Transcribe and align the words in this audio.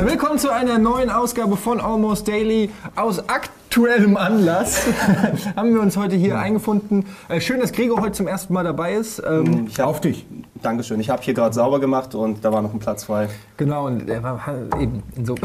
Äh, 0.00 0.06
willkommen 0.06 0.38
zu 0.38 0.50
einer 0.50 0.78
neuen 0.78 1.10
Ausgabe 1.10 1.56
von 1.56 1.78
Almost 1.78 2.26
Daily. 2.26 2.70
Aus 2.96 3.28
aktuellem 3.28 4.16
Anlass 4.16 4.86
haben 5.56 5.74
wir 5.74 5.80
uns 5.82 5.96
heute 5.96 6.16
hier 6.16 6.38
eingefunden. 6.38 7.04
Äh, 7.28 7.40
schön, 7.40 7.60
dass 7.60 7.72
Gregor 7.72 8.00
heute 8.00 8.12
zum 8.12 8.26
ersten 8.26 8.54
Mal 8.54 8.64
dabei 8.64 8.94
ist. 8.94 9.22
Ähm, 9.26 9.66
Ich 9.68 9.78
hab, 9.78 9.88
Auf 9.88 10.00
dich. 10.00 10.24
Dankeschön. 10.62 11.00
Ich 11.00 11.08
habe 11.10 11.22
hier 11.22 11.34
gerade 11.34 11.54
sauber 11.54 11.80
gemacht 11.80 12.14
und 12.14 12.44
da 12.44 12.52
war 12.52 12.60
noch 12.62 12.72
ein 12.74 12.78
Platz 12.80 13.04
frei. 13.04 13.28
genau, 13.56 13.86
und 13.86 14.08
er 14.08 14.22
war 14.22 14.40
eben 14.80 15.02
in 15.16 15.24
so. 15.24 15.34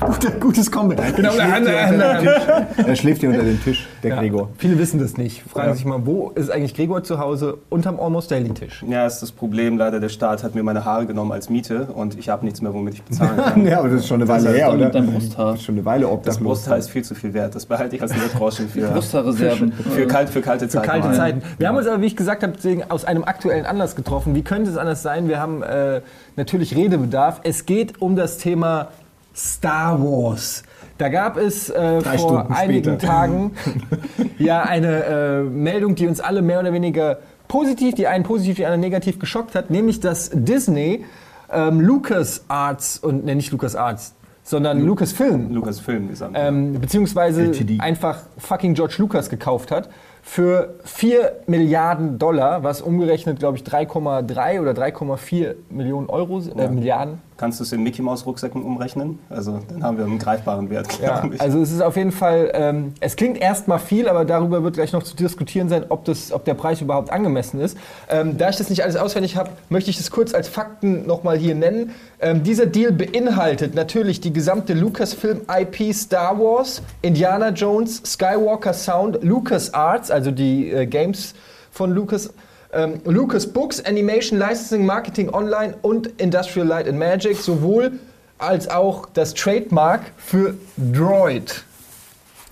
Guter, 0.00 0.32
gutes 0.32 0.72
Comment. 0.72 1.00
Genau, 1.14 1.30
schläft 1.30 1.60
hier 1.60 1.68
unter 1.92 2.14
dem 2.18 2.24
Tisch. 2.24 2.84
Er 2.88 2.96
schläft 2.96 3.20
hier 3.20 3.30
unter 3.30 3.42
dem 3.44 3.62
Tisch, 3.62 3.86
der 4.02 4.10
Ja, 4.10 4.20
Gregor. 4.20 4.48
viele 4.58 4.76
wissen 4.76 4.98
das 4.98 5.16
nicht. 5.16 5.42
Fragen 5.48 5.68
Ja. 5.68 5.74
sich 5.76 5.84
mal, 5.84 6.04
wo 6.04 6.30
ist 6.34 6.50
eigentlich 6.50 6.74
Gregor 6.74 7.04
zu 7.04 7.20
Hause? 7.20 7.58
Unterm 7.70 8.00
Almost 8.00 8.28
Daily 8.32 8.48
Tisch. 8.50 8.84
Ja, 8.88 9.06
ist 9.06 9.20
das 9.20 9.30
Problem. 9.30 9.78
Leider, 9.78 10.00
der 10.00 10.08
Staat 10.08 10.42
hat 10.42 10.56
mir 10.56 10.64
meine 10.64 10.84
Haare 10.84 11.06
genommen 11.06 11.30
als 11.30 11.48
Miete 11.48 11.84
und 11.94 12.18
ich 12.18 12.28
habe 12.28 12.44
nichts 12.44 12.60
mehr, 12.60 12.74
womit 12.74 12.94
ich 12.94 13.02
bezahlen 13.04 13.36
kann. 13.36 13.66
Ja, 13.66 13.78
aber 13.78 13.88
das 13.88 14.00
ist 14.00 14.08
schon 14.08 14.20
eine 14.20 14.28
Weile 14.28 14.50
her, 14.50 14.72
oder? 14.74 14.90
dein 14.90 15.06
Brusthaar. 15.12 15.52
Das 15.52 15.60
ist 15.60 15.66
schon 15.66 15.76
eine 15.76 15.84
Weile 15.84 16.02
Das 16.06 16.12
obdachlos. 16.12 16.42
Brusthaar 16.44 16.78
ist 16.78 16.90
viel 16.90 17.04
zu 17.04 17.14
viel 17.14 17.32
wert. 17.32 17.54
Das 17.54 17.64
behalte 17.64 17.94
ich 17.94 18.02
als 18.02 18.12
Notgroschen 18.16 18.68
für, 18.68 18.88
Brusthaarreserven. 18.88 19.72
für, 19.72 20.06
kalt, 20.08 20.28
für 20.28 20.40
kalte 20.42 20.66
Zeiten. 20.68 20.86
Kalte 20.88 21.06
mal. 21.08 21.14
Zeiten. 21.16 21.42
Wir 21.58 21.68
haben 21.68 21.76
uns 21.76 21.86
aber, 21.86 22.00
wie 22.02 22.06
ich 22.06 22.16
gesagt 22.16 22.42
habe, 22.42 22.52
deswegen 22.56 22.82
aus 22.90 23.04
einem 23.04 23.22
aktuellen 23.22 23.64
Anlass 23.64 23.94
getroffen. 23.94 24.34
Wie 24.34 24.42
könnte 24.44 24.70
es 24.70 24.76
anders 24.76 25.02
sein? 25.02 25.28
Wir 25.28 25.40
haben 25.40 25.62
äh, 25.62 26.00
natürlich 26.36 26.76
Redebedarf. 26.76 27.40
Es 27.44 27.66
geht 27.66 28.00
um 28.00 28.16
das 28.16 28.38
Thema 28.38 28.88
Star 29.34 30.00
Wars. 30.00 30.62
Da 30.98 31.08
gab 31.08 31.36
es 31.36 31.70
äh, 31.70 32.00
vor 32.00 32.18
Stunden 32.18 32.52
einigen 32.52 32.98
später. 32.98 33.06
Tagen 33.06 33.52
ja 34.38 34.62
eine 34.62 35.04
äh, 35.04 35.42
Meldung, 35.42 35.96
die 35.96 36.06
uns 36.06 36.20
alle 36.20 36.40
mehr 36.40 36.60
oder 36.60 36.72
weniger 36.72 37.18
positiv, 37.48 37.94
die 37.94 38.06
einen 38.06 38.24
positiv, 38.24 38.56
die 38.56 38.64
anderen 38.64 38.80
negativ 38.80 39.18
geschockt 39.18 39.54
hat, 39.54 39.70
nämlich 39.70 40.00
dass 40.00 40.30
Disney 40.32 41.04
ähm, 41.52 41.80
Lucas 41.80 42.44
Arts 42.48 42.98
und 42.98 43.24
ne, 43.24 43.34
nicht 43.34 43.50
Lucas 43.50 43.74
Arts, 43.74 44.14
sondern 44.42 44.80
Lucasfilm 44.80 45.52
Lukas 45.52 45.80
Film 45.80 46.08
gesamt. 46.08 46.36
ähm, 46.38 46.80
beziehungsweise 46.80 47.44
LTD. 47.46 47.80
einfach 47.80 48.20
fucking 48.38 48.74
George 48.74 48.94
Lucas 48.98 49.28
gekauft 49.30 49.70
hat 49.70 49.88
für 50.26 50.76
4 50.84 51.42
Milliarden 51.46 52.18
Dollar, 52.18 52.62
was 52.64 52.80
umgerechnet, 52.80 53.38
glaube 53.38 53.58
ich, 53.58 53.62
3,3 53.62 54.60
oder 54.60 54.72
3,4 54.72 55.54
Millionen 55.68 56.08
Euro, 56.08 56.40
äh, 56.40 56.62
Ja. 56.62 56.68
Milliarden. 56.68 57.20
Kannst 57.36 57.58
du 57.58 57.64
es 57.64 57.72
in 57.72 57.82
Mickey 57.82 58.00
Maus 58.00 58.26
Rucksäcken 58.26 58.62
umrechnen? 58.62 59.18
Also 59.28 59.58
dann 59.68 59.82
haben 59.82 59.98
wir 59.98 60.04
einen 60.04 60.20
greifbaren 60.20 60.70
Wert, 60.70 60.86
Ja, 61.02 61.18
glaube 61.20 61.34
ich. 61.34 61.40
also 61.40 61.60
es 61.60 61.72
ist 61.72 61.82
auf 61.82 61.96
jeden 61.96 62.12
Fall, 62.12 62.50
ähm, 62.54 62.94
es 63.00 63.16
klingt 63.16 63.38
erstmal 63.40 63.80
viel, 63.80 64.08
aber 64.08 64.24
darüber 64.24 64.62
wird 64.62 64.74
gleich 64.74 64.92
noch 64.92 65.02
zu 65.02 65.16
diskutieren 65.16 65.68
sein, 65.68 65.86
ob, 65.88 66.04
das, 66.04 66.30
ob 66.30 66.44
der 66.44 66.54
Preis 66.54 66.80
überhaupt 66.80 67.10
angemessen 67.10 67.60
ist. 67.60 67.76
Ähm, 68.08 68.38
da 68.38 68.50
ich 68.50 68.56
das 68.56 68.70
nicht 68.70 68.84
alles 68.84 68.94
auswendig 68.94 69.36
habe, 69.36 69.50
möchte 69.68 69.90
ich 69.90 69.96
das 69.96 70.12
kurz 70.12 70.32
als 70.32 70.46
Fakten 70.48 71.06
nochmal 71.06 71.36
hier 71.36 71.56
nennen. 71.56 71.90
Ähm, 72.20 72.44
dieser 72.44 72.66
Deal 72.66 72.92
beinhaltet 72.92 73.74
natürlich 73.74 74.20
die 74.20 74.32
gesamte 74.32 74.72
Lucasfilm 74.74 75.40
IP 75.48 75.92
Star 75.92 76.38
Wars, 76.38 76.82
Indiana 77.02 77.48
Jones, 77.48 78.00
Skywalker 78.06 78.72
Sound, 78.74 79.24
Lucas 79.24 79.74
Arts, 79.74 80.12
also 80.12 80.30
die 80.30 80.70
äh, 80.70 80.86
Games 80.86 81.34
von 81.72 81.90
Lucas. 81.90 82.32
Ähm, 82.74 83.00
Lucas 83.04 83.46
Books, 83.46 83.84
Animation, 83.84 84.38
Licensing, 84.38 84.84
Marketing 84.84 85.28
Online 85.32 85.74
und 85.82 86.08
Industrial 86.20 86.66
Light 86.66 86.88
and 86.88 86.98
Magic, 86.98 87.36
sowohl 87.36 87.92
als 88.38 88.68
auch 88.68 89.08
das 89.14 89.32
Trademark 89.34 90.02
für 90.16 90.54
Droid. 90.76 91.62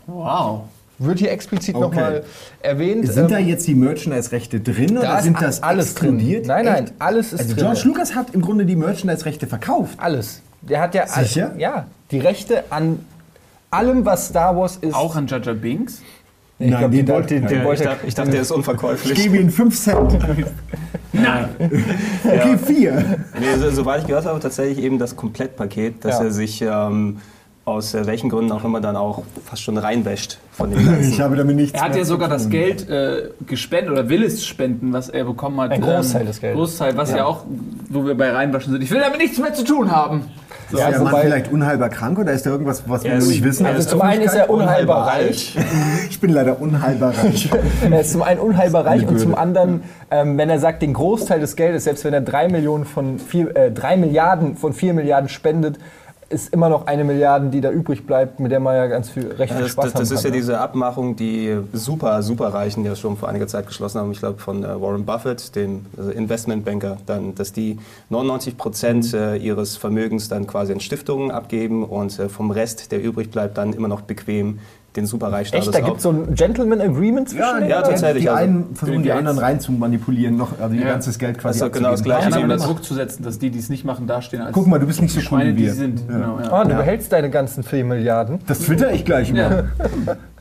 Wow. 0.06 0.62
Wird 0.98 1.18
hier 1.18 1.32
explizit 1.32 1.74
Okay. 1.74 1.82
nochmal 1.84 2.24
erwähnt. 2.60 3.10
Sind 3.12 3.30
da 3.30 3.38
Ähm, 3.38 3.48
jetzt 3.48 3.66
die 3.66 3.74
Merchandise-Rechte 3.74 4.60
drin 4.60 4.94
da 4.94 5.00
oder 5.00 5.22
sind 5.22 5.40
das 5.42 5.62
alles 5.62 5.94
drin. 5.94 6.16
Nein, 6.46 6.64
nein, 6.64 6.84
Echt? 6.84 6.94
alles 7.00 7.32
ist 7.32 7.40
Also 7.40 7.54
drin. 7.54 7.64
George 7.64 7.80
Lucas 7.86 8.14
hat 8.14 8.28
im 8.34 8.42
Grunde 8.42 8.64
die 8.64 8.76
Merchandise-Rechte 8.76 9.46
verkauft. 9.48 9.98
Alles. 9.98 10.40
Der 10.60 10.80
hat 10.80 10.94
ja 10.94 11.02
alles. 11.04 11.28
Sicher? 11.32 11.54
Ja, 11.58 11.86
die 12.12 12.20
Rechte 12.20 12.64
an 12.70 13.04
allem, 13.70 14.04
was 14.04 14.28
Star 14.28 14.56
Wars 14.56 14.76
ist. 14.80 14.94
Auch 14.94 15.16
an 15.16 15.26
Jaja 15.26 15.54
Binks? 15.54 16.02
Ich 16.62 16.70
Nein, 16.70 16.78
glaub, 16.78 16.90
den 16.92 17.06
die- 17.06 17.12
wollte- 17.12 17.34
den, 17.34 17.42
den 17.46 17.52
Ja, 17.52 17.58
ich, 17.60 17.64
wollte 17.66 17.84
dachte, 17.84 18.06
ich 18.06 18.14
dachte, 18.14 18.30
der 18.30 18.40
ist 18.42 18.50
Ich 18.50 18.56
unverkäuflich. 18.56 19.14
gebe 19.22 19.36
ihm 19.38 19.50
5 19.50 19.78
Cent. 19.78 20.18
Nein. 21.12 21.48
Okay, 22.24 22.56
4. 22.56 22.92
Nee, 23.40 23.46
so, 23.58 23.70
soweit 23.70 24.02
ich 24.02 24.06
gehört 24.06 24.24
habe, 24.26 24.38
tatsächlich 24.40 24.82
eben 24.84 24.98
das 24.98 25.16
Komplettpaket, 25.16 26.04
dass 26.04 26.18
Ja. 26.20 26.24
er 26.26 26.30
sich 26.30 26.62
ähm, 26.62 27.18
aus 27.64 27.94
äh, 27.94 28.06
welchen 28.06 28.30
Gründen 28.30 28.50
auch 28.52 28.64
immer 28.64 28.80
dann 28.80 28.96
auch 28.96 29.22
fast 29.44 29.62
schon 29.62 29.76
reinwäscht 29.76 30.38
von 30.52 30.70
dem 30.70 30.84
Ganzen. 30.86 31.12
Ich 31.12 31.20
habe 31.20 31.36
damit 31.36 31.56
nichts 31.56 31.74
Er 31.78 31.82
hat 31.84 31.90
mehr 31.90 31.98
ja 31.98 32.04
sogar 32.04 32.28
das. 32.28 32.48
Geld 32.48 32.88
äh, 32.88 33.30
gespendet 33.46 33.90
oder 33.92 34.08
will 34.08 34.22
es 34.22 34.44
spenden, 34.46 34.92
was 34.92 35.08
er 35.08 35.24
bekommen 35.24 35.60
hat. 35.60 35.70
Ein 35.72 35.80
Großteil 35.80 36.22
Ähm, 36.22 36.26
des 36.28 36.40
Geldes. 36.40 36.58
Großteil, 36.58 36.96
was 36.96 37.10
ja. 37.12 37.24
auch, 37.24 37.44
wo 37.88 38.04
wir 38.06 38.14
bei 38.16 38.30
reinwaschen 38.30 38.72
sind. 38.72 38.82
Ich 38.82 38.90
will 38.90 39.00
damit 39.00 39.18
nichts 39.18 39.38
mehr 39.38 39.52
zu 39.54 39.64
tun 39.64 39.90
haben. 39.90 40.22
Ist 40.72 40.78
Ja, 40.78 40.90
der 40.90 41.00
Mann 41.00 41.14
vielleicht 41.20 41.52
unheilbar 41.52 41.88
krank 41.90 42.18
oder 42.18 42.32
ist 42.32 42.46
da 42.46 42.50
irgendwas, 42.50 42.82
was 42.86 43.04
wir 43.04 43.12
Er 43.12 43.18
nicht 43.18 43.44
wissen? 43.44 43.66
Also 43.66 43.88
zum 43.90 44.00
einen 44.00 44.22
ist 44.22 44.34
er 44.34 44.48
unheilbar 44.48 45.06
reich. 45.06 45.56
Ich 46.08 46.20
bin 46.20 46.30
leider 46.30 46.60
unheilbar 46.60 47.14
reich. 47.16 47.50
Er 47.90 48.00
ist 48.00 48.12
zum 48.12 48.22
einen 48.22 48.40
unheilbar 48.40 48.86
reich 48.86 49.06
und 49.06 49.18
zum 49.18 49.34
anderen, 49.34 49.82
ähm, 50.10 50.38
wenn 50.38 50.48
er 50.50 50.58
sagt, 50.58 50.82
den 50.82 50.94
Großteil 50.94 51.40
des 51.40 51.56
Geldes, 51.56 51.84
selbst 51.84 52.04
wenn 52.04 52.14
er 52.14 52.20
drei 52.20 52.48
Millionen 52.48 52.84
von 52.84 53.18
vier, 53.18 53.54
äh, 53.56 53.70
drei 53.70 53.96
Milliarden 53.96 54.56
von 54.56 54.72
vier 54.72 54.94
Milliarden 54.94 55.28
spendet, 55.28 55.78
ist 56.32 56.52
immer 56.52 56.68
noch 56.68 56.86
eine 56.86 57.04
Milliarde, 57.04 57.48
die 57.48 57.60
da 57.60 57.70
übrig 57.70 58.06
bleibt, 58.06 58.40
mit 58.40 58.50
der 58.50 58.60
man 58.60 58.74
ja 58.74 58.86
ganz 58.86 59.10
viel 59.10 59.28
recht 59.32 59.52
Ja, 59.52 59.60
das, 59.60 59.72
Spaß 59.72 59.84
das, 59.84 59.92
das 59.92 60.10
haben 60.10 60.16
ist 60.16 60.24
ja 60.24 60.30
ne? 60.30 60.36
diese 60.36 60.58
Abmachung, 60.58 61.14
die 61.16 61.58
super, 61.72 62.22
super 62.22 62.48
Reichen 62.48 62.84
ja 62.84 62.96
schon 62.96 63.16
vor 63.16 63.28
einiger 63.28 63.46
Zeit 63.46 63.66
geschlossen 63.66 64.00
haben. 64.00 64.12
Ich 64.12 64.18
glaube 64.18 64.38
von 64.40 64.64
äh, 64.64 64.80
Warren 64.80 65.04
Buffett, 65.04 65.54
dem 65.54 65.86
also 65.96 66.10
Investmentbanker, 66.10 66.96
dann, 67.06 67.34
dass 67.34 67.52
die 67.52 67.78
99 68.10 68.56
Prozent 68.56 69.12
Mhm. 69.12 69.18
äh, 69.18 69.36
ihres 69.36 69.76
Vermögens 69.76 70.28
dann 70.28 70.46
quasi 70.46 70.72
an 70.72 70.80
Stiftungen 70.80 71.30
abgeben 71.30 71.84
und 71.84 72.18
äh, 72.18 72.28
vom 72.28 72.50
Rest, 72.50 72.92
der 72.92 73.02
übrig 73.02 73.30
bleibt, 73.30 73.58
dann 73.58 73.72
immer 73.72 73.88
noch 73.88 74.02
bequem 74.02 74.58
den 74.96 75.06
Superreichstatus 75.06 75.68
Echt? 75.68 75.74
Da 75.74 75.80
gibt 75.80 75.96
es 75.98 76.02
so 76.02 76.10
ein 76.10 76.34
Gentleman 76.34 76.80
Agreement 76.80 77.28
zwischen 77.28 77.40
Ja, 77.42 77.58
ja, 77.60 77.78
oder? 77.80 77.88
tatsächlich. 77.90 78.24
Die 78.24 78.28
also 78.28 78.42
einen 78.44 78.74
versuchen 78.76 79.02
die 79.02 79.12
anderen 79.12 79.38
rein 79.38 79.58
zu 79.60 79.72
manipulieren, 79.72 80.36
noch, 80.36 80.60
also 80.60 80.74
ihr 80.74 80.82
Ja. 80.82 80.88
ganzes 80.90 81.18
Geld 81.18 81.38
quasi 81.38 81.58
Das 81.60 81.68
ist 81.68 81.74
genau 81.74 81.90
das. 81.92 82.02
Gleiche. 82.02 82.26
Anderen 82.26 82.48
wie- 82.48 82.52
unter 82.54 82.66
Druck 82.66 82.84
zu 82.84 82.94
setzen, 82.94 83.22
dass 83.22 83.38
die, 83.38 83.50
die 83.50 83.58
es 83.58 83.68
nicht 83.70 83.84
machen, 83.84 84.06
dastehen 84.06 84.42
als 84.42 84.52
Guck 84.52 84.66
mal, 84.66 84.78
du 84.78 84.86
bist 84.86 85.00
nicht 85.00 85.12
so 85.12 85.18
cool 85.20 85.24
Schweine, 85.24 85.50
wie 85.50 85.54
die 85.56 85.62
wir. 85.64 85.72
sie 85.72 85.78
sind. 85.78 86.06
Genau, 86.08 86.38
ja. 86.40 86.52
Ah, 86.52 86.64
du 86.64 86.70
Ja. 86.70 86.76
behältst 86.78 87.12
deine 87.12 87.30
ganzen 87.30 87.62
4 87.62 87.84
Milliarden. 87.84 88.40
Das 88.46 88.60
twitter 88.60 88.92
ich 88.92 89.04
gleich 89.04 89.32
mal. 89.32 89.70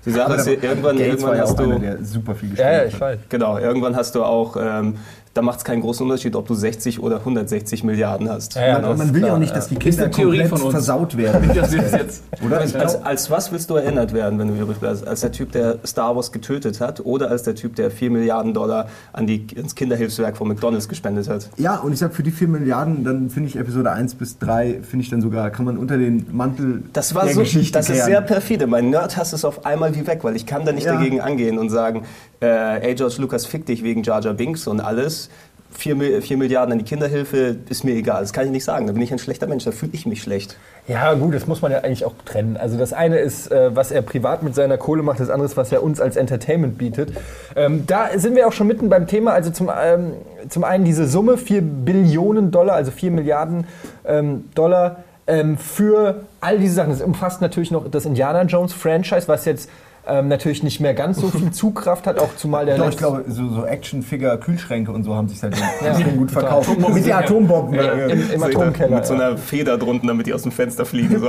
Die 0.05 0.09
Sache 0.11 0.33
ist, 0.33 0.47
irgendwann, 0.47 0.97
irgendwann 0.97 1.35
ja 1.37 1.43
hast 1.43 1.59
du... 1.59 1.77
der 1.77 2.03
super 2.03 2.33
viel 2.33 2.49
Ja, 2.49 2.55
gespendet 2.55 2.75
ja, 2.75 2.79
hat. 2.87 2.87
ich 2.93 2.99
weiß. 3.01 3.19
Genau, 3.29 3.57
irgendwann 3.59 3.95
hast 3.95 4.15
du 4.15 4.23
auch, 4.23 4.57
ähm, 4.59 4.95
da 5.33 5.41
macht 5.41 5.59
es 5.59 5.63
keinen 5.63 5.81
großen 5.81 6.03
Unterschied, 6.05 6.35
ob 6.35 6.47
du 6.47 6.53
60 6.53 7.01
oder 7.01 7.17
160 7.19 7.83
Milliarden 7.85 8.29
hast. 8.29 8.55
Ja, 8.55 8.67
ja. 8.67 8.79
Man, 8.79 8.97
man 8.97 9.13
will 9.13 9.25
ja 9.25 9.33
auch 9.33 9.37
nicht, 9.37 9.55
dass 9.55 9.69
die 9.69 9.75
Ist 9.75 9.81
Kinder 9.81 10.09
komplett 10.09 10.47
von 10.49 10.61
uns. 10.61 10.71
versaut 10.71 11.15
werden. 11.17 11.49
Das 11.55 11.73
ist 11.73 11.93
jetzt. 11.93 12.23
Oder? 12.45 12.59
Als, 12.59 12.75
als, 12.75 12.95
als 13.05 13.31
was 13.31 13.51
willst 13.51 13.69
du 13.69 13.75
erinnert 13.75 14.13
werden, 14.13 14.37
wenn 14.39 14.47
du 14.49 14.61
übrig 14.61 14.77
bleibst? 14.79 15.07
Als 15.07 15.21
der 15.21 15.31
Typ, 15.31 15.51
der 15.53 15.77
Star 15.85 16.15
Wars 16.15 16.31
getötet 16.31 16.81
hat 16.81 17.05
oder 17.05 17.29
als 17.29 17.43
der 17.43 17.55
Typ, 17.55 17.75
der 17.75 17.91
4 17.91 18.11
Milliarden 18.11 18.53
Dollar 18.53 18.87
an 19.13 19.25
die, 19.27 19.45
ins 19.55 19.75
Kinderhilfswerk 19.75 20.35
von 20.35 20.47
McDonalds 20.49 20.89
gespendet 20.89 21.29
hat? 21.29 21.49
Ja, 21.57 21.77
und 21.77 21.93
ich 21.93 21.99
sag, 21.99 22.13
für 22.13 22.23
die 22.23 22.31
4 22.31 22.47
Milliarden, 22.49 23.03
dann 23.05 23.29
finde 23.29 23.47
ich 23.49 23.55
Episode 23.55 23.91
1 23.91 24.15
bis 24.15 24.37
3, 24.39 24.79
finde 24.81 25.03
ich 25.03 25.09
dann 25.09 25.21
sogar, 25.21 25.49
kann 25.51 25.65
man 25.65 25.77
unter 25.77 25.97
den 25.97 26.25
Mantel 26.31 26.83
Das 26.93 27.15
war 27.15 27.25
der 27.25 27.35
so, 27.35 27.41
Geschichte 27.41 27.77
das 27.77 27.89
ist 27.89 27.95
kehren. 27.95 28.05
sehr 28.07 28.21
perfide. 28.21 28.67
Mein 28.67 28.89
Nerd-Hass 28.89 29.31
ist 29.33 29.45
auf 29.45 29.65
einmal 29.65 29.95
wie 29.95 30.05
weg, 30.07 30.19
weil 30.23 30.35
ich 30.35 30.45
kann 30.45 30.65
da 30.65 30.71
nicht 30.73 30.85
Ja. 30.85 30.95
dagegen 30.95 31.21
angehen 31.21 31.57
und 31.57 31.69
sagen, 31.69 32.03
äh, 32.41 32.87
ey 32.87 32.95
George 32.95 33.15
Lucas, 33.19 33.45
fick 33.45 33.65
dich 33.65 33.83
wegen 33.83 34.03
Jar 34.03 34.21
Jar 34.21 34.33
Binks 34.33 34.67
und 34.67 34.79
alles. 34.79 35.29
4, 35.73 35.95
Milliarden 36.37 36.73
an 36.73 36.79
die 36.79 36.85
Kinderhilfe 36.85 37.55
ist 37.69 37.83
mir 37.83 37.95
egal. 37.95 38.21
Das 38.21 38.33
kann 38.33 38.45
ich 38.45 38.51
nicht 38.51 38.65
sagen. 38.65 38.87
Da 38.87 38.93
bin 38.93 39.01
ich 39.01 39.11
ein 39.11 39.19
schlechter 39.19 39.47
Mensch. 39.47 39.63
Da 39.63 39.71
fühle 39.71 39.91
ich 39.93 40.05
mich 40.05 40.21
schlecht. 40.21 40.57
Ja, 40.87 41.13
gut, 41.13 41.33
das 41.33 41.47
muss 41.47 41.61
man 41.61 41.71
ja 41.71 41.79
eigentlich 41.79 42.03
auch 42.05 42.13
trennen. 42.25 42.57
Also 42.57 42.77
das 42.77 42.91
eine 42.91 43.19
ist, 43.19 43.51
äh, 43.51 43.75
was 43.75 43.91
er 43.91 44.01
privat 44.01 44.43
mit 44.43 44.53
seiner 44.53 44.77
Kohle 44.77 45.01
macht, 45.01 45.19
das 45.19 45.29
andere 45.29 45.45
ist, 45.45 45.57
was 45.57 45.71
er 45.71 45.81
uns 45.81 46.01
als 46.01 46.17
Entertainment 46.17 46.77
bietet. 46.77 47.13
Ähm, 47.55 47.85
da 47.87 48.09
sind 48.15 48.35
wir 48.35 48.47
auch 48.47 48.51
schon 48.51 48.67
mitten 48.67 48.89
beim 48.89 49.07
Thema. 49.07 49.31
Also 49.31 49.49
zum, 49.51 49.71
ähm, 49.73 50.13
zum 50.49 50.63
einen 50.63 50.83
diese 50.83 51.07
Summe, 51.07 51.37
4 51.37 51.61
Billionen 51.61 52.51
Dollar, 52.51 52.75
also 52.75 52.91
4 52.91 53.11
Milliarden 53.11 53.65
ähm, 54.05 54.49
Dollar 54.53 55.03
ähm, 55.27 55.57
für 55.57 56.25
all 56.41 56.59
diese 56.59 56.75
Sachen. 56.75 56.91
Das 56.91 57.01
umfasst 57.01 57.41
natürlich 57.41 57.71
noch 57.71 57.89
das 57.89 58.05
Indiana 58.05 58.43
Jones 58.43 58.73
Franchise, 58.73 59.27
was 59.27 59.45
jetzt 59.45 59.69
ähm, 60.07 60.27
natürlich 60.27 60.63
nicht 60.63 60.79
mehr 60.79 60.93
ganz 60.93 61.19
so 61.21 61.27
viel 61.27 61.51
Zugkraft 61.51 62.07
hat, 62.07 62.19
auch 62.19 62.35
zumal 62.35 62.65
der 62.65 62.77
Doch, 62.77 62.89
ich 62.89 62.97
glaube, 62.97 63.23
so, 63.27 63.47
so 63.49 63.65
Actionfigure, 63.65 64.37
Kühlschränke 64.39 64.91
und 64.91 65.03
so 65.03 65.15
haben 65.15 65.27
sich 65.29 65.39
seitdem 65.39 65.59
Ja. 65.83 65.93
gut 66.17 66.31
verkauft. 66.31 66.69
Atombomben 66.69 66.93
Mit 66.95 67.05
den 67.05 67.09
ja- 67.09 67.19
Atombomben. 67.19 67.75
Ja, 67.75 67.91
im, 67.93 68.31
im 68.31 68.39
So 68.39 68.45
Atomkeller. 68.45 68.95
Mit 68.95 69.05
so 69.05 69.13
einer 69.13 69.37
Feder 69.37 69.77
drunten, 69.77 70.07
damit 70.07 70.25
die 70.27 70.33
aus 70.33 70.43
dem 70.43 70.51
Fenster 70.51 70.85
fliegen. 70.85 71.19
So. 71.19 71.27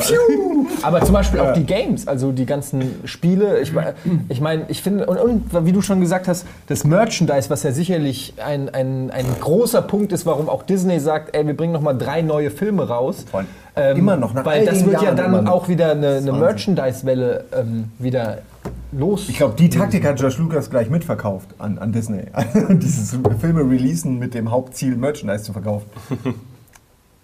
Aber 0.82 1.02
zum 1.02 1.12
Beispiel 1.14 1.40
auch 1.40 1.52
die 1.52 1.64
Games, 1.64 2.08
also 2.08 2.32
die 2.32 2.46
ganzen 2.46 2.82
Spiele. 3.04 3.60
Ich, 3.60 3.72
ich 4.28 4.40
meine, 4.40 4.64
ich 4.69 4.82
finde, 4.82 5.06
und, 5.06 5.19
und 5.19 5.66
wie 5.66 5.72
du 5.72 5.82
schon 5.82 6.00
gesagt 6.00 6.26
hast, 6.28 6.46
das 6.66 6.84
Merchandise, 6.84 7.50
was 7.50 7.62
ja 7.62 7.72
sicherlich 7.72 8.34
ein, 8.44 8.69
ein, 8.70 9.10
ein 9.10 9.26
großer 9.40 9.82
Punkt 9.82 10.12
ist, 10.12 10.24
warum 10.26 10.48
auch 10.48 10.62
Disney 10.62 10.98
sagt, 10.98 11.36
ey, 11.36 11.46
wir 11.46 11.56
bringen 11.56 11.72
noch 11.72 11.82
mal 11.82 11.92
drei 11.94 12.22
neue 12.22 12.50
Filme 12.50 12.88
raus. 12.88 13.26
Voll. 13.30 13.44
Immer 13.96 14.16
noch, 14.16 14.34
nach 14.34 14.44
Weil 14.44 14.60
all 14.60 14.66
das 14.66 14.78
den 14.78 14.90
wird 14.92 15.02
ja 15.02 15.14
dann 15.14 15.46
auch 15.48 15.66
wieder 15.69 15.92
eine, 15.92 16.16
eine. 16.16 16.32
Merchandise-Welle 16.32 17.44
ähm, 17.58 17.84
wieder 17.98 18.38
los. 18.93 19.29
Ich 19.29 19.37
glaube, 19.37 19.55
die 19.59 19.69
Taktik 19.69 20.05
hat 20.06 20.17
George 20.19 20.37
Lucas 20.39 20.71
gleich 20.71 20.89
mitverkauft 20.91 21.49
an, 21.59 21.79
an 21.79 21.93
Disney. 21.93 22.23
Dieses 22.71 23.17
Filme 23.41 23.61
releasen 23.62 24.19
mit 24.19 24.35
dem 24.35 24.50
Hauptziel, 24.50 24.97
Merchandise 24.97 25.44
zu 25.44 25.53
verkaufen. 25.53 25.87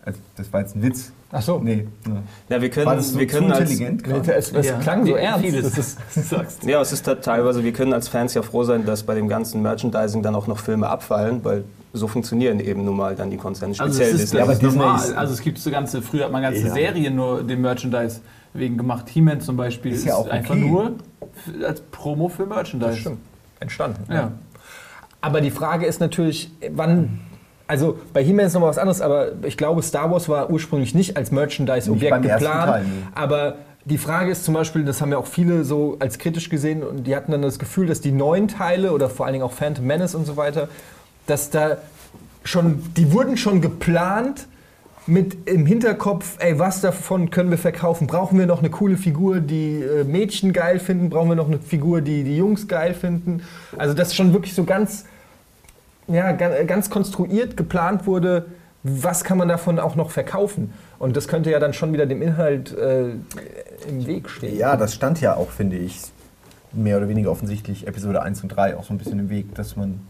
Also, 0.05 0.20
das 0.37 0.50
war 0.55 0.61
jetzt 0.61 0.75
ein 0.75 0.82
Witz. 0.82 1.12
Ach 1.32 1.43
so. 1.43 1.59
Nee. 1.59 1.87
Ja. 2.06 2.23
Ja, 2.56 2.62
wir 2.62 2.70
können, 2.70 2.87
War 2.87 2.97
das 2.97 3.11
so 3.11 3.19
wir 3.19 3.29
zu 3.29 3.35
können 3.37 3.53
als, 3.53 3.70
intelligent 3.70 4.06
Nee, 4.06 4.12
gerade? 4.15 4.35
Es, 4.37 4.53
es 4.53 4.67
Ja. 4.67 4.79
klang 4.79 5.05
so 5.05 5.17
ernst. 5.17 5.44
vieles. 5.44 5.65
Das 5.75 5.79
ist, 5.79 5.99
du 6.15 6.20
sagst. 6.23 6.65
Ja, 6.65 6.81
es 6.81 6.93
ist 6.93 7.05
teilweise, 7.20 7.62
wir 7.62 7.73
können 7.75 7.93
als 7.93 8.09
Fans 8.09 8.32
ja 8.32 8.41
froh 8.41 8.65
sein, 8.65 8.87
dass 8.87 9.03
bei 9.03 9.15
dem 9.15 9.29
ganzen 9.29 9.61
Merchandising 9.61 10.23
dann 10.23 10.35
auch 10.35 10.47
noch 10.47 10.61
Filme 10.61 10.88
abfallen, 10.88 11.44
weil 11.44 11.65
so 11.93 12.09
funktionieren 12.09 12.59
eben 12.61 12.87
nun 12.87 12.97
mal 12.97 13.17
dann 13.17 13.31
die 13.31 13.37
Konzerne, 13.37 13.73
Also 13.79 13.85
speziell 13.93 14.09
es 14.09 14.15
ist, 14.15 14.23
Disney. 14.23 14.38
Ja, 14.38 14.44
aber 14.44 14.53
das 14.55 14.62
ist 14.62 14.67
Disney 14.67 14.79
normal. 14.79 15.05
ist- 15.05 15.12
also 15.15 15.35
es 15.35 15.41
gibt 15.43 15.59
so 15.59 15.70
ganze, 15.70 16.00
früher 16.00 16.25
hat 16.25 16.32
man 16.32 16.41
ganze 16.41 16.67
Ja. 16.69 16.73
Serien 16.73 17.15
nur 17.15 17.43
dem 17.43 17.61
Merchandise 17.61 18.20
wegen 18.54 18.76
gemacht. 18.76 19.08
He-Man 19.08 19.40
zum 19.40 19.56
Beispiel 19.56 19.92
Ist 19.92 20.00
ist, 20.00 20.06
ja 20.06 20.16
auch 20.16 20.28
einfach 20.28 20.54
okay. 20.54 20.64
nur 20.64 20.92
als 21.64 21.80
Promo 21.80 22.28
für 22.28 22.46
Merchandise. 22.46 22.90
das 22.90 22.98
stimmt. 22.98 23.18
Entstanden. 23.60 24.12
Ja. 24.12 24.32
Aber 25.20 25.40
die 25.40 25.50
Frage 25.50 25.86
ist 25.86 26.00
natürlich, 26.00 26.50
wann. 26.70 27.20
Also 27.66 27.98
bei 28.14 28.24
He-Man 28.24 28.46
ist 28.46 28.54
nochmal 28.54 28.70
was 28.70 28.78
anderes, 28.78 29.02
aber 29.02 29.32
ich 29.42 29.58
glaube, 29.58 29.82
Star 29.82 30.10
Wars 30.10 30.28
war 30.28 30.48
ursprünglich 30.48 30.94
nicht 30.94 31.18
als 31.18 31.30
Merchandise-Objekt 31.30 32.22
geplant. 32.22 32.70
Teil. 32.70 32.86
Aber 33.14 33.56
die 33.84 33.98
Frage 33.98 34.30
ist 34.30 34.44
zum 34.44 34.54
Beispiel, 34.54 34.84
das 34.84 35.02
haben 35.02 35.12
ja 35.12 35.18
auch 35.18 35.26
viele 35.26 35.64
so 35.64 35.96
als 35.98 36.18
kritisch 36.18 36.48
gesehen 36.48 36.82
und 36.82 37.04
die 37.06 37.14
hatten 37.14 37.30
dann 37.32 37.42
das 37.42 37.58
Gefühl, 37.58 37.86
dass 37.86 38.00
die 38.00 38.12
neuen 38.12 38.48
Teile 38.48 38.92
oder 38.92 39.10
vor 39.10 39.26
allen 39.26 39.34
Dingen 39.34 39.44
auch 39.44 39.52
Phantom 39.52 39.84
Menace 39.84 40.14
und 40.14 40.26
so 40.26 40.38
weiter, 40.38 40.68
dass 41.26 41.50
da 41.50 41.76
schon, 42.42 42.82
die 42.96 43.12
wurden 43.12 43.36
schon 43.36 43.60
geplant 43.60 44.46
mit 45.08 45.49
im 45.49 45.66
Hinterkopf, 45.66 46.37
ey, 46.38 46.58
was 46.58 46.81
davon 46.81 47.31
können 47.31 47.50
wir 47.50 47.58
verkaufen? 47.58 48.06
Brauchen 48.06 48.38
wir 48.38 48.46
noch 48.46 48.58
eine 48.60 48.70
coole 48.70 48.96
Figur, 48.96 49.40
die 49.40 49.82
äh, 49.82 50.05
Mädchen 50.05 50.52
geil 50.52 50.78
finden? 50.78 51.08
Brauchen 51.10 51.28
wir 51.31 51.37
noch 51.37 51.49
eine 51.49 51.58
Figur, 51.58 52.00
die 52.00 52.25
die 52.25 52.37
Jungs 52.37 52.69
geil 52.69 52.94
finden? 52.94 53.43
Also 53.76 53.94
das 53.94 54.14
schon 54.14 54.32
wirklich 54.32 54.55
so 54.55 54.64
ganz, 54.64 55.05
ja, 56.06 56.32
ga- 56.32 56.62
ganz 56.64 56.90
konstruiert 56.90 57.56
geplant 57.56 58.06
wurde, 58.06 58.46
was 58.84 59.25
kann 59.25 59.38
man 59.38 59.49
davon 59.49 59.78
auch 59.78 59.96
noch 59.96 60.10
verkaufen? 60.10 60.72
Und 60.99 61.16
das 61.16 61.26
könnte 61.26 61.50
ja 61.50 61.58
dann 61.58 61.72
schon 61.75 61.93
wieder 61.93 62.06
dem 62.06 62.22
Inhalt 62.22 62.76
äh, 62.76 63.08
im 63.88 64.06
Weg 64.06 64.28
stehen. 64.31 64.56
Ja, 64.56 64.76
das 64.76 64.94
stand 64.94 65.20
ja 65.20 65.34
auch, 65.37 65.50
finde 65.50 65.76
ich, 65.76 66.00
mehr 66.72 66.99
oder 66.99 67.08
weniger 67.08 67.31
offensichtlich 67.31 67.87
Episode 67.87 68.22
1 68.22 68.43
und 68.43 68.49
3 68.50 68.76
auch 68.76 68.84
so 68.84 68.93
ein 68.94 68.99
bisschen 68.99 69.19
im 69.19 69.31
Weg, 69.31 69.55
dass 69.55 69.75
man 69.76 70.00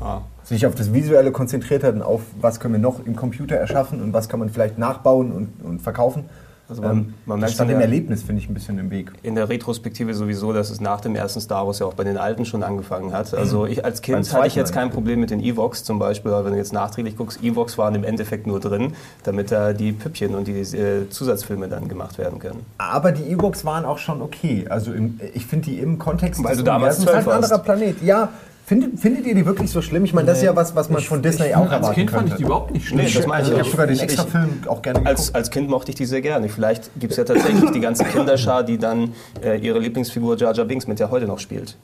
Ah. 0.00 0.20
sich 0.44 0.66
auf 0.66 0.74
das 0.74 0.92
Visuelle 0.92 1.32
konzentriert 1.32 1.82
hat 1.84 1.94
und 1.94 2.02
auf, 2.02 2.20
was 2.40 2.60
können 2.60 2.74
wir 2.74 2.80
noch 2.80 3.04
im 3.06 3.16
Computer 3.16 3.56
erschaffen 3.56 4.00
und 4.02 4.12
was 4.12 4.28
kann 4.28 4.38
man 4.40 4.50
vielleicht 4.50 4.78
nachbauen 4.78 5.32
und, 5.32 5.48
und 5.64 5.80
verkaufen. 5.82 6.24
Also 6.68 6.82
man- 6.82 7.14
man 7.26 7.40
das 7.40 7.48
merkt 7.48 7.54
stand 7.54 7.70
ja- 7.70 7.76
im 7.76 7.82
Erlebnis, 7.82 8.22
finde 8.22 8.40
ich, 8.42 8.48
ein 8.48 8.54
bisschen 8.54 8.78
im 8.78 8.90
Weg. 8.92 9.10
in 9.24 9.34
der 9.34 9.48
Retrospektive 9.48 10.14
sowieso, 10.14 10.52
dass 10.52 10.70
es 10.70 10.80
nach 10.80 11.00
dem 11.00 11.16
ersten 11.16 11.40
Star 11.40 11.66
Wars 11.66 11.80
ja 11.80 11.86
auch 11.86 11.94
bei 11.94 12.04
den 12.04 12.16
alten 12.16 12.44
schon 12.44 12.62
angefangen 12.62 13.12
hat. 13.12 13.34
Also 13.34 13.66
ich 13.66 13.84
als 13.84 14.02
Kind 14.02 14.32
hatte 14.32 14.46
ich 14.46 14.54
jetzt 14.54 14.72
kein 14.72 14.90
Problem 14.90 15.18
mit 15.18 15.30
den 15.30 15.40
Evox 15.40 15.82
zum 15.82 15.98
Beispiel, 15.98 16.30
aber 16.32 16.44
wenn 16.44 16.52
du 16.52 16.58
jetzt 16.58 16.72
nachträglich 16.72 17.16
guckst, 17.16 17.42
Evox 17.42 17.76
waren 17.76 17.96
im 17.96 18.04
Endeffekt 18.04 18.46
nur 18.46 18.60
drin, 18.60 18.92
damit 19.24 19.50
da 19.50 19.72
die 19.72 19.90
Püppchen 19.90 20.36
und 20.36 20.46
die 20.46 20.60
äh, 20.60 21.08
Zusatzfilme 21.10 21.66
dann 21.66 21.88
gemacht 21.88 22.18
werden 22.18 22.38
können. 22.38 22.64
Aber 22.78 23.10
die 23.10 23.24
E-Books 23.24 23.64
waren 23.64 23.84
auch 23.84 23.98
schon 23.98 24.22
okay. 24.22 24.66
Also 24.70 24.92
im, 24.92 25.18
ich 25.34 25.46
finde 25.46 25.70
die 25.70 25.78
im 25.80 25.98
Kontext 25.98 26.40
Weil 26.44 26.50
des 26.50 26.58
du 26.58 26.64
damals 26.64 26.98
Universums 26.98 27.14
halt 27.16 27.24
12 27.24 27.36
ein 27.36 27.44
anderer. 27.44 27.58
Planet. 27.64 28.02
Ja, 28.04 28.28
findet, 28.70 29.00
findet 29.00 29.26
ihr 29.26 29.34
die 29.34 29.44
wirklich 29.44 29.68
so 29.68 29.82
schlimm? 29.82 30.04
Ich 30.04 30.14
meine, 30.14 30.28
das 30.28 30.38
ist 30.38 30.44
ja 30.44 30.54
was, 30.54 30.76
was 30.76 30.88
man 30.90 31.02
von 31.02 31.20
Disney 31.22 31.52
auch 31.54 31.62
Als 31.62 31.72
erwarten 31.72 31.94
Kind 31.96 32.10
fand 32.12 32.22
ich 32.22 32.30
könnte. 32.30 32.36
die 32.38 32.44
überhaupt 32.44 32.70
nicht 32.70 32.86
schlimm. 32.86 33.04
Nee, 33.04 33.10
das 33.12 33.26
meine 33.26 33.34
Also 33.44 33.50
ich. 33.50 33.56
ich 33.56 33.60
habe 33.62 33.70
sogar 33.70 33.86
den 33.88 33.96
Ich- 33.96 34.02
extra 34.02 34.22
ich- 34.24 34.30
Film 34.30 34.48
auch 34.68 34.80
gerne 34.80 35.00
geguckt. 35.00 35.18
Als, 35.18 35.34
als 35.34 35.50
Kind 35.50 35.68
mochte 35.68 35.90
ich 35.90 35.96
die 35.96 36.06
sehr 36.06 36.20
gerne. 36.20 36.48
Vielleicht 36.48 36.88
gibt 37.00 37.10
es 37.10 37.16
ja 37.18 37.24
tatsächlich 37.24 37.70
die 37.72 37.80
ganze 37.80 38.04
Kinderschar, 38.04 38.62
die 38.62 38.78
dann 38.78 39.12
äh, 39.44 39.58
ihre 39.58 39.80
Lieblingsfigur 39.80 40.36
Jar 40.38 40.54
Jar 40.54 40.64
Binks 40.66 40.86
mit 40.86 41.00
der 41.00 41.10
heute 41.10 41.26
noch 41.26 41.40
spielt. 41.40 41.76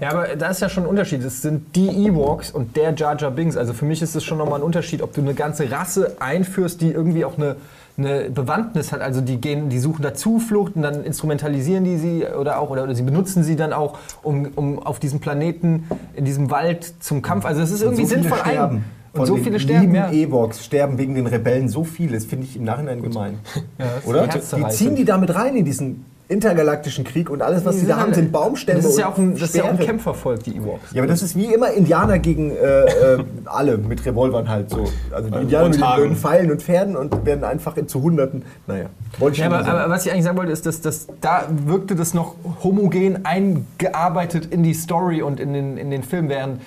Ja, 0.00 0.10
aber 0.10 0.36
da 0.36 0.48
ist 0.50 0.60
ja 0.60 0.68
schon 0.68 0.84
ein 0.84 0.88
Unterschied. 0.88 1.22
Es 1.24 1.40
sind 1.42 1.74
die 1.74 1.88
Ewoks 2.06 2.50
und 2.50 2.76
der 2.76 2.94
Jar 2.94 3.16
Jar 3.18 3.30
Binks. 3.30 3.56
Also 3.56 3.72
für 3.72 3.86
mich 3.86 4.02
ist 4.02 4.14
es 4.14 4.22
schon 4.24 4.36
nochmal 4.38 4.60
ein 4.60 4.62
Unterschied, 4.62 5.00
ob 5.02 5.14
du 5.14 5.20
eine 5.22 5.34
ganze 5.34 5.70
Rasse 5.70 6.16
einführst, 6.20 6.80
die 6.82 6.90
irgendwie 6.90 7.24
auch 7.24 7.36
eine, 7.38 7.56
eine 7.96 8.30
Bewandtnis 8.30 8.92
hat. 8.92 9.00
Also 9.00 9.20
die 9.20 9.40
gehen, 9.40 9.68
die 9.68 9.78
suchen 9.78 10.02
da 10.02 10.14
Zuflucht 10.14 10.76
und 10.76 10.82
dann 10.82 11.04
instrumentalisieren 11.04 11.84
die 11.84 11.96
sie 11.96 12.24
oder 12.24 12.58
auch 12.58 12.70
oder, 12.70 12.84
oder 12.84 12.94
sie 12.94 13.02
benutzen 13.02 13.44
sie 13.44 13.56
dann 13.56 13.72
auch, 13.72 13.98
um, 14.22 14.48
um 14.56 14.78
auf 14.78 14.98
diesem 14.98 15.20
Planeten 15.20 15.84
in 16.14 16.24
diesem 16.24 16.50
Wald 16.50 16.94
zum 17.00 17.22
Kampf. 17.22 17.44
Also 17.44 17.62
es 17.62 17.70
ist 17.70 17.82
irgendwie 17.82 18.04
so 18.04 18.14
sinnvoll 18.14 18.38
sterben. 18.38 18.76
ein. 18.76 19.20
Und 19.20 19.26
so 19.26 19.36
viele 19.36 19.60
sterben, 19.60 19.94
ja. 19.94 20.10
E-Box 20.10 20.64
sterben 20.64 20.98
wegen 20.98 21.14
den 21.14 21.28
Rebellen 21.28 21.68
so 21.68 21.84
viele. 21.84 22.14
Das 22.14 22.24
finde 22.24 22.46
ich 22.46 22.56
im 22.56 22.64
Nachhinein 22.64 23.00
gemein. 23.00 23.38
Ja, 23.78 23.86
Oder? 24.06 24.26
Die 24.26 24.68
ziehen 24.70 24.96
die 24.96 25.04
damit 25.04 25.34
rein 25.34 25.54
in 25.56 25.64
diesen 25.64 26.04
intergalaktischen 26.26 27.04
Krieg 27.04 27.28
und 27.28 27.42
alles, 27.42 27.64
was 27.66 27.80
sie 27.80 27.86
da 27.86 27.98
haben, 27.98 28.14
sind 28.14 28.32
Baumstämme 28.32 28.80
Das 28.80 28.90
ist 28.90 28.98
ja 28.98 29.08
und 29.08 29.12
auch 29.12 29.18
ein, 29.18 29.32
das 29.34 29.50
ist 29.50 29.56
ja 29.56 29.64
auch 29.64 29.68
ein. 29.68 29.78
Kämpfervolk, 29.78 30.42
die 30.42 30.56
Ewoks. 30.56 30.92
Ja, 30.92 31.02
aber 31.02 31.08
das 31.08 31.22
ist 31.22 31.36
wie 31.36 31.52
immer 31.52 31.70
Indianer 31.70 32.18
gegen 32.18 32.50
äh, 32.50 32.54
äh, 32.54 33.24
alle 33.44 33.76
mit 33.76 34.04
Revolvern 34.06 34.48
halt 34.48 34.70
so. 34.70 34.84
Also 35.10 35.28
die 35.28 35.38
Indianer 35.42 35.66
Und 35.66 35.78
mit 35.78 35.94
blöden 35.94 36.16
Pfeilen 36.16 36.50
und 36.50 36.62
Pferden 36.62 36.96
und 36.96 37.26
werden 37.26 37.44
einfach 37.44 37.76
in 37.76 37.88
zu 37.88 38.02
Hunderten. 38.02 38.42
Naja, 38.66 38.86
wollte 39.18 39.34
ich 39.34 39.40
Ja, 39.40 39.46
aber, 39.46 39.66
aber 39.68 39.90
was 39.90 40.06
ich 40.06 40.12
eigentlich 40.12 40.24
sagen 40.24 40.38
wollte, 40.38 40.52
ist, 40.52 40.64
dass, 40.64 40.80
dass 40.80 41.08
da 41.20 41.46
wirkte 41.50 41.94
das 41.94 42.14
noch 42.14 42.36
homogen 42.62 43.26
eingearbeitet 43.26 44.46
in 44.46 44.62
die 44.62 44.74
Story 44.74 45.20
und 45.20 45.40
in 45.40 45.52
den, 45.52 45.76
in 45.76 45.90
den 45.90 46.02
Film, 46.02 46.30
während 46.30 46.62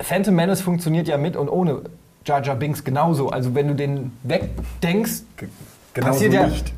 Phantom 0.00 0.34
Menace 0.34 0.62
funktioniert 0.62 1.08
ja 1.08 1.18
mit 1.18 1.36
und 1.36 1.50
ohne 1.50 1.82
Jar 2.24 2.42
Jar 2.42 2.56
Binks 2.56 2.84
genauso. 2.84 3.28
Also 3.28 3.54
wenn 3.54 3.68
du 3.68 3.74
den 3.74 4.12
wegdenkst, 4.22 5.22
Genauso 5.94 6.12
passiert 6.12 6.32
ja- 6.34 6.46
nicht. 6.46 6.72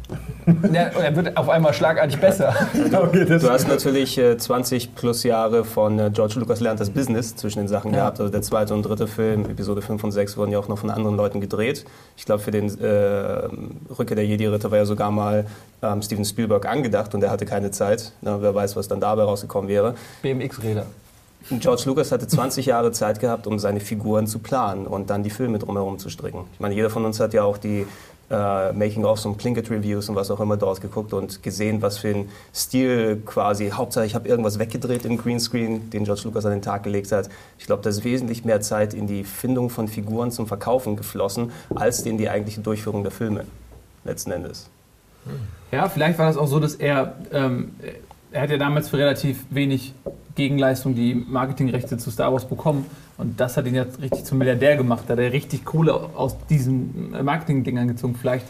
der, 0.72 0.92
er 0.96 1.14
wird 1.14 1.36
auf 1.36 1.48
einmal 1.48 1.72
schlagartig 1.74 2.18
besser. 2.18 2.54
Okay, 2.92 3.24
das 3.24 3.42
Du 3.42 3.50
hast 3.50 3.68
natürlich 3.68 4.16
äh, 4.18 4.36
20 4.36 4.94
plus 4.94 5.22
Jahre 5.22 5.64
von 5.64 5.98
äh, 5.98 6.10
George 6.12 6.34
Lucas 6.40 6.60
lernt 6.60 6.80
das 6.80 6.90
Business 6.90 7.36
zwischen 7.36 7.58
den 7.60 7.68
Sachen 7.68 7.92
Ja. 7.92 8.00
gehabt. 8.00 8.20
Also 8.20 8.32
der 8.32 8.42
zweite 8.42 8.74
und 8.74 8.82
dritte 8.82 9.06
Film, 9.06 9.44
Episode 9.44 9.82
5 9.82 10.02
und 10.02 10.12
6, 10.12 10.36
wurden 10.36 10.50
ja 10.52 10.58
auch 10.58 10.68
noch 10.68 10.78
von 10.78 10.90
anderen 10.90 11.16
Leuten 11.16 11.40
gedreht. 11.40 11.84
Ich 12.16 12.24
glaube, 12.24 12.42
für 12.42 12.50
den 12.50 12.66
äh, 12.80 13.48
Rückkehr 13.98 14.16
der 14.16 14.26
Jedi-Ritter 14.26 14.70
war 14.70 14.78
ja 14.78 14.86
sogar 14.86 15.10
mal 15.10 15.46
ähm, 15.82 16.02
Steven 16.02 16.24
Spielberg 16.24 16.66
angedacht 16.66 17.14
und 17.14 17.22
er 17.22 17.30
hatte 17.30 17.44
keine 17.46 17.70
Zeit. 17.70 18.12
Na, 18.22 18.40
wer 18.42 18.54
weiß, 18.54 18.74
was 18.76 18.88
dann 18.88 19.00
dabei 19.00 19.22
rausgekommen 19.24 19.68
wäre. 19.68 19.94
BMX-Räder. 20.22 20.86
George 21.58 21.82
Lucas 21.86 22.12
hatte 22.12 22.28
20 22.28 22.66
Jahre 22.66 22.92
Zeit 22.92 23.18
gehabt, 23.18 23.46
um 23.46 23.58
seine 23.58 23.80
Figuren 23.80 24.26
zu 24.26 24.40
planen 24.40 24.86
und 24.86 25.08
dann 25.08 25.22
die 25.22 25.30
Filme 25.30 25.58
drumherum 25.58 25.98
zu 25.98 26.10
stricken. 26.10 26.44
Ich 26.52 26.60
meine, 26.60 26.74
jeder 26.74 26.90
von 26.90 27.04
uns 27.06 27.18
hat 27.18 27.32
ja 27.32 27.44
auch 27.44 27.56
die 27.56 27.86
äh, 28.30 28.72
Making-ofs 28.72 29.26
und 29.26 29.36
Plinkett-Reviews 29.36 30.08
und 30.08 30.14
was 30.14 30.30
auch 30.30 30.40
immer 30.40 30.56
dort 30.56 30.80
geguckt 30.80 31.12
und 31.12 31.42
gesehen, 31.42 31.82
was 31.82 31.98
für 31.98 32.08
ein 32.08 32.28
Stil 32.54 33.22
quasi, 33.26 33.70
Hauptsache 33.70 34.06
ich 34.06 34.14
habe 34.14 34.28
irgendwas 34.28 34.58
weggedreht 34.58 35.04
im 35.04 35.18
Greenscreen, 35.18 35.90
den 35.90 36.04
George 36.04 36.22
Lucas 36.24 36.46
an 36.46 36.52
den 36.52 36.62
Tag 36.62 36.84
gelegt 36.84 37.10
hat. 37.12 37.28
Ich 37.58 37.66
glaube, 37.66 37.82
da 37.82 37.90
ist 37.90 38.04
wesentlich 38.04 38.44
mehr 38.44 38.60
Zeit 38.60 38.94
in 38.94 39.06
die 39.06 39.24
Findung 39.24 39.68
von 39.68 39.88
Figuren 39.88 40.30
zum 40.30 40.46
Verkaufen 40.46 40.96
geflossen, 40.96 41.50
als 41.74 42.00
in 42.02 42.18
die 42.18 42.28
eigentliche 42.28 42.60
Durchführung 42.60 43.02
der 43.02 43.12
Filme, 43.12 43.44
letzten 44.04 44.30
Endes. 44.30 44.70
Ja, 45.72 45.88
vielleicht 45.88 46.18
war 46.18 46.26
das 46.26 46.36
auch 46.36 46.46
so, 46.46 46.60
dass 46.60 46.74
er, 46.74 47.16
ähm, 47.32 47.72
er 48.32 48.42
hat 48.42 48.50
ja 48.50 48.58
damals 48.58 48.88
für 48.88 48.98
relativ 48.98 49.44
wenig 49.50 49.92
Gegenleistung 50.34 50.94
die 50.94 51.14
Marketingrechte 51.14 51.98
zu 51.98 52.10
Star 52.10 52.32
Wars 52.32 52.48
bekommen 52.48 52.86
und 53.18 53.38
das 53.40 53.56
hat 53.56 53.66
ihn 53.66 53.74
jetzt 53.74 54.00
richtig 54.00 54.24
zum 54.24 54.38
Milliardär 54.38 54.76
gemacht. 54.76 55.04
Da 55.06 55.12
hat 55.12 55.20
er 55.20 55.32
richtig 55.32 55.64
Kohle 55.64 55.94
aus 55.94 56.36
diesen 56.48 57.10
Marketing-Dingern 57.24 57.88
gezogen. 57.88 58.14
Vielleicht 58.14 58.46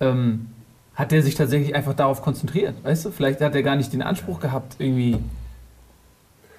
ähm, 0.00 0.48
hat 0.94 1.12
er 1.12 1.22
sich 1.22 1.34
tatsächlich 1.34 1.74
einfach 1.74 1.94
darauf 1.94 2.22
konzentriert, 2.22 2.74
weißt 2.84 3.06
du? 3.06 3.10
Vielleicht 3.10 3.40
hat 3.40 3.54
er 3.54 3.62
gar 3.62 3.76
nicht 3.76 3.92
den 3.92 4.02
Anspruch 4.02 4.40
gehabt, 4.40 4.76
irgendwie 4.78 5.18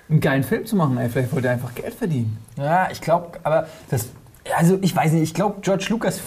einen 0.09 0.19
geilen 0.19 0.43
Film 0.43 0.65
zu 0.65 0.75
machen. 0.75 0.97
Ey. 0.97 1.09
Vielleicht 1.09 1.33
wollte 1.33 1.47
er 1.47 1.53
einfach 1.53 1.73
Geld 1.75 1.93
verdienen. 1.93 2.37
Ja, 2.57 2.89
ich 2.91 3.01
glaube, 3.01 3.39
aber 3.43 3.67
das, 3.89 4.09
also 4.55 4.77
ich 4.81 4.95
weiß 4.95 5.13
nicht, 5.13 5.23
ich 5.23 5.33
glaube, 5.33 5.61
George 5.61 5.87
Lucas 5.89 6.19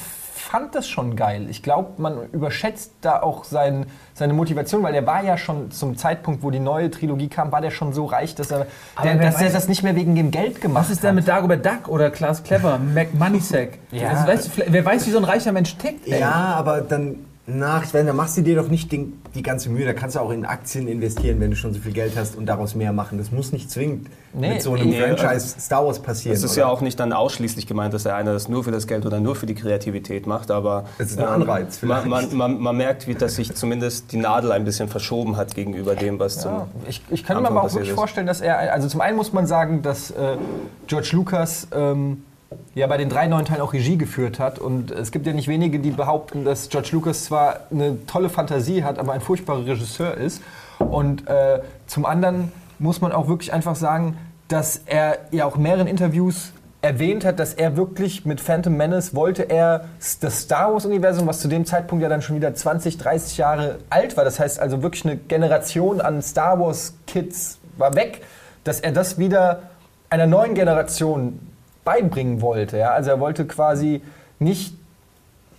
fand 0.46 0.74
das 0.74 0.88
schon 0.88 1.16
geil. 1.16 1.46
Ich 1.50 1.62
glaube, 1.62 2.00
man 2.00 2.30
überschätzt 2.32 2.92
da 3.00 3.20
auch 3.20 3.44
sein, 3.44 3.86
seine 4.14 4.32
Motivation, 4.32 4.82
weil 4.82 4.92
der 4.92 5.06
war 5.06 5.22
ja 5.24 5.36
schon 5.36 5.70
zum 5.70 5.96
Zeitpunkt, 5.96 6.42
wo 6.42 6.50
die 6.50 6.60
neue 6.60 6.90
Trilogie 6.90 7.28
kam, 7.28 7.50
war 7.52 7.60
der 7.60 7.70
schon 7.70 7.92
so 7.92 8.04
reich, 8.04 8.34
dass 8.34 8.50
er, 8.50 8.66
der, 9.02 9.16
dass 9.16 9.42
er 9.42 9.50
das 9.50 9.68
nicht 9.68 9.82
mehr 9.82 9.96
wegen 9.96 10.14
dem 10.14 10.30
Geld 10.30 10.60
gemacht 10.60 10.84
Was 10.84 10.90
ist 10.90 11.02
denn 11.02 11.08
hat. 11.08 11.16
mit 11.16 11.28
Dagobert 11.28 11.66
Duck 11.66 11.88
oder 11.88 12.10
Klaas 12.10 12.42
Clever, 12.44 12.78
Mac 12.94 13.12
Moneysack? 13.14 13.78
Ja. 13.90 14.10
Also, 14.10 14.26
weißt 14.26 14.58
du, 14.58 14.62
wer 14.68 14.84
weiß, 14.84 15.06
wie 15.06 15.10
so 15.10 15.18
ein 15.18 15.24
reicher 15.24 15.52
Mensch 15.52 15.76
tickt? 15.76 16.06
ey. 16.06 16.20
Ja, 16.20 16.32
aber 16.32 16.80
dann 16.80 17.25
nach, 17.48 17.84
ich 17.84 17.92
meine, 17.94 18.06
da 18.08 18.12
machst 18.12 18.36
du 18.36 18.42
dir 18.42 18.56
doch 18.56 18.66
nicht 18.68 18.90
den, 18.90 19.22
die 19.36 19.42
ganze 19.42 19.68
Mühe. 19.70 19.84
Da 19.86 19.92
kannst 19.92 20.16
du 20.16 20.20
auch 20.20 20.30
in 20.32 20.44
Aktien 20.44 20.88
investieren, 20.88 21.38
wenn 21.38 21.50
du 21.50 21.56
schon 21.56 21.72
so 21.72 21.78
viel 21.78 21.92
Geld 21.92 22.16
hast 22.16 22.34
und 22.36 22.46
daraus 22.46 22.74
mehr 22.74 22.92
machen. 22.92 23.18
Das 23.18 23.30
muss 23.30 23.52
nicht 23.52 23.70
zwingend 23.70 24.08
Nee, 24.32 24.54
mit 24.54 24.62
so 24.62 24.74
einem 24.74 24.90
nee, 24.90 25.00
Franchise 25.00 25.54
Star 25.60 25.86
Wars 25.86 26.00
passieren. 26.00 26.36
Es 26.36 26.42
ist 26.42 26.52
oder? 26.52 26.62
ja 26.62 26.66
auch 26.66 26.80
nicht 26.80 26.98
dann 26.98 27.12
ausschließlich 27.12 27.68
gemeint, 27.68 27.94
dass 27.94 28.02
der 28.02 28.16
eine 28.16 28.32
das 28.32 28.48
nur 28.48 28.64
für 28.64 28.72
das 28.72 28.88
Geld 28.88 29.06
oder 29.06 29.20
nur 29.20 29.36
für 29.36 29.46
die 29.46 29.54
Kreativität 29.54 30.26
macht, 30.26 30.50
aber 30.50 30.86
Es 30.98 31.12
ist 31.12 31.18
ein 31.18 31.24
ähm, 31.24 31.30
Anreiz 31.42 31.80
Man, 31.82 32.02
vielleicht. 32.02 32.32
man, 32.32 32.36
man, 32.54 32.60
man 32.60 32.76
merkt, 32.76 33.06
wie 33.06 33.14
dass 33.14 33.36
sich 33.36 33.54
zumindest 33.54 34.10
die 34.10 34.16
Nadel 34.18 34.50
ein 34.50 34.64
bisschen 34.64 34.88
verschoben 34.88 35.36
hat 35.36 35.54
gegenüber 35.54 35.94
dem, 35.94 36.18
was 36.18 36.34
Ja, 36.36 36.40
zum 36.42 36.52
ich, 36.88 37.00
ich 37.10 37.24
kann 37.24 37.36
mir 37.36 37.42
Anfang 37.42 37.56
aber 37.58 37.66
auch 37.68 37.72
wirklich 37.72 37.90
ist. 37.90 37.94
vorstellen, 37.94 38.26
dass 38.26 38.40
er, 38.40 38.72
also 38.72 38.88
zum 38.88 39.00
einen 39.00 39.16
muss 39.16 39.32
man 39.32 39.46
sagen, 39.46 39.82
dass 39.82 40.10
äh, 40.10 40.36
George 40.88 41.10
Lucas 41.12 41.68
ähm, 41.72 42.24
ja 42.74 42.86
bei 42.86 42.96
den 42.96 43.08
drei 43.08 43.26
neuen 43.26 43.44
Teilen 43.44 43.60
auch 43.60 43.72
Regie 43.72 43.96
geführt 43.96 44.38
hat. 44.38 44.58
Und 44.58 44.90
es 44.90 45.12
gibt 45.12 45.26
ja 45.26 45.32
nicht 45.32 45.48
wenige, 45.48 45.78
die 45.78 45.90
behaupten, 45.90 46.44
dass 46.44 46.68
George 46.68 46.90
Lucas 46.92 47.24
zwar 47.24 47.60
eine 47.70 48.06
tolle 48.06 48.28
Fantasie 48.28 48.84
hat, 48.84 48.98
aber 48.98 49.12
ein 49.12 49.20
furchtbarer 49.20 49.66
Regisseur 49.66 50.14
ist. 50.14 50.42
Und 50.78 51.26
äh, 51.28 51.60
zum 51.86 52.04
anderen 52.04 52.52
muss 52.78 53.00
man 53.00 53.12
auch 53.12 53.28
wirklich 53.28 53.52
einfach 53.52 53.76
sagen, 53.76 54.18
dass 54.48 54.82
er 54.86 55.18
ja 55.30 55.44
auch 55.44 55.56
in 55.56 55.62
mehreren 55.62 55.86
Interviews 55.86 56.52
erwähnt 56.82 57.24
hat, 57.24 57.40
dass 57.40 57.54
er 57.54 57.76
wirklich 57.76 58.24
mit 58.24 58.40
Phantom 58.40 58.76
Menace 58.76 59.14
wollte 59.14 59.42
er 59.42 59.86
das 60.20 60.42
Star 60.42 60.72
Wars-Universum, 60.72 61.26
was 61.26 61.40
zu 61.40 61.48
dem 61.48 61.64
Zeitpunkt 61.66 62.02
ja 62.02 62.08
dann 62.08 62.22
schon 62.22 62.36
wieder 62.36 62.54
20, 62.54 62.98
30 62.98 63.38
Jahre 63.38 63.78
alt 63.90 64.16
war, 64.16 64.24
das 64.24 64.38
heißt 64.38 64.60
also 64.60 64.82
wirklich 64.82 65.04
eine 65.04 65.16
Generation 65.16 66.00
an 66.00 66.22
Star 66.22 66.60
Wars-Kids 66.60 67.58
war 67.76 67.94
weg, 67.94 68.22
dass 68.62 68.80
er 68.80 68.92
das 68.92 69.18
wieder 69.18 69.62
einer 70.10 70.26
neuen 70.26 70.54
Generation 70.54 71.40
beibringen 71.86 72.42
wollte. 72.42 72.76
Ja? 72.76 72.90
Also 72.90 73.08
er 73.10 73.20
wollte 73.20 73.46
quasi 73.46 74.02
nicht 74.38 74.74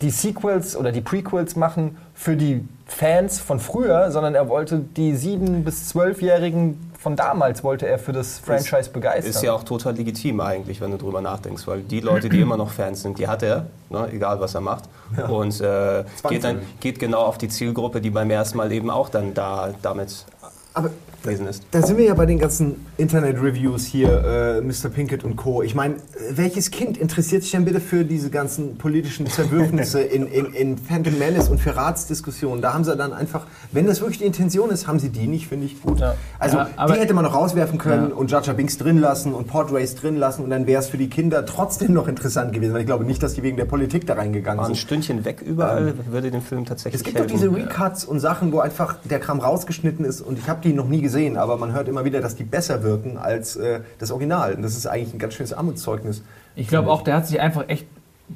die 0.02 0.12
Sequels 0.12 0.76
oder 0.76 0.92
die 0.92 1.02
Prequels 1.02 1.56
machen 1.56 1.98
für 2.14 2.36
die 2.36 2.68
Fans 2.86 3.40
von 3.40 3.60
früher, 3.60 4.12
sondern 4.12 4.36
er 4.36 4.48
wollte 4.48 4.78
die 4.78 5.16
sieben 5.16 5.64
bis 5.64 5.90
zwölfjährigen 5.90 6.88
von 7.00 7.16
damals 7.16 7.64
wollte 7.64 7.88
er 7.88 8.00
für 8.00 8.12
das 8.12 8.40
Franchise 8.40 8.90
begeistern. 8.90 9.30
Ist 9.30 9.44
ja 9.44 9.54
auch 9.54 9.64
total 9.64 9.96
legitim 9.96 10.42
eigentlich, 10.42 10.82
wenn 10.82 10.92
du 10.92 10.98
drüber 10.98 11.22
nachdenkst, 11.22 11.66
weil 11.68 11.82
die 11.82 12.00
Leute, 12.00 12.28
die 12.28 12.42
immer 12.42 12.58
noch 12.58 12.72
Fans 12.72 13.04
sind, 13.04 13.20
die 13.20 13.28
hat 13.28 13.44
er, 13.44 13.68
ne, 13.90 14.10
egal 14.12 14.40
was 14.40 14.56
er 14.56 14.62
macht. 14.62 14.86
Und 15.30 15.62
äh, 15.62 16.04
geht, 16.28 16.44
dann, 16.44 16.62
geht 16.80 17.00
genau 17.00 17.22
auf 17.22 17.38
die 17.38 17.48
Zielgruppe, 17.48 18.02
die 18.02 18.10
beim 18.10 18.30
ersten 18.30 18.58
Mal 18.58 18.72
eben 18.72 18.90
auch 18.90 19.10
dann 19.10 19.34
da 19.34 19.70
damit 19.82 20.26
Aber 20.74 20.90
gewesen 21.24 21.48
ist. 21.48 21.64
Da 21.72 21.82
sind 21.82 21.98
wir 21.98 22.06
ja 22.06 22.14
bei 22.14 22.26
den 22.26 22.40
ganzen 22.40 22.86
Internet-Reviews 22.98 23.86
hier, 23.86 24.24
äh, 24.24 24.62
Mr. 24.62 24.90
Pinkett 24.90 25.24
und 25.24 25.36
Co. 25.36 25.62
Ich 25.64 25.76
meine, 25.76 25.96
welches 26.32 26.72
Kind 26.72 26.98
interessiert 26.98 27.44
sich 27.44 27.52
denn 27.52 27.66
bitte 27.66 27.80
für 27.80 28.04
diese 28.06 28.30
ganzen 28.30 28.78
politischen 28.78 29.28
Zerwürfnisse 29.28 30.02
in, 30.02 30.28
in, 30.28 30.54
in 30.54 30.78
Phantom 30.78 31.18
Menace 31.18 31.50
und 31.50 31.60
für 31.60 31.76
Ratsdiskussionen? 31.76 32.62
Da 32.62 32.74
haben 32.74 32.84
sie 32.84 32.96
dann 32.96 33.14
einfach, 33.14 33.48
wenn 33.72 33.86
das 33.88 34.00
wirklich 34.02 34.20
die 34.20 34.26
Intention 34.26 34.70
ist, 34.70 34.88
haben 34.88 35.00
sie 35.00 35.10
die 35.10 35.28
nicht, 35.28 35.48
finde 35.48 35.66
ich 35.66 35.82
gut. 35.82 36.00
Ja. 36.00 36.16
Also 36.40 36.58
Ja, 36.58 36.70
aber- 36.76 36.94
die 36.94 37.00
hätte 37.00 37.14
man 37.14 37.24
noch 37.24 37.34
rauswerfen 37.34 37.78
können 37.80 38.10
Ja. 38.12 38.16
und 38.16 38.32
Jar 38.32 38.44
Jar 38.44 38.56
Binks 38.56 38.78
drin 38.78 39.00
lassen 39.00 39.34
und 39.34 39.48
Portrays 39.48 39.96
drin 39.96 40.16
lassen 40.16 40.44
und 40.44 40.50
dann 40.50 40.68
wäre 40.68 40.82
es 40.82 40.88
für 40.88 40.98
die 40.98 41.10
Kinder 41.10 41.46
trotzdem 41.46 41.94
noch 41.94 42.08
interessant 42.08 42.54
gewesen, 42.54 42.74
weil 42.74 42.82
ich 42.82 42.88
glaube 42.88 43.06
nicht, 43.06 43.22
dass 43.24 43.34
die 43.34 43.44
wegen 43.44 43.58
der 43.58 43.66
Politik 43.66 44.06
da 44.08 44.14
reingegangen 44.14 44.58
Mal 44.58 44.64
ein 44.64 44.68
sind. 44.76 44.78
Stündchen 44.78 45.26
weg 45.26 45.42
überall 45.42 45.94
würde 46.10 46.32
den 46.32 46.42
Film 46.42 46.66
tatsächlich 46.66 47.02
Es 47.02 47.04
gibt 47.06 47.20
doch 47.20 47.26
diese 47.26 47.52
Recuts 47.54 48.06
und 48.06 48.20
Sachen, 48.20 48.52
wo 48.52 48.60
einfach 48.60 48.98
der 49.04 49.20
Kram 49.20 49.40
rausgeschnitten 49.40 50.06
ist 50.06 50.22
und 50.22 50.38
ich 50.40 50.48
habe 50.48 50.62
die 50.64 50.74
noch 50.74 50.88
nie 50.88 51.02
gesehen, 51.02 51.07
aber 51.38 51.58
man 51.58 51.74
hört 51.74 51.88
immer 51.88 52.06
wieder, 52.06 52.22
dass 52.22 52.36
die 52.36 52.44
besser 52.44 52.84
wirken 52.84 53.18
als 53.18 53.56
äh, 53.56 53.82
das 54.00 54.12
Original. 54.12 54.54
Und 54.54 54.62
das 54.62 54.76
ist 54.76 54.88
eigentlich 54.88 55.14
ein 55.14 55.20
ganz 55.20 55.34
schönes 55.34 55.54
Armutszeugnis. 55.54 56.24
Ich 56.56 56.68
glaube 56.68 56.90
auch, 56.90 57.04
der 57.04 57.16
hat 57.16 57.28
sich 57.28 57.40
einfach 57.40 57.66
echt. 57.68 57.86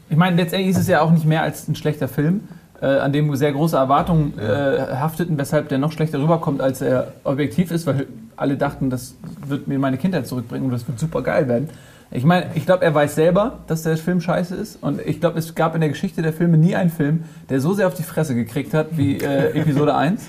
Ich 0.09 0.17
meine, 0.17 0.37
letztendlich 0.37 0.69
ist 0.69 0.77
es 0.77 0.87
ja 0.87 1.01
auch 1.01 1.11
nicht 1.11 1.25
mehr 1.25 1.41
als 1.41 1.67
ein 1.67 1.75
schlechter 1.75 2.07
Film, 2.07 2.47
äh, 2.81 2.85
an 2.85 3.11
dem 3.11 3.35
sehr 3.35 3.51
große 3.51 3.75
Erwartungen 3.75 4.37
äh, 4.39 4.95
hafteten, 4.95 5.37
weshalb 5.37 5.69
der 5.69 5.77
noch 5.77 5.91
schlechter 5.91 6.19
rüberkommt, 6.19 6.61
als 6.61 6.81
er 6.81 7.13
objektiv 7.23 7.71
ist, 7.71 7.85
weil 7.87 8.07
alle 8.37 8.57
dachten, 8.57 8.89
das 8.89 9.15
wird 9.45 9.67
mir 9.67 9.79
meine 9.79 9.97
Kindheit 9.97 10.27
zurückbringen 10.27 10.65
und 10.65 10.71
das 10.71 10.87
wird 10.87 10.99
super 10.99 11.21
geil 11.21 11.47
werden. 11.47 11.69
Ich 12.13 12.25
meine, 12.25 12.47
ich 12.55 12.65
glaube, 12.65 12.83
er 12.83 12.93
weiß 12.93 13.15
selber, 13.15 13.59
dass 13.67 13.83
der 13.83 13.95
Film 13.95 14.19
scheiße 14.19 14.55
ist 14.55 14.81
und 14.81 14.99
ich 15.05 15.21
glaube, 15.21 15.39
es 15.39 15.55
gab 15.55 15.75
in 15.75 15.81
der 15.81 15.89
Geschichte 15.89 16.21
der 16.21 16.33
Filme 16.33 16.57
nie 16.57 16.75
einen 16.75 16.89
Film, 16.89 17.23
der 17.49 17.61
so 17.61 17.73
sehr 17.73 17.87
auf 17.87 17.93
die 17.93 18.03
Fresse 18.03 18.35
gekriegt 18.35 18.73
hat 18.73 18.97
wie 18.97 19.17
äh, 19.17 19.57
Episode 19.57 19.95
1. 19.95 20.21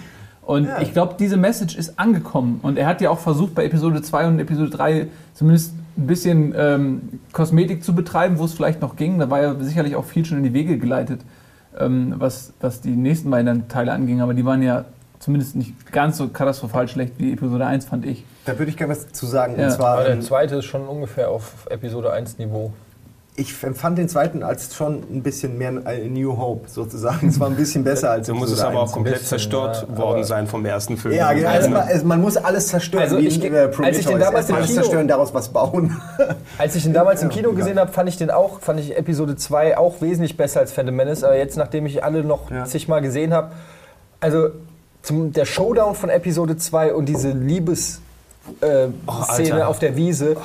Und 0.43 0.65
Ja. 0.67 0.81
ich 0.81 0.93
glaube, 0.93 1.15
diese 1.19 1.37
Message 1.37 1.77
ist 1.77 1.99
angekommen. 1.99 2.59
Und 2.63 2.77
er 2.79 2.87
hat 2.87 3.01
ja 3.01 3.11
auch 3.11 3.19
versucht, 3.21 3.55
bei 3.55 3.65
Episode 3.65 4.03
2 4.03 4.27
und 4.27 4.39
Episode 4.41 4.71
3 4.71 5.07
zumindest 5.35 5.75
ein 5.97 6.07
bisschen 6.07 6.55
ähm, 6.57 7.21
Kosmetik 7.33 7.85
zu 7.85 7.95
betreiben, 7.95 8.39
wo 8.39 8.45
es 8.45 8.53
vielleicht 8.55 8.81
noch 8.81 8.97
ging. 8.97 9.19
Da 9.19 9.31
war 9.31 9.41
ja 9.43 9.55
sicherlich 9.61 9.95
auch 9.95 10.05
viel 10.05 10.25
schon 10.25 10.39
in 10.39 10.45
die 10.45 10.53
Wege 10.55 10.79
geleitet, 10.79 11.21
ähm, 11.79 12.15
was, 12.19 12.53
was 12.61 12.81
die 12.81 12.91
nächsten 12.97 13.31
beiden 13.31 13.69
Teile 13.69 13.93
anging. 13.93 14.21
Aber 14.21 14.35
die 14.35 14.45
waren 14.45 14.63
ja 14.63 14.85
zumindest 15.21 15.55
nicht 15.55 15.93
ganz 15.93 16.17
so 16.17 16.29
katastrophal 16.29 16.89
schlecht 16.89 17.15
wie 17.19 17.33
Episode 17.33 17.65
1, 17.67 17.85
fand 17.85 18.05
ich. 18.07 18.25
Da 18.45 18.59
würde 18.59 18.71
ich 18.71 18.77
gerne 18.77 18.93
was 18.93 19.13
zu 19.13 19.27
sagen. 19.27 19.55
Ja. 19.57 19.67
Und 19.67 19.71
zwar, 19.73 19.95
Aber 19.95 20.05
der 20.05 20.15
ähm, 20.15 20.23
zweite 20.23 20.57
ist 20.57 20.65
schon 20.65 20.89
ungefähr 20.89 21.31
auf 21.31 21.69
Episode 21.71 22.13
1 22.13 22.39
Niveau. 22.39 22.73
Ich 23.35 23.63
empfand 23.65 23.97
den 23.97 24.11
zweiten 24.11 24.43
als 24.43 24.75
schon 24.75 25.03
ein 25.11 25.23
bisschen 25.23 25.57
mehr 25.57 25.73
ein 25.87 26.13
New 26.13 26.37
Hope 26.37 26.69
sozusagen. 26.69 27.29
Es 27.29 27.41
war 27.41 27.49
ein 27.49 27.57
bisschen 27.57 27.83
besser 27.83 28.11
als 28.11 28.27
So 28.27 28.35
muss 28.35 28.51
es 28.51 28.61
aber 28.61 28.79
auch 28.81 28.83
1. 28.89 28.93
komplett 28.93 29.15
bisschen, 29.15 29.29
zerstört 29.29 29.87
ja, 29.91 29.97
worden 29.97 30.23
sein 30.25 30.47
vom 30.47 30.67
ersten 30.67 30.99
Film. 30.99 31.15
Ja, 31.15 31.33
genau. 31.33 31.49
Also, 31.49 31.75
Also, 31.75 31.91
es- 31.95 32.05
man 32.05 32.21
muss 32.21 32.37
alles 32.37 32.67
zerstören. 32.69 33.05
Also 33.05 33.17
ich- 33.17 33.43
äh, 33.43 33.57
als 33.57 33.71
ich 33.71 33.73
den 33.73 33.73
Prometheus. 33.73 34.21
damals 34.21 34.49
im 34.51 34.55
alles 34.57 34.67
Kino- 34.69 34.81
zerstören, 34.83 35.09
daraus 35.09 35.33
was 35.33 35.49
bauen. 35.49 35.97
Als 36.59 36.75
ich 36.77 36.85
ihn 36.85 36.93
damals 36.93 37.23
im 37.23 37.31
Kino 37.31 37.53
gesehen 37.53 37.79
habe, 37.79 37.91
fand 37.91 38.09
ich 38.11 38.19
den 38.19 38.31
auch, 38.31 38.61
fand 38.61 38.79
ich 38.81 38.95
Episode 38.99 39.35
2 39.37 39.79
auch 39.79 40.03
wesentlich 40.03 40.37
besser 40.37 40.61
als 40.61 40.71
Phantom 40.73 40.95
Menace. 40.95 41.25
Aber 41.25 41.37
jetzt, 41.37 41.57
nachdem 41.57 41.87
ich 41.87 42.05
alle 42.05 42.25
noch 42.25 42.51
Ja. 42.51 42.65
zigmal 42.67 43.01
gesehen 43.01 43.33
habe, 43.33 43.53
also 44.21 44.51
zum, 45.03 45.33
der 45.33 45.47
Showdown 45.47 45.95
von 45.95 46.11
Episode 46.11 46.59
2 46.59 46.93
und 46.93 47.07
diese 47.07 47.31
Liebesszene 47.31 48.03
äh, 48.61 48.89
Szene 49.25 49.55
Alter. 49.55 49.69
auf 49.69 49.79
der 49.79 49.97
Wiese 49.97 50.37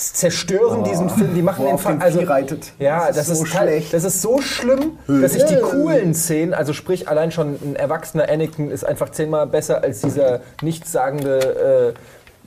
zerstören 0.00 0.82
diesen 0.84 1.10
Film. 1.10 1.34
Die 1.34 1.42
machen 1.42 1.60
Wo 1.62 1.66
den 1.66 1.74
auf 1.74 1.84
dem 1.84 1.98
Fa- 2.00 2.04
also 2.04 2.20
reitet. 2.20 2.72
Ja, 2.78 3.06
Das 3.08 3.16
das, 3.16 3.28
ist 3.28 3.38
so 3.38 3.44
ist 3.44 3.50
schlecht. 3.50 3.92
das 3.94 4.04
ist 4.04 4.22
so 4.22 4.40
schlimm, 4.40 4.92
dass 5.06 5.34
ich 5.34 5.44
die 5.44 5.56
coolen 5.60 6.14
Szenen, 6.14 6.54
also 6.54 6.72
sprich 6.72 7.08
allein 7.08 7.30
schon 7.32 7.56
ein 7.62 7.76
erwachsener 7.76 8.28
Anakin 8.28 8.70
ist 8.70 8.84
einfach 8.84 9.10
zehnmal 9.10 9.46
besser 9.46 9.82
als 9.82 10.00
dieser 10.00 10.40
nichtssagende 10.62 11.94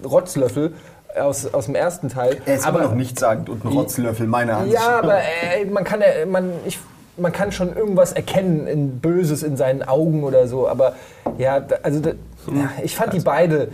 äh, 0.02 0.06
Rotzlöffel 0.08 0.74
aus, 1.20 1.54
aus 1.54 1.66
dem 1.66 1.76
ersten 1.76 2.10
Teil. 2.10 2.38
Er 2.46 2.56
ist 2.56 2.66
aber 2.68 2.82
noch 2.82 2.96
nichtssagend 2.96 3.50
und 3.50 3.64
ein 3.64 3.68
Rotzlöffel, 3.72 4.26
meiner 4.28 4.58
Ansicht 4.58 4.76
Ja, 4.76 5.00
aber 5.00 5.18
äh, 5.20 5.66
man 5.72 5.84
kann 5.84 6.02
ja, 6.02 6.26
man, 6.26 6.52
ich, 6.66 6.80
man 7.18 7.32
kann 7.32 7.52
schon 7.52 7.76
irgendwas 7.76 8.14
erkennen, 8.14 8.66
in 8.66 9.00
Böses 9.00 9.44
in 9.44 9.56
seinen 9.58 9.84
Augen 9.84 10.24
oder 10.24 10.48
so. 10.48 10.68
Aber 10.68 10.94
ja, 11.38 11.62
also 11.84 12.00
da, 12.00 12.10
ja, 12.48 12.72
ich 12.84 12.96
fand 12.96 13.14
die 13.14 13.20
beide. 13.20 13.70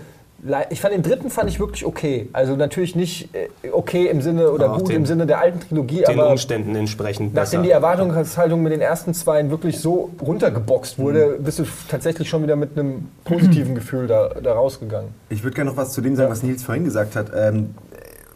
Ich 0.69 0.79
fand 0.79 0.93
den 0.93 1.03
dritten 1.03 1.29
fand 1.29 1.49
ich 1.49 1.59
wirklich 1.59 1.85
okay. 1.85 2.29
Also 2.31 2.55
natürlich 2.55 2.95
nicht 2.95 3.33
äh, 3.35 3.49
okay 3.71 4.07
im 4.07 4.21
Sinne 4.21 4.49
oder 4.51 4.69
gut 4.69 4.87
den- 4.89 4.95
im 4.97 5.05
Sinne 5.05 5.25
der 5.27 5.39
alten 5.39 5.59
Trilogie, 5.59 5.97
den 6.07 6.17
aber 6.19 6.29
Umständen 6.31 6.75
entsprechend 6.75 7.33
besser. 7.33 7.43
nachdem 7.57 7.63
die 7.63 7.71
Erwartungshaltung 7.71 8.63
mit 8.63 8.71
den 8.71 8.81
ersten 8.81 9.13
zwei 9.13 9.49
wirklich 9.49 9.79
so 9.79 10.11
runtergeboxt 10.21 10.97
wurde, 10.97 11.37
Mhm. 11.39 11.43
bist 11.43 11.59
du 11.59 11.63
tatsächlich 11.89 12.29
schon 12.29 12.41
wieder 12.43 12.55
mit 12.55 12.77
einem 12.77 13.09
positiven 13.25 13.75
Gefühl 13.75 14.07
da, 14.07 14.29
da 14.41 14.53
rausgegangen. 14.53 15.09
Ich 15.29 15.43
würde 15.43 15.55
gerne 15.55 15.71
noch 15.71 15.77
was 15.77 15.91
zu 15.91 15.99
dem 16.01 16.15
sagen, 16.15 16.31
was 16.31 16.41
Nils 16.43 16.63
vorhin 16.63 16.85
gesagt 16.85 17.15
hat. 17.17 17.31
Ähm, 17.35 17.75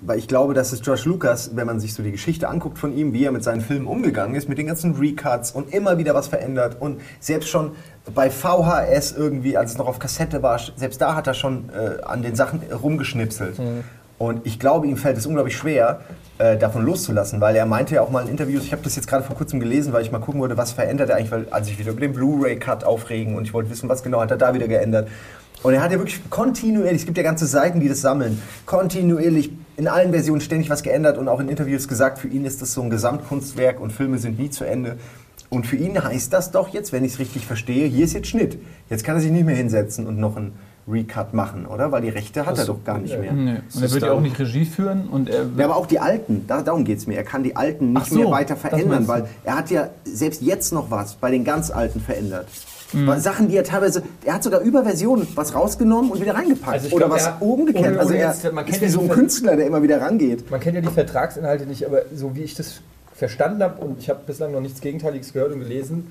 weil 0.06 0.20
ich 0.20 0.28
glaube, 0.28 0.54
dass 0.54 0.74
es 0.74 0.82
George 0.82 1.04
Lucas, 1.06 1.52
wenn 1.56 1.66
man 1.66 1.80
sich 1.80 1.94
so 1.94 2.04
die 2.04 2.12
Geschichte 2.12 2.50
anguckt 2.50 2.78
von 2.78 2.94
ihm, 2.94 3.14
wie 3.14 3.24
er 3.24 3.32
mit 3.32 3.42
seinen 3.46 3.62
Filmen 3.62 3.88
umgegangen 3.88 4.36
ist, 4.36 4.50
mit 4.50 4.58
den 4.58 4.68
ganzen 4.68 4.96
Recuts 4.96 5.52
und 5.52 5.74
immer 5.74 5.98
wieder 5.98 6.14
was 6.14 6.28
verändert 6.28 6.76
und 6.82 7.00
selbst 7.22 7.48
schon 7.48 7.72
bei 8.14 8.30
VHS 8.30 9.14
irgendwie, 9.14 9.58
als 9.58 9.72
es 9.72 9.78
noch 9.78 9.88
auf 9.88 10.00
Kassette 10.00 10.44
war, 10.44 10.60
selbst 10.76 11.00
da 11.02 11.16
hat 11.16 11.28
er 11.28 11.34
schon 11.34 11.70
äh, 11.70 12.02
an 12.04 12.22
den 12.22 12.36
Sachen 12.36 12.62
rumgeschnipselt. 12.64 13.58
Und 14.18 14.46
ich 14.46 14.60
glaube, 14.60 14.88
ihm 14.88 14.98
fällt 14.98 15.18
es 15.18 15.26
unglaublich 15.26 15.58
schwer, 15.58 16.02
äh, 16.38 16.58
davon 16.58 16.86
loszulassen, 16.86 17.42
weil 17.42 17.56
er 17.56 17.66
meinte 17.66 17.96
ja 17.96 18.02
auch 18.02 18.10
mal 18.10 18.24
in 18.24 18.30
Interviews, 18.30 18.64
ich 18.64 18.72
habe 18.72 18.82
das 18.84 18.96
jetzt 18.96 19.08
gerade 19.08 19.24
vor 19.24 19.36
kurzem 19.36 19.60
gelesen, 19.60 19.94
weil 19.94 20.02
ich 20.02 20.12
mal 20.12 20.20
gucken 20.20 20.42
wollte, 20.42 20.58
was 20.58 20.72
verändert 20.72 21.10
er 21.10 21.18
eigentlich, 21.18 21.32
weil 21.32 21.48
als 21.52 21.68
ich 21.68 21.78
wieder 21.78 21.92
über 21.92 22.02
den 22.02 22.14
Blu-ray-Cut 22.14 22.84
aufregen 22.84 23.36
und 23.36 23.44
ich 23.44 23.54
wollte 23.54 23.70
wissen, 23.70 23.90
was 23.90 24.04
genau 24.04 24.22
hat 24.22 24.32
er 24.32 24.38
da 24.38 24.54
wieder 24.54 24.68
geändert. 24.68 25.10
Und 25.62 25.74
er 25.74 25.82
hat 25.82 25.92
ja 25.92 25.98
wirklich 25.98 26.20
kontinuierlich, 26.30 27.02
es 27.02 27.06
gibt 27.06 27.18
ja 27.18 27.24
ganze 27.24 27.48
Seiten, 27.48 27.80
die 27.80 27.88
das 27.88 28.02
sammeln, 28.02 28.42
kontinuierlich 28.66 29.52
in 29.78 29.88
allen 29.88 30.12
Versionen 30.12 30.42
ständig 30.42 30.70
was 30.70 30.84
geändert 30.84 31.18
und 31.18 31.28
auch 31.28 31.40
in 31.40 31.50
Interviews 31.50 31.88
gesagt, 31.88 32.20
für 32.20 32.28
ihn 32.28 32.46
ist 32.46 32.62
das 32.62 32.74
so 32.74 32.82
ein 32.82 32.90
Gesamtkunstwerk 32.90 33.80
und 33.80 33.92
Filme 33.92 34.18
sind 34.20 34.38
nie 34.40 34.50
zu 34.50 34.66
Ende. 34.66 34.98
Und 35.54 35.68
für 35.68 35.76
ihn 35.76 36.02
heißt 36.04 36.34
das 36.34 36.52
doch 36.52 36.70
jetzt, 36.70 36.92
wenn 36.94 37.04
ich 37.06 37.14
es 37.14 37.20
richtig 37.20 37.46
verstehe, 37.46 37.88
hier 37.88 38.06
ist 38.06 38.14
jetzt 38.14 38.28
Schnitt. 38.28 38.58
Jetzt 38.90 39.04
kann 39.04 39.16
er 39.16 39.22
sich 39.22 39.32
nicht 39.32 39.46
mehr 39.46 39.56
hinsetzen 39.56 40.08
und 40.08 40.18
noch 40.18 40.36
einen 40.36 40.54
Recut 40.88 41.34
machen, 41.34 41.66
oder? 41.66 41.92
Weil 41.92 42.02
die 42.02 42.10
Rechte 42.10 42.46
hat 42.46 42.58
er 42.58 42.66
doch 42.66 42.84
gar 42.84 42.98
nicht 42.98 43.18
mehr. 43.20 43.32
Nee. 43.32 43.62
Und 43.74 43.84
er 43.84 43.92
wird 43.92 44.04
ja 44.04 44.12
auch 44.12 44.20
nicht 44.22 44.38
Regie 44.40 44.66
führen 44.66 45.08
und 45.08 45.30
er 45.30 45.46
Ja, 45.58 45.66
aber 45.66 45.78
auch 45.78 45.86
die 45.86 46.00
alten, 46.00 46.46
da, 46.48 46.62
darum 46.62 46.84
geht 46.84 46.98
es 46.98 47.08
mir. 47.08 47.16
Er 47.16 47.24
kann 47.24 47.44
die 47.44 47.56
alten 47.56 47.94
nicht 47.94 48.08
so, 48.08 48.16
mehr 48.20 48.32
weiter 48.32 48.56
das 48.56 48.62
verändern, 48.62 49.08
weil 49.08 49.26
er 49.44 49.56
hat 49.58 49.70
ja 49.70 49.90
selbst 50.04 50.42
jetzt 50.42 50.74
noch 50.74 50.92
was 50.92 51.14
bei 51.16 51.32
den 51.32 51.44
ganz 51.46 51.72
alten 51.72 52.02
verändert. 52.02 52.48
Mhm. 52.92 53.18
Sachen, 53.20 53.48
die 53.48 53.56
er 53.56 53.64
teilweise, 53.64 54.04
er 54.26 54.34
hat 54.36 54.44
sogar 54.44 54.60
über 54.62 54.84
Versionen 54.84 55.28
was 55.36 55.56
rausgenommen 55.56 56.12
und 56.12 56.20
wieder 56.22 56.36
reingepackt. 56.36 56.74
Also 56.74 56.96
Oder 56.96 57.06
glaub, 57.06 57.18
was 57.18 57.26
er- 57.28 57.42
umgekehrt. 57.42 57.98
also 57.98 58.14
er 58.14 58.28
jetzt- 58.30 58.44
man 58.52 58.66
kennt 58.66 58.76
ist 58.76 58.82
wie 58.82 58.86
ja 58.86 58.92
so 58.92 59.02
ein 59.02 59.10
Künstler, 59.10 59.56
der 59.56 59.66
immer 59.68 59.82
wieder 59.82 60.00
rangeht. 60.02 60.50
Man 60.52 60.60
kennt 60.60 60.76
ja 60.76 60.82
die 60.82 60.90
Vertragsinhalte 60.90 61.66
nicht, 61.66 61.86
aber 61.88 62.02
so 62.14 62.36
wie 62.36 62.42
ich 62.42 62.54
das 62.56 62.82
verstanden 63.28 63.64
habe 63.64 63.80
und 63.82 64.00
ich 64.00 64.10
habe 64.10 64.20
bislang 64.26 64.52
noch 64.52 64.60
nichts 64.60 64.82
Gegenteiliges 64.82 65.32
gehört 65.32 65.54
und 65.54 65.60
gelesen, 65.60 66.08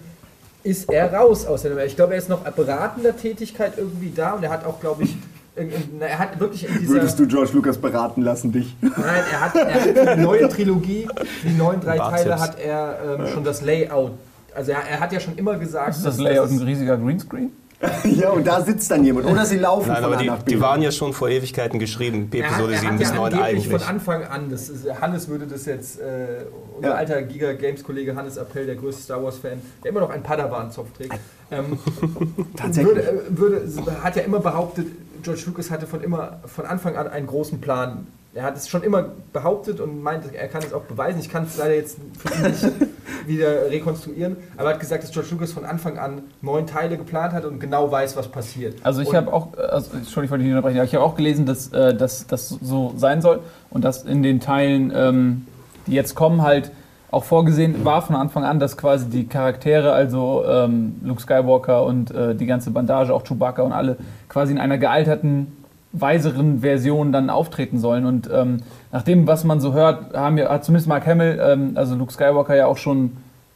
ist 0.65 0.91
er 0.91 1.13
raus 1.13 1.45
aus 1.45 1.61
der 1.63 1.73
Nummer. 1.73 1.85
Ich 1.85 1.95
glaube, 1.97 2.13
er 2.13 2.19
ist 2.19 2.29
noch 2.31 2.41
beratender 2.41 3.15
Tätigkeit 3.15 3.75
irgendwie 3.77 4.13
da 4.17 4.33
und 4.33 4.43
er 4.45 4.51
hat 4.51 4.65
auch, 4.65 4.81
glaube 4.81 5.03
ich, 5.03 5.15
in, 5.57 5.71
in, 5.71 5.83
na, 5.99 6.07
er 6.07 6.19
hat 6.19 6.41
wirklich 6.41 6.67
in 6.67 6.79
dieser... 6.79 6.95
Würdest 6.95 7.19
du 7.19 7.27
George 7.27 7.51
Lucas 7.53 7.77
beraten 7.77 8.23
lassen, 8.23 8.51
dich? 8.51 8.75
Nein, 8.81 8.93
er 9.31 9.41
hat, 9.41 9.55
er 9.55 9.75
hat 9.75 10.17
die 10.19 10.23
neue 10.23 10.49
Trilogie, 10.49 11.07
die 11.45 11.51
neuen 11.51 11.81
drei. 11.81 11.99
Teile 11.99 12.41
hat 12.41 12.59
er 12.59 13.19
ähm, 13.19 13.27
schon 13.27 13.45
das 13.45 13.61
Layout. 13.61 14.13
Also 14.55 14.73
er, 14.73 14.79
er 14.91 15.01
hat 15.01 15.13
ja 15.13 15.21
schon 15.21 15.37
immer 15.37 15.57
gesagt, 15.57 15.91
ist 15.91 16.07
das 16.07 16.19
Layout 16.19 16.49
ein 16.49 16.57
es- 16.57 16.65
riesiger 16.65 16.97
Greenscreen? 16.97 17.51
ja, 18.05 18.31
und 18.31 18.47
da 18.47 18.61
sitzt 18.61 18.91
dann 18.91 19.05
jemand. 19.05 19.27
Oder 19.27 19.45
sie 19.45 19.59
laufen 19.59 19.89
Nein, 19.89 20.03
von 20.03 20.13
aber 20.13 20.17
die, 20.23 20.27
nach 20.27 20.43
B. 20.43 20.53
die 20.53 20.61
waren 20.61 20.83
ja 20.83 20.93
schon 20.93 21.13
vor 21.13 21.29
Ewigkeiten 21.29 21.79
geschrieben, 21.79 22.31
Episode 22.33 22.75
er 22.75 22.79
7 22.81 22.93
hat 22.93 22.99
bis 22.99 23.09
ja 23.09 23.15
9 23.17 23.33
angeblich 23.35 23.65
eigentlich. 23.65 23.69
von 23.83 23.83
Anfang 23.89 24.25
an, 24.25 24.51
das 24.51 24.69
ist, 24.69 25.01
Hannes 25.01 25.29
würde 25.29 25.47
das 25.47 25.67
jetzt, 25.67 26.01
äh, 26.01 26.45
unser 26.77 26.91
Ja. 26.91 26.95
alter 26.95 27.23
Giga 27.23 27.53
Games 27.55 27.83
Kollege 27.83 28.15
Hannes 28.15 28.37
Appell, 28.37 28.67
der 28.67 28.77
größte 28.77 29.03
Star 29.03 29.23
Wars 29.23 29.39
Fan, 29.39 29.61
der 29.83 29.91
immer 29.91 30.01
noch 30.01 30.11
einen 30.11 30.23
Padawan-Zopf 30.23 30.93
trägt, 30.97 31.19
ähm, 31.51 31.79
Tatsächlich. 32.57 32.95
würde, 32.95 33.09
äh, 33.09 33.21
würde, 33.29 34.03
hat 34.03 34.15
ja 34.17 34.23
immer 34.23 34.39
behauptet, 34.41 34.87
George 35.23 35.43
Lucas 35.47 35.71
hatte 35.71 35.87
von 35.87 36.03
immer 36.03 36.41
von 36.47 36.67
Anfang 36.67 36.97
an 36.97 37.09
einen 37.09 37.27
großen 37.27 37.61
Plan 37.61 38.07
er 38.35 38.45
hat 38.45 38.57
es 38.57 38.69
schon 38.69 38.83
immer 38.83 39.11
behauptet 39.33 39.81
und 39.81 40.03
meint, 40.03 40.33
er 40.33 40.49
kann 40.49 40.63
es 40.63 40.73
auch 40.73 40.83
beweisen. 40.83 41.21
Ich 41.21 41.29
kann 41.29 41.45
es 41.45 41.59
leider 41.59 41.75
jetzt 41.75 41.99
nicht 41.99 42.73
wieder 43.27 43.71
rekonstruieren. 43.71 44.37
Aber 44.57 44.69
er 44.69 44.75
hat 44.75 44.81
gesagt, 44.81 45.03
dass 45.03 45.13
George 45.13 45.29
Lucas 45.33 45.53
von 45.53 45.67
Anfang 45.67 45.99
an 45.99 46.23
neun 46.41 46.67
Teile 46.67 46.97
geplant 46.97 47.35
hat 47.35 47.45
und 47.45 47.61
genau 47.61 47.91
weiß, 47.91 48.17
was 48.17 48.29
passiert. 48.29 48.77
Also 48.85 49.03
ich 49.03 49.15
habe 49.15 49.33
auch, 49.33 49.49
also, 49.57 49.97
Entschuldigung, 49.97 50.25
ich 50.25 50.31
wollte 50.31 50.45
nicht 50.45 50.53
unterbrechen, 50.53 50.79
aber 50.79 50.87
ich 50.87 50.95
habe 50.95 51.05
auch 51.05 51.15
gelesen, 51.15 51.45
dass 51.45 51.73
äh, 51.73 51.95
dass 51.95 52.27
das 52.27 52.49
so 52.49 52.95
sein 52.97 53.21
soll 53.21 53.41
und 53.69 53.85
dass 53.85 54.05
in 54.05 54.23
den 54.23 54.41
Teilen, 54.41 54.93
ähm, 54.95 55.47
die 55.87 55.93
jetzt 55.93 56.15
kommen, 56.15 56.41
halt 56.41 56.73
auch 57.11 57.25
vorgesehen 57.25 57.85
war 57.85 58.01
von 58.01 58.17
Anfang 58.17 58.45
an, 58.45 58.59
dass 58.59 58.79
quasi 58.79 59.11
die 59.11 59.27
Charaktere, 59.27 59.93
also 59.93 60.45
ähm, 60.47 60.97
Luke 61.03 61.21
Skywalker 61.21 61.85
und 61.85 62.11
äh, 62.11 62.35
die 62.35 62.47
ganze 62.47 62.71
Bandage, 62.71 63.13
auch 63.13 63.25
Chewbacca 63.25 63.63
und 63.63 63.73
alle, 63.73 63.99
quasi 64.31 64.53
in 64.53 64.59
einer 64.59 64.79
gealterten, 64.79 65.62
weiseren 65.93 66.61
Version 66.61 67.13
dann 67.13 67.31
auftreten 67.31 67.79
sollen. 67.79 68.07
Und 68.07 68.29
ähm, 68.33 68.59
nach 68.91 69.03
dem, 69.03 69.27
was 69.27 69.45
man 69.45 69.61
so 69.61 69.73
hört, 69.73 70.15
haben 70.15 70.37
wir, 70.37 70.49
hat 70.49 70.65
zumindest 70.65 70.89
Mark 70.89 71.07
Hamill, 71.07 71.41
ähm, 71.43 71.73
also 71.75 71.95
Luke 71.95 72.13
Skywalker 72.13 72.57
ja 72.57 72.67
auch 72.67 72.79
schon 72.79 73.13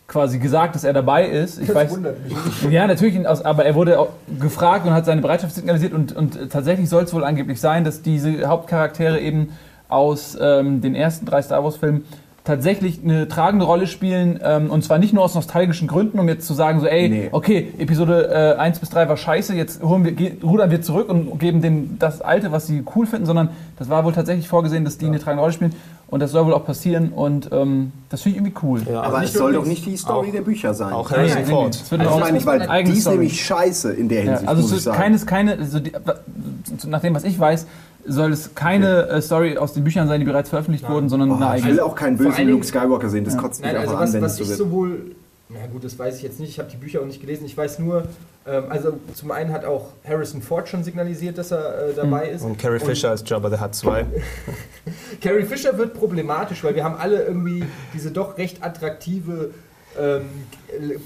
quasi 0.07 0.38
gesagt, 0.38 0.75
dass 0.75 0.85
er 0.85 0.93
dabei 0.93 1.26
ist. 1.26 1.59
Ich 1.59 1.66
Das 1.66 1.76
weiß, 1.76 1.90
wundert 1.90 2.16
mich 2.25 2.71
ja, 2.71 2.87
natürlich, 2.87 3.26
aber 3.26 3.64
er 3.64 3.75
wurde 3.75 3.99
auch 3.99 4.11
gefragt 4.38 4.87
und 4.87 4.93
hat 4.93 5.05
seine 5.05 5.21
Bereitschaft 5.21 5.55
signalisiert 5.55 5.93
und, 5.93 6.14
und 6.14 6.50
tatsächlich 6.50 6.88
soll 6.88 7.05
es 7.05 7.14
wohl 7.14 7.25
angeblich 7.25 7.61
sein, 7.61 7.83
dass 7.83 8.02
diese 8.02 8.47
Hauptcharaktere 8.47 9.19
eben 9.19 9.49
aus 9.88 10.37
ähm, 10.40 10.81
den 10.81 10.95
ersten 10.95 11.26
drei 11.26 11.43
Star 11.43 11.64
Wars-Filmen 11.64 12.05
tatsächlich 12.47 13.00
eine 13.05 13.29
tragende 13.29 13.67
Rolle 13.67 13.87
spielen 13.87 14.41
ähm, 14.43 14.71
und 14.71 14.83
zwar 14.85 14.99
nicht 14.99 15.12
nur 15.12 15.23
aus 15.25 15.35
nostalgischen 15.35 15.88
Gründen, 15.88 16.19
um 16.19 16.29
jetzt 16.29 16.47
zu 16.47 16.55
sagen, 16.55 16.81
so 16.81 16.87
ey, 16.87 17.09
Nee. 17.09 17.29
okay, 17.33 17.73
Episode 17.79 18.55
äh, 18.57 18.61
1 18.61 18.79
bis 18.79 18.88
3 18.91 19.09
war 19.09 19.17
scheiße, 19.17 19.55
jetzt 19.55 19.83
holen 19.83 20.05
wir, 20.05 20.12
ge- 20.12 20.37
rudern 20.43 20.71
wir 20.71 20.81
zurück 20.81 21.09
und 21.11 21.38
geben 21.38 21.61
denen 21.61 21.97
das 21.99 22.23
Alte, 22.23 22.53
was 22.53 22.67
sie 22.67 22.83
cool 22.95 23.07
finden, 23.07 23.26
sondern 23.26 23.50
das 23.79 23.91
war 23.91 24.05
wohl 24.05 24.12
tatsächlich 24.12 24.49
vorgesehen, 24.49 24.85
dass 24.85 24.97
die 24.97 25.07
eine 25.07 25.19
tragende 25.19 25.43
Rolle 25.43 25.53
spielen 25.53 25.75
und 26.09 26.21
das 26.21 26.31
soll 26.31 26.47
wohl 26.47 26.55
auch 26.55 26.65
passieren 26.65 27.09
und 27.11 27.50
ähm, 27.53 27.91
das 28.11 28.23
finde 28.23 28.38
ich 28.38 28.45
irgendwie 28.45 28.61
cool. 28.67 28.81
Ja, 28.88 29.03
Aber 29.03 29.19
nicht 29.21 29.31
es 29.33 29.38
soll 29.38 29.53
doch 29.53 29.67
nicht 29.67 29.85
die 29.85 29.97
Story 29.97 30.29
auch- 30.29 30.33
der 30.33 30.43
Bücher 30.43 30.73
sein. 30.73 30.93
auch 30.93 31.11
Harrison 31.11 31.38
nein, 31.43 31.47
Ford. 31.50 31.91
wird 31.91 32.00
Also 32.00 32.12
auch- 32.15 32.19
das 32.21 32.26
meine 32.29 32.38
ich, 32.38 32.47
weil 32.47 32.85
die 32.85 32.91
ist 32.93 33.00
Story. 33.00 33.17
nämlich 33.17 33.45
scheiße 33.45 33.93
in 33.93 34.09
der 34.09 34.19
Ja, 34.23 34.31
Hinsicht, 34.31 34.49
also 34.49 34.62
muss 34.62 34.71
es 34.71 34.73
ich 34.73 34.79
ist 34.79 34.85
sagen. 34.85 34.99
keines, 34.99 35.26
keine, 35.26 35.53
also 35.59 35.81
die, 35.81 35.93
nach 36.87 37.00
dem, 37.00 37.15
was 37.15 37.25
ich 37.25 37.38
weiß, 37.38 37.67
soll 38.09 38.33
es 38.33 38.55
keine 38.55 39.09
äh, 39.09 39.21
Story 39.23 39.57
aus 39.59 39.73
den 39.73 39.85
Büchern 39.85 40.09
sein, 40.09 40.21
die 40.21 40.27
bereits 40.27 40.49
veröffentlicht 40.51 40.89
wurden, 40.89 41.09
sondern 41.09 41.31
Oh, 41.31 41.35
eine 41.35 41.45
ich 41.45 41.51
eigene. 41.65 41.73
will 41.73 41.81
auch 41.81 41.95
keinen 41.95 42.17
bösen 42.17 42.49
Luke 42.49 42.65
Skywalker 42.65 43.09
sehen, 43.09 43.25
das 43.25 43.37
kotzt 43.37 43.61
mich 43.63 43.73
Nein, 43.73 43.83
einfach 43.83 43.99
also 43.99 44.03
was, 44.03 44.09
an, 44.11 44.15
wenn 44.15 44.23
was 44.23 44.33
es 44.33 44.37
so 44.39 44.43
ich 44.45 44.49
wird. 44.51 44.59
sowohl, 44.59 45.01
na 45.49 45.67
gut, 45.73 45.85
das 45.85 45.99
weiß 45.99 46.17
ich 46.17 46.23
jetzt 46.23 46.41
nicht, 46.41 46.51
ich 46.51 46.59
habe 46.59 46.69
die 46.71 46.77
Bücher 46.77 47.01
auch 47.01 47.07
nicht 47.07 47.21
gelesen, 47.21 47.45
ich 47.47 47.57
weiß 47.57 47.79
nur, 47.79 48.05
ähm, 48.47 48.65
also 48.69 48.99
zum 49.15 49.31
einen 49.31 49.53
hat 49.53 49.65
auch 49.65 49.91
Harrison 50.07 50.41
Ford 50.43 50.69
schon 50.69 50.83
signalisiert, 50.85 51.39
dass 51.39 51.51
er 51.53 51.89
äh, 51.91 51.95
dabei 51.95 52.29
ist. 52.31 52.43
Und 52.43 52.59
Carrie 52.59 52.79
Fisher 52.81 53.11
als 53.11 53.23
Jabba 53.29 53.51
the 53.51 53.61
Hutt 53.61 53.75
2. 53.75 54.07
Carrie 55.21 55.45
Fisher 55.45 55.77
wird 55.79 55.95
problematisch, 55.95 56.63
weil 56.65 56.75
wir 56.75 56.85
haben 56.85 56.97
alle 56.97 57.23
irgendwie 57.25 57.65
diese 57.95 58.11
doch 58.11 58.39
recht 58.39 58.63
attraktive 58.63 59.51
ähm, 59.99 60.23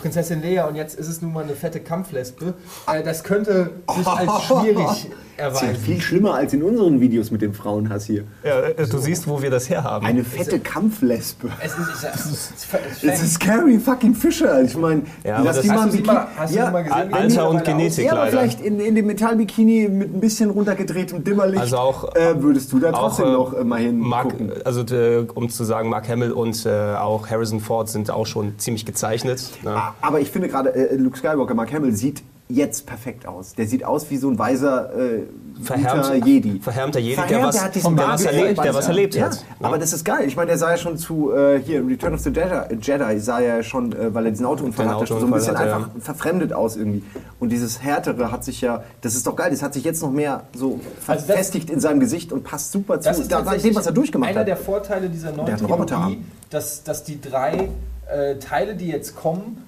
Prinzessin 0.01 0.43
Leia 0.43 0.67
und 0.67 0.75
jetzt 0.77 0.99
ist 0.99 1.09
es 1.09 1.23
nun 1.23 1.33
mal 1.33 1.45
eine 1.45 1.55
fette 1.55 1.81
Kampflesbe. 1.81 2.55
Äh, 2.93 3.03
das 3.03 3.23
könnte 3.25 3.71
sich 3.97 4.07
als 4.07 4.43
schwierig 4.45 5.09
Das 5.41 5.55
ist 5.55 5.63
ja 5.63 5.69
erweisen. 5.69 5.83
viel 5.85 6.01
schlimmer 6.03 6.35
als 6.35 6.53
in 6.53 6.63
unseren 6.63 7.01
Videos 7.01 7.31
mit 7.31 7.41
dem 7.41 7.55
Frauenhass 7.55 8.05
hier. 8.05 8.25
Ja, 8.45 8.61
äh, 8.61 8.87
du 8.87 8.99
siehst, 8.99 9.27
wo 9.27 9.41
wir 9.41 9.49
das 9.49 9.71
herhaben. 9.71 10.05
Eine 10.05 10.23
fette 10.23 10.61
Kampflesbe. 10.61 11.49
Es 11.65 11.73
ist, 11.79 11.89
es 12.05 12.27
ist, 12.27 12.53
es 12.63 12.93
ist, 13.03 13.05
Das 13.09 13.23
ist 13.23 13.41
Carrie 13.41 13.79
fucking 13.79 14.15
Fisher. 14.15 14.61
Ich 14.63 14.77
meine, 14.77 15.03
Ja, 15.25 15.41
lass 15.41 15.57
das- 15.57 15.65
die 15.65 15.71
Hast 15.71 15.77
mal 15.79 15.87
hast 15.87 15.87
ein 15.87 15.91
du 15.93 15.97
Bikini. 15.97 16.15
mal, 16.15 16.27
hast 16.37 16.53
du 16.53 16.59
ja, 16.59 16.67
sie 16.67 16.73
mal 16.73 16.83
gesehen? 16.85 17.15
Alter 17.15 17.49
und 17.49 17.65
Genetik. 17.65 18.05
ja, 18.05 18.13
aber 18.13 18.21
leider. 18.27 18.31
vielleicht 18.33 18.61
in, 18.61 18.81
in 18.81 18.95
dem 18.95 19.07
Metallbikini 19.07 19.89
mit 19.89 20.15
ein 20.15 20.21
bisschen 20.21 20.51
runtergedrehtem 20.51 21.25
Dimmerlicht. 21.25 21.63
Also 21.63 21.79
auch- 21.79 22.15
äh, 22.15 22.43
würdest 22.43 22.71
du 22.73 22.79
da 22.79 22.93
trotzdem 22.93 23.29
äh, 23.29 23.33
noch 23.33 23.55
äh, 23.55 23.65
mal 23.65 23.81
Mark, 23.95 24.33
hingucken. 24.33 24.63
also 24.67 24.83
äh, 24.95 25.27
um 25.35 25.49
zu 25.49 25.65
sagen, 25.65 25.89
Mark 25.89 26.07
Hamill 26.11 26.33
und 26.33 26.67
äh, 26.67 26.97
auch 26.97 27.31
Harrison 27.31 27.61
Ford 27.61 27.89
sind 27.89 28.11
auch 28.11 28.27
schon 28.27 28.59
ziemlich 28.59 28.85
gezeichnet. 28.85 29.50
Ne? 29.63 29.71
Ah, 29.77 29.95
Aber 30.01 30.21
ich 30.21 30.31
finde 30.31 30.49
gerade, 30.49 30.75
äh, 30.75 30.97
Luke 30.97 31.17
Skywalker, 31.19 31.55
Mark 31.55 31.73
Hamill, 31.73 31.93
sieht 31.95 32.23
jetzt 32.49 32.85
perfekt 32.85 33.29
aus. 33.29 33.55
Der 33.55 33.67
sieht 33.69 33.85
aus 33.85 34.11
wie 34.11 34.17
so 34.17 34.29
ein 34.29 34.37
weiser 34.37 34.91
äh, 34.99 35.21
Verhärmter- 35.63 36.15
Jedi. 36.17 36.59
verhärmter 36.59 36.99
Jedi, 36.99 37.15
der 37.15 37.25
Verhärmt, 37.27 37.49
was- 37.55 37.63
hat 37.63 37.75
diesen 37.77 37.97
der 37.97 38.09
was 38.09 38.25
erlebt- 38.25 38.65
der 38.65 38.75
was 38.75 38.89
erlebt 38.89 39.15
ja, 39.15 39.27
hat, 39.27 39.33
ne? 39.61 39.67
Aber 39.67 39.79
das 39.79 39.93
ist 39.93 40.05
geil. 40.05 40.25
Ich 40.27 40.35
meine, 40.35 40.49
der 40.49 40.59
sah 40.59 40.71
ja 40.73 40.77
schon 40.77 40.97
zu, 40.97 41.33
äh, 41.33 41.61
hier, 41.63 41.87
Return 41.87 42.15
of 42.15 42.21
the 42.21 42.31
Jedi, 42.31 42.75
Jedi 42.81 43.21
sah 43.21 43.39
ja 43.41 43.63
schon, 43.63 43.93
äh, 43.93 44.13
weil 44.13 44.25
er 44.25 44.31
diesen 44.33 44.47
Autounfall 44.47 44.89
hatte, 44.89 45.07
so 45.07 45.19
ein 45.27 45.31
bisschen 45.31 45.55
ja. 45.55 45.61
einfach 45.61 45.91
verfremdet 46.01 46.53
aus 46.53 46.77
irgendwie. 46.77 47.05
Und 47.39 47.51
dieses 47.53 47.83
Härtere 47.83 48.33
hat 48.33 48.43
sich 48.43 48.61
ja, 48.63 48.83
das 49.03 49.15
ist 49.15 49.29
doch 49.29 49.37
geil, 49.37 49.53
das 49.53 49.63
hat 49.63 49.75
sich 49.75 49.85
jetzt 49.85 50.03
noch 50.03 50.11
mehr 50.11 50.43
so 50.53 50.81
Also 50.81 50.81
das- 51.07 51.25
verfestigt 51.27 51.71
in 51.71 51.79
seinem 51.79 52.01
Gesicht 52.01 52.33
und 52.33 52.43
passt 52.43 52.73
super 52.73 53.01
zu 53.01 53.09
Das 53.11 53.19
ist 53.21 53.31
da- 53.31 53.43
dem, 53.43 53.75
was 53.77 53.87
er 53.87 53.93
durchgemacht 53.93 54.31
einer 54.31 54.41
hat. 54.41 54.49
der 54.49 54.57
Vorteile 54.57 55.09
dieser 55.09 55.31
neuen 55.31 55.45
Der 55.47 55.53
hat 55.55 55.61
Trilogie, 55.61 55.73
Roboterarm. 55.75 56.17
dass, 56.51 56.83
dass 56.83 57.05
die 57.05 57.21
drei 57.21 57.69
äh, 58.11 58.39
Teile, 58.39 58.75
die 58.75 58.89
jetzt 58.89 59.17
kommen, 59.17 59.67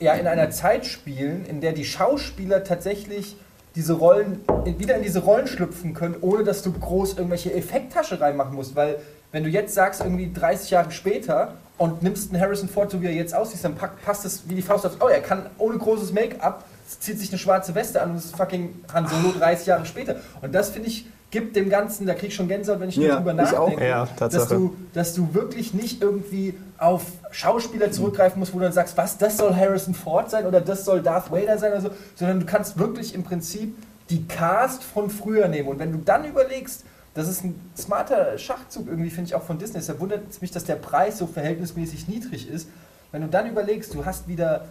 ja 0.00 0.14
in 0.14 0.26
einer 0.26 0.50
Zeit 0.50 0.86
spielen, 0.86 1.46
in 1.46 1.60
der 1.60 1.72
die 1.72 1.84
Schauspieler 1.84 2.64
tatsächlich 2.64 3.36
diese 3.74 3.94
Rollen 3.94 4.40
wieder 4.78 4.96
in 4.96 5.02
diese 5.02 5.20
Rollen 5.20 5.46
schlüpfen 5.46 5.94
können, 5.94 6.16
ohne 6.20 6.44
dass 6.44 6.62
du 6.62 6.72
groß 6.72 7.14
irgendwelche 7.14 7.52
Effekttasche 7.52 8.20
reinmachen 8.20 8.54
musst, 8.54 8.76
weil 8.76 8.98
wenn 9.32 9.42
du 9.42 9.50
jetzt 9.50 9.74
sagst 9.74 10.00
irgendwie 10.00 10.32
30 10.32 10.70
Jahre 10.70 10.92
später 10.92 11.54
und 11.76 12.02
nimmst 12.02 12.32
einen 12.32 12.40
Harrison 12.40 12.68
Ford 12.68 12.90
so 12.90 13.02
wie 13.02 13.06
er 13.06 13.12
jetzt 13.12 13.34
aussieht, 13.34 13.64
dann 13.64 13.74
passt 13.74 14.24
es 14.24 14.48
wie 14.48 14.54
die 14.54 14.62
Faust 14.62 14.86
aufs 14.86 15.00
Auge. 15.00 15.12
Er 15.12 15.22
kann 15.22 15.46
ohne 15.58 15.76
großes 15.76 16.12
Make-up 16.12 16.64
zieht 16.86 17.18
sich 17.18 17.30
eine 17.30 17.38
schwarze 17.38 17.74
Weste 17.74 18.00
an 18.02 18.10
und 18.10 18.16
ist 18.16 18.36
fucking 18.36 18.84
Han 18.92 19.08
Solo 19.08 19.32
30 19.36 19.66
Jahre 19.66 19.86
später. 19.86 20.16
Und 20.42 20.54
das 20.54 20.70
finde 20.70 20.88
ich 20.88 21.06
gibt 21.34 21.56
dem 21.56 21.68
Ganzen, 21.68 22.06
da 22.06 22.14
krieg 22.14 22.28
ich 22.28 22.34
schon 22.36 22.46
Gänsehaut, 22.46 22.78
wenn 22.78 22.88
ich 22.88 22.96
nur 22.96 23.06
Ja, 23.06 23.16
drüber 23.16 23.34
nachdenke, 23.34 23.84
Ja, 23.84 24.06
dass, 24.18 24.46
du, 24.46 24.76
dass 24.92 25.14
du 25.14 25.34
wirklich 25.34 25.74
nicht 25.74 26.00
irgendwie 26.00 26.54
auf 26.78 27.02
Schauspieler 27.32 27.90
zurückgreifen 27.90 28.38
musst, 28.38 28.54
wo 28.54 28.58
du 28.58 28.64
dann 28.64 28.72
sagst, 28.72 28.96
was, 28.96 29.18
das 29.18 29.36
soll 29.36 29.52
Harrison 29.52 29.94
Ford 29.94 30.30
sein 30.30 30.46
oder 30.46 30.60
das 30.60 30.84
soll 30.84 31.02
Darth 31.02 31.32
Vader 31.32 31.58
sein 31.58 31.72
oder 31.72 31.80
so, 31.80 31.90
sondern 32.14 32.38
du 32.38 32.46
kannst 32.46 32.78
wirklich 32.78 33.16
im 33.16 33.24
Prinzip 33.24 33.76
die 34.10 34.24
Cast 34.28 34.84
von 34.84 35.10
früher 35.10 35.48
nehmen. 35.48 35.68
Und 35.68 35.80
wenn 35.80 35.90
du 35.90 35.98
dann 35.98 36.24
überlegst, 36.24 36.84
das 37.14 37.28
ist 37.28 37.42
ein 37.42 37.60
smarter 37.76 38.38
Schachzug 38.38 38.86
irgendwie, 38.86 39.10
finde 39.10 39.28
ich 39.28 39.34
auch 39.34 39.42
von 39.42 39.58
Disney. 39.58 39.80
Deshalb 39.80 39.98
wundert 39.98 40.22
es 40.30 40.40
mich, 40.40 40.52
dass 40.52 40.64
der 40.64 40.76
Preis 40.76 41.18
so 41.18 41.26
verhältnismäßig 41.26 42.06
niedrig 42.06 42.48
ist. 42.48 42.68
Wenn 43.10 43.22
du 43.22 43.28
dann 43.28 43.48
überlegst, 43.48 43.92
du 43.92 44.04
hast 44.04 44.28
wieder, 44.28 44.66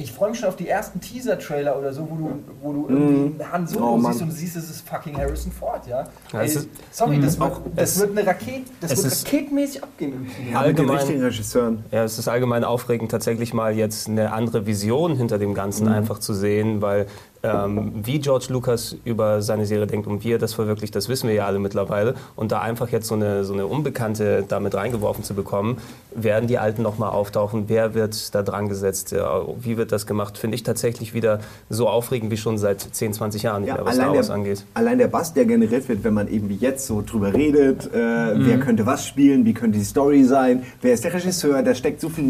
ich 0.00 0.12
freue 0.12 0.30
mich 0.30 0.38
schon 0.38 0.48
auf 0.48 0.54
die 0.56 0.68
ersten 0.68 1.00
Teaser-Trailer 1.00 1.76
oder 1.76 1.92
so, 1.92 2.08
wo 2.08 2.14
du, 2.14 2.30
wo 2.62 2.72
du 2.72 2.88
irgendwie 2.88 3.44
Han 3.44 3.66
Solo 3.66 3.94
Oh, 3.94 3.98
siehst 4.00 4.22
und 4.22 4.30
siehst, 4.30 4.56
es 4.56 4.70
ist 4.70 4.88
fucking 4.88 5.16
Harrison 5.16 5.50
Ford, 5.50 5.86
ja. 5.88 6.06
Ja, 6.32 6.42
es 6.42 6.52
Ey, 6.54 6.58
ist- 6.62 6.68
sorry, 6.92 7.20
das, 7.20 7.38
wird, 7.40 7.50
auch- 7.52 7.60
das 7.74 7.90
es- 7.96 8.00
wird 8.00 8.16
eine 8.16 8.24
Rakete, 8.26 8.70
das 8.80 8.92
es 8.92 8.98
wird 9.02 9.12
ist- 9.12 9.26
raketenmäßig 9.26 9.82
abgehen 9.82 10.12
im 10.12 10.26
Kino. 10.28 10.36
Ja, 10.38 10.44
mit 10.44 10.52
den 10.52 10.56
allgemein- 10.84 10.96
richtigen 10.98 11.22
Regisseuren. 11.22 11.84
Ja, 11.90 12.04
es 12.04 12.16
ist 12.18 12.28
allgemein 12.28 12.62
aufregend, 12.62 13.10
tatsächlich 13.10 13.52
mal 13.52 13.74
jetzt 13.76 14.08
eine 14.08 14.32
andere 14.32 14.66
Vision 14.66 15.16
hinter 15.16 15.38
dem 15.38 15.52
Ganzen 15.52 15.88
einfach 15.88 16.20
zu 16.20 16.32
sehen, 16.32 16.80
weil 16.80 17.06
ähm, 17.42 17.92
wie 18.02 18.18
George 18.18 18.46
Lucas 18.50 18.96
über 19.04 19.42
seine 19.42 19.66
Serie 19.66 19.86
denkt 19.86 20.06
und 20.06 20.24
wie 20.24 20.32
er 20.32 20.38
das 20.38 20.54
verwirklicht, 20.54 20.94
das 20.94 21.08
wissen 21.08 21.28
wir 21.28 21.34
ja 21.34 21.46
alle 21.46 21.58
mittlerweile. 21.58 22.14
Und 22.36 22.52
da 22.52 22.60
einfach 22.60 22.88
jetzt 22.88 23.06
so 23.08 23.14
eine, 23.14 23.44
so 23.44 23.52
eine 23.52 23.66
Unbekannte 23.66 24.44
damit 24.48 24.74
reingeworfen 24.74 25.24
zu 25.24 25.34
bekommen, 25.34 25.78
werden 26.14 26.48
die 26.48 26.58
Alten 26.58 26.82
nochmal 26.82 27.10
auftauchen, 27.10 27.64
wer 27.68 27.94
wird 27.94 28.34
da 28.34 28.42
dran 28.42 28.68
gesetzt, 28.68 29.14
wie 29.60 29.76
wird 29.76 29.92
das 29.92 30.06
gemacht, 30.06 30.38
finde 30.38 30.54
ich 30.56 30.62
tatsächlich 30.62 31.14
wieder 31.14 31.40
so 31.70 31.88
aufregend 31.88 32.30
wie 32.30 32.36
schon 32.36 32.58
seit 32.58 32.80
10, 32.80 33.12
20 33.12 33.42
Jahren 33.42 33.64
Ja, 33.64 33.74
mehr, 33.74 33.84
was 33.86 33.94
Star 33.94 34.06
allein, 34.06 34.16
Wars 34.16 34.26
der, 34.26 34.34
angeht. 34.34 34.64
allein 34.74 34.98
der 34.98 35.08
Bass, 35.08 35.32
der 35.34 35.44
generiert 35.44 35.88
wird, 35.88 36.04
wenn 36.04 36.14
man 36.14 36.28
eben 36.28 36.48
wie 36.48 36.56
jetzt 36.56 36.86
so 36.86 37.02
drüber 37.04 37.32
redet, 37.34 37.86
äh, 37.92 37.98
wer 37.98 38.58
könnte 38.58 38.86
was 38.86 39.06
spielen, 39.06 39.44
wie 39.44 39.54
könnte 39.54 39.78
die 39.78 39.84
Story 39.84 40.24
sein, 40.24 40.64
wer 40.82 40.94
ist 40.94 41.04
der 41.04 41.14
Regisseur, 41.14 41.62
da 41.62 41.74
steckt 41.74 42.00
so 42.00 42.08
viel 42.08 42.24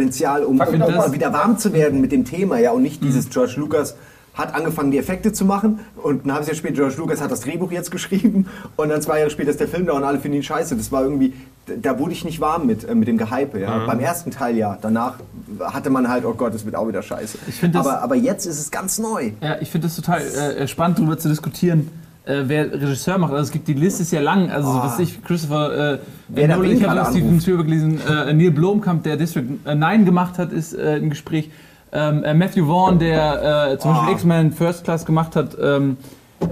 Nerd-Potenzial, 0.00 0.44
um, 0.44 0.60
um 0.60 0.78
das- 0.78 0.94
mal 0.96 1.12
wieder 1.12 1.32
warm 1.32 1.58
zu 1.58 1.72
werden 1.72 2.00
mit 2.00 2.12
dem 2.12 2.24
Thema, 2.24 2.58
ja, 2.58 2.70
und 2.72 2.82
nicht 2.82 3.02
dieses 3.02 3.28
George 3.30 3.54
Lucas 3.56 3.96
hat 4.34 4.54
angefangen, 4.54 4.92
die 4.92 4.98
Effekte 4.98 5.32
zu 5.32 5.44
machen 5.44 5.80
und 6.02 6.24
ein 6.24 6.32
halbes 6.32 6.48
Jahr 6.48 6.56
später, 6.56 6.74
George 6.76 6.94
Lucas 6.98 7.20
hat 7.20 7.30
das 7.32 7.40
Drehbuch 7.40 7.72
jetzt 7.72 7.90
geschrieben 7.96 8.46
und 8.76 8.88
dann 8.88 9.02
zwei 9.02 9.18
Jahre 9.18 9.30
später 9.30 9.50
ist 9.50 9.60
der 9.60 9.68
Film 9.68 9.86
da 9.86 9.92
und 9.92 10.04
alle 10.04 10.20
finden 10.20 10.36
ihn 10.38 10.42
scheiße. 10.42 10.76
Das 10.76 10.92
war 10.92 11.02
irgendwie, 11.02 11.34
da 11.82 11.98
wurde 11.98 12.12
ich 12.12 12.24
nicht 12.24 12.40
warm 12.40 12.66
mit, 12.66 12.88
äh, 12.88 12.94
mit 12.94 13.08
dem 13.08 13.18
Gehype, 13.18 13.58
ja. 13.60 13.84
Beim 13.86 13.98
ersten 14.00 14.30
Teil 14.30 14.56
ja, 14.56 14.78
danach 14.80 15.14
hatte 15.60 15.90
man 15.90 16.08
halt, 16.08 16.24
oh 16.24 16.32
Gott, 16.34 16.54
das 16.54 16.64
wird 16.64 16.76
auch 16.76 16.86
wieder 16.86 17.02
scheiße. 17.02 17.38
Ich 17.48 17.60
das- 17.60 17.74
aber, 17.74 18.02
aber 18.02 18.14
jetzt 18.14 18.46
ist 18.46 18.60
es 18.60 18.70
ganz 18.70 18.98
neu. 18.98 19.32
Ja, 19.42 19.56
ich 19.60 19.70
finde 19.70 19.88
das 19.88 19.96
total 19.96 20.20
äh, 20.22 20.68
spannend, 20.68 20.98
darüber 21.00 21.18
zu 21.18 21.28
diskutieren, 21.28 21.88
äh, 22.24 22.42
wer 22.46 22.72
Regisseur 22.72 23.18
macht. 23.18 23.32
Also 23.32 23.44
es 23.44 23.50
gibt 23.50 23.66
die 23.68 23.74
Liste 23.74 24.02
ist 24.02 24.12
ja 24.12 24.20
lang. 24.20 24.50
Also 24.50 24.68
was 24.68 24.98
ich 24.98 25.22
Christopher 25.24 25.94
äh, 25.94 25.98
Wer 26.28 26.48
Nolan, 26.48 26.70
ich 26.76 26.84
habe 26.86 27.04
Steven. 27.10 27.40
Spielberg 27.40 27.66
gelesen. 27.66 28.00
Äh, 28.08 28.32
Neil 28.32 28.50
Blomkamp, 28.50 29.02
der 29.02 29.16
District 29.16 29.44
9 29.64 30.04
gemacht 30.04 30.38
hat, 30.38 30.52
ist 30.52 30.74
äh, 30.74 30.96
im 30.98 31.10
Gespräch. 31.10 31.50
Ähm, 31.92 32.22
äh, 32.22 32.34
Matthew 32.34 32.66
Vaughn, 32.66 32.98
der 33.00 33.72
äh, 33.72 33.78
zum 33.78 33.92
Beispiel 33.92 34.08
Ah. 34.10 34.12
X-Men 34.12 34.52
First 34.52 34.84
Class 34.84 35.04
gemacht 35.04 35.34
hat. 35.34 35.56
Ähm, 35.60 35.96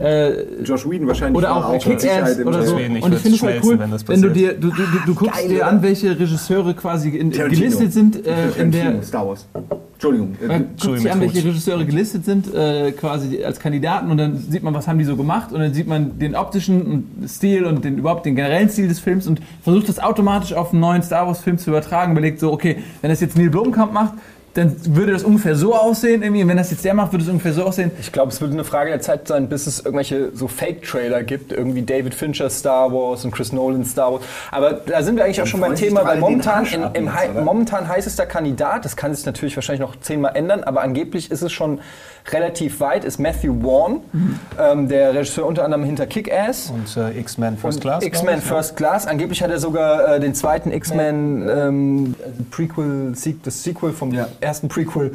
äh, 0.00 0.62
Josh 0.62 0.88
Whedon 0.88 1.08
wahrscheinlich 1.08 1.38
oder 1.38 1.56
auch 1.56 1.72
mit 1.72 1.82
Kick-Ass 1.82 2.38
oder 2.40 2.62
so. 2.64 2.76
Deswegen, 2.76 2.96
ich 2.96 3.04
Und 3.04 3.14
ich 3.14 3.20
finde 3.20 3.36
es 3.36 3.42
halt 3.42 3.52
schmelzen, 3.52 3.70
cool, 3.70 3.78
wenn 3.78 3.90
das 3.90 4.08
wenn 4.08 4.22
du 4.22 4.28
passiert. 4.28 4.56
dir, 4.56 4.60
du, 4.60 4.70
du, 4.70 4.82
du, 4.82 4.98
du 5.06 5.14
guckst 5.14 5.40
geil, 5.40 5.48
dir 5.48 5.66
an, 5.66 5.82
welche 5.82 6.10
Regisseure 6.18 6.74
quasi 6.74 7.10
in, 7.10 7.30
gelistet 7.30 7.92
sind 7.92 8.26
äh, 8.26 8.50
in 8.58 8.70
der. 8.70 9.02
Star 9.02 9.26
Wars. 9.26 9.46
Entschuldigung. 9.94 10.36
äh, 10.40 10.46
Man 10.46 10.66
guckt 10.80 10.98
sich 11.00 11.10
an, 11.10 11.20
welche 11.20 11.38
Regisseure 11.38 11.84
gelistet 11.84 12.24
sind, 12.24 12.54
äh, 12.54 12.92
quasi 12.92 13.42
als 13.42 13.58
Kandidaten 13.58 14.10
und 14.10 14.18
dann 14.18 14.36
sieht 14.36 14.62
man, 14.62 14.72
was 14.72 14.86
haben 14.86 14.98
die 14.98 15.04
so 15.04 15.16
gemacht 15.16 15.50
und 15.52 15.58
dann 15.58 15.74
sieht 15.74 15.88
man 15.88 16.18
den 16.20 16.36
optischen 16.36 17.26
Stil 17.26 17.64
und 17.64 17.84
den, 17.84 17.98
überhaupt 17.98 18.24
den 18.24 18.36
generellen 18.36 18.68
Stil 18.70 18.86
des 18.86 19.00
Films 19.00 19.26
und 19.26 19.40
versucht 19.62 19.88
das 19.88 19.98
automatisch 19.98 20.52
auf 20.52 20.70
einen 20.72 20.80
neuen 20.80 21.02
Star 21.02 21.26
Wars 21.26 21.40
Film 21.40 21.58
zu 21.58 21.70
übertragen. 21.70 22.12
Überlegt 22.12 22.38
so, 22.38 22.52
okay, 22.52 22.76
wenn 23.00 23.10
das 23.10 23.20
jetzt 23.20 23.36
Neil 23.36 23.50
Blomkamp 23.50 23.92
macht, 23.92 24.14
dann 24.58 24.96
würde 24.96 25.12
das 25.12 25.22
ungefähr 25.22 25.54
so 25.54 25.74
aussehen 25.74 26.22
irgendwie. 26.22 26.42
Und 26.42 26.48
wenn 26.48 26.56
das 26.56 26.70
jetzt 26.70 26.84
der 26.84 26.94
macht, 26.94 27.12
würde 27.12 27.24
es 27.24 27.30
ungefähr 27.30 27.52
so 27.52 27.64
aussehen. 27.64 27.90
Ich 28.00 28.12
glaube, 28.12 28.32
es 28.32 28.40
wird 28.40 28.52
eine 28.52 28.64
Frage 28.64 28.90
der 28.90 29.00
Zeit 29.00 29.28
sein, 29.28 29.48
bis 29.48 29.66
es 29.66 29.78
irgendwelche 29.80 30.30
so 30.34 30.48
Fake-Trailer 30.48 31.22
gibt, 31.22 31.52
irgendwie 31.52 31.82
David 31.82 32.14
Fincher 32.14 32.50
Star 32.50 32.92
Wars 32.92 33.24
und 33.24 33.30
Chris 33.30 33.52
Nolan 33.52 33.84
Star 33.84 34.12
Wars. 34.12 34.22
Aber 34.50 34.72
da 34.72 35.02
sind 35.02 35.16
wir 35.16 35.24
eigentlich 35.24 35.40
auch 35.40 35.46
schon 35.46 35.60
beim 35.60 35.76
Thema, 35.76 36.04
weil 36.04 36.18
momentan, 36.18 36.66
in, 36.66 36.82
im 36.94 37.04
jetzt, 37.06 37.44
momentan 37.44 37.88
heißester 37.88 38.26
Kandidat, 38.26 38.84
das 38.84 38.96
kann 38.96 39.14
sich 39.14 39.24
natürlich 39.24 39.56
wahrscheinlich 39.56 39.80
noch 39.80 39.96
zehnmal 40.00 40.34
ändern, 40.34 40.64
aber 40.64 40.82
angeblich 40.82 41.30
ist 41.30 41.42
es 41.42 41.52
schon 41.52 41.80
relativ 42.32 42.80
weit, 42.80 43.04
ist 43.04 43.18
Matthew 43.18 43.60
Vaughn, 43.62 44.00
ähm, 44.58 44.88
der 44.88 45.14
Regisseur 45.14 45.46
unter 45.46 45.64
anderem 45.64 45.84
hinter 45.84 46.06
Kick-Ass. 46.06 46.72
Und 46.74 46.96
äh, 46.96 47.18
X-Men 47.18 47.56
First 47.56 47.80
Class. 47.80 48.04
X-Men? 48.04 48.40
First 48.40 48.76
Class. 48.76 49.06
Angeblich 49.06 49.42
hat 49.42 49.50
er 49.50 49.58
sogar 49.58 50.16
äh, 50.16 50.20
den 50.20 50.34
zweiten 50.34 50.70
X-Men 50.72 51.48
ähm, 51.48 52.14
Prequel, 52.50 53.12
Sequ- 53.14 53.36
das 53.44 53.62
Sequel 53.62 53.92
vom 53.92 54.14
ersten 54.40 54.68
Prequel 54.68 55.14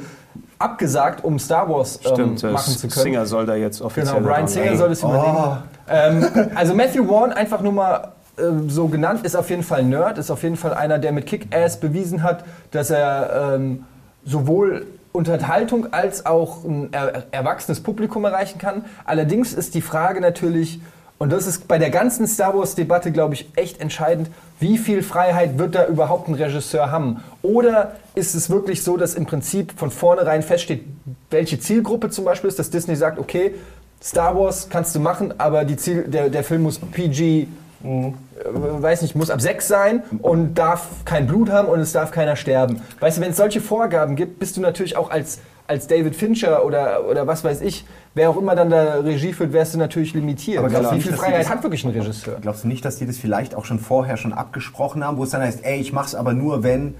abgesagt, 0.59 1.23
um 1.23 1.39
Star 1.39 1.69
Wars 1.69 1.99
ähm, 2.05 2.13
Stimmt, 2.13 2.43
äh, 2.43 2.51
machen 2.51 2.73
zu 2.73 2.87
können. 2.87 3.03
Singer 3.03 3.25
soll 3.25 3.45
da 3.45 3.55
jetzt 3.55 3.81
offiziell 3.81 4.15
Genau, 4.15 4.27
Brian 4.27 4.47
Singer 4.47 4.77
soll 4.77 4.89
das 4.89 5.01
übernehmen. 5.03 5.57
Ähm, 5.89 6.25
also 6.55 6.73
Matthew 6.73 7.05
Vaughn, 7.05 7.31
einfach 7.33 7.61
nur 7.61 7.73
mal 7.73 8.13
äh, 8.37 8.43
so 8.69 8.87
genannt, 8.87 9.25
ist 9.25 9.35
auf 9.35 9.49
jeden 9.49 9.63
Fall 9.63 9.79
ein 9.79 9.89
Nerd, 9.89 10.17
ist 10.17 10.31
auf 10.31 10.41
jeden 10.43 10.55
Fall 10.55 10.73
einer, 10.73 10.99
der 10.99 11.11
mit 11.11 11.25
Kick-Ass 11.25 11.79
bewiesen 11.79 12.23
hat, 12.23 12.45
dass 12.71 12.89
er 12.89 13.55
ähm, 13.55 13.83
sowohl 14.25 14.85
Unterhaltung 15.13 15.93
als 15.93 16.25
auch 16.25 16.65
ein 16.65 16.91
er 16.91 17.27
erwachsenes 17.31 17.81
Publikum 17.81 18.25
erreichen 18.25 18.57
kann. 18.57 18.83
Allerdings 19.05 19.53
ist 19.53 19.75
die 19.75 19.81
Frage 19.81 20.19
natürlich, 20.19 20.81
und 21.19 21.31
das 21.31 21.47
ist 21.47 21.67
bei 21.67 21.77
der 21.77 21.91
ganzen 21.91 22.27
Star 22.27 22.57
Wars-Debatte, 22.57 23.11
glaube 23.11 23.35
ich, 23.35 23.47
echt 23.55 23.79
entscheidend, 23.79 24.29
wie 24.59 24.77
viel 24.77 25.03
Freiheit 25.03 25.57
wird 25.57 25.75
da 25.75 25.85
überhaupt 25.85 26.27
ein 26.27 26.33
Regisseur 26.33 26.91
haben? 26.91 27.23
Oder 27.43 27.93
ist 28.15 28.33
es 28.33 28.49
wirklich 28.49 28.83
so, 28.83 28.97
dass 28.97 29.13
im 29.13 29.25
Prinzip 29.25 29.77
von 29.77 29.91
vornherein 29.91 30.41
feststeht, 30.41 30.83
welche 31.29 31.59
Zielgruppe 31.59 32.09
zum 32.09 32.25
Beispiel 32.25 32.49
ist, 32.49 32.57
dass 32.57 32.71
Disney 32.71 32.95
sagt, 32.95 33.19
okay, 33.19 33.53
Star 34.01 34.37
Wars 34.37 34.67
kannst 34.69 34.95
du 34.95 34.99
machen, 34.99 35.33
aber 35.37 35.65
Ziel, 35.77 36.03
der, 36.07 36.29
der 36.29 36.43
Film 36.43 36.63
muss 36.63 36.79
PG, 36.79 37.47
äh, 37.83 38.11
weiß 38.45 39.01
nicht, 39.01 39.15
muss 39.15 39.29
ab 39.29 39.41
6 39.41 39.67
sein 39.67 40.03
und 40.21 40.55
darf 40.55 40.87
kein 41.05 41.27
Blut 41.27 41.49
haben 41.49 41.67
und 41.67 41.79
es 41.79 41.91
darf 41.91 42.11
keiner 42.11 42.35
sterben. 42.35 42.81
Weißt 42.99 43.17
du, 43.17 43.21
wenn 43.21 43.31
es 43.31 43.37
solche 43.37 43.61
Vorgaben 43.61 44.15
gibt, 44.15 44.39
bist 44.39 44.57
du 44.57 44.61
natürlich 44.61 44.95
auch 44.97 45.09
als, 45.11 45.39
als 45.67 45.87
David 45.87 46.15
Fincher 46.15 46.65
oder, 46.65 47.05
oder 47.09 47.27
was 47.27 47.43
weiß 47.43 47.61
ich, 47.61 47.85
wer 48.15 48.29
auch 48.29 48.37
immer 48.37 48.55
dann 48.55 48.69
da 48.69 48.95
Regie 48.95 49.33
führt, 49.33 49.53
wärst 49.53 49.73
du 49.73 49.77
natürlich 49.79 50.13
limitiert. 50.13 50.59
Aber 50.59 50.69
glaubst 50.69 50.91
du 50.91 50.95
Wie 50.95 51.01
viel 51.01 51.13
Freiheit 51.13 51.41
das- 51.41 51.49
hat 51.49 51.63
wirklich 51.63 51.83
ein 51.85 51.91
Regisseur? 51.91 52.37
Glaubst 52.41 52.63
du 52.63 52.67
nicht, 52.67 52.83
dass 52.85 52.97
die 52.97 53.05
das 53.05 53.17
vielleicht 53.17 53.55
auch 53.55 53.65
schon 53.65 53.79
vorher 53.79 54.17
schon 54.17 54.33
abgesprochen 54.33 55.03
haben, 55.03 55.17
wo 55.17 55.23
es 55.23 55.29
dann 55.31 55.41
heißt, 55.41 55.59
ey, 55.63 55.79
ich 55.79 55.91
mach's 55.93 56.15
aber 56.15 56.33
nur, 56.33 56.63
wenn 56.63 56.95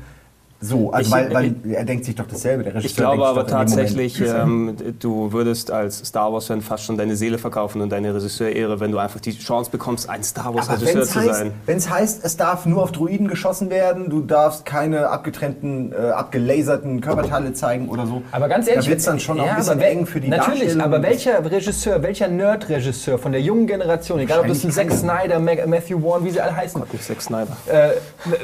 so, 0.64 0.92
also 0.92 1.08
Ich- 1.08 1.12
weil, 1.12 1.34
weil 1.34 1.56
er 1.74 1.84
denkt 1.84 2.06
sich 2.06 2.16
doch 2.16 2.26
dasselbe, 2.28 2.64
der 2.64 2.76
Regisseur 2.76 2.90
Ich 2.90 2.96
glaube 2.96 3.26
aber 3.28 3.46
tatsächlich, 3.46 4.22
ähm, 4.22 4.76
du 5.00 5.34
würdest 5.34 5.72
als 5.72 6.00
Star 6.00 6.32
Wars-Fan 6.32 6.62
fast 6.62 6.86
schon 6.86 6.98
deine 6.98 7.16
Seele 7.16 7.38
verkaufen 7.38 7.82
und 7.82 7.92
deine 7.92 8.16
Regisseur-Ehre, 8.16 8.80
wenn 8.80 8.92
du 8.92 8.98
einfach 8.98 9.20
die 9.20 9.38
Chance 9.38 9.70
bekommst, 9.70 10.10
ein 10.10 10.24
Star 10.24 10.54
Wars-Regisseur 10.56 11.04
zu 11.04 11.20
heißt, 11.20 11.34
sein. 11.34 11.52
wenn 11.66 11.78
es 11.78 11.90
heißt, 11.90 12.24
es 12.24 12.38
darf 12.38 12.66
nur 12.66 12.82
auf 12.82 12.92
Druiden 12.94 13.28
geschossen 13.28 13.70
werden, 13.70 14.10
du 14.10 14.22
darfst 14.22 14.66
keine 14.66 15.10
abgetrennten, 15.10 15.92
äh, 15.92 16.12
abgelaserten 16.12 17.02
Körperteile 17.02 17.54
zeigen 17.54 17.90
oder 17.90 18.08
so. 18.08 18.22
Aber 18.32 18.48
ganz 18.48 18.68
ehrlich, 18.68 18.86
da 18.86 18.92
wird's 18.92 19.06
dann 19.06 19.20
schon 19.20 19.40
auch 19.40 19.44
ein 19.44 19.50
ja, 19.50 19.56
bisschen 19.56 19.82
eng 19.82 20.06
für 20.06 20.22
die 20.22 20.30
Natürlich, 20.30 20.82
aber 20.82 21.02
welcher 21.04 21.44
Regisseur, 21.44 22.02
welcher 22.04 22.30
Nerd-Regisseur 22.30 23.18
von 23.18 23.32
der 23.34 23.42
jungen 23.42 23.68
Generation, 23.68 24.20
egal 24.20 24.40
ob 24.40 24.48
das 24.48 24.64
ein 24.64 24.72
Zack 24.72 24.92
Snyder, 24.92 25.40
Matthew 25.40 26.00
Vaughn, 26.00 26.24
wie 26.24 26.32
sie 26.32 26.40
alle 26.40 26.56
heißen, 26.56 26.82
Nicht 26.92 27.04
Zack 27.04 27.22
Snyder. 27.22 27.58
äh, 27.68 27.90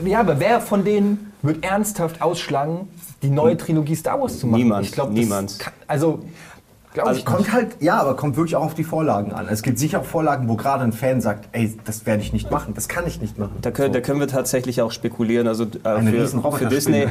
ja, 0.07 0.19
aber 0.19 0.39
wer 0.39 0.59
von 0.59 0.83
denen 0.83 1.28
wird 1.41 1.63
ernsthaft 1.63 2.21
ausschlagen, 2.21 2.87
die 3.21 3.29
neue 3.29 3.57
Trilogie 3.57 3.95
Star 3.95 4.19
Wars 4.19 4.39
zu 4.39 4.47
machen? 4.47 4.61
Niemand, 4.61 4.85
Ich 4.85 4.91
glaub, 4.91 5.09
das 5.09 5.17
niemand. 5.17 5.59
Kann, 5.59 5.73
also, 5.87 6.19
glaube 6.93 7.09
Also 7.09 7.23
kommt 7.23 7.53
halt, 7.53 7.77
ja, 7.79 7.99
aber 7.99 8.15
kommt 8.15 8.35
wirklich 8.35 8.55
auch 8.55 8.65
auf 8.65 8.73
die 8.73 8.83
Vorlagen 8.83 9.31
an. 9.31 9.47
Es 9.49 9.61
gibt 9.61 9.77
sicher 9.77 9.99
auch 9.99 10.05
Vorlagen, 10.05 10.47
wo 10.49 10.55
gerade 10.55 10.83
ein 10.83 10.91
Fan 10.91 11.21
sagt, 11.21 11.49
ey, 11.51 11.77
das 11.85 12.05
werde 12.05 12.23
ich 12.23 12.33
nicht 12.33 12.49
machen, 12.49 12.73
das 12.73 12.87
kann 12.87 13.05
ich 13.05 13.21
nicht 13.21 13.37
machen. 13.37 13.57
Da 13.61 13.71
können, 13.71 13.93
da 13.93 14.01
können 14.01 14.19
wir 14.19 14.27
tatsächlich 14.27 14.81
auch 14.81 14.91
spekulieren. 14.91 15.47
Also 15.47 15.65
äh, 15.65 16.01
für, 16.01 16.51
für. 16.51 16.65
Disney, 16.65 17.07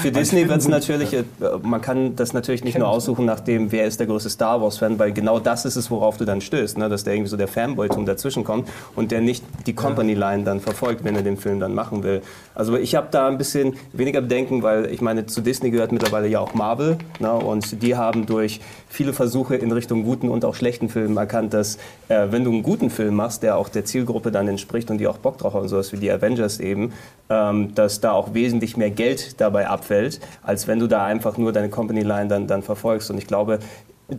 für 0.00 0.10
Disney 0.12 0.48
wird 0.48 0.60
es 0.60 0.68
natürlich, 0.68 1.12
äh, 1.12 1.24
man 1.62 1.82
kann 1.82 2.16
das 2.16 2.32
natürlich 2.32 2.64
nicht 2.64 2.78
nur 2.78 2.88
aussuchen 2.88 3.26
nach 3.26 3.40
dem, 3.40 3.70
wer 3.70 3.84
ist 3.84 4.00
der 4.00 4.06
größte 4.06 4.30
Star 4.30 4.62
Wars-Fan, 4.62 4.98
weil 4.98 5.12
genau 5.12 5.38
das 5.38 5.66
ist 5.66 5.76
es, 5.76 5.90
worauf 5.90 6.16
du 6.16 6.24
dann 6.24 6.40
stößt, 6.40 6.78
ne? 6.78 6.88
dass 6.88 7.04
der 7.04 7.14
irgendwie 7.14 7.30
so 7.30 7.36
der 7.36 7.48
Fanboy-Tum 7.48 8.06
dazwischen 8.06 8.44
kommt 8.44 8.68
und 8.96 9.10
der 9.10 9.20
nicht 9.20 9.44
die 9.66 9.74
Company-Line 9.74 10.44
dann 10.44 10.60
verfolgt, 10.60 11.04
wenn 11.04 11.16
er 11.16 11.22
den 11.22 11.36
Film 11.36 11.60
dann 11.60 11.74
machen 11.74 12.02
will. 12.02 12.22
Also 12.54 12.76
ich 12.76 12.94
habe 12.94 13.08
da 13.10 13.28
ein 13.28 13.38
bisschen 13.38 13.74
weniger 13.92 14.22
Bedenken, 14.22 14.62
weil 14.62 14.86
ich 14.86 15.00
meine, 15.00 15.26
zu 15.26 15.42
Disney 15.42 15.70
gehört 15.70 15.92
mittlerweile 15.92 16.28
ja 16.28 16.40
auch 16.40 16.54
Marvel 16.54 16.96
ne? 17.18 17.32
und 17.32 17.82
die 17.82 17.96
haben 17.96 18.26
durch 18.26 18.60
viele 18.92 19.14
Versuche 19.14 19.56
in 19.56 19.72
Richtung 19.72 20.04
guten 20.04 20.28
und 20.28 20.44
auch 20.44 20.54
schlechten 20.54 20.90
Filmen 20.90 21.16
erkannt, 21.16 21.54
dass 21.54 21.76
äh, 22.08 22.26
wenn 22.30 22.44
du 22.44 22.50
einen 22.50 22.62
guten 22.62 22.90
Film 22.90 23.14
machst, 23.14 23.42
der 23.42 23.56
auch 23.56 23.70
der 23.70 23.86
Zielgruppe 23.86 24.30
dann 24.30 24.46
entspricht 24.48 24.90
und 24.90 24.98
die 24.98 25.06
auch 25.06 25.16
Bock 25.16 25.38
drauf 25.38 25.54
haben, 25.54 25.66
sowas 25.66 25.92
wie 25.92 25.96
die 25.96 26.10
Avengers 26.10 26.60
eben, 26.60 26.92
ähm, 27.30 27.74
dass 27.74 28.00
da 28.00 28.12
auch 28.12 28.34
wesentlich 28.34 28.76
mehr 28.76 28.90
Geld 28.90 29.40
dabei 29.40 29.66
abfällt, 29.68 30.20
als 30.42 30.68
wenn 30.68 30.78
du 30.78 30.88
da 30.88 31.04
einfach 31.06 31.38
nur 31.38 31.52
deine 31.52 31.70
Company 31.70 32.02
Line 32.02 32.28
dann, 32.28 32.46
dann 32.46 32.62
verfolgst. 32.62 33.10
Und 33.10 33.16
ich 33.16 33.26
glaube, 33.26 33.60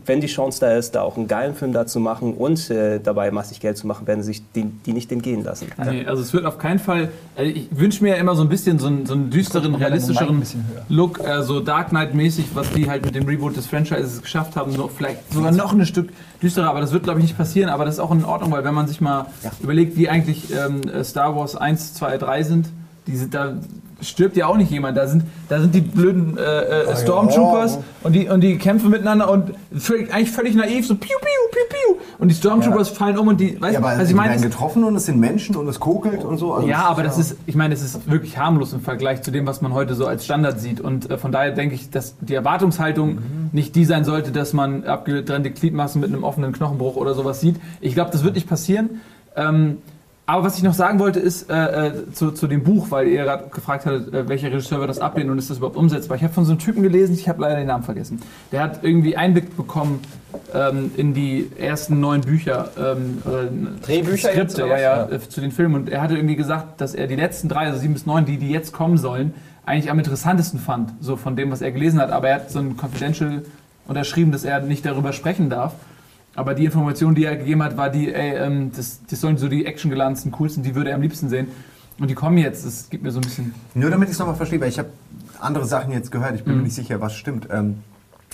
wenn 0.06 0.22
die 0.22 0.28
Chance 0.28 0.60
da 0.60 0.72
ist, 0.74 0.96
da 0.96 1.02
auch 1.02 1.18
einen 1.18 1.28
geilen 1.28 1.56
Film 1.56 1.74
da 1.74 1.86
zu 1.86 2.00
machen 2.00 2.34
und 2.34 2.70
äh, 2.70 3.00
dabei 3.00 3.32
massig 3.32 3.60
Geld 3.60 3.78
zu 3.78 3.88
machen, 3.88 4.08
werden 4.08 4.24
sich 4.24 4.42
die, 4.54 4.66
die 4.66 4.94
nicht 4.94 5.12
entgehen 5.12 5.44
lassen. 5.44 5.68
Nee, 5.78 6.06
also 6.06 6.22
es 6.22 6.34
wird 6.34 6.46
auf 6.46 6.58
keinen 6.58 6.80
Fall. 6.80 7.10
Also 7.36 7.52
ich 7.52 7.68
wünsche 7.72 8.04
mir 8.04 8.12
ja 8.12 8.16
immer 8.16 8.36
so 8.36 8.42
ein 8.44 8.50
bisschen 8.50 8.80
so 8.80 8.88
einen, 8.88 9.06
so 9.06 9.14
einen 9.14 9.30
düsteren, 9.30 9.76
realistischeren 9.76 10.44
Look, 10.90 11.20
äh, 11.20 11.42
so 11.44 11.60
Dark 11.60 11.90
Knight-mäßig, 11.90 12.46
was 12.54 12.72
die 12.72 12.90
halt 12.90 13.06
mit 13.06 13.16
dem 13.16 13.26
Reboot 13.26 13.56
des 13.56 13.66
Franchises 13.66 14.22
geschafft 14.22 14.56
haben. 14.56 14.74
Nur 14.74 14.90
vielleicht 14.90 15.34
sogar 15.34 15.52
noch 15.52 15.74
ein 15.74 15.86
Stück 15.86 16.10
düsterer, 16.42 16.70
aber 16.70 16.82
das 16.82 16.92
wird, 16.92 17.04
glaube 17.04 17.20
ich, 17.20 17.26
nicht 17.26 17.38
passieren. 17.38 17.70
Aber 17.70 17.86
das 17.86 17.96
ist 17.96 18.00
auch 18.00 18.12
in 18.12 18.26
Ordnung, 18.26 18.52
weil 18.52 18.64
wenn 18.64 18.74
man 18.74 18.88
sich 18.88 19.02
mal 19.02 19.28
überlegt, 19.62 19.98
wie 19.98 20.10
eigentlich 20.10 20.54
ähm, 20.54 20.82
Star 21.04 21.36
Wars 21.36 21.56
1, 21.56 21.94
2, 21.96 22.18
3 22.18 22.44
sind, 22.44 22.70
die 23.08 23.18
sind 23.18 23.34
da 23.34 23.56
stirbt 24.04 24.38
ja 24.38 24.48
auch 24.48 24.58
nicht 24.58 24.72
jemand. 24.72 24.98
Da 24.98 25.08
sind, 25.08 25.24
da 25.50 25.60
sind 25.60 25.74
die 25.74 25.82
blöden 25.82 26.38
äh, 26.38 26.42
äh, 26.42 26.96
Stormtroopers 26.96 27.80
und, 28.04 28.14
die, 28.14 28.30
und 28.30 28.42
die 28.42 28.58
kämpfen 28.58 28.90
miteinander 28.90 29.30
und 29.30 29.52
völlig, 29.78 30.14
eigentlich 30.14 30.32
völlig 30.32 30.56
naiv, 30.56 30.86
so 30.88 30.96
piu, 30.96 31.16
piu, 31.20 31.50
piu, 31.52 31.62
piu. 31.70 32.02
Und 32.20 32.30
die 32.30 32.36
Stormtroopers 32.36 32.90
fallen 32.90 33.18
um 33.18 33.28
und 33.28 33.40
die, 33.40 33.60
weißt 33.62 33.74
Ja, 33.74 33.80
aber 33.80 33.90
was 33.98 34.08
sie 34.08 34.12
ich 34.12 34.16
meine? 34.16 34.32
werden 34.32 34.42
getroffen 34.42 34.84
und 34.84 34.96
es 34.96 35.06
sind 35.06 35.20
Menschen 35.20 35.56
und 35.56 35.68
es 35.68 35.80
kokelt 35.80 36.24
und 36.24 36.38
so. 36.38 36.54
Also 36.54 36.68
Ja, 36.68 36.86
aber 36.86 37.04
das 37.04 37.18
ist, 37.18 37.38
ich 37.46 37.56
meine, 37.56 37.74
es 37.74 37.82
ist 37.82 38.10
wirklich 38.10 38.38
harmlos 38.38 38.74
im 38.74 38.82
Vergleich 38.82 39.22
zu 39.22 39.32
dem, 39.32 39.48
was 39.48 39.62
man 39.62 39.74
heute 39.74 39.96
so 39.96 40.06
als 40.06 40.26
Standard 40.26 40.60
sieht. 40.60 40.80
Und 40.80 41.10
äh, 41.10 41.18
von 41.18 41.32
daher 41.32 41.52
denke 41.52 41.76
ich, 41.76 41.90
dass 41.90 42.16
die 42.20 42.36
Erwartungshaltung 42.36 43.20
nicht 43.52 43.76
die 43.76 43.86
sein 43.86 44.04
sollte, 44.06 44.32
dass 44.32 44.54
man 44.54 44.84
abgetrennte 44.86 45.52
Gliedmaßen 45.52 46.00
mit 46.00 46.12
einem 46.12 46.24
offenen 46.24 46.54
Knochenbruch 46.54 46.96
oder 46.96 47.14
sowas 47.14 47.42
sieht. 47.42 47.56
Ich 47.82 47.94
glaube, 47.94 48.12
das 48.12 48.24
wird 48.24 48.36
nicht 48.36 48.48
passieren. 48.48 49.02
Ähm, 49.36 49.78
aber 50.26 50.46
was 50.46 50.58
ich 50.58 50.64
noch 50.64 50.74
sagen 50.74 51.00
wollte, 51.00 51.20
ist 51.20 51.50
äh, 51.50 51.88
äh, 51.88 52.12
zu, 52.14 52.32
zu 52.32 52.48
dem 52.48 52.64
Buch, 52.64 52.92
weil 52.92 53.08
ihr 53.10 53.24
gerade 53.24 53.50
gefragt 53.50 53.86
hattet, 53.86 54.14
äh, 54.14 54.30
welcher 54.30 54.48
Regisseur 54.48 54.80
wird 54.80 54.90
das 54.90 55.00
ablehnen 55.00 55.30
und 55.32 55.38
ist 55.38 55.50
das 55.50 55.58
überhaupt 55.58 55.76
umsetzbar. 55.76 56.16
Ich 56.16 56.24
habe 56.24 56.34
von 56.34 56.46
so 56.46 56.52
einem 56.52 56.60
Typen 56.60 56.82
gelesen, 56.82 57.14
ich 57.14 57.28
habe 57.28 57.42
leider 57.42 57.58
den 57.58 57.68
Namen 57.68 57.84
vergessen. 57.84 58.22
Der 58.54 58.62
hat 58.62 58.84
irgendwie 58.84 59.18
Einblick 59.18 59.58
bekommen 59.58 60.00
ähm, 60.54 60.92
in 60.96 61.14
die 61.14 61.52
ersten 61.60 62.00
neun 62.00 62.22
Bücher. 62.22 62.70
Ähm, 62.78 63.22
oder 63.26 63.50
Drehbücher 63.86 64.30
Skripte, 64.30 64.62
ja, 64.62 64.70
was? 64.70 64.82
ja, 64.82 65.10
äh, 65.10 65.20
zu 65.20 65.42
den 65.42 65.52
Filmen. 65.52 65.76
Und 65.76 65.90
er 65.90 66.02
hatte 66.02 66.16
irgendwie 66.16 66.38
gesagt, 66.38 66.80
dass 66.80 66.96
er 66.96 67.08
die 67.08 67.16
letzten 67.16 67.50
drei, 67.50 67.66
also 67.66 67.80
sieben 67.80 67.94
bis 67.94 68.06
neun, 68.06 68.24
die, 68.24 68.38
die 68.38 68.50
jetzt 68.50 68.72
kommen 68.72 68.98
sollen, 68.98 69.34
eigentlich 69.66 69.92
am 69.92 70.00
interessantesten 70.00 70.60
fand, 70.60 70.94
so 71.02 71.18
von 71.18 71.36
dem, 71.36 71.52
was 71.52 71.62
er 71.62 71.72
gelesen 71.74 72.00
hat. 72.00 72.12
Aber 72.12 72.30
er 72.30 72.36
hat 72.36 72.50
so 72.50 72.60
ein 72.60 72.78
Confidential 72.78 73.44
unterschrieben, 73.88 74.32
dass 74.32 74.46
er 74.46 74.62
nicht 74.62 74.86
darüber 74.86 75.12
sprechen 75.12 75.50
darf. 75.50 75.74
Aber 76.36 76.54
die 76.56 76.66
Information, 76.66 77.14
die 77.16 77.26
er 77.26 77.36
gegeben 77.38 77.62
hat, 77.64 77.78
war 77.78 77.90
die, 77.90 78.12
ey, 78.14 78.36
ähm, 78.38 78.72
das, 78.76 79.02
das 79.10 79.22
sollen 79.22 79.38
so 79.38 79.48
die 79.48 79.66
actiongeladenen, 79.66 80.32
coolsten, 80.32 80.64
die 80.64 80.74
würde 80.76 80.90
er 80.90 80.96
am 80.96 81.02
liebsten 81.02 81.30
sehen. 81.30 81.48
Und 82.00 82.10
die 82.10 82.16
kommen 82.16 82.38
jetzt, 82.40 82.66
das 82.66 82.90
gibt 82.90 83.04
mir 83.04 83.12
so 83.12 83.20
ein 83.20 83.22
bisschen. 83.22 83.54
Nur 83.76 83.92
damit 83.92 84.10
ich 84.10 84.14
es 84.14 84.20
nochmal 84.20 84.36
verstehe, 84.36 84.60
weil 84.60 84.70
ich 84.70 84.80
habe 84.80 84.90
andere 85.40 85.66
Sachen 85.66 85.92
jetzt 85.94 86.12
gehört, 86.12 86.34
ich 86.36 86.44
bin 86.44 86.54
Mhm. 86.54 86.60
mir 86.60 86.64
nicht 86.66 86.76
sicher, 86.76 87.00
was 87.02 87.14
stimmt. 87.16 87.48
Ähm, 87.52 87.76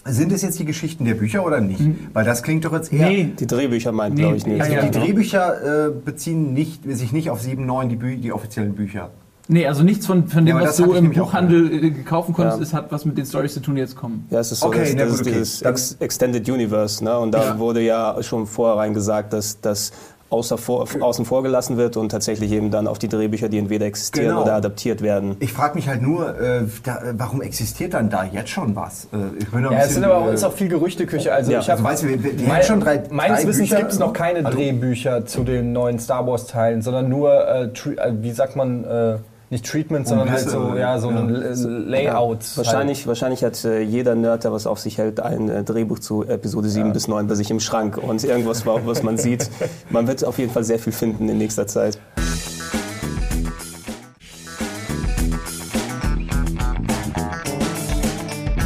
sind 0.06 0.32
es 0.32 0.42
jetzt 0.44 0.58
die 0.58 0.64
Geschichten 0.66 1.04
der 1.04 1.16
Bücher 1.16 1.46
oder 1.46 1.60
nicht? 1.60 1.82
Weil 2.14 2.24
das 2.24 2.42
klingt 2.42 2.64
doch 2.64 2.72
jetzt 2.72 2.94
eher... 2.94 3.10
Mhm. 3.10 3.16
Nee, 3.16 3.32
Die 3.38 3.48
Drehbücher 3.48 3.92
meint, 3.92 4.16
Nee, 4.16 4.22
glaube 4.22 4.38
ich, 4.38 4.46
nicht. 4.48 4.62
Also 4.62 4.74
Ja, 4.74 4.86
die 4.86 4.98
ja. 4.98 5.04
Drehbücher 5.04 5.88
äh, 5.88 5.92
beziehen 5.92 6.54
nicht, 6.54 6.84
sich 6.86 7.12
nicht 7.12 7.30
auf 7.30 7.42
7, 7.42 7.66
9, 7.66 7.90
die, 7.90 7.96
Bü 7.98 8.16
die 8.16 8.32
offiziellen 8.32 8.76
Bücher. 8.76 9.10
Nee, 9.52 9.66
also 9.66 9.82
nichts 9.82 10.06
von, 10.06 10.28
von 10.28 10.46
dem, 10.46 10.58
Ja, 10.58 10.62
was 10.64 10.78
das 10.78 10.86
du 10.86 10.94
im 10.94 11.12
Buchhandel 11.12 11.84
äh, 11.86 11.90
kaufen 12.04 12.34
konntest, 12.36 12.60
Ja. 12.60 12.64
ist, 12.64 12.74
hat 12.76 12.92
was 12.92 13.04
mit 13.04 13.18
den 13.18 13.26
Stories 13.26 13.56
zu 13.56 13.62
tun, 13.62 13.74
die 13.76 13.82
jetzt 13.82 13.96
kommen. 13.96 14.28
Ja, 14.30 14.40
es 14.40 14.52
ist 14.52 14.60
so, 14.60 14.68
Okay, 14.68 14.82
dass, 14.82 14.94
na 14.94 15.06
das 15.06 15.18
gut, 15.18 15.28
ist 15.28 15.62
okay. 15.66 15.74
dieses 15.74 15.98
Extended 16.00 16.48
Universe, 16.48 17.04
ne? 17.04 17.18
Und 17.18 17.32
da 17.32 17.44
Ja. 17.44 17.60
wurde 17.60 17.82
ja 17.82 18.22
schon 18.22 18.46
vorherein 18.46 18.94
gesagt, 18.94 19.34
dass 19.34 19.60
das 19.60 19.92
außer 20.30 20.60
vor, 20.60 20.86
außen 21.02 21.26
vor 21.26 21.42
gelassen 21.42 21.78
wird 21.78 21.98
und 21.98 22.10
tatsächlich 22.10 22.52
eben 22.52 22.70
dann 22.70 22.86
auf 22.86 23.00
die 23.00 23.08
Drehbücher, 23.08 23.50
die 23.50 23.58
entweder 23.58 23.88
existieren 23.88 24.28
Genau. 24.28 24.44
oder 24.44 24.54
adaptiert 24.54 25.02
werden. 25.02 25.36
Ich 25.40 25.52
frage 25.52 25.74
mich 25.74 25.88
halt 25.88 26.04
nur, 26.04 26.40
äh, 26.40 26.66
da, 26.84 27.02
warum 27.14 27.42
existiert 27.42 27.96
dann 27.96 28.12
da 28.12 28.26
jetzt 28.26 28.52
schon 28.52 28.76
was? 28.76 29.06
Äh, 29.06 29.18
ich 29.40 29.50
bin 29.50 29.64
Ja, 29.64 29.72
es 29.80 29.96
sind 29.96 30.04
aber 30.04 30.18
auch, 30.18 30.28
äh, 30.28 30.36
ist 30.36 30.44
auch 30.44 30.54
viel 30.54 30.68
Gerüchteküche. 30.68 31.34
Also 31.34 31.52
Ja, 31.52 31.60
ich 31.62 31.68
habe 31.72 31.80
also 31.84 31.92
weißt 31.92 32.04
du, 32.04 32.08
wir- 32.10 32.24
wir- 32.24 32.34
die 32.34 32.48
haben 32.48 32.62
schon 32.62 32.80
drei- 32.82 33.02
meines 33.10 33.40
drei 33.42 33.48
Wissens 33.48 33.70
gibt 33.76 33.92
es 33.94 33.98
noch 33.98 34.14
keine 34.14 34.44
Hallo? 34.44 34.56
Drehbücher 34.56 35.26
zu 35.26 35.44
den 35.44 35.74
neuen 35.74 35.98
Star 35.98 36.28
Wars 36.28 36.46
Teilen, 36.46 36.84
sondern 36.84 37.10
nur 37.10 37.32
äh, 37.48 37.64
äh, 37.64 38.14
wie 38.22 38.32
sagt 38.32 38.56
man 38.56 38.84
äh, 38.84 39.16
nicht 39.52 39.66
Treatment, 39.66 40.08
sondern 40.08 40.30
halt 40.30 40.44
Umrisse, 40.46 40.70
so 40.72 40.76
ja 40.78 41.00
so 41.00 41.10
ja. 41.10 41.18
ein 41.20 41.88
Layout. 41.88 42.38
halt. 42.44 42.58
Wahrscheinlich, 42.58 43.08
wahrscheinlich 43.08 43.44
hat 43.44 43.64
äh, 43.66 43.82
jeder 43.82 44.14
Nerd, 44.16 44.44
der 44.44 44.52
was 44.52 44.68
auf 44.68 44.80
sich 44.80 44.98
hält, 45.00 45.20
ein 45.20 45.50
äh, 45.50 45.64
Drehbuch 45.64 46.00
zu 46.00 46.24
Episode 46.24 46.70
7 46.70 46.94
bis 46.94 47.08
9 47.08 47.28
bei 47.28 47.36
sich 47.36 47.50
im 47.50 47.60
Schrank 47.60 47.98
und 47.98 48.24
irgendwas, 48.24 48.66
wa- 48.66 48.80
was 48.86 49.02
man 49.04 49.18
sieht. 49.18 49.50
Man 49.90 50.08
wird 50.08 50.24
auf 50.24 50.38
jeden 50.38 50.52
Fall 50.52 50.64
sehr 50.64 50.78
viel 50.80 50.94
finden 50.94 51.28
in 51.30 51.38
nächster 51.40 51.66
Zeit. 51.66 51.98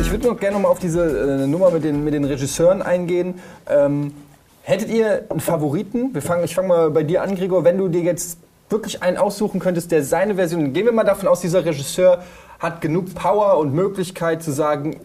Ich 0.01 0.11
würde 0.11 0.27
noch 0.27 0.39
gerne 0.39 0.55
noch 0.55 0.63
mal 0.63 0.69
auf 0.69 0.79
diese 0.79 1.43
äh, 1.43 1.47
Nummer 1.47 1.71
mit 1.71 1.83
den, 1.83 2.03
mit 2.03 2.13
den 2.13 2.25
Regisseuren 2.25 2.81
eingehen. 2.81 3.35
Ähm, 3.69 4.13
hättet 4.61 4.89
ihr 4.89 5.23
einen 5.29 5.39
Favoriten? 5.39 6.13
Wir 6.13 6.21
fangen, 6.21 6.43
ich 6.43 6.53
fange 6.55 6.67
mal 6.67 6.91
bei 6.91 7.03
dir 7.03 7.21
an, 7.23 7.35
Gregor. 7.35 7.63
Wenn 7.63 7.77
du 7.77 7.87
dir 7.87 8.01
jetzt 8.01 8.37
wirklich 8.69 9.03
einen 9.03 9.17
aussuchen 9.17 9.59
könntest, 9.59 9.91
der 9.91 10.03
seine 10.03 10.35
Version, 10.35 10.73
gehen 10.73 10.85
wir 10.85 10.91
mal 10.93 11.03
davon 11.03 11.27
aus, 11.27 11.41
dieser 11.41 11.63
Regisseur 11.65 12.19
hat 12.59 12.81
genug 12.81 13.13
Power 13.13 13.57
und 13.57 13.73
Möglichkeit 13.73 14.41
zu 14.41 14.51
sagen, 14.51 14.97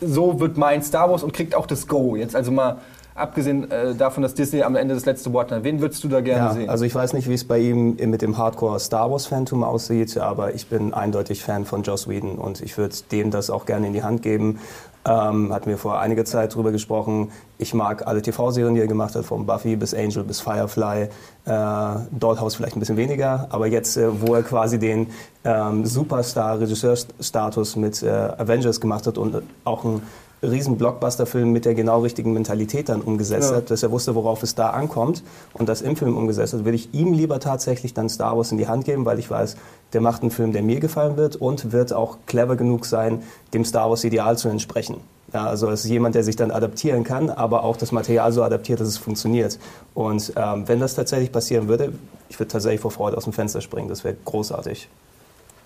so 0.00 0.40
wird 0.40 0.56
mein 0.56 0.82
Star 0.82 1.10
Wars 1.10 1.22
und 1.22 1.32
kriegt 1.32 1.54
auch 1.54 1.66
das 1.66 1.86
Go. 1.86 2.16
Jetzt 2.16 2.34
also 2.34 2.50
mal 2.50 2.78
abgesehen 3.14 3.70
äh, 3.70 3.94
davon, 3.94 4.22
dass 4.22 4.34
Disney 4.34 4.62
am 4.62 4.74
Ende 4.74 4.94
das 4.94 5.04
letzte 5.04 5.32
Wort 5.32 5.52
hat. 5.52 5.64
Wen 5.64 5.80
würdest 5.80 6.02
du 6.02 6.08
da 6.08 6.20
gerne 6.22 6.46
Ja, 6.46 6.52
sehen? 6.54 6.70
also 6.70 6.84
ich 6.84 6.94
weiß 6.94 7.12
nicht, 7.12 7.28
wie 7.28 7.34
es 7.34 7.44
bei 7.44 7.58
ihm 7.58 7.96
mit 7.96 8.22
dem 8.22 8.38
Hardcore 8.38 8.80
Star 8.80 9.10
Wars 9.10 9.26
Phantom 9.26 9.62
aussieht, 9.62 10.16
aber 10.16 10.54
ich 10.54 10.66
bin 10.68 10.94
eindeutig 10.94 11.42
Fan 11.44 11.66
von 11.66 11.82
Joss 11.82 12.08
Whedon 12.08 12.38
und 12.38 12.62
ich 12.62 12.78
würde 12.78 12.96
dem 13.12 13.30
das 13.30 13.50
auch 13.50 13.66
gerne 13.66 13.86
in 13.86 13.92
die 13.92 14.02
Hand 14.02 14.22
geben. 14.22 14.58
Ähm, 15.04 15.52
hatten 15.52 15.68
wir 15.68 15.78
vor 15.78 15.98
einiger 15.98 16.24
Zeit 16.24 16.54
drüber 16.54 16.70
gesprochen. 16.70 17.32
Ich 17.58 17.74
mag 17.74 18.06
alle 18.06 18.22
TV-Serien, 18.22 18.74
die 18.74 18.80
er 18.80 18.86
gemacht 18.86 19.16
hat, 19.16 19.24
von 19.24 19.46
Buffy 19.46 19.74
bis 19.74 19.94
Angel 19.94 20.22
bis 20.22 20.40
Firefly. 20.40 21.08
Äh, 21.44 21.94
Dollhouse 22.12 22.54
vielleicht 22.54 22.76
ein 22.76 22.80
bisschen 22.80 22.96
weniger, 22.96 23.48
aber 23.50 23.66
jetzt, 23.66 23.96
äh, 23.96 24.20
wo 24.20 24.34
er 24.34 24.44
quasi 24.44 24.78
den 24.78 25.08
ähm, 25.44 25.84
Superstar-Regisseurstatus 25.84 27.74
mit 27.74 28.00
äh, 28.04 28.10
Avengers 28.10 28.80
gemacht 28.80 29.08
hat 29.08 29.18
und 29.18 29.42
auch 29.64 29.84
ein 29.84 30.02
riesen 30.42 30.76
Blockbuster-Film 30.76 31.52
mit 31.52 31.64
der 31.64 31.74
genau 31.74 32.00
richtigen 32.00 32.32
Mentalität 32.32 32.88
dann 32.88 33.00
umgesetzt 33.00 33.50
Ja. 33.50 33.56
hat, 33.58 33.70
dass 33.70 33.82
er 33.82 33.90
wusste, 33.90 34.14
worauf 34.14 34.42
es 34.42 34.54
da 34.54 34.70
ankommt 34.70 35.22
und 35.54 35.68
das 35.68 35.82
im 35.82 35.96
Film 35.96 36.16
umgesetzt 36.16 36.52
hat, 36.52 36.64
würde 36.64 36.76
ich 36.76 36.92
ihm 36.92 37.12
lieber 37.12 37.38
tatsächlich 37.40 37.94
dann 37.94 38.08
Star 38.08 38.36
Wars 38.36 38.50
in 38.52 38.58
die 38.58 38.66
Hand 38.68 38.84
geben, 38.84 39.04
weil 39.04 39.18
ich 39.18 39.30
weiß, 39.30 39.56
der 39.92 40.00
macht 40.00 40.22
einen 40.22 40.30
Film, 40.30 40.52
der 40.52 40.62
mir 40.62 40.80
gefallen 40.80 41.16
wird 41.16 41.36
und 41.36 41.70
wird 41.72 41.92
auch 41.92 42.16
clever 42.26 42.56
genug 42.56 42.86
sein, 42.86 43.22
dem 43.54 43.64
Star 43.64 43.88
Wars-Ideal 43.90 44.36
zu 44.36 44.48
entsprechen. 44.48 44.96
Ja, 45.32 45.46
also 45.46 45.70
es 45.70 45.84
ist 45.84 45.90
jemand, 45.90 46.14
der 46.14 46.24
sich 46.24 46.36
dann 46.36 46.50
adaptieren 46.50 47.04
kann, 47.04 47.30
aber 47.30 47.64
auch 47.64 47.76
das 47.76 47.90
Material 47.92 48.32
so 48.32 48.42
adaptiert, 48.42 48.80
dass 48.80 48.88
es 48.88 48.98
funktioniert. 48.98 49.58
Und 49.94 50.32
ähm, 50.36 50.64
wenn 50.66 50.78
das 50.80 50.94
tatsächlich 50.94 51.32
passieren 51.32 51.68
würde, 51.68 51.92
ich 52.28 52.38
würde 52.38 52.50
tatsächlich 52.52 52.80
vor 52.80 52.90
Freude 52.90 53.16
aus 53.16 53.24
dem 53.24 53.32
Fenster 53.32 53.60
springen. 53.62 53.88
Das 53.88 54.04
wäre 54.04 54.16
großartig. 54.24 54.88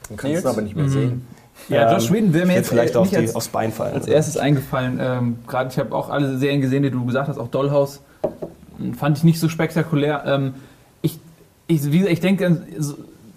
Du 0.08 0.16
kannst 0.16 0.38
es 0.38 0.46
aber 0.46 0.62
nicht 0.62 0.76
mehr 0.76 0.88
sehen. 0.88 1.26
Ja, 1.68 1.92
Josh 1.92 2.12
Whedon 2.12 2.34
wäre 2.34 2.46
mir 2.46 2.54
jetzt 2.54 2.68
vielleicht 2.68 2.94
äh, 2.94 2.98
auch 2.98 3.02
nicht 3.02 3.14
die, 3.14 3.18
als, 3.18 3.34
aufs 3.34 3.48
Bein 3.48 3.72
fallen. 3.72 3.94
als 3.94 4.04
oder? 4.04 4.14
erstes 4.14 4.36
eingefallen. 4.36 4.98
Ähm, 5.00 5.38
Gerade 5.46 5.70
ich 5.70 5.78
habe 5.78 5.94
auch 5.94 6.10
alle 6.10 6.38
Serien 6.38 6.60
gesehen, 6.60 6.82
die 6.82 6.90
du 6.90 7.04
gesagt 7.04 7.28
hast, 7.28 7.38
auch 7.38 7.48
Dollhouse. 7.48 8.00
Fand 8.96 9.18
ich 9.18 9.24
nicht 9.24 9.40
so 9.40 9.48
spektakulär. 9.48 10.24
Ähm, 10.26 10.54
ich, 11.02 11.18
ich, 11.66 11.90
wie 11.90 11.98
gesagt, 11.98 12.12
ich 12.12 12.20
denke, 12.20 12.62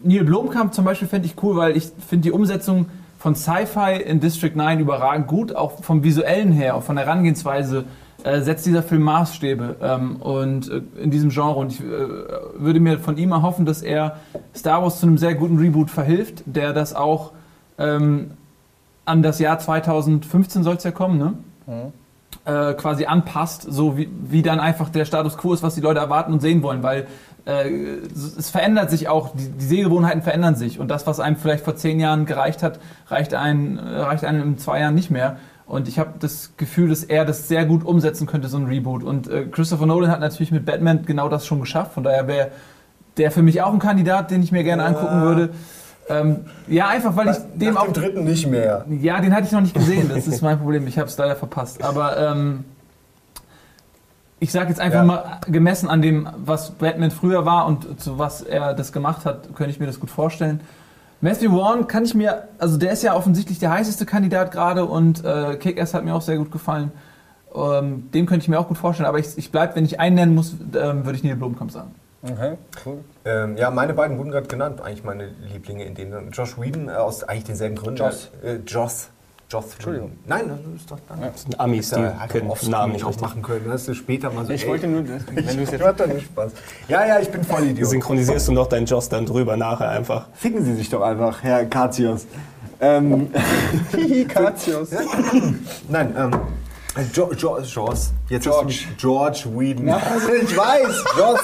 Neil 0.04 0.24
Blomkamp 0.26 0.74
zum 0.74 0.86
Beispiel 0.86 1.08
fände 1.08 1.28
ich 1.28 1.42
cool, 1.42 1.56
weil 1.56 1.76
ich 1.76 1.92
finde 2.08 2.24
die 2.24 2.32
Umsetzung 2.32 2.88
von 3.18 3.36
Sci-Fi 3.36 4.02
in 4.02 4.20
District 4.20 4.56
9 4.56 4.80
überragend 4.80 5.28
gut, 5.28 5.56
auch 5.56 5.84
vom 5.84 6.04
visuellen 6.04 6.52
her, 6.52 6.76
auch 6.76 6.84
von 6.84 6.96
der 6.96 7.06
Herangehensweise 7.06 7.86
äh, 8.24 8.42
setzt 8.42 8.66
dieser 8.66 8.84
Film 8.84 9.04
Maßstäbe 9.04 9.78
ähm, 9.82 10.18
und 10.18 10.70
äh, 10.70 10.82
in 11.02 11.12
diesem 11.12 11.30
Genre 11.30 11.60
und 11.60 11.72
ich 11.72 11.80
äh, 11.80 11.86
würde 12.56 12.80
mir 12.80 13.00
von 13.00 13.18
ihm 13.18 13.32
erhoffen, 13.32 13.66
dass 13.66 13.82
er 13.82 14.18
Star 14.56 14.84
Wars 14.84 15.00
zu 15.00 15.08
einem 15.08 15.18
sehr 15.18 15.36
guten 15.36 15.58
Reboot 15.58 15.90
verhilft, 15.90 16.44
der 16.46 16.74
das 16.74 16.94
auch 16.94 17.32
ähm, 17.78 18.32
an 19.06 19.24
das 19.24 19.40
Jahr 19.40 19.58
2015 19.58 20.64
soll 20.64 20.76
es 20.76 20.84
ja 20.84 20.92
kommen, 20.92 21.18
ne? 21.18 21.34
Äh, 22.46 22.74
quasi 22.74 23.06
anpasst, 23.06 23.68
so 23.70 23.98
wie, 23.98 24.10
wie 24.24 24.42
dann 24.42 24.60
einfach 24.60 24.90
der 24.90 25.06
Status 25.06 25.38
quo 25.38 25.54
ist, 25.54 25.64
was 25.64 25.76
die 25.76 25.82
Leute 25.82 26.00
erwarten 26.00 26.34
und 26.34 26.42
sehen 26.42 26.62
wollen, 26.62 26.84
weil 26.84 27.08
äh, 27.46 27.70
es 27.70 28.50
verändert 28.50 28.90
sich 28.90 29.08
auch, 29.08 29.36
die, 29.36 29.50
die 29.50 29.66
Sehgewohnheiten 29.66 30.22
verändern 30.22 30.56
sich 30.56 30.80
und 30.80 30.90
das, 30.90 31.08
was 31.08 31.20
einem 31.20 31.36
vielleicht 31.36 31.64
vor 31.64 31.76
zehn 31.76 32.00
Jahren 32.00 32.26
gereicht 32.26 32.64
hat, 32.64 32.80
reicht 33.08 33.34
einem, 33.34 33.80
reicht 33.80 34.24
einem 34.26 34.42
in 34.44 34.58
zwei 34.58 34.80
Jahren 34.80 34.96
nicht 34.96 35.10
mehr. 35.10 35.38
Und 35.70 35.88
ich 35.88 36.00
habe 36.00 36.14
das 36.20 36.54
Gefühl, 36.58 36.90
dass 36.90 37.04
er 37.04 37.26
das 37.26 37.48
sehr 37.48 37.64
gut 37.64 37.86
umsetzen 37.86 38.26
könnte, 38.26 38.48
so 38.48 38.58
ein 38.58 38.66
Reboot. 38.66 39.04
Und 39.04 39.28
äh, 39.30 39.46
Christopher 39.46 39.86
Nolan 39.86 40.10
hat 40.10 40.20
natürlich 40.20 40.52
mit 40.52 40.66
Batman 40.66 41.06
genau 41.06 41.30
das 41.30 41.46
schon 41.46 41.60
geschafft. 41.62 41.94
Von 41.94 42.04
daher 42.04 42.28
wäre 42.28 42.50
der 43.18 43.30
für 43.32 43.44
mich 43.44 43.62
auch 43.62 43.72
ein 43.72 43.80
Kandidat, 43.80 44.32
den 44.32 44.42
ich 44.42 44.52
mir 44.52 44.64
gerne 44.64 44.84
angucken 44.84 45.22
würde. 45.22 45.50
Ähm, 46.10 46.38
ja, 46.68 46.88
einfach 46.88 47.16
weil 47.16 47.30
ich 47.30 47.38
dem 47.54 47.76
Nach 47.76 47.82
auch 47.82 47.86
dem 47.86 47.94
dritten 47.94 48.24
nicht 48.24 48.48
mehr. 48.48 48.84
ja, 49.00 49.22
den 49.22 49.32
hatte 49.36 49.46
ich 49.46 49.52
noch 49.52 49.62
nicht 49.62 49.76
gesehen. 49.76 50.10
Das 50.10 50.26
ist 50.26 50.42
mein 50.42 50.58
Problem. 50.58 50.88
Ich 50.88 50.98
habe 50.98 51.08
es 51.08 51.16
leider 51.18 51.36
verpasst. 51.36 51.84
Aber 51.84 52.18
ähm, 52.18 52.66
ich 54.40 54.52
sage 54.52 54.70
jetzt 54.70 54.80
einfach 54.80 55.00
Ja. 55.00 55.06
mal, 55.06 55.40
gemessen 55.48 55.88
an 55.88 56.02
dem, 56.02 56.28
was 56.38 56.72
Batman 56.72 57.12
früher 57.12 57.46
war 57.46 57.68
und 57.68 58.02
zu 58.02 58.18
was 58.18 58.42
er 58.42 58.74
das 58.74 58.92
gemacht 58.92 59.26
hat, 59.26 59.54
könnte 59.56 59.72
ich 59.72 59.80
mir 59.80 59.86
das 59.86 60.00
gut 60.00 60.10
vorstellen. 60.10 60.62
Matthew 61.22 61.52
Vaughn 61.52 61.88
kann 61.88 62.06
ich 62.06 62.16
mir, 62.16 62.48
also 62.60 62.78
der 62.78 62.92
ist 62.94 63.04
ja 63.04 63.16
offensichtlich 63.16 63.60
der 63.60 63.72
heißeste 63.72 64.06
Kandidat 64.06 64.52
gerade 64.52 64.86
und 64.86 65.24
äh, 65.26 65.58
Kick-Ass 65.58 65.94
hat 65.94 66.06
mir 66.06 66.16
auch 66.16 66.22
sehr 66.22 66.38
gut 66.38 66.52
gefallen. 66.52 66.92
Ähm, 67.54 68.10
dem 68.12 68.26
könnte 68.26 68.44
ich 68.44 68.48
mir 68.48 68.60
auch 68.60 68.68
gut 68.68 68.78
vorstellen. 68.78 69.08
Aber 69.08 69.20
ich, 69.20 69.38
ich 69.38 69.52
bleibe, 69.52 69.76
wenn 69.76 69.86
ich 69.86 70.00
einen 70.00 70.16
nennen 70.16 70.36
muss, 70.36 70.54
ähm, 70.76 71.06
würde 71.06 71.14
ich 71.14 71.24
Neil 71.24 71.36
Blomkamp 71.36 71.72
sagen. 71.72 71.94
Okay, 72.22 72.58
cool. 72.86 73.00
Ähm, 73.26 73.58
ja, 73.58 73.72
meine 73.72 73.94
beiden 73.94 74.18
wurden 74.18 74.32
gerade 74.32 74.48
genannt, 74.48 74.82
eigentlich 74.82 75.04
meine 75.04 75.30
Lieblinge 75.52 75.86
in 75.86 75.96
denen. 75.96 76.32
Josh 76.32 76.60
Whedon 76.60 76.90
äh, 76.90 76.92
aus 76.92 77.24
eigentlich 77.24 77.46
denselben 77.46 77.76
Gründen. 77.76 77.98
Joss. 77.98 78.30
Äh, 78.44 78.60
Joss. 78.68 79.10
Joss. 79.50 79.74
Entschuldigung. 79.74 80.12
Nein, 80.28 80.44
das 80.48 80.60
ist 80.82 80.92
doch 80.92 81.00
nein. 81.10 81.32
Das 81.34 81.42
sind 81.42 81.60
Amis, 81.60 81.90
die 81.90 82.00
Ja, 82.00 82.20
halt 82.20 82.32
können 82.32 82.52
Namen 82.68 82.94
nicht 82.94 83.04
auch 83.04 83.08
richtig. 83.10 83.22
machen 83.24 83.42
können. 83.42 83.68
Das 83.68 83.88
ist 83.88 83.98
später 83.98 84.30
mal 84.30 84.46
so. 84.46 84.54
Ich 84.54 84.64
ey, 84.64 84.70
wollte 84.70 84.88
nur, 84.88 85.04
wenn 85.08 85.58
du 85.58 85.64
es 85.64 85.72
jetzt 85.72 85.84
Hat 85.84 86.00
doch 86.00 86.06
nicht 86.06 86.26
Spaß. 86.26 86.52
Ja, 86.88 87.06
ja, 87.06 87.20
ich 87.20 87.30
bin 87.30 87.44
voll 87.44 87.64
Idiot. 87.64 87.90
Synchronisierst 87.90 88.48
du 88.48 88.52
noch 88.52 88.68
deinen 88.68 88.86
Joss 88.86 89.10
dann 89.10 89.26
drüber 89.26 89.58
nachher 89.58 89.90
einfach. 89.90 90.28
Ficken 90.34 90.64
Sie 90.64 90.76
sich 90.76 90.90
doch 90.90 91.02
einfach, 91.02 91.42
Herr 91.42 91.66
Katios. 91.66 92.28
Ähm, 92.80 93.32
Katios. 94.28 94.90
nein, 95.90 96.16
ähm, 96.16 96.32
jo, 97.14 97.32
jo, 97.34 97.60
Joss. 97.60 98.14
Jetzt 98.30 98.44
George. 98.44 98.86
George 98.98 99.46
Whedon. 99.56 99.88
ich 100.44 100.56
weiß, 100.56 101.04
Joss. 101.18 101.40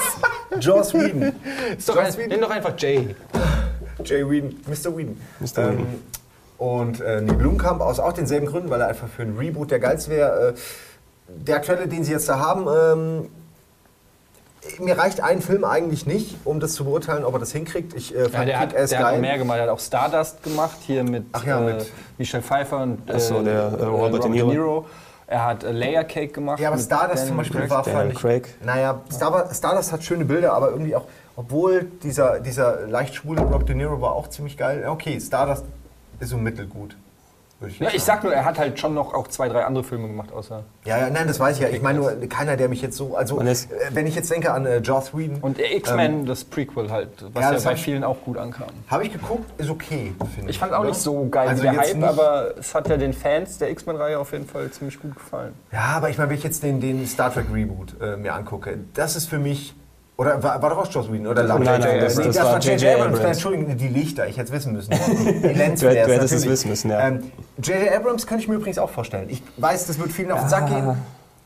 Joss 0.60 0.94
Whedon. 0.94 1.32
Ist 1.76 1.88
doch 1.88 1.96
Joss 1.96 2.16
ein, 2.18 2.28
nenn 2.28 2.40
doch 2.40 2.50
einfach 2.50 2.72
Jay. 2.78 3.16
Jay 4.04 4.30
Whedon, 4.30 4.54
Mr. 4.68 4.96
Whedon. 4.96 5.16
Mr. 5.40 5.58
Ähm, 5.58 5.78
Whedon. 5.78 5.86
Und 6.58 7.00
äh, 7.00 7.20
Neil 7.20 7.36
Blomkamp 7.36 7.80
aus 7.80 8.00
auch 8.00 8.12
denselben 8.12 8.46
Gründen, 8.46 8.70
weil 8.70 8.80
er 8.80 8.88
einfach 8.88 9.08
für 9.08 9.22
einen 9.22 9.36
Reboot 9.36 9.70
der 9.70 9.78
geilste 9.78 10.10
wäre. 10.10 10.48
Äh, 10.50 10.54
der 11.28 11.56
aktuelle, 11.56 11.88
den 11.88 12.04
sie 12.04 12.12
jetzt 12.12 12.28
da 12.28 12.38
haben, 12.38 12.66
ähm, 12.68 13.28
mir 14.80 14.98
reicht 14.98 15.20
ein 15.22 15.40
Film 15.42 15.64
eigentlich 15.64 16.06
nicht, 16.06 16.36
um 16.44 16.58
das 16.60 16.72
zu 16.74 16.84
beurteilen, 16.84 17.24
ob 17.24 17.34
er 17.34 17.38
das 17.40 17.52
hinkriegt. 17.52 17.94
Ich 17.94 18.14
äh, 18.14 18.22
Ja, 18.22 18.28
fand 18.28 18.48
der 18.48 18.58
hat, 18.58 18.72
der 18.72 18.98
hat 19.06 19.20
mehr 19.20 19.38
gemacht. 19.38 19.58
Er 19.58 19.64
hat 19.64 19.70
auch 19.70 19.78
Stardust 19.80 20.42
gemacht, 20.42 20.76
hier 20.86 21.04
mit, 21.04 21.24
Ach 21.32 21.44
ja, 21.44 21.60
äh, 21.60 21.74
mit- 21.74 21.92
Michelle 22.18 22.42
Pfeiffer 22.42 22.82
und 22.82 23.08
äh, 23.08 23.20
so, 23.20 23.42
der, 23.42 23.54
äh, 23.78 23.84
Robert 23.84 24.24
De 24.24 24.30
Niro. 24.30 24.86
Er 25.28 25.44
hat 25.44 25.64
äh, 25.64 25.72
Layer 25.72 26.04
Cake 26.04 26.32
gemacht. 26.32 26.58
Ja, 26.60 26.68
aber 26.70 26.78
Stardust 26.78 27.14
Daniel 27.16 27.26
zum 27.28 27.36
Beispiel 27.36 27.60
Craig. 27.60 27.70
war, 27.70 27.84
fand 27.84 28.12
ich, 28.12 28.18
Craig. 28.18 28.48
Naja, 28.64 29.00
Star, 29.12 29.52
Stardust 29.54 29.92
hat 29.92 30.02
schöne 30.04 30.24
Bilder, 30.24 30.52
aber 30.52 30.70
irgendwie 30.70 30.94
auch, 30.94 31.04
obwohl 31.36 31.84
dieser, 32.02 32.38
dieser 32.40 32.86
leicht 32.86 33.14
schwule 33.16 33.40
Robert 33.42 33.68
De 33.68 33.74
Niro 33.76 34.00
war 34.00 34.12
auch 34.12 34.28
ziemlich 34.28 34.56
geil. 34.56 34.80
Ja, 34.82 34.90
Okay, 34.92 35.20
Stardust 35.20 35.64
ist 36.20 36.30
so 36.30 36.36
mittelgut. 36.36 36.96
Ich 37.66 37.78
Ja, 37.80 37.88
ich 37.90 38.02
sag 38.02 38.22
nur, 38.22 38.34
er 38.34 38.44
hat 38.44 38.58
halt 38.58 38.78
schon 38.78 38.92
noch 38.92 39.14
auch 39.14 39.28
zwei, 39.28 39.48
drei 39.48 39.64
andere 39.64 39.82
Filme 39.82 40.08
gemacht, 40.08 40.30
außer. 40.30 40.64
Ja, 40.84 40.98
ja, 40.98 41.08
nein, 41.08 41.26
das 41.26 41.40
weiß 41.40 41.56
ich 41.56 41.62
ja. 41.62 41.70
Ich 41.70 41.80
meine 41.80 42.00
nur, 42.00 42.10
keiner, 42.28 42.54
der 42.58 42.68
mich 42.68 42.82
jetzt 42.82 42.98
so. 42.98 43.16
Also, 43.16 43.40
ist- 43.40 43.72
äh, 43.72 43.76
wenn 43.94 44.06
ich 44.06 44.14
jetzt 44.14 44.30
denke 44.30 44.52
an 44.52 44.66
äh, 44.66 44.76
Joss 44.80 45.16
Whedon, 45.16 45.38
Und 45.40 45.58
äh, 45.58 45.74
X-Men, 45.76 46.26
das 46.26 46.44
Prequel 46.44 46.90
halt, 46.90 47.08
was 47.32 47.42
Ja, 47.42 47.52
ja, 47.54 47.60
bei 47.64 47.76
vielen 47.76 48.04
auch 48.04 48.18
gut 48.26 48.36
ankam. 48.36 48.68
habe 48.88 49.04
ich 49.06 49.12
geguckt, 49.14 49.58
ist 49.58 49.70
okay, 49.70 50.12
finde 50.34 50.50
ich. 50.50 50.56
Ich 50.56 50.58
fand 50.58 50.74
auch 50.74 50.80
oder? 50.80 50.90
nicht 50.90 51.00
so 51.00 51.26
geil 51.30 51.48
Also 51.48 51.62
wie 51.62 51.70
der 51.70 51.78
Hype, 51.78 52.02
aber 52.02 52.58
es 52.58 52.74
hat 52.74 52.88
ja 52.90 52.98
den 52.98 53.14
Fans 53.14 53.56
der 53.56 53.70
X-Men-Reihe 53.70 54.18
auf 54.18 54.32
jeden 54.32 54.46
Fall 54.46 54.70
ziemlich 54.70 55.00
gut 55.00 55.14
gefallen. 55.16 55.54
Ja, 55.72 55.80
aber 55.96 56.10
ich 56.10 56.18
meine, 56.18 56.28
wenn 56.28 56.36
ich 56.36 56.44
jetzt 56.44 56.62
den, 56.62 56.82
den 56.82 57.06
Star 57.06 57.32
Trek 57.32 57.46
Reboot 57.50 57.94
äh, 58.02 58.18
mir 58.18 58.34
angucke, 58.34 58.76
das 58.92 59.16
ist 59.16 59.30
für 59.30 59.38
mich 59.38 59.74
Oder 60.18 60.42
war, 60.42 60.62
war 60.62 60.70
doch 60.70 60.78
auch 60.78 60.90
Joss 60.90 61.12
Whedon? 61.12 61.26
Oder 61.26 61.42
Nein, 61.42 61.62
nein, 61.62 62.00
das- 62.00 62.14
das 62.14 62.36
war 62.42 62.58
J.J. 62.58 62.94
Abrams. 63.00 63.18
Nein, 63.18 63.32
Entschuldigung, 63.32 63.76
die 63.76 63.88
Lichter, 63.88 64.26
ich 64.26 64.38
hätte 64.38 64.46
es 64.46 64.52
wissen 64.52 64.72
müssen. 64.72 64.90
Die 65.26 65.40
Du 65.42 65.48
Lensflares, 65.48 65.96
hätt- 65.98 66.06
du 66.08 66.12
hättest 66.14 66.34
es 66.34 66.48
wissen 66.48 66.70
müssen, 66.70 66.90
ja. 66.90 67.06
Ähm, 67.08 67.30
J.J. 67.62 67.92
Abrams 67.94 68.26
könnte 68.26 68.42
ich 68.42 68.48
mir 68.48 68.54
übrigens 68.54 68.78
auch 68.78 68.88
vorstellen. 68.88 69.26
Ich 69.28 69.42
weiß, 69.58 69.86
das 69.86 69.98
wird 69.98 70.10
vielen 70.12 70.32
auf 70.32 70.40
den 70.40 70.48
Sack 70.48 70.68
gehen. 70.68 70.96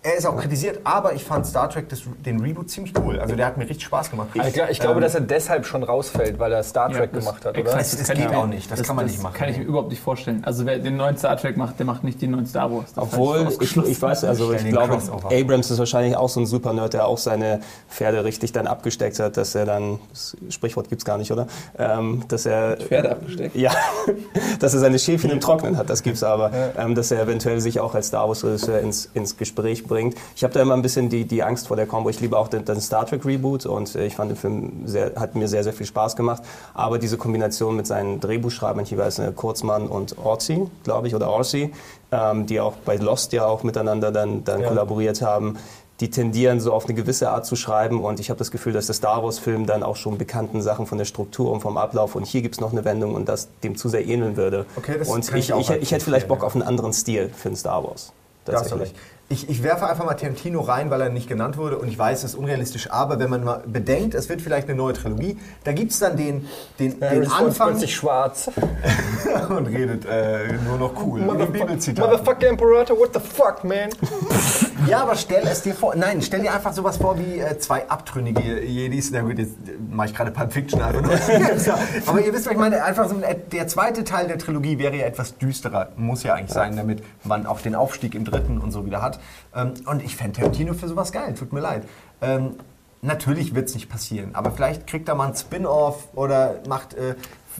Er 0.02 0.16
ist 0.16 0.24
auch 0.24 0.34
kritisiert, 0.38 0.80
aber 0.84 1.12
ich 1.12 1.24
fand 1.24 1.44
Star 1.46 1.68
Trek 1.68 1.90
das, 1.90 2.00
den 2.24 2.40
Reboot 2.40 2.70
ziemlich 2.70 2.94
cool. 2.98 3.20
Also 3.20 3.36
der 3.36 3.44
hat 3.44 3.58
mir 3.58 3.64
richtig 3.68 3.84
Spaß 3.84 4.10
gemacht. 4.10 4.28
Ich, 4.32 4.40
gla- 4.40 4.70
ich 4.70 4.80
glaube, 4.80 4.94
Ähm, 4.96 5.00
dass 5.02 5.14
er 5.14 5.20
deshalb 5.20 5.66
schon 5.66 5.82
rausfällt, 5.82 6.38
weil 6.38 6.50
er 6.52 6.62
Star 6.62 6.90
Trek 6.90 7.12
das- 7.12 7.22
gemacht 7.26 7.44
hat, 7.44 7.58
oder? 7.58 7.78
Es- 7.78 7.92
es 7.92 8.06
kann 8.08 8.16
geht 8.16 8.30
ich 8.30 8.34
auch 8.34 8.46
nicht, 8.46 8.70
das 8.72 8.82
kann 8.82 8.96
man 8.96 9.04
nicht 9.04 9.22
machen. 9.22 9.34
kann 9.34 9.50
ich 9.50 9.58
mir 9.58 9.64
überhaupt 9.64 9.90
nicht 9.90 10.00
vorstellen. 10.00 10.42
Also 10.42 10.64
wer 10.64 10.78
den 10.78 10.96
neuen 10.96 11.18
Star 11.18 11.36
Trek 11.36 11.58
macht, 11.58 11.78
der 11.78 11.84
macht 11.84 12.02
nicht 12.02 12.22
den 12.22 12.30
neuen 12.30 12.46
Star 12.46 12.72
Wars. 12.72 12.94
Das 12.94 13.04
Obwohl, 13.04 13.46
ich, 13.60 13.76
ich 13.76 14.00
weiß, 14.00 14.24
also 14.24 14.54
ich 14.54 14.64
glaube. 14.66 14.98
Abrams 15.30 15.70
ist 15.70 15.78
wahrscheinlich 15.78 16.16
auch 16.16 16.30
so 16.30 16.40
ein 16.40 16.46
Super-Nerd, 16.46 16.94
der 16.94 17.06
auch 17.06 17.18
seine 17.18 17.60
Pferde 17.90 18.24
richtig 18.24 18.52
dann 18.52 18.66
abgesteckt 18.66 19.18
hat, 19.18 19.36
dass 19.36 19.54
er 19.54 19.66
dann, 19.66 19.98
das 20.08 20.34
Sprichwort 20.48 20.88
gibt's 20.88 21.04
gar 21.04 21.18
nicht, 21.18 21.30
oder? 21.30 21.46
Ähm, 21.78 22.24
dass 22.28 22.46
er... 22.46 22.78
Pferde 22.78 23.10
abgesteckt? 23.12 23.54
Ja, 23.54 23.72
dass 24.60 24.72
er 24.72 24.80
seine 24.80 24.98
Schäfchen 24.98 25.28
im 25.30 25.40
Trocknen 25.40 25.76
hat, 25.76 25.90
das 25.90 26.02
gibt's 26.02 26.22
aber. 26.22 26.50
Ähm, 26.78 26.94
dass 26.94 27.10
er 27.10 27.20
eventuell 27.20 27.60
sich 27.60 27.80
auch 27.80 27.94
als 27.94 28.06
Star 28.06 28.26
Wars-Regisseur 28.26 28.80
ins, 28.80 29.04
ins 29.12 29.36
Gespräch 29.36 29.84
bringt. 29.90 30.16
Ich 30.34 30.42
habe 30.42 30.54
da 30.54 30.62
immer 30.62 30.72
ein 30.72 30.80
bisschen 30.80 31.10
die, 31.10 31.26
die 31.26 31.42
Angst 31.42 31.68
vor 31.68 31.76
der 31.76 31.86
Combo. 31.86 32.08
Ich 32.08 32.20
liebe 32.20 32.38
auch 32.38 32.48
den, 32.48 32.64
den 32.64 32.80
Star 32.80 33.04
Trek-Reboot 33.04 33.66
und 33.66 33.94
äh, 33.94 34.06
ich 34.06 34.16
fand 34.16 34.30
den 34.30 34.38
Film 34.38 34.86
sehr, 34.86 35.12
hat 35.16 35.34
mir 35.34 35.48
sehr, 35.48 35.64
sehr 35.64 35.74
viel 35.74 35.84
Spaß 35.84 36.16
gemacht. 36.16 36.42
Aber 36.72 36.98
diese 36.98 37.18
Kombination 37.18 37.76
mit 37.76 37.86
seinen 37.86 38.20
Drehbuchschreibern, 38.20 38.86
jeweils 38.86 39.18
äh, 39.18 39.32
Kurzmann 39.36 39.88
und 39.88 40.16
Orsi, 40.16 40.66
glaube 40.84 41.08
ich, 41.08 41.14
oder 41.14 41.28
Orsi, 41.28 41.72
ähm, 42.12 42.46
die 42.46 42.60
auch 42.60 42.76
bei 42.84 42.96
Lost 42.96 43.32
ja 43.34 43.44
auch 43.44 43.64
miteinander 43.64 44.10
dann, 44.10 44.44
dann 44.44 44.64
kollaboriert 44.64 45.20
haben, 45.20 45.58
die 46.00 46.08
tendieren 46.08 46.60
so 46.60 46.72
auf 46.72 46.86
eine 46.86 46.94
gewisse 46.94 47.30
Art 47.30 47.44
zu 47.44 47.56
schreiben 47.56 48.02
und 48.02 48.20
ich 48.20 48.30
habe 48.30 48.38
das 48.38 48.50
Gefühl, 48.50 48.72
dass 48.72 48.86
der 48.86 48.94
Star 48.94 49.22
Wars-Film 49.22 49.66
dann 49.66 49.82
auch 49.82 49.96
schon 49.96 50.16
bekannten 50.16 50.62
Sachen 50.62 50.86
von 50.86 50.96
der 50.96 51.04
Struktur 51.04 51.52
und 51.52 51.60
vom 51.60 51.76
Ablauf 51.76 52.14
und 52.14 52.26
hier 52.26 52.40
gibt 52.40 52.54
es 52.54 52.60
noch 52.60 52.72
eine 52.72 52.86
Wendung 52.86 53.14
und 53.14 53.28
das 53.28 53.48
dem 53.62 53.76
zu 53.76 53.90
sehr 53.90 54.06
ähneln 54.06 54.36
würde. 54.36 54.64
Okay, 54.76 54.96
das 54.98 55.08
und 55.08 55.28
ich, 55.28 55.50
ich 55.50 55.50
ich, 55.50 55.70
ich 55.70 55.92
hätte 55.92 56.04
vielleicht 56.04 56.26
Bock 56.26 56.40
ja. 56.40 56.46
auf 56.46 56.54
einen 56.54 56.62
anderen 56.62 56.94
Stil 56.94 57.30
für 57.36 57.48
einen 57.48 57.56
Star 57.56 57.84
Wars. 57.84 58.12
Tatsächlich. 58.46 58.80
recht. 58.80 58.94
Ich, 59.32 59.48
ich 59.48 59.62
werfe 59.62 59.86
einfach 59.86 60.04
mal 60.04 60.14
Tarantino 60.14 60.60
rein, 60.60 60.90
weil 60.90 61.00
er 61.02 61.08
nicht 61.08 61.28
genannt 61.28 61.56
wurde 61.56 61.78
und 61.78 61.86
ich 61.86 61.96
weiß, 61.96 62.24
es 62.24 62.32
ist 62.32 62.34
unrealistisch, 62.34 62.90
aber 62.90 63.20
wenn 63.20 63.30
man 63.30 63.44
mal 63.44 63.62
bedenkt, 63.64 64.14
es 64.14 64.28
wird 64.28 64.42
vielleicht 64.42 64.68
eine 64.68 64.76
neue 64.76 64.92
Trilogie, 64.92 65.38
da 65.62 65.72
gibt 65.72 65.92
es 65.92 66.00
dann 66.00 66.16
den, 66.16 66.48
den, 66.80 66.98
den 66.98 67.08
Harrison 67.08 67.30
Ford 67.30 67.42
Anfang 67.46 67.68
plötzlich 67.70 67.94
schwarz. 67.94 68.50
und 69.48 69.66
redet 69.68 70.04
äh, 70.04 70.52
nur 70.66 70.78
noch 70.78 71.06
cool. 71.06 71.20
Wie 71.20 71.46
Bibelzitate. 71.46 72.00
Motherfucker 72.00 72.48
Imperator, 72.48 72.98
what 72.98 73.14
the 73.14 73.20
fuck, 73.20 73.62
man? 73.62 73.90
Ja, 74.86 75.02
aber 75.02 75.14
stell 75.16 75.46
es 75.46 75.62
dir 75.62 75.74
vor. 75.74 75.94
Nein, 75.94 76.22
stell 76.22 76.40
dir 76.40 76.54
einfach 76.54 76.72
sowas 76.72 76.96
vor 76.96 77.18
wie 77.18 77.38
äh, 77.38 77.58
zwei 77.58 77.88
abtrünnige 77.88 78.64
Jedis. 78.64 79.10
Na 79.10 79.20
gut, 79.20 79.38
jetzt 79.38 79.52
äh, 79.52 79.72
mache 79.90 80.08
ich 80.08 80.14
gerade 80.14 80.30
Pulp 80.30 80.52
Fiction 80.52 80.80
einfach 80.80 81.02
nur. 81.02 81.12
aber 82.06 82.20
ihr 82.20 82.32
wisst, 82.32 82.46
was 82.46 82.52
ich 82.52 82.58
meine. 82.58 82.82
Einfach 82.82 83.08
so 83.08 83.16
ein, 83.16 83.24
der 83.52 83.68
zweite 83.68 84.04
Teil 84.04 84.28
der 84.28 84.38
Trilogie 84.38 84.78
wäre 84.78 84.96
ja 84.96 85.06
etwas 85.06 85.36
düsterer. 85.38 85.90
Muss 85.96 86.22
ja 86.22 86.34
eigentlich 86.34 86.52
sein, 86.52 86.76
damit 86.76 87.02
man 87.24 87.46
auch 87.46 87.60
den 87.60 87.74
Aufstieg 87.74 88.14
im 88.14 88.24
dritten 88.24 88.58
und 88.58 88.70
so 88.70 88.86
wieder 88.86 89.02
hat. 89.02 89.20
Ähm, 89.54 89.74
und 89.86 90.02
ich 90.02 90.16
fände 90.16 90.38
Tarantino 90.40 90.74
für 90.74 90.88
sowas 90.88 91.12
geil. 91.12 91.34
Tut 91.34 91.52
mir 91.52 91.60
leid. 91.60 91.84
Ähm, 92.22 92.56
natürlich 93.02 93.54
wird 93.54 93.68
es 93.68 93.74
nicht 93.74 93.88
passieren. 93.88 94.34
Aber 94.34 94.50
vielleicht 94.50 94.86
kriegt 94.86 95.08
er 95.08 95.14
mal 95.14 95.28
ein 95.28 95.36
Spin-off 95.36 96.08
oder 96.14 96.60
macht. 96.68 96.94
Äh, 96.94 97.14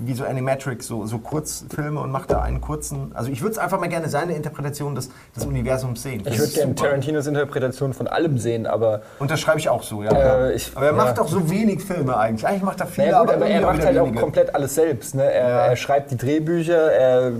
wie 0.04 0.14
so 0.14 0.24
Animatrix, 0.24 0.86
so, 0.86 1.06
so 1.06 1.18
Kurzfilme 1.18 2.00
und 2.00 2.10
macht 2.10 2.30
da 2.30 2.40
einen 2.42 2.60
kurzen. 2.60 3.12
Also 3.14 3.30
ich 3.30 3.40
würde 3.42 3.52
es 3.52 3.58
einfach 3.58 3.78
mal 3.80 3.88
gerne 3.88 4.08
seine 4.08 4.34
Interpretation 4.34 4.94
des, 4.94 5.10
des 5.36 5.44
Universums 5.44 6.02
sehen. 6.02 6.22
Ich 6.26 6.38
würde 6.38 6.52
gerne 6.52 6.74
Tarantinos 6.74 7.26
Interpretation 7.26 7.92
von 7.92 8.06
allem 8.08 8.38
sehen, 8.38 8.66
aber 8.66 9.02
Unterschreibe 9.18 9.58
ich 9.58 9.68
auch 9.68 9.82
so, 9.82 10.02
ja. 10.02 10.10
Äh, 10.10 10.54
ich- 10.54 10.72
aber 10.74 10.86
er 10.86 10.92
macht 10.92 11.08
ja. 11.16 11.22
doch 11.22 11.28
so 11.28 11.50
wenig 11.50 11.82
Filme 11.82 12.16
eigentlich. 12.16 12.46
Eigentlich 12.46 12.62
macht 12.62 12.80
er 12.80 12.86
viele, 12.86 13.08
naja, 13.08 13.20
gut, 13.20 13.30
aber 13.34 13.46
er 13.46 13.50
irgendwie 13.60 13.66
macht 13.76 13.86
halt 13.86 13.98
auch 13.98 14.04
wenige. 14.06 14.20
komplett 14.20 14.54
alles 14.54 14.74
selbst. 14.74 15.14
Ne? 15.14 15.24
Er, 15.24 15.48
Ja. 15.48 15.66
er 15.66 15.76
schreibt 15.76 16.10
die 16.10 16.16
Drehbücher, 16.16 16.92
er, 16.92 17.32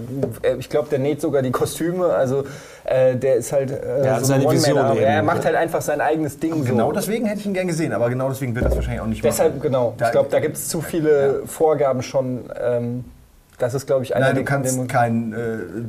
er, 0.42 0.58
ich 0.58 0.68
glaube, 0.68 0.88
der 0.90 0.98
näht 0.98 1.20
sogar 1.20 1.42
die 1.42 1.50
Kostüme. 1.52 2.06
Also 2.06 2.44
äh, 2.84 3.16
der 3.16 3.36
ist 3.36 3.52
halt 3.52 3.70
äh, 3.70 4.02
Er 4.04 4.16
hat 4.16 4.26
seine. 4.26 4.50
Vision. 4.50 4.96
Er 4.98 5.22
macht 5.22 5.44
halt 5.44 5.56
einfach 5.56 5.80
sein 5.82 6.00
eigenes 6.00 6.38
Ding. 6.38 6.64
Genau 6.64 6.86
so. 6.88 6.92
deswegen 6.92 7.26
hätte 7.26 7.40
ich 7.40 7.46
ihn 7.46 7.54
gern 7.54 7.66
gesehen, 7.66 7.92
aber 7.92 8.08
genau 8.10 8.28
deswegen 8.28 8.54
wird 8.54 8.64
das 8.64 8.74
wahrscheinlich 8.74 9.00
auch 9.02 9.06
nicht 9.06 9.24
Deshalb, 9.24 9.52
machen. 9.56 9.62
genau. 9.62 9.94
Da- 9.96 10.06
ich 10.06 10.12
glaube, 10.12 10.28
da 10.30 10.40
gibt 10.40 10.56
es 10.56 10.68
zu 10.68 10.80
viele 10.80 11.42
Vorgaben 11.46 12.02
schon. 12.02 12.44
Ähm, 12.60 13.04
das 13.60 13.74
ist, 13.74 13.86
glaube 13.86 14.04
ich, 14.04 14.16
einer 14.16 14.26
Nein, 14.26 14.36
du 14.36 14.44
kannst 14.44 14.88
keinen 14.88 15.32
äh, 15.32 15.36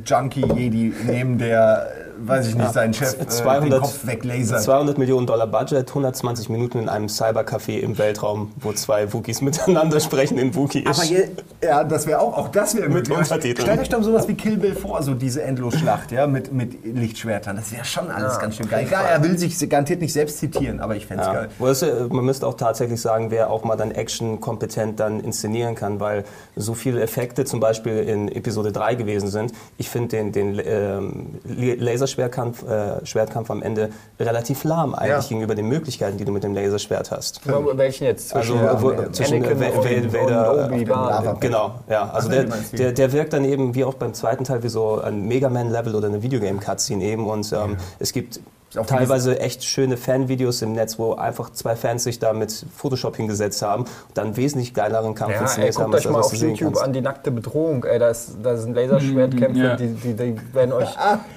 Junkie-Jedi 0.04 0.94
nehmen, 1.06 1.38
der, 1.38 1.88
weiß 2.18 2.48
ich 2.48 2.54
nicht, 2.54 2.72
seinen 2.72 2.92
Chef 2.92 3.14
äh, 3.14 3.18
den 3.18 3.28
200, 3.28 3.80
Kopf 3.80 4.06
weglasert. 4.06 4.62
200 4.62 4.98
Millionen 4.98 5.26
Dollar 5.26 5.46
Budget, 5.46 5.88
120 5.88 6.50
Minuten 6.50 6.78
in 6.78 6.88
einem 6.88 7.06
Cybercafé 7.06 7.78
im 7.78 7.96
Weltraum, 7.98 8.52
wo 8.56 8.72
zwei 8.72 9.12
Wookies 9.12 9.40
miteinander 9.42 10.00
sprechen 10.00 10.38
in 10.38 10.54
Wookie. 10.54 10.84
Aber 10.86 11.02
je, 11.04 11.28
ja, 11.62 11.82
das 11.84 12.06
wäre 12.06 12.20
auch, 12.20 12.36
auch 12.36 12.48
das 12.48 12.76
wäre 12.76 12.88
Mit. 12.88 13.10
Untertiteln. 13.10 13.66
Stellt 13.66 13.80
euch 13.80 13.88
doch 13.88 14.02
sowas 14.02 14.28
wie 14.28 14.34
Kill 14.34 14.58
Bill 14.58 14.74
vor, 14.74 15.02
so 15.02 15.14
diese 15.14 15.42
Endlosschlacht, 15.42 16.12
ja, 16.12 16.26
mit, 16.26 16.52
mit 16.52 16.84
Lichtschwertern. 16.84 17.56
Das 17.56 17.72
wäre 17.72 17.84
schon 17.84 18.10
alles 18.10 18.38
ganz 18.38 18.56
schön 18.56 18.68
geil. 18.68 18.84
Klar, 18.86 19.08
er 19.08 19.22
will 19.22 19.38
sich 19.38 19.58
garantiert 19.68 20.00
nicht 20.00 20.12
selbst 20.12 20.38
zitieren, 20.38 20.80
aber 20.80 20.96
ich 20.96 21.06
fände 21.06 21.22
es 21.22 21.28
Ja. 21.28 21.32
geil. 21.32 22.08
Äh, 22.10 22.14
man 22.14 22.24
müsste 22.24 22.46
auch 22.46 22.54
tatsächlich 22.54 23.00
sagen, 23.00 23.30
wer 23.30 23.50
auch 23.50 23.64
mal 23.64 23.76
dann 23.76 23.90
Action 23.90 24.40
kompetent 24.40 25.00
dann 25.00 25.20
inszenieren 25.20 25.74
kann, 25.74 26.00
weil 26.00 26.24
so 26.56 26.74
viele 26.74 27.00
Effekte 27.00 27.44
zum 27.44 27.60
Beispiel 27.62 27.98
in 28.00 28.28
Episode 28.28 28.72
3 28.72 28.94
gewesen 28.96 29.28
sind. 29.28 29.52
Ich 29.78 29.88
finde 29.88 30.08
den, 30.08 30.32
den 30.32 30.60
ähm, 30.64 31.40
Laserschwertkampf 31.78 32.62
äh, 32.68 33.04
Schwertkampf 33.06 33.50
am 33.50 33.62
Ende 33.62 33.90
relativ 34.20 34.64
lahm 34.64 34.94
eigentlich 34.94 35.10
Ja. 35.24 35.28
gegenüber 35.28 35.54
den 35.54 35.66
Möglichkeiten, 35.68 36.16
die 36.18 36.24
du 36.24 36.32
mit 36.32 36.44
dem 36.44 36.54
Laserschwert 36.54 37.10
hast. 37.10 37.40
Aber 37.48 37.76
Welchen 37.78 38.04
jetzt? 38.04 38.34
Also 38.34 38.54
Zwischen, 38.54 38.82
wo, 38.82 38.90
äh, 38.90 39.12
zwischen 39.12 39.34
Anakin 39.44 39.62
äh, 39.62 40.12
Vader, 40.12 40.52
und 40.66 40.72
Obi-Wan. 40.72 41.08
Lava- 41.08 41.36
Genau, 41.40 41.74
ja. 41.88 42.10
Also 42.10 42.28
der, 42.28 42.44
der, 42.72 42.92
der 42.92 43.12
wirkt 43.12 43.32
dann 43.32 43.44
eben 43.44 43.74
wie 43.74 43.84
auch 43.84 43.94
beim 43.94 44.12
zweiten 44.14 44.44
Teil 44.44 44.62
wie 44.62 44.68
so 44.68 45.00
ein 45.00 45.26
Mega 45.26 45.48
Man-Level 45.48 45.94
oder 45.94 46.08
eine 46.08 46.22
Videogame-Cutscene 46.22 47.04
eben. 47.04 47.26
Und 47.26 47.52
ähm, 47.52 47.76
es 47.98 48.12
gibt 48.12 48.40
teilweise 48.86 49.38
echt 49.40 49.64
schöne 49.64 49.96
Fanvideos 49.96 50.62
im 50.62 50.72
Netz, 50.72 50.98
wo 50.98 51.14
einfach 51.14 51.50
zwei 51.50 51.76
Fans 51.76 52.04
sich 52.04 52.18
da 52.18 52.32
mit 52.32 52.66
Photoshop 52.76 53.16
hingesetzt 53.16 53.62
haben 53.62 53.84
und 53.84 53.90
dann 54.14 54.36
wesentlich 54.36 54.74
geileren 54.74 55.14
Kampf 55.14 55.34
Ja, 55.34 55.42
inszeniert 55.42 55.76
haben, 55.78 55.90
guckt 55.90 56.06
euch 56.06 56.12
mal 56.12 56.20
auf 56.20 56.34
YouTube 56.34 56.76
an 56.78 56.92
die 56.92 57.00
nackte 57.00 57.30
Bedrohung. 57.30 57.84
Ey, 57.84 57.98
da, 57.98 58.08
ist, 58.08 58.36
da 58.42 58.56
sind 58.56 58.74
Laserschwertkämpfe, 58.74 59.58
ja. 59.58 59.76
die, 59.76 59.88
die, 59.88 60.14
die 60.14 60.54
werden 60.54 60.72
euch 60.72 60.88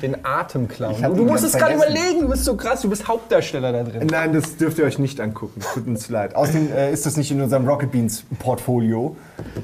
den 0.01 0.25
Atem 0.25 0.67
klauen. 0.67 0.95
Du, 1.15 1.25
musst 1.25 1.43
es 1.43 1.53
gerade 1.53 1.75
überlegen, 1.75 2.21
du 2.21 2.29
bist 2.29 2.45
so 2.45 2.55
krass, 2.55 2.81
du 2.81 2.89
bist 2.89 3.07
Hauptdarsteller 3.07 3.71
da 3.71 3.83
drin. 3.83 4.07
Nein, 4.09 4.33
das 4.33 4.57
dürft 4.57 4.77
ihr 4.79 4.85
euch 4.85 4.99
nicht 4.99 5.19
angucken. 5.19 5.61
Tut 5.73 5.87
uns 5.87 6.09
leid. 6.09 6.35
Außerdem 6.35 6.71
äh, 6.73 6.91
ist 6.91 7.05
das 7.05 7.17
nicht 7.17 7.31
in 7.31 7.41
unserem 7.41 7.67
Rocket 7.67 7.91
Beans 7.91 8.23
Portfolio. 8.39 9.15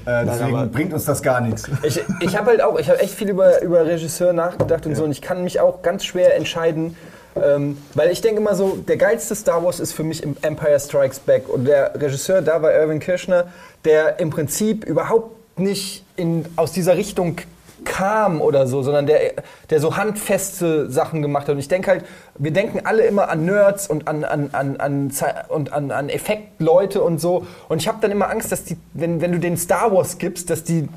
Äh, 0.05 0.25
deswegen 0.25 0.55
aber- 0.55 0.67
bringt 0.67 0.93
uns 0.93 1.05
das 1.05 1.21
gar 1.21 1.41
nichts. 1.41 1.69
Ich, 1.83 2.01
ich 2.19 2.37
habe 2.37 2.51
halt 2.51 2.61
auch, 2.61 2.77
ich 2.79 2.89
habe 2.89 2.99
echt 2.99 3.13
viel 3.13 3.29
über, 3.29 3.61
über 3.61 3.85
Regisseur 3.85 4.33
nachgedacht 4.33 4.85
und 4.85 4.95
so 4.95 5.03
und 5.03 5.11
ich 5.11 5.21
kann 5.21 5.43
mich 5.43 5.59
auch 5.59 5.81
ganz 5.81 6.03
schwer 6.03 6.35
entscheiden, 6.35 6.95
ähm, 7.35 7.77
weil 7.93 8.11
ich 8.11 8.21
denke 8.21 8.41
immer 8.41 8.55
so, 8.55 8.77
der 8.77 8.97
geilste 8.97 9.35
Star 9.35 9.63
Wars 9.63 9.79
ist 9.79 9.93
für 9.93 10.03
mich 10.03 10.23
Empire 10.23 10.79
Strikes 10.79 11.19
Back 11.19 11.47
und 11.47 11.65
der 11.65 11.93
Regisseur 11.95 12.41
da 12.41 12.61
war 12.61 12.73
Irvin 12.73 12.99
Kirschner, 12.99 13.47
der 13.85 14.19
im 14.19 14.29
Prinzip 14.29 14.83
überhaupt 14.85 15.59
nicht 15.59 16.03
in, 16.15 16.45
aus 16.55 16.71
dieser 16.71 16.97
Richtung 16.97 17.37
kam 17.83 18.41
oder 18.41 18.67
so, 18.67 18.83
sondern 18.83 19.07
der, 19.07 19.33
der 19.69 19.79
so 19.79 19.97
handfeste 19.97 20.89
Sachen 20.91 21.21
gemacht 21.21 21.47
hat. 21.47 21.53
Und 21.53 21.59
ich 21.59 21.67
denke 21.67 21.89
halt, 21.89 22.05
wir 22.37 22.51
denken 22.51 22.81
alle 22.83 23.03
immer 23.03 23.29
an 23.29 23.45
Nerds 23.45 23.89
und 23.89 24.07
an, 24.07 24.23
an, 24.23 24.49
an, 24.51 24.77
an, 24.77 25.11
und 25.49 25.73
an, 25.73 25.91
an 25.91 26.09
Effektleute 26.09 27.01
und 27.01 27.19
so. 27.19 27.45
Und 27.69 27.81
ich 27.81 27.87
habe 27.87 27.97
dann 28.01 28.11
immer 28.11 28.29
Angst, 28.29 28.51
dass 28.51 28.63
die, 28.63 28.77
wenn, 28.93 29.21
wenn 29.21 29.31
du 29.31 29.39
den 29.39 29.57
Star 29.57 29.91
Wars 29.91 30.17
gibst, 30.17 30.49
dass 30.49 30.63
die 30.63 30.87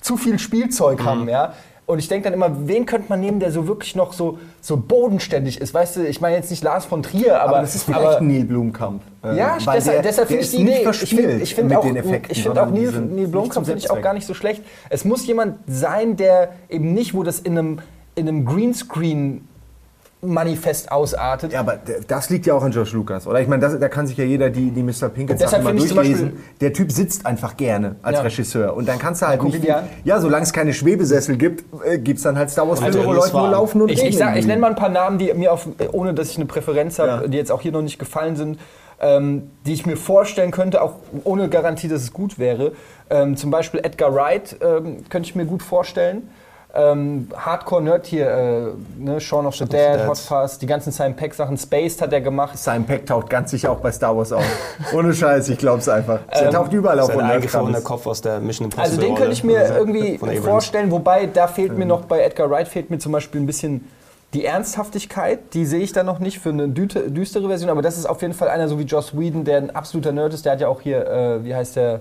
zu 0.00 0.16
viel 0.16 0.38
Spielzeug 0.38 1.02
haben, 1.04 1.28
ja. 1.28 1.52
Und 1.90 1.98
ich 1.98 2.06
denke 2.06 2.24
dann 2.24 2.34
immer, 2.34 2.68
wen 2.68 2.86
könnte 2.86 3.06
man 3.08 3.20
nehmen, 3.20 3.40
der 3.40 3.50
so 3.50 3.66
wirklich 3.66 3.96
noch 3.96 4.12
so, 4.12 4.38
so 4.60 4.76
bodenständig 4.76 5.60
ist? 5.60 5.74
Weißt 5.74 5.96
du, 5.96 6.06
ich 6.06 6.20
meine 6.20 6.36
jetzt 6.36 6.50
nicht 6.50 6.62
Lars 6.62 6.84
von 6.84 7.02
Trier, 7.02 7.40
aber. 7.42 7.50
Aber 7.50 7.60
das 7.62 7.74
ist 7.74 7.82
vielleicht 7.82 8.00
aber- 8.00 8.20
Neil 8.20 8.44
Blumkamp. 8.44 9.02
Äh, 9.24 9.36
ja, 9.36 9.58
deshalb, 9.58 10.02
deshalb 10.04 10.28
finde 10.28 10.44
ich 10.44 10.50
die 10.52 10.62
nicht 10.62 10.80
Idee. 10.80 10.90
Ich 10.90 11.10
finde 11.10 11.36
ich 11.42 11.54
find 11.54 11.74
auch, 11.74 11.82
den 11.82 11.96
Effekten, 11.96 12.30
ich 12.32 12.42
finde 12.44 12.62
auch 12.62 12.70
Neil, 12.70 12.92
Neil 12.92 13.50
zum 13.50 13.64
finde 13.64 13.78
ich 13.80 13.90
auch 13.90 14.00
gar 14.00 14.14
nicht 14.14 14.26
so 14.26 14.34
schlecht. 14.34 14.62
Es 14.88 15.04
muss 15.04 15.26
jemand 15.26 15.58
sein, 15.66 16.16
der 16.16 16.52
eben 16.68 16.94
nicht, 16.94 17.12
wo 17.12 17.24
das 17.24 17.40
in 17.40 17.58
einem, 17.58 17.78
in 18.14 18.28
einem 18.28 18.44
Greenscreen 18.46 19.48
Manifest 20.22 20.92
ausartet. 20.92 21.52
Ja, 21.54 21.60
aber 21.60 21.78
das 22.06 22.28
liegt 22.28 22.44
ja 22.44 22.52
auch 22.54 22.62
an 22.62 22.72
Josh 22.72 22.92
Lucas, 22.92 23.26
oder? 23.26 23.40
Ich 23.40 23.48
meine, 23.48 23.62
das- 23.62 23.78
da 23.78 23.88
kann 23.88 24.06
sich 24.06 24.18
ja 24.18 24.24
jeder 24.24 24.50
die, 24.50 24.70
die 24.70 24.82
Mr. 24.82 25.08
Pinkett 25.08 25.38
Sachen 25.38 25.64
mal 25.64 25.74
durchlesen. 25.74 25.96
Beispiel- 26.32 26.32
Der 26.60 26.72
Typ 26.74 26.92
sitzt 26.92 27.24
einfach 27.24 27.56
gerne 27.56 27.96
als 28.02 28.18
Ja. 28.18 28.22
Regisseur. 28.24 28.74
Und 28.76 28.86
dann 28.86 28.98
kannst 28.98 29.22
du 29.22 29.26
halt 29.28 29.42
nicht... 29.42 29.64
Ja, 30.04 30.20
solange 30.20 30.42
es 30.42 30.52
keine 30.52 30.74
Schwebesessel 30.74 31.36
gibt, 31.38 31.64
äh, 31.84 31.98
gibt 31.98 32.18
es 32.18 32.24
dann 32.24 32.36
halt 32.36 32.50
Star 32.50 32.68
Wars-Filme, 32.68 32.94
Also, 32.98 33.08
wo 33.08 33.12
Leute 33.14 33.36
nur 33.36 33.48
laufen 33.48 33.80
und 33.82 33.90
Ich, 33.90 33.98
reden. 34.00 34.08
ich, 34.10 34.18
sag, 34.18 34.36
ich 34.36 34.46
nenne 34.46 34.60
mal 34.60 34.68
ein 34.70 34.76
paar 34.76 34.90
Namen, 34.90 35.16
die 35.18 35.32
mir 35.32 35.52
auf, 35.52 35.66
ohne 35.92 36.12
dass 36.12 36.30
ich 36.30 36.36
eine 36.36 36.46
Präferenz 36.46 36.98
habe, 36.98 37.08
Ja. 37.22 37.26
die 37.26 37.38
jetzt 37.38 37.50
auch 37.50 37.62
hier 37.62 37.72
noch 37.72 37.82
nicht 37.82 37.98
gefallen 37.98 38.36
sind, 38.36 38.58
ähm, 39.00 39.50
die 39.64 39.72
ich 39.72 39.86
mir 39.86 39.96
vorstellen 39.96 40.50
könnte, 40.50 40.82
auch 40.82 40.96
ohne 41.24 41.48
Garantie, 41.48 41.88
dass 41.88 42.02
es 42.02 42.12
gut 42.12 42.38
wäre. 42.38 42.72
Ähm, 43.08 43.38
zum 43.38 43.50
Beispiel 43.50 43.80
Edgar 43.82 44.14
Wright 44.14 44.56
ähm, 44.60 44.98
könnte 45.08 45.26
ich 45.30 45.34
mir 45.34 45.46
gut 45.46 45.62
vorstellen. 45.62 46.28
Ähm, 46.74 47.28
Hardcore-Nerd 47.34 48.06
hier, 48.06 48.28
äh, 48.28 48.62
ne, 48.98 49.20
Shaun 49.20 49.46
of 49.46 49.56
the 49.56 49.64
Dead. 49.64 50.06
Hot 50.06 50.18
Fuzz, 50.18 50.58
die 50.58 50.66
ganzen 50.66 50.92
Simon 50.92 51.16
Peck-Sachen, 51.16 51.56
Spaced 51.56 52.02
hat 52.02 52.12
er 52.12 52.20
gemacht. 52.20 52.56
Simon 52.56 52.84
Peck 52.84 53.06
taucht 53.06 53.28
ganz 53.28 53.50
sicher 53.50 53.70
auch 53.70 53.80
bei 53.80 53.90
Star 53.92 54.16
Wars 54.16 54.32
auf. 54.32 54.44
Ohne 54.94 55.12
Scheiß, 55.12 55.48
ich 55.48 55.58
glaub's 55.58 55.88
einfach. 55.88 56.20
Er 56.28 56.50
taucht 56.50 56.72
überall 56.72 57.00
auf, 57.00 57.14
Nerf 57.14 57.30
eingefrorener. 57.30 57.80
Kopf 57.80 58.06
aus 58.06 58.20
der 58.20 58.40
Mission 58.40 58.66
Impossible. 58.66 58.90
Also 58.90 59.00
den 59.00 59.14
könnte 59.14 59.32
ich 59.32 59.44
mir 59.44 59.60
Rolle. 59.60 59.78
irgendwie 59.78 60.40
vorstellen, 60.40 60.90
wobei 60.90 61.26
da 61.26 61.48
fehlt 61.48 61.76
mir 61.76 61.86
noch 61.86 62.02
bei 62.02 62.20
Edgar 62.20 62.50
Wright 62.50 62.68
fehlt 62.68 62.90
mir 62.90 62.98
zum 62.98 63.12
Beispiel 63.12 63.40
ein 63.40 63.46
bisschen 63.46 63.88
die 64.32 64.44
Ernsthaftigkeit, 64.44 65.54
die 65.54 65.66
sehe 65.66 65.80
ich 65.80 65.92
da 65.92 66.04
noch 66.04 66.20
nicht 66.20 66.38
für 66.38 66.50
eine 66.50 66.68
düstere 66.68 67.48
Version, 67.48 67.68
aber 67.68 67.82
das 67.82 67.98
ist 67.98 68.06
auf 68.06 68.22
jeden 68.22 68.34
Fall 68.34 68.48
einer 68.48 68.68
so 68.68 68.78
wie 68.78 68.84
Joss 68.84 69.18
Whedon, 69.18 69.44
der 69.44 69.56
ein 69.56 69.74
absoluter 69.74 70.12
Nerd 70.12 70.32
ist, 70.34 70.44
der 70.44 70.52
hat 70.52 70.60
ja 70.60 70.68
auch 70.68 70.80
hier, 70.80 71.04
äh, 71.06 71.44
wie 71.44 71.54
heißt 71.54 71.76
der, 71.76 72.00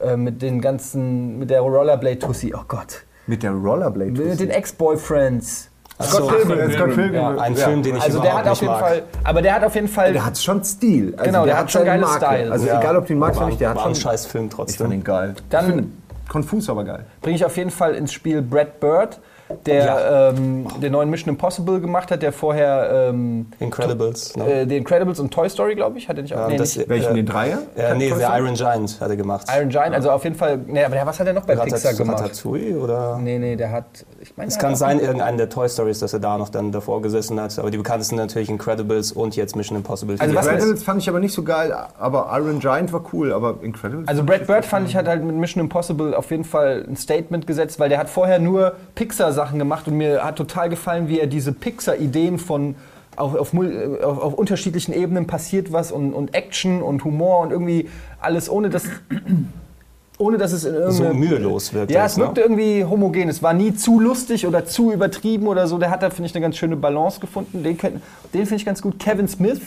äh, 0.00 0.16
mit 0.16 0.42
den 0.42 0.60
ganzen, 0.60 1.38
mit 1.38 1.50
der 1.50 1.60
Rollerblade-Tussi, 1.60 2.52
oh 2.56 2.64
Gott, 2.66 3.04
Mit 3.28 3.42
der 3.44 3.52
Rollerblade. 3.52 4.10
mit 4.10 4.40
den 4.40 4.50
Ex-Boyfriends. 4.50 5.70
so. 6.00 6.26
Pilgrim, 6.26 6.72
Scott 6.72 6.94
Pilgrim. 6.94 7.14
Ja. 7.14 7.36
Ein 7.36 7.54
Film, 7.56 7.82
den 7.82 7.96
ich 7.96 8.02
Also 8.02 8.20
der 8.20 8.32
hat 8.38 8.44
auf 8.44 8.50
nicht 8.50 8.62
jeden 8.62 8.72
mag. 8.72 8.80
Fall, 8.80 9.02
aber 9.24 9.42
der 9.42 9.54
hat 9.54 9.64
auf 9.64 9.74
jeden 9.74 9.88
Fall, 9.88 10.12
Der 10.12 10.24
hat 10.26 10.38
schon 10.38 10.64
Stil. 10.64 11.14
Also 11.16 11.30
Genau, 11.30 11.44
der 11.44 11.58
hat 11.58 11.70
schon 11.70 11.84
seine 11.84 12.00
geile 12.02 12.12
Style. 12.16 12.52
Also 12.52 12.66
Ja. 12.66 12.80
egal, 12.80 12.96
ob 12.96 13.06
du 13.06 13.12
ihn 13.12 13.18
magst 13.18 13.36
war, 13.36 13.42
oder 13.44 13.50
nicht, 13.50 13.60
der 13.60 13.70
hat 13.70 13.76
war 13.76 13.82
schon... 13.84 13.92
ein 13.92 13.96
scheiß 13.96 14.26
Film 14.26 14.44
Ich 14.46 14.52
fand 14.54 14.68
trotzdem. 14.68 14.92
ihn 14.92 15.04
geil. 15.04 15.34
Dann- 15.50 15.92
konfus, 16.28 16.68
aber 16.68 16.84
geil. 16.84 17.04
Bringe 17.28 17.36
ich 17.36 17.44
auf 17.44 17.58
jeden 17.58 17.70
Fall 17.70 17.94
ins 17.94 18.10
Spiel 18.14 18.40
Brad 18.40 18.80
Bird, 18.80 19.20
der 19.64 20.32
ähm, 20.36 20.66
den 20.82 20.92
neuen 20.92 21.08
Mission 21.08 21.30
Impossible 21.34 21.80
gemacht 21.80 22.10
hat, 22.10 22.20
der 22.22 22.32
vorher 22.34 23.08
ähm, 23.10 23.46
Incredibles. 23.60 24.36
Ne? 24.36 24.44
äh, 24.46 24.66
den 24.66 24.78
Incredibles 24.78 25.18
und 25.20 25.30
Toy 25.32 25.48
Story, 25.48 25.74
glaube 25.74 25.96
ich, 25.96 26.06
hat 26.06 26.16
er 26.18 26.22
nicht 26.22 26.34
auch. 26.34 26.44
Ähm, 26.44 26.52
nee, 26.52 26.56
das- 26.58 26.76
nicht 26.76 26.86
Welchen, 26.90 27.12
Äh, 27.12 27.14
den 27.14 27.26
Dreier? 27.26 27.58
äh, 27.74 27.94
nee, 27.94 28.08
Story? 28.10 28.24
Iron 28.38 28.52
Giant 28.54 29.00
hat 29.00 29.08
er 29.08 29.16
gemacht. 29.16 29.46
Iron 29.54 29.70
Giant, 29.70 29.94
also 29.94 30.10
auf 30.10 30.22
jeden 30.24 30.36
Fall. 30.36 30.58
Nee, 30.66 30.84
aber 30.84 30.94
der, 30.96 31.06
was 31.06 31.18
hat 31.18 31.26
er 31.26 31.32
noch 31.32 31.46
bei 31.46 31.54
Ratat- 31.54 31.64
Pixar 31.72 31.94
gemacht? 31.94 32.20
Ratatouille 32.20 32.78
oder? 32.78 33.18
Nee, 33.22 33.38
nee, 33.38 33.56
der 33.56 33.72
hat. 33.72 33.86
Ich 34.20 34.36
meine, 34.36 34.48
Es 34.48 34.54
der 34.54 34.60
kann 34.62 34.72
hat 34.72 34.78
sein, 34.78 35.00
irgendeinen 35.00 35.38
der 35.38 35.48
Toy 35.48 35.66
Stories, 35.66 35.98
dass 36.00 36.12
er 36.12 36.20
da 36.20 36.36
noch 36.36 36.50
dann 36.50 36.70
davor 36.70 37.00
gesessen 37.00 37.40
hat. 37.40 37.58
Aber 37.58 37.70
die 37.70 37.78
bekanntesten 37.78 38.16
natürlich 38.16 38.50
Incredibles 38.50 39.12
und 39.12 39.34
jetzt 39.34 39.56
Mission 39.56 39.78
Impossible. 39.78 40.16
Also 40.18 40.34
Incredibles 40.38 40.82
fand 40.82 41.00
ich 41.00 41.08
aber 41.08 41.20
nicht 41.20 41.32
so 41.32 41.42
geil, 41.42 41.74
aber 41.98 42.28
Iron 42.34 42.58
Giant 42.58 42.92
war 42.92 43.02
cool, 43.14 43.32
aber 43.32 43.54
Incredibles... 43.62 44.08
Also 44.08 44.24
Brad 44.24 44.46
Bird 44.46 44.66
fand 44.66 44.88
ich 44.90 44.94
hat 44.96 45.08
halt 45.08 45.24
mit 45.24 45.36
Mission 45.36 45.62
Impossible 45.62 46.14
auf 46.14 46.30
jeden 46.30 46.44
Fall 46.44 46.84
ein 46.86 46.96
Statement 46.96 47.17
gesetzt, 47.46 47.78
weil 47.80 47.88
der 47.88 47.98
hat 47.98 48.08
vorher 48.08 48.38
nur 48.38 48.74
Pixar-Sachen 48.94 49.58
gemacht 49.58 49.86
und 49.88 49.96
mir 49.96 50.24
hat 50.24 50.36
total 50.36 50.68
gefallen, 50.68 51.08
wie 51.08 51.20
er 51.20 51.26
diese 51.26 51.52
Pixar-Ideen 51.52 52.38
von 52.38 52.74
auf, 53.16 53.34
auf, 53.34 53.52
mul- 53.52 54.00
auf, 54.02 54.18
auf 54.18 54.34
unterschiedlichen 54.34 54.92
Ebenen 54.94 55.26
passiert 55.26 55.72
was 55.72 55.90
und, 55.90 56.12
und 56.14 56.34
Action 56.34 56.82
und 56.82 57.04
Humor 57.04 57.40
und 57.40 57.50
irgendwie 57.50 57.88
alles 58.20 58.48
ohne 58.48 58.70
dass 58.70 58.84
ohne 60.18 60.36
dass 60.36 60.52
es 60.52 60.64
in 60.64 60.90
so 60.90 61.04
mühelos 61.14 61.72
wirkt. 61.72 61.90
Ja, 61.92 62.02
das, 62.02 62.12
es 62.12 62.18
wirkte 62.18 62.40
irgendwie 62.40 62.84
homogen. 62.84 63.28
Es 63.28 63.40
war 63.42 63.52
nie 63.54 63.72
zu 63.74 64.00
lustig 64.00 64.46
oder 64.46 64.64
zu 64.64 64.92
übertrieben 64.92 65.46
oder 65.46 65.68
so. 65.68 65.78
Der 65.78 65.90
hat 65.90 66.02
da, 66.02 66.10
finde 66.10 66.28
ich, 66.28 66.34
eine 66.34 66.42
ganz 66.42 66.56
schöne 66.56 66.74
Balance 66.76 67.20
gefunden. 67.20 67.62
Den, 67.62 67.78
den 67.78 68.00
finde 68.32 68.56
ich 68.56 68.64
ganz 68.64 68.82
gut. 68.82 68.98
Kevin 68.98 69.28
Smith, 69.28 69.60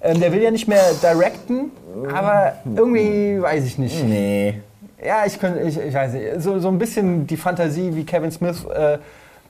ähm, 0.00 0.20
der 0.20 0.32
will 0.32 0.42
ja 0.42 0.52
nicht 0.52 0.68
mehr 0.68 0.82
directen, 1.02 1.72
aber 2.14 2.52
irgendwie 2.76 3.42
weiß 3.42 3.64
ich 3.66 3.78
nicht. 3.78 4.04
Nee. 4.04 4.60
Ja, 5.04 5.24
ich, 5.26 5.38
könnte, 5.38 5.60
ich, 5.60 5.78
ich 5.78 5.94
weiß 5.94 6.12
nicht. 6.12 6.42
So, 6.42 6.58
so 6.58 6.68
ein 6.68 6.78
bisschen 6.78 7.26
die 7.26 7.36
Fantasie 7.36 7.94
wie 7.94 8.04
Kevin 8.04 8.30
Smith. 8.30 8.64
Äh, 8.66 8.98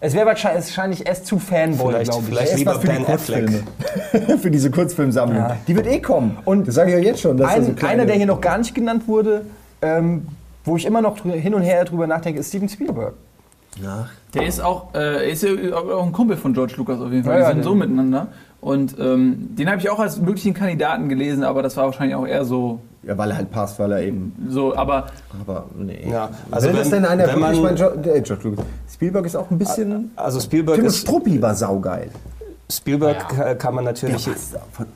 es 0.03 0.15
wäre 0.15 0.27
wahrscheinlich, 0.27 1.07
erst 1.07 1.27
zu 1.27 1.39
Fanboy, 1.39 2.05
glaube 2.05 2.23
ich. 2.23 2.29
vielleicht 2.29 2.57
lieber 2.57 2.81
für 2.81 2.89
die 2.89 2.95
Ben 2.95 3.07
Affleck. 3.07 3.47
Kurzfilme. 3.47 4.39
für 4.39 4.51
diese 4.51 4.71
Kurzfilmsammlung. 4.71 5.37
Ja. 5.37 5.57
Die 5.69 5.77
wird 5.77 5.87
eh 5.87 6.01
kommen. 6.01 6.39
Und 6.45 6.69
das 6.69 6.77
sage 6.77 6.91
ich 6.91 6.97
ja 6.97 7.03
jetzt 7.03 7.21
schon. 7.21 7.43
Ein, 7.43 7.77
so 7.77 7.87
einer, 7.87 8.07
der 8.07 8.17
hier 8.17 8.27
noch 8.27 8.41
gar 8.41 8.57
nicht 8.57 8.75
genannt 8.75 9.07
wurde, 9.07 9.45
ähm, 9.83 10.27
wo 10.65 10.77
ich 10.77 10.87
immer 10.87 11.03
noch 11.03 11.23
hin 11.23 11.55
und 11.55 11.63
her 11.63 11.85
drüber 11.85 12.07
nachdenke, 12.07 12.41
ist 12.41 12.49
Steven 12.49 12.69
Spielberg. 12.69 13.15
Ach, 13.87 14.11
Der 14.35 14.47
ist 14.47 14.61
auch, 14.61 14.95
äh, 14.95 15.31
ist 15.31 15.43
ja 15.43 15.51
auch 15.75 16.05
ein 16.05 16.13
Kumpel 16.13 16.37
von 16.37 16.55
George 16.55 16.75
Lucas 16.77 17.01
auf 17.01 17.11
jeden 17.11 17.25
Fall. 17.25 17.35
Ja, 17.35 17.41
ja, 17.41 17.49
die 17.51 17.55
sind 17.57 17.65
so 17.65 17.75
miteinander. 17.75 18.29
Und 18.61 18.97
ähm, 18.99 19.55
den 19.57 19.71
habe 19.71 19.81
ich 19.81 19.89
auch 19.91 19.99
als 19.99 20.19
möglichen 20.19 20.55
Kandidaten 20.55 21.09
gelesen, 21.09 21.45
aber 21.45 21.63
das 21.63 21.77
war 21.77 21.85
wahrscheinlich 21.85 22.15
auch 22.15 22.27
eher 22.27 22.45
so, 22.45 22.81
ja, 23.03 23.17
weil 23.17 23.31
er 23.31 23.37
halt 23.39 23.51
passt, 23.51 23.79
weil 23.79 23.93
er 23.93 24.03
eben. 24.03 24.35
so 24.51 24.77
aber 24.77 25.07
Aber 25.41 25.67
nee. 25.77 26.09
Ja, 26.11 26.29
also 26.51 26.69
das 26.71 26.85
wenn- 26.91 27.03
denn 27.03 27.05
einer 27.07 27.27
wenn 27.27 27.39
man- 27.41 27.63
mein 27.63 27.75
George, 27.75 28.11
äh, 28.11 28.21
George 28.21 28.49
Lucas? 28.49 28.65
Spielberg 28.93 29.27
ist 29.27 29.37
auch 29.37 29.51
ein 29.51 29.59
bisschen. 29.59 30.11
Also 30.17 30.39
Spielberg, 30.41 30.77
Tim 30.77 30.85
ist, 30.87 30.99
Struppi 30.99 31.41
war 31.41 31.55
saugeil. 31.55 32.11
Spielberg 32.71 33.29
ka- 33.29 33.55
kann 33.55 33.75
man 33.75 33.85
natürlich... 33.85 34.29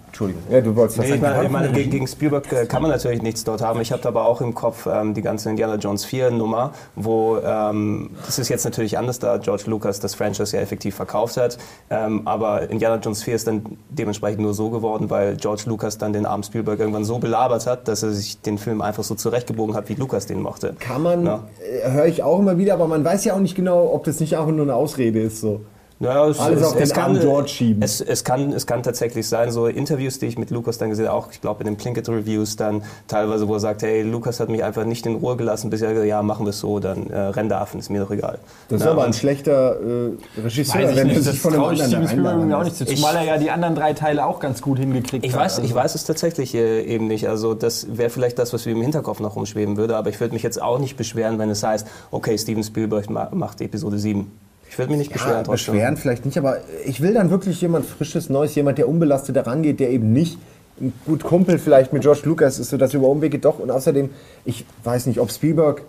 Entschuldigung. 0.07 0.43
Ja, 0.49 0.61
du 0.61 0.77
wolltest 0.77 0.99
was 0.99 1.07
Nee, 1.09 1.15
ich 1.17 1.21
meine, 1.21 1.43
ich 1.45 1.51
meine, 1.51 1.65
sagen. 1.67 1.77
gegen, 1.77 1.91
gegen 1.91 2.07
Spielberg 2.07 2.53
äh, 2.53 2.67
kann 2.67 2.83
man 2.83 2.93
natürlich 2.93 3.21
nichts 3.23 3.43
dort 3.43 3.61
haben. 3.63 3.81
Ich 3.81 3.91
habe 3.91 4.07
aber 4.07 4.27
auch 4.27 4.41
im 4.41 4.55
Kopf 4.55 4.87
ähm, 4.87 5.13
die 5.13 5.23
ganze 5.23 5.51
Indiana 5.51 5.75
Jones 5.75 6.05
4 6.05 6.31
Nummer, 6.31 6.73
wo 6.95 7.39
ähm, 7.39 8.11
das 8.25 8.39
ist 8.39 8.49
jetzt 8.49 8.65
natürlich 8.65 8.97
anders, 8.97 9.19
da 9.19 9.39
George 9.39 9.65
Lucas 9.67 9.99
das 9.99 10.15
Franchise 10.15 10.57
ja 10.57 10.63
effektiv 10.63 10.95
verkauft 10.95 11.37
hat. 11.37 11.59
Ähm, 11.91 12.29
aber 12.29 12.71
Indiana 12.71 12.97
Jones 13.03 13.25
4 13.25 13.35
ist 13.35 13.49
dann 13.49 13.65
dementsprechend 13.91 14.41
nur 14.41 14.55
so 14.55 14.71
geworden, 14.71 15.11
weil 15.11 15.37
George 15.37 15.65
Lucas 15.67 15.99
dann 15.99 16.13
den 16.13 16.27
armen 16.27 16.45
Spielberg 16.45 16.79
irgendwann 16.79 17.05
so 17.05 17.19
belabert 17.19 17.67
hat, 17.67 17.89
dass 17.89 18.05
er 18.05 18.13
sich 18.13 18.41
den 18.41 18.57
Film 18.59 18.83
einfach 18.83 19.03
so 19.03 19.17
zurechtgebogen 19.17 19.75
hat, 19.75 19.89
wie 19.89 19.95
Lucas 19.95 20.27
den 20.27 20.41
mochte. 20.41 20.77
Kann 20.79 21.03
man, 21.03 21.27
Ja. 21.27 21.41
äh, 21.85 21.91
höre 21.91 22.07
ich 22.07 22.23
auch 22.23 22.39
immer 22.39 22.57
wieder, 22.57 22.75
aber 22.75 22.87
man 22.87 23.05
weiß 23.05 23.25
ja 23.25 23.35
auch 23.35 23.41
nicht 23.41 23.57
genau, 23.57 23.93
ob 23.93 24.05
das 24.05 24.21
nicht 24.21 24.37
auch 24.37 24.47
nur 24.47 24.63
eine 24.63 24.77
Ausrede 24.77 25.21
ist. 25.21 25.41
So. 25.41 25.63
Ja, 26.01 26.27
es, 26.29 26.41
Alles 26.41 26.63
auf 26.65 26.77
den 26.77 26.91
armen 26.93 27.21
George 27.21 27.49
schieben. 27.49 27.81
Es, 27.81 28.01
es, 28.01 28.25
kann, 28.25 28.53
es 28.53 28.67
kann 28.67 28.83
tatsächlich 28.83 29.29
sein, 29.29 29.53
so 29.53 29.69
Interviews, 29.69 30.19
die 30.19 30.27
ich 30.27 30.37
mit 30.37 30.51
Lukas 30.51 30.77
dann 30.77 30.91
gesehen 30.91 31.07
habe, 31.07 31.17
auch 31.17 31.29
ich 31.31 31.41
glaube 31.41 31.61
in 31.63 31.67
den 31.67 31.77
Plinkett 31.77 32.09
Reviews 32.09 32.57
dann 32.57 32.83
teilweise, 33.07 33.47
wo 33.47 33.55
er 33.55 33.61
sagt, 33.61 33.83
hey, 33.83 34.03
Lukas 34.03 34.41
hat 34.41 34.49
mich 34.49 34.65
einfach 34.65 34.85
nicht 34.85 35.07
in 35.07 35.15
Ruhe 35.15 35.37
gelassen, 35.37 35.71
bis 35.71 35.83
er 35.83 35.89
gesagt 35.91 36.01
hat, 36.03 36.09
ja, 36.09 36.21
machen 36.23 36.47
wir 36.47 36.51
es 36.51 36.59
so, 36.59 36.81
dann 36.81 37.09
äh, 37.11 37.17
renn 37.19 37.49
da 37.49 37.61
Affen, 37.61 37.79
ist 37.79 37.91
mir 37.91 38.01
doch 38.01 38.11
egal. 38.11 38.39
Das 38.69 38.81
ist 38.81 38.85
Ja, 38.87 38.91
aber 38.93 39.05
ein 39.05 39.13
schlechter 39.13 39.79
äh, 39.81 40.41
Regisseur, 40.43 40.83
Weiß 40.83 40.91
ich 40.91 40.97
wenn 40.97 40.99
er 40.99 41.05
nicht, 41.15 41.17
sich 41.23 41.27
das 41.33 41.37
von 41.41 41.53
einem 41.53 41.63
traue 41.63 41.75
ich 41.75 41.83
anderen 41.85 42.03
Steven 42.03 42.09
Spielberg 42.09 42.33
einladen 42.35 42.49
mir 42.49 42.59
auch 42.59 42.65
nicht 42.65 42.77
zu, 42.77 42.85
Ich- 42.85 42.97
zumal 42.97 43.15
er 43.17 43.23
ja 43.23 43.39
die 43.39 43.51
anderen 43.51 43.75
drei 43.77 43.93
Teile 43.93 44.27
auch 44.27 44.41
ganz 44.41 44.61
gut 44.61 44.79
hingekriegt 44.81 45.25
Ich 45.25 45.33
hat. 45.35 45.41
weiß, 45.43 45.59
ich 45.59 45.65
Also- 45.65 45.75
weiß 45.77 45.95
es 45.95 46.05
tatsächlich 46.05 46.55
äh, 46.57 46.83
eben 46.83 47.07
nicht. 47.07 47.29
Also 47.29 47.55
das 47.55 47.87
wäre 47.97 48.11
vielleicht 48.11 48.39
das, 48.41 48.53
was 48.53 48.67
mir 48.67 48.73
im 48.73 48.83
Hinterkopf 48.83 49.21
noch 49.21 49.37
rumschweben 49.37 49.77
würde. 49.77 49.97
Aber 49.97 50.11
ich 50.11 50.19
würde 50.19 50.35
mich 50.35 50.43
jetzt 50.43 50.61
auch 50.61 50.81
nicht 50.81 50.97
beschweren, 50.97 51.39
wenn 51.39 51.51
es 51.51 51.63
heißt, 51.63 51.87
okay, 52.11 52.37
Steven 52.37 52.65
Spielberg 52.65 53.09
ma 53.09 53.29
macht 53.33 53.61
Episode 53.61 53.99
7. 53.99 54.31
Ich 54.75 54.79
würde 54.81 54.91
mich 54.91 54.99
nicht 54.99 55.13
beschweren 55.13 55.37
Ja, 55.37 55.43
trotzdem. 55.45 55.73
beschweren 55.75 55.97
vielleicht 55.97 56.25
nicht, 56.25 56.37
aber 56.37 56.57
ich 56.85 57.01
will 57.01 57.15
dann 57.15 57.31
wirklich 57.31 57.61
jemand 57.61 57.87
Frisches, 57.87 58.29
Neues, 58.29 58.57
jemand, 58.57 58.77
der 58.79 58.89
unbelastet 58.89 59.37
herangeht, 59.37 59.79
der 59.79 59.91
eben 59.91 60.13
nicht 60.13 60.37
ein 60.81 60.93
gut 61.07 61.23
Kumpel 61.23 61.61
vielleicht 61.61 61.93
mit 61.93 62.03
George 62.03 62.23
Lucas 62.25 62.59
ist, 62.59 62.71
sodass 62.71 62.93
über 62.93 63.07
Umwege 63.07 63.39
doch. 63.39 63.61
Und 63.61 63.71
außerdem, 63.71 64.11
ich 64.45 64.67
weiß 64.83 65.07
nicht, 65.07 65.21
ob 65.21 65.31
Spielberg 65.31 65.83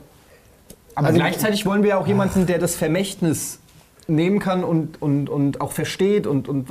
Aber 0.93 1.07
Also- 1.07 1.17
gleichzeitig 1.19 1.65
wollen 1.65 1.81
wir 1.81 1.89
ja 1.89 1.97
auch 1.97 2.05
jemanden, 2.05 2.45
der 2.45 2.59
das 2.59 2.75
Vermächtnis 2.75 3.57
nehmen 4.07 4.38
kann 4.38 4.63
und, 4.63 5.01
und, 5.01 5.29
und 5.31 5.61
auch 5.61 5.71
versteht 5.71 6.27
und, 6.27 6.47
und 6.47 6.69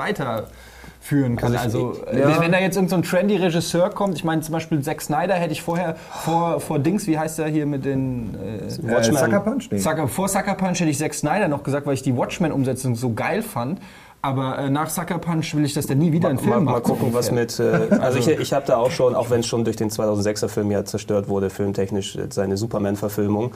weiterführen 1.05 1.37
kann. 1.37 1.57
Also, 1.57 1.97
äh, 2.11 2.21
ja. 2.21 2.41
wenn, 2.41 2.53
da 2.53 2.59
jetzt 2.59 2.77
irgendein 2.77 2.89
so 2.89 2.97
ein 2.97 3.03
trendy 3.03 3.37
Regisseur 3.37 3.91
kommt, 3.91 4.17
ich 4.17 4.25
meine 4.25 4.43
zum 4.43 4.53
Beispiel 4.53 4.81
Zack 4.83 5.03
Snyder 5.03 5.35
hätte 5.35 5.53
ich 5.53 5.63
vorher 5.63 5.97
vor, 6.25 6.61
vor 6.61 6.79
Dings, 6.79 7.07
wie 7.07 7.19
heißt 7.19 7.39
der 7.39 7.49
hier 7.49 7.67
mit 7.67 7.85
den 7.85 8.35
äh, 8.35 8.57
äh, 8.57 8.93
Watchmen. 8.93 9.17
Sucker 9.17 9.41
Punch? 9.41 9.69
Nee. 9.71 9.79
Sucker, 9.79 10.09
vor 10.09 10.29
Sucker 10.29 10.55
Punch 10.55 10.81
hätte 10.81 10.91
ich 10.91 10.99
Zack 10.99 11.15
Snyder 11.15 11.49
noch 11.49 11.63
gesagt, 11.63 11.87
weil 11.87 11.95
ich 11.95 12.03
die 12.03 12.17
Watchmen-Umsetzung 12.17 12.95
so 12.95 13.13
geil 13.13 13.43
fand. 13.43 13.81
Aber 14.23 14.59
äh, 14.59 14.71
nach 14.71 14.89
Sucker 14.89 15.19
Punch 15.19 15.55
will 15.55 15.67
ich, 15.67 15.75
dass 15.75 15.87
der 15.87 15.97
nie 15.97 16.11
wieder 16.13 16.31
einen 16.31 16.39
Film 16.39 16.51
Mal, 16.51 16.61
mal 16.61 16.73
macht. 16.73 16.87
so 16.87 16.95
gucken, 16.95 17.13
was 17.13 17.31
mit. 17.31 17.59
Äh, 17.61 17.89
also 18.01 18.19
ich, 18.19 18.29
ich 18.29 18.53
habe 18.55 18.67
da 18.67 18.77
auch 18.77 18.91
schon, 18.91 19.15
auch 19.15 19.29
wenn 19.29 19.41
es 19.41 19.47
schon 19.47 19.65
durch 19.65 19.77
den 19.77 19.91
2006er 19.91 20.49
Film 20.49 20.71
ja 20.71 20.85
zerstört 20.85 21.29
wurde, 21.29 21.51
filmtechnisch 21.51 22.17
äh, 22.17 22.29
seine 22.31 22.57
Superman-Verfilmung. 22.57 23.53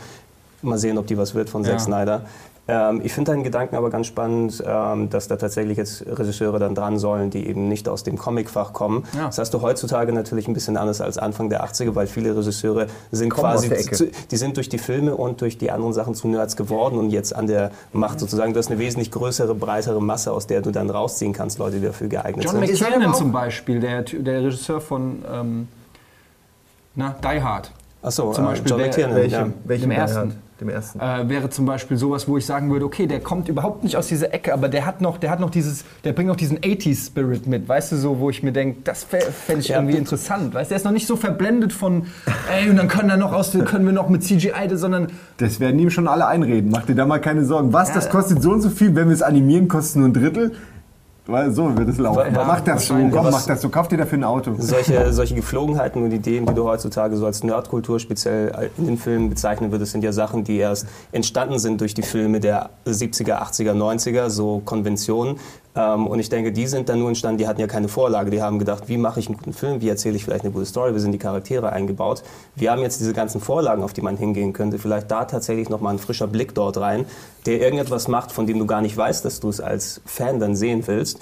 Mal 0.61 0.77
sehen, 0.77 0.99
ob 0.99 1.07
die 1.07 1.17
was 1.17 1.35
wird 1.35 1.49
von 1.49 1.63
Zack 1.65 1.75
Ja. 1.75 1.79
Snyder. 1.79 2.23
Ähm, 2.71 3.01
ich 3.03 3.15
finde 3.15 3.33
deinen 3.33 3.45
Gedanken 3.45 3.77
aber 3.77 3.89
ganz 3.89 4.07
spannend, 4.07 4.63
ähm, 4.67 5.09
dass 5.09 5.27
da 5.27 5.37
tatsächlich 5.37 5.79
jetzt 5.79 6.05
Regisseure 6.07 6.59
dann 6.59 6.75
dran 6.75 6.99
sollen, 6.99 7.31
die 7.31 7.47
eben 7.49 7.67
nicht 7.67 7.89
aus 7.89 8.03
dem 8.05 8.19
Comicfach 8.19 8.75
kommen. 8.75 9.05
Ja. 9.17 9.27
Das 9.27 9.39
hast 9.39 9.55
du 9.55 9.63
heutzutage 9.63 10.13
natürlich 10.13 10.49
ein 10.49 10.53
bisschen 10.55 10.77
anders 10.77 11.01
als 11.01 11.17
Anfang 11.17 11.49
der 11.49 11.65
80er, 11.65 11.95
weil 11.95 12.07
viele 12.07 12.37
Regisseure 12.37 12.87
sind 13.11 13.31
Kommen 13.31 13.41
quasi, 13.55 13.75
zu, 13.91 14.11
die 14.31 14.37
sind 14.37 14.59
durch 14.59 14.69
die 14.69 14.77
Filme 14.77 15.17
und 15.17 15.41
durch 15.41 15.57
die 15.57 15.71
anderen 15.71 15.95
Sachen 15.95 16.15
zu 16.15 16.29
Nerds 16.29 16.57
geworden 16.57 16.99
und 16.99 17.09
jetzt 17.09 17.35
an 17.35 17.47
der 17.47 17.71
Macht 17.95 18.21
sozusagen. 18.21 18.53
Du 18.53 18.59
hast 18.59 18.71
eine 18.71 18.79
wesentlich 18.79 19.11
größere, 19.13 19.55
breitere 19.55 20.03
Masse, 20.03 20.31
aus 20.33 20.47
der 20.47 20.61
du 20.61 20.71
dann 20.71 20.91
rausziehen 20.91 21.33
kannst, 21.33 21.59
Leute, 21.59 21.81
die 21.81 21.87
dafür 21.87 22.09
geeignet 22.09 22.45
John 22.45 22.53
sind. 22.55 22.63
Aber 22.65 22.71
McTiernan 22.71 23.15
zum 23.15 23.33
Beispiel, 23.33 23.81
der, 23.81 24.03
der 24.03 24.43
Regisseur 24.45 24.83
von 24.83 25.23
ähm, 25.33 25.69
na, 26.95 27.15
Die 27.23 27.41
Hard. 27.43 27.71
Achso, 28.03 28.33
Zum 28.33 28.45
äh, 28.45 28.49
Beispiel 28.49 28.71
John 28.71 28.79
der- 28.79 28.87
McTiernan. 28.89 29.17
welchem, 29.17 29.33
Ja. 29.33 29.53
welchem 29.65 29.91
er 29.91 29.99
ersten. 29.99 30.35
Dem 30.61 30.69
ersten. 30.69 30.99
äh, 30.99 31.29
wäre 31.29 31.51
zum 31.51 31.67
Beispiel 31.67 31.97
sowas, 31.97 32.27
wo 32.27 32.37
ich 32.37 32.45
sagen 32.45 32.71
würde, 32.71 32.85
okay, 32.85 33.07
der 33.07 33.21
kommt 33.21 33.49
überhaupt 33.49 33.85
nicht 33.85 33.97
aus 33.97 34.09
dieser 34.09 34.35
Ecke, 34.35 34.53
aber 34.53 34.69
der 34.69 34.87
hat 34.87 35.01
noch, 35.01 35.19
der 35.19 35.31
hat 35.31 35.39
noch 35.39 35.51
dieses, 35.51 35.85
der 36.03 36.13
bringt 36.13 36.29
noch 36.29 36.37
diesen 36.37 36.59
80s 36.59 37.07
Spirit 37.07 37.47
mit, 37.47 37.69
weißt 37.69 37.93
du, 37.93 37.97
so, 37.97 38.19
wo 38.19 38.29
ich 38.29 38.43
mir 38.43 38.51
denke, 38.53 38.81
das 38.83 39.05
fände 39.05 39.61
ich 39.61 39.69
Ja. 39.69 39.77
irgendwie 39.79 39.97
interessant, 39.97 40.55
weißt 40.55 40.69
du, 40.69 40.73
der 40.73 40.77
ist 40.79 40.85
noch 40.85 40.93
nicht 40.93 41.07
so 41.07 41.15
verblendet 41.17 41.73
von, 41.73 42.07
ey, 42.53 42.69
und 42.69 42.77
dann 42.77 42.89
können, 42.89 43.19
noch 43.21 43.33
aus, 43.33 43.53
können 43.67 43.87
wir 43.87 43.93
noch 43.93 44.09
mit 44.09 44.25
CGI, 44.25 44.53
sondern 44.73 45.09
Das 45.37 45.61
werden 45.61 45.79
ihm 45.79 45.91
schon 45.91 46.09
alle 46.09 46.27
einreden. 46.27 46.71
Mach 46.71 46.85
dir 46.87 46.95
da 46.97 47.07
mal 47.07 47.21
keine 47.21 47.45
Sorgen. 47.45 47.73
Was, 47.73 47.93
das 47.93 48.11
kostet 48.11 48.43
so 48.43 48.51
und 48.51 48.61
so 48.61 48.71
viel, 48.71 48.95
wenn 48.97 49.09
wir 49.09 49.15
es 49.15 49.23
animieren, 49.23 49.69
kostet 49.69 49.97
nur 49.97 50.09
ein 50.09 50.13
Drittel. 50.13 50.53
Weil 51.29 51.51
so 51.53 51.77
wird 51.77 51.91
es 51.91 51.99
laufen. 51.99 52.35
Ja, 52.35 52.43
mach 52.43 52.63
das 52.63 52.87
so, 52.87 52.95
komm, 52.95 53.31
mach 53.31 53.45
das 53.45 53.61
so. 53.61 53.69
Kauf 53.69 53.87
dir 53.87 53.99
dafür 53.99 54.17
ein 54.17 54.25
Auto. 54.25 54.55
Solche, 54.59 55.13
solche 55.13 55.35
Geflogenheiten 55.35 56.03
und 56.03 56.11
Ideen, 56.11 56.47
die 56.47 56.55
du 56.55 56.65
heutzutage 56.65 57.19
so 57.19 57.27
als 57.27 57.45
Nerdkultur 57.45 58.01
speziell 58.01 58.71
in 58.79 58.87
den 58.87 58.97
Filmen 58.97 59.29
bezeichnen 59.29 59.71
würdest, 59.71 59.93
sind 59.93 60.03
ja 60.03 60.13
Sachen, 60.13 60.43
die 60.43 60.57
erst 60.57 60.87
entstanden 61.13 61.59
sind 61.59 61.83
durch 61.83 61.93
die 61.93 62.01
Filme 62.01 62.41
der 62.41 62.71
70er, 62.87 63.43
80er, 63.43 63.75
90er, 63.75 64.31
so 64.31 64.63
Konventionen. 64.65 65.37
Ähm, 65.79 66.09
Und 66.09 66.19
ich 66.19 66.29
denke, 66.29 66.51
die 66.51 66.67
sind 66.67 66.89
dann 66.89 66.99
nur 66.99 67.09
entstanden, 67.09 67.39
die 67.39 67.47
hatten 67.47 67.61
ja 67.61 67.69
keine 67.69 67.87
Vorlage. 67.87 68.31
Die 68.31 68.43
haben 68.43 68.59
gedacht, 68.59 68.89
wie 68.89 68.99
mache 68.99 69.21
ich 69.21 69.29
einen 69.29 69.37
guten 69.37 69.53
Film, 69.53 69.81
wie 69.81 69.89
erzähle 69.89 70.17
ich 70.17 70.25
vielleicht 70.25 70.45
eine 70.45 70.53
gute 70.53 70.67
Story, 70.67 70.95
wie 70.95 70.99
sind 70.99 71.13
die 71.13 71.19
Charaktere 71.19 71.73
eingebaut. 71.73 72.25
Wir 72.57 72.73
haben 72.73 72.83
jetzt 72.83 72.99
diese 72.99 73.13
ganzen 73.13 73.41
Vorlagen, 73.41 73.85
auf 73.85 73.93
die 73.93 74.03
man 74.03 74.17
hingehen 74.17 74.53
könnte. 74.53 74.79
Vielleicht 74.79 75.09
da 75.11 75.25
tatsächlich 75.25 75.69
nochmal 75.69 75.95
ein 75.95 76.01
frischer 76.01 76.27
Blick 76.27 76.55
dort 76.55 76.79
rein, 76.79 77.05
der 77.47 77.61
irgendetwas 77.61 78.09
macht, 78.09 78.33
von 78.33 78.47
dem 78.47 78.59
du 78.59 78.67
gar 78.67 78.83
nicht 78.83 78.97
weißt, 78.97 79.25
dass 79.25 79.39
du 79.39 79.49
es 79.49 79.61
als 79.61 80.01
Fan 80.05 80.41
dann 80.41 80.57
sehen 80.57 80.83
willst. 80.87 81.21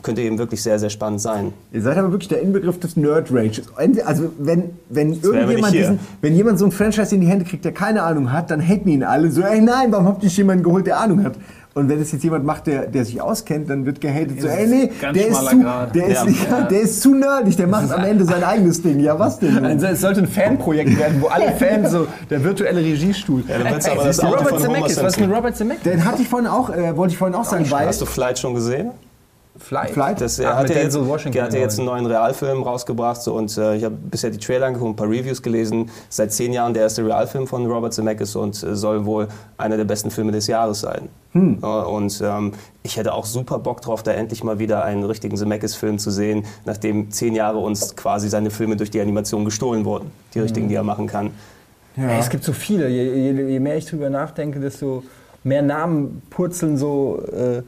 Könnte 0.00 0.22
eben 0.22 0.38
wirklich 0.38 0.62
sehr, 0.62 0.80
sehr 0.80 0.90
spannend 0.90 1.20
sein. 1.20 1.52
Ihr 1.70 1.82
seid 1.82 1.96
aber 1.96 2.10
wirklich 2.10 2.28
der 2.28 2.40
Inbegriff 2.40 2.80
des 2.80 2.96
Nerd 2.96 3.28
Rages. 3.30 3.62
Also 4.04 4.32
wenn, 4.38 4.70
wenn 4.88 5.12
irgendjemand 5.12 5.74
diesen, 5.74 6.00
wenn 6.20 6.34
jemand 6.34 6.58
so 6.58 6.64
ein 6.64 6.72
Franchise 6.72 7.14
in 7.14 7.20
die 7.20 7.28
Hände 7.28 7.44
kriegt, 7.44 7.64
der 7.64 7.70
keine 7.72 8.02
Ahnung 8.02 8.32
hat, 8.32 8.50
dann 8.50 8.60
haten 8.60 8.88
ihn 8.88 9.04
alle 9.04 9.30
so, 9.30 9.42
ey 9.42 9.60
nein, 9.60 9.92
warum 9.92 10.06
habt 10.06 10.22
ihr 10.22 10.26
nicht 10.26 10.36
jemanden 10.38 10.64
geholt, 10.64 10.88
der 10.88 10.98
Ahnung 10.98 11.22
hat? 11.22 11.34
Und 11.74 11.88
wenn 11.88 12.00
es 12.00 12.12
jetzt 12.12 12.22
jemand 12.22 12.44
macht, 12.44 12.66
der, 12.66 12.86
der 12.86 13.04
sich 13.04 13.20
auskennt, 13.22 13.70
dann 13.70 13.86
wird 13.86 14.00
gehatet 14.00 14.40
so, 14.42 14.48
ey 14.48 14.66
nee, 14.66 14.90
ganz 15.00 15.16
der 15.16 15.28
ist, 15.28 15.46
zu, 15.48 15.60
Grad. 15.60 15.94
der, 15.94 16.06
ist, 16.06 16.24
Ja. 16.26 16.58
ja, 16.58 16.62
der 16.64 16.80
ist 16.80 17.00
zu 17.02 17.14
nerdig, 17.14 17.56
der 17.56 17.66
macht 17.66 17.90
am 17.90 18.04
Ende 18.04 18.24
sein 18.24 18.44
eigenes 18.44 18.82
Ding. 18.82 19.00
Ja, 19.00 19.18
was 19.18 19.38
denn? 19.38 19.64
Also 19.64 19.86
es 19.86 20.00
sollte 20.02 20.20
ein 20.20 20.28
Fanprojekt 20.28 20.98
werden, 20.98 21.22
wo 21.22 21.28
alle 21.28 21.52
Fans 21.52 21.90
so 21.90 22.06
der 22.28 22.44
virtuelle 22.44 22.80
Regiestuhl. 22.80 23.42
Ja, 23.48 23.58
dann 23.58 23.72
wird's 23.72 23.88
aber 23.88 24.04
das 24.04 24.20
Auto 24.20 24.34
Robert 24.36 24.48
von 24.50 24.58
Zemeckis, 24.60 25.02
was 25.02 25.16
ist 25.16 25.20
mit 25.20 25.34
Robert 25.34 25.56
Zemeckis? 25.56 25.82
Den 25.84 26.04
hatte 26.04 26.22
ich 26.22 26.28
vorhin 26.28 26.48
auch, 26.48 26.68
äh, 26.70 26.96
wollte 26.96 27.12
ich 27.12 27.18
vorhin 27.18 27.34
auch 27.34 27.44
sagen, 27.44 27.70
weil 27.70 27.86
Hast 27.86 28.00
du 28.00 28.06
Flight 28.06 28.38
schon 28.38 28.54
gesehen? 28.54 28.90
Flight. 29.58 29.90
Flight? 29.90 30.20
Das, 30.20 30.40
Ach, 30.40 30.44
er 30.44 30.56
hat 30.56 30.68
mit 30.68 30.76
ja 30.76 30.82
jetzt, 30.82 30.96
er 30.96 31.42
hat 31.44 31.52
ja 31.52 31.60
jetzt 31.60 31.78
einen 31.78 31.86
neuen. 31.86 32.06
Realfilm 32.06 32.62
rausgebracht 32.62 33.20
so, 33.22 33.34
und 33.34 33.56
äh, 33.58 33.76
ich 33.76 33.84
habe 33.84 33.94
bisher 33.94 34.30
die 34.30 34.38
Trailer 34.38 34.66
angeguckt, 34.66 34.92
ein 34.92 34.96
paar 34.96 35.08
Reviews 35.08 35.42
gelesen. 35.42 35.90
Seit 36.08 36.32
zehn 36.32 36.52
Jahren 36.52 36.72
der 36.72 36.84
erste 36.84 37.04
Realfilm 37.04 37.46
von 37.46 37.66
Robert 37.66 37.92
Zemeckis 37.92 38.34
und 38.34 38.62
äh, 38.62 38.74
soll 38.74 39.04
wohl 39.04 39.28
einer 39.58 39.76
der 39.76 39.84
besten 39.84 40.10
Filme 40.10 40.32
des 40.32 40.46
Jahres 40.46 40.80
sein. 40.80 41.08
Hm. 41.32 41.58
Und 41.58 42.22
ähm, 42.24 42.52
ich 42.82 42.96
hätte 42.96 43.12
auch 43.14 43.24
super 43.24 43.58
Bock 43.58 43.80
drauf, 43.80 44.02
da 44.02 44.12
endlich 44.12 44.42
mal 44.42 44.58
wieder 44.58 44.84
einen 44.84 45.04
richtigen 45.04 45.36
Zemeckis-Film 45.36 45.98
zu 45.98 46.10
sehen, 46.10 46.44
nachdem 46.64 47.10
zehn 47.10 47.34
Jahre 47.34 47.58
uns 47.58 47.94
quasi 47.96 48.28
seine 48.28 48.50
Filme 48.50 48.76
durch 48.76 48.90
die 48.90 49.00
Animation 49.00 49.44
gestohlen 49.44 49.84
wurden. 49.84 50.10
Die 50.34 50.40
richtigen, 50.40 50.68
die 50.68 50.74
er 50.74 50.82
machen 50.82 51.06
kann. 51.06 51.30
Ey, 51.96 52.18
es 52.18 52.30
gibt 52.30 52.44
so 52.44 52.52
viele. 52.52 52.88
Je, 52.88 53.04
je, 53.04 53.50
je 53.50 53.60
mehr 53.60 53.76
ich 53.76 53.86
drüber 53.86 54.08
nachdenke, 54.08 54.60
desto 54.60 55.02
mehr 55.44 55.62
Namen 55.62 56.22
purzeln 56.30 56.76
so, 56.76 57.22
äh, 57.32 57.62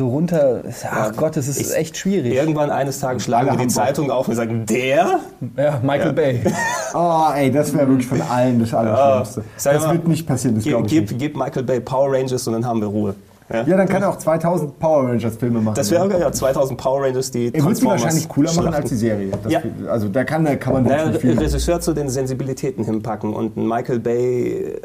so 0.00 0.08
runter. 0.08 0.62
Ach 0.90 1.12
Gott, 1.14 1.36
es 1.36 1.46
ist 1.46 1.60
Ich- 1.60 1.76
echt 1.76 1.96
schwierig. 1.96 2.34
Irgendwann 2.34 2.70
eines 2.70 3.00
Tages 3.00 3.24
schlagen 3.24 3.50
wir 3.50 3.56
die. 3.66 3.68
Zeitung 3.68 4.10
auf 4.10 4.26
und 4.28 4.34
sagen, 4.34 4.64
der? 4.66 5.20
Ja, 5.56 5.80
Michael 5.82 6.06
Ja. 6.06 6.12
Bay. 6.12 6.40
Oh, 6.94 7.26
ey, 7.36 7.52
das 7.52 7.72
wäre 7.72 7.86
wirklich 7.86 8.06
von 8.08 8.20
allen 8.22 8.58
das 8.58 8.74
Allerschlimmste. 8.74 9.44
Sag 9.56 9.74
das 9.74 9.86
mal, 9.86 9.92
wird 9.92 10.08
nicht 10.08 10.26
passieren, 10.26 10.56
das 10.56 10.64
Gib, 10.64 10.72
glaube 10.72 10.86
ich 10.86 10.92
gib, 10.92 11.02
nicht. 11.10 11.18
gib 11.20 11.36
Michael 11.36 11.62
Bay 11.62 11.78
Power 11.80 12.12
Rangers 12.12 12.46
und 12.48 12.54
dann 12.54 12.66
haben 12.66 12.80
wir 12.80 12.88
Ruhe. 12.88 13.14
Ja? 13.52 13.62
Ja, 13.64 13.76
dann 13.76 13.88
kann 13.88 14.00
er 14.02 14.10
auch 14.10 14.16
2000 14.16 14.78
Power 14.78 15.08
Rangers 15.08 15.36
Filme 15.36 15.60
machen. 15.60 15.74
Das 15.74 15.90
wäre 15.90 16.18
ja 16.20 16.30
2000 16.32 16.80
Power 16.80 17.02
Rangers, 17.04 17.30
die 17.32 17.46
Er 17.46 17.52
wird 17.52 17.54
sie 17.54 17.60
Transformers 17.62 18.02
wahrscheinlich 18.02 18.28
cooler 18.28 18.52
machen 18.54 18.74
als 18.74 18.88
die 18.90 18.94
Serie. 18.96 19.30
Das 19.42 19.52
Ja. 19.52 19.60
Also 19.88 20.08
da 20.08 20.22
kann, 20.24 20.44
da 20.44 20.54
kann 20.56 20.72
man 20.74 20.84
Naja, 20.84 21.12
viel. 21.18 21.36
Regisseur 21.38 21.80
zu 21.80 21.92
den 21.92 22.08
Sensibilitäten 22.08 22.84
hinpacken 22.84 23.32
und 23.34 23.56
Michael 23.56 23.98
Bay, 24.00 24.76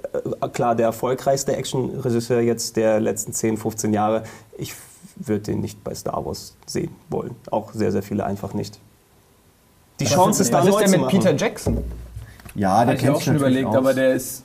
äh, 0.42 0.48
klar 0.52 0.76
der 0.76 0.88
erfolgreichste 0.88 1.56
Action-Regisseur 1.56 2.42
jetzt 2.42 2.76
der 2.76 3.00
letzten 3.00 3.34
10, 3.34 3.58
15 3.58 3.94
Jahre. 3.94 4.24
Ich 4.58 4.74
würde 5.16 5.42
den 5.42 5.62
nicht 5.62 5.84
bei 5.84 5.94
Star 5.96 6.26
Wars 6.26 6.56
sehen 6.66 6.92
wollen. 7.10 7.36
Auch 7.52 7.74
sehr, 7.74 7.92
sehr 7.92 8.04
viele 8.04 8.26
einfach 8.26 8.54
nicht. 8.54 8.80
Die 10.00 10.06
Chance 10.06 10.42
ist 10.42 10.54
da 10.54 10.60
Was 10.60 10.68
ist 10.68 10.78
denn 10.78 10.86
zu 10.88 10.92
mit 10.92 11.02
machen. 11.02 11.20
Peter 11.20 11.36
Jackson? 11.36 11.78
Ja, 12.54 12.84
der 12.86 12.96
ich 12.96 13.02
kennt 13.02 13.16
auch 13.16 13.22
schon 13.22 13.36
überlegt, 13.36 13.68
aus. 13.68 13.76
aber 13.76 13.94
der 13.94 14.14
ist, 14.14 14.44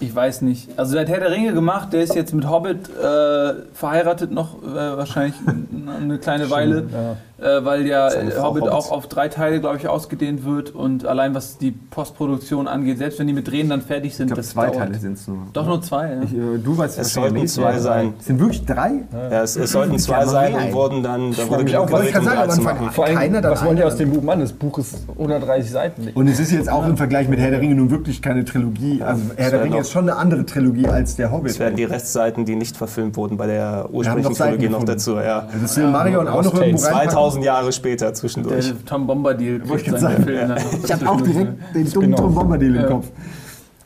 ich 0.00 0.14
weiß 0.14 0.42
nicht. 0.42 0.68
Also 0.76 0.94
der 0.94 1.02
hat 1.02 1.08
Herr 1.08 1.20
der 1.20 1.30
Ringe 1.30 1.52
gemacht, 1.52 1.92
der 1.92 2.02
ist 2.02 2.14
jetzt 2.14 2.32
mit 2.34 2.48
Hobbit 2.48 2.88
äh, 2.88 3.54
verheiratet 3.72 4.32
noch 4.32 4.62
äh, 4.62 4.66
wahrscheinlich 4.74 5.34
eine 6.00 6.18
kleine 6.18 6.50
Weile, 6.50 6.92
weil 6.92 6.92
ja 6.92 7.16
äh, 7.40 8.30
Frau 8.30 8.48
Hobbit 8.50 8.62
Hobbit. 8.62 8.68
auch 8.68 8.90
auf 8.90 9.06
drei 9.08 9.28
Teile, 9.28 9.60
glaube 9.60 9.76
ich, 9.76 9.88
ausgedehnt 9.88 10.44
wird 10.44 10.74
und 10.74 11.06
allein 11.06 11.34
was 11.34 11.58
die 11.58 11.70
Postproduktion 11.70 12.68
angeht, 12.68 12.98
selbst 12.98 13.18
wenn 13.18 13.26
die 13.26 13.32
mit 13.32 13.50
Drehen 13.50 13.68
dann 13.68 13.82
fertig 13.82 14.14
sind, 14.14 14.26
Ich 14.26 14.28
glaube, 14.28 14.42
das 14.42 14.50
zwei 14.50 14.66
dauert. 14.66 14.78
Teile 14.78 14.94
sind 14.98 15.14
es 15.14 15.26
nur. 15.28 15.38
Doch 15.52 15.66
nur 15.66 15.80
zwei, 15.82 16.12
ja. 16.12 16.22
Ich, 16.22 16.32
äh, 16.32 16.58
du 16.62 16.76
weißt 16.76 16.98
Es 16.98 17.14
sollten 17.14 17.46
zwei 17.46 17.78
sein. 17.78 18.14
Es 18.18 18.26
sind 18.26 18.40
wirklich 18.40 18.64
drei? 18.64 18.90
Ja, 19.12 19.42
es, 19.42 19.56
es 19.56 19.72
sollten 19.72 19.92
Ja, 19.92 19.98
zwei 19.98 20.26
sein 20.26 20.54
und 20.54 20.72
wurden 20.72 21.02
dann, 21.02 21.32
da 21.32 21.48
wurde 21.48 21.80
auch, 21.80 21.88
ich 21.88 22.06
um 22.06 22.12
kann 22.12 22.24
sagen, 22.24 22.36
drei 22.36 22.46
zu 22.48 22.62
machen. 22.62 22.90
Vor 22.90 23.06
allem, 23.06 23.42
was 23.42 23.64
wollen 23.64 23.76
die 23.76 23.84
aus 23.84 23.96
dem 23.96 24.10
Buch 24.12 24.22
machen? 24.22 24.40
Das 24.40 24.52
Buch 24.52 24.78
ist 24.78 24.96
130 25.18 25.70
Seiten. 25.70 26.08
Und 26.14 26.28
es 26.28 26.40
ist 26.40 26.52
jetzt 26.52 26.70
auch 26.70 26.86
im 26.86 26.96
Vergleich 26.96 27.28
mit 27.28 27.38
Herr 27.38 27.50
der 27.50 27.60
Ringe 27.60 27.74
nun 27.74 27.90
wirklich 27.90 28.22
keine 28.22 28.44
Trilogie. 28.44 29.02
Also 29.02 29.22
Herr 29.36 29.50
der 29.50 29.64
Ringe 29.64 29.78
ist 29.78 29.90
schon 29.90 30.08
eine 30.08 30.18
andere 30.18 30.44
Trilogie 30.46 30.86
als 30.86 31.16
der 31.16 31.32
Hobbit. 31.32 31.52
Es 31.52 31.58
werden 31.58 31.76
die 31.76 31.84
Restseiten, 31.84 32.44
die 32.44 32.56
nicht 32.56 32.76
verfilmt 32.76 33.16
wurden, 33.16 33.36
bei 33.36 33.46
der 33.46 33.88
ursprünglichen 33.92 34.34
Trilogie 34.34 34.68
noch 34.68 34.84
dazu. 34.84 35.16
Ja. 35.16 35.48
Das 35.60 35.76
will 35.76 35.88
Marion 35.88 36.28
auch 36.28 36.42
noch 36.42 36.54
irgendwo 36.54 36.84
Tapes. 36.84 37.29
2000 37.30 37.44
Jahre 37.44 37.72
später 37.72 38.14
zwischendurch. 38.14 38.66
Der 38.66 38.84
Tom 38.84 39.06
Bombadil 39.06 39.60
kriegt 39.60 39.98
seinen. 39.98 40.24
Film 40.24 40.48
noch 40.48 40.84
Ich 40.84 40.92
habe 40.92 41.08
auch 41.08 41.20
direkt 41.20 41.74
den 41.74 41.90
dummen 41.90 42.16
Tom 42.16 42.34
Bombadil 42.34 42.76
im 42.76 42.86
Kopf. 42.86 43.06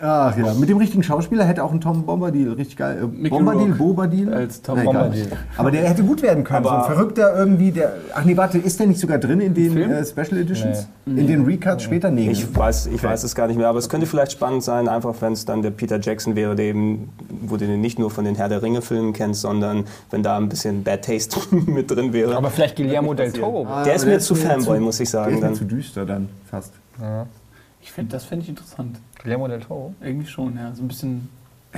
Ach 0.06 0.36
ja, 0.36 0.52
mit 0.54 0.68
dem 0.68 0.76
richtigen 0.76 1.02
Schauspieler 1.02 1.44
hätte 1.44 1.64
auch 1.64 1.72
ein 1.72 1.80
Tom 1.80 2.04
Bombadil 2.04 2.52
richtig 2.52 2.76
geil. 2.76 2.98
Äh, 3.02 3.06
Mickey 3.06 3.30
Bombadil, 3.30 3.60
Rourke 3.72 3.78
Bobadil? 3.78 4.32
als 4.34 4.60
Tom 4.60 4.78
egal. 4.78 4.92
Bombadil. 4.92 5.26
Aber 5.56 5.70
der 5.70 5.88
hätte 5.88 6.02
gut 6.02 6.20
werden 6.22 6.44
können. 6.44 6.66
Aber- 6.66 6.84
so 6.84 6.90
ein 6.90 6.94
Verrückter 6.94 7.36
irgendwie, 7.38 7.72
der. 7.72 7.94
Ach 8.14 8.24
nee, 8.24 8.36
warte, 8.36 8.58
ist 8.58 8.78
der 8.78 8.86
nicht 8.86 9.00
sogar 9.00 9.18
drin 9.18 9.40
in 9.40 9.54
den 9.54 9.76
äh, 9.90 10.04
Special 10.04 10.36
Editions? 10.40 10.86
In 11.06 11.26
den 11.26 11.44
Recuts 11.44 11.82
später? 11.84 12.10
Nee. 12.10 12.30
Ich 12.30 12.54
weiß, 12.54 12.86
ich 12.88 13.02
weiß 13.02 13.24
es 13.24 13.34
gar 13.34 13.46
nicht 13.46 13.56
mehr, 13.56 13.68
aber 13.68 13.78
es 13.78 13.88
könnte 13.88 14.06
vielleicht 14.06 14.32
spannend 14.32 14.62
sein, 14.62 14.88
einfach 14.88 15.14
wenn 15.20 15.32
es 15.32 15.44
dann 15.44 15.62
der 15.62 15.70
Peter 15.70 15.98
Jackson 16.00 16.36
wäre, 16.36 16.54
der 16.54 16.66
eben, 16.66 17.08
wo 17.42 17.56
du 17.56 17.66
den 17.66 17.80
nicht 17.80 17.98
nur 17.98 18.10
von 18.10 18.24
den 18.24 18.34
Herr 18.34 18.48
der 18.48 18.62
Ringe-Filmen 18.62 19.12
kennst, 19.14 19.40
sondern 19.40 19.84
wenn 20.10 20.22
da 20.22 20.36
ein 20.36 20.48
bisschen 20.48 20.82
Bad 20.84 21.04
Taste 21.04 21.38
mit 21.66 21.90
drin 21.90 22.12
wäre. 22.12 22.36
Aber 22.36 22.50
vielleicht 22.50 22.76
Guillermo 22.76 23.14
del 23.14 23.32
Toro. 23.32 23.66
Ah, 23.66 23.84
der 23.84 23.94
ist 23.94 24.04
mir 24.06 24.18
zu 24.18 24.34
Fanboy, 24.34 24.80
muss 24.80 25.00
ich 25.00 25.10
Der 25.10 25.20
sagen. 25.22 25.34
ist 25.34 25.40
mir 25.40 25.46
Dann. 25.48 25.54
zu 25.54 25.64
düster 25.64 26.04
dann, 26.04 26.28
fast. 26.50 26.72
Ich 27.84 27.92
finde, 27.92 28.12
das 28.12 28.24
fände 28.24 28.42
ich 28.44 28.48
interessant. 28.48 28.98
Guillermo 29.22 29.46
del 29.46 29.60
Toro. 29.60 29.92
Irgendwie 30.02 30.26
schon, 30.26 30.56
ja. 30.56 30.72
So 30.74 30.82
ein 30.82 30.88
bisschen. 30.88 31.28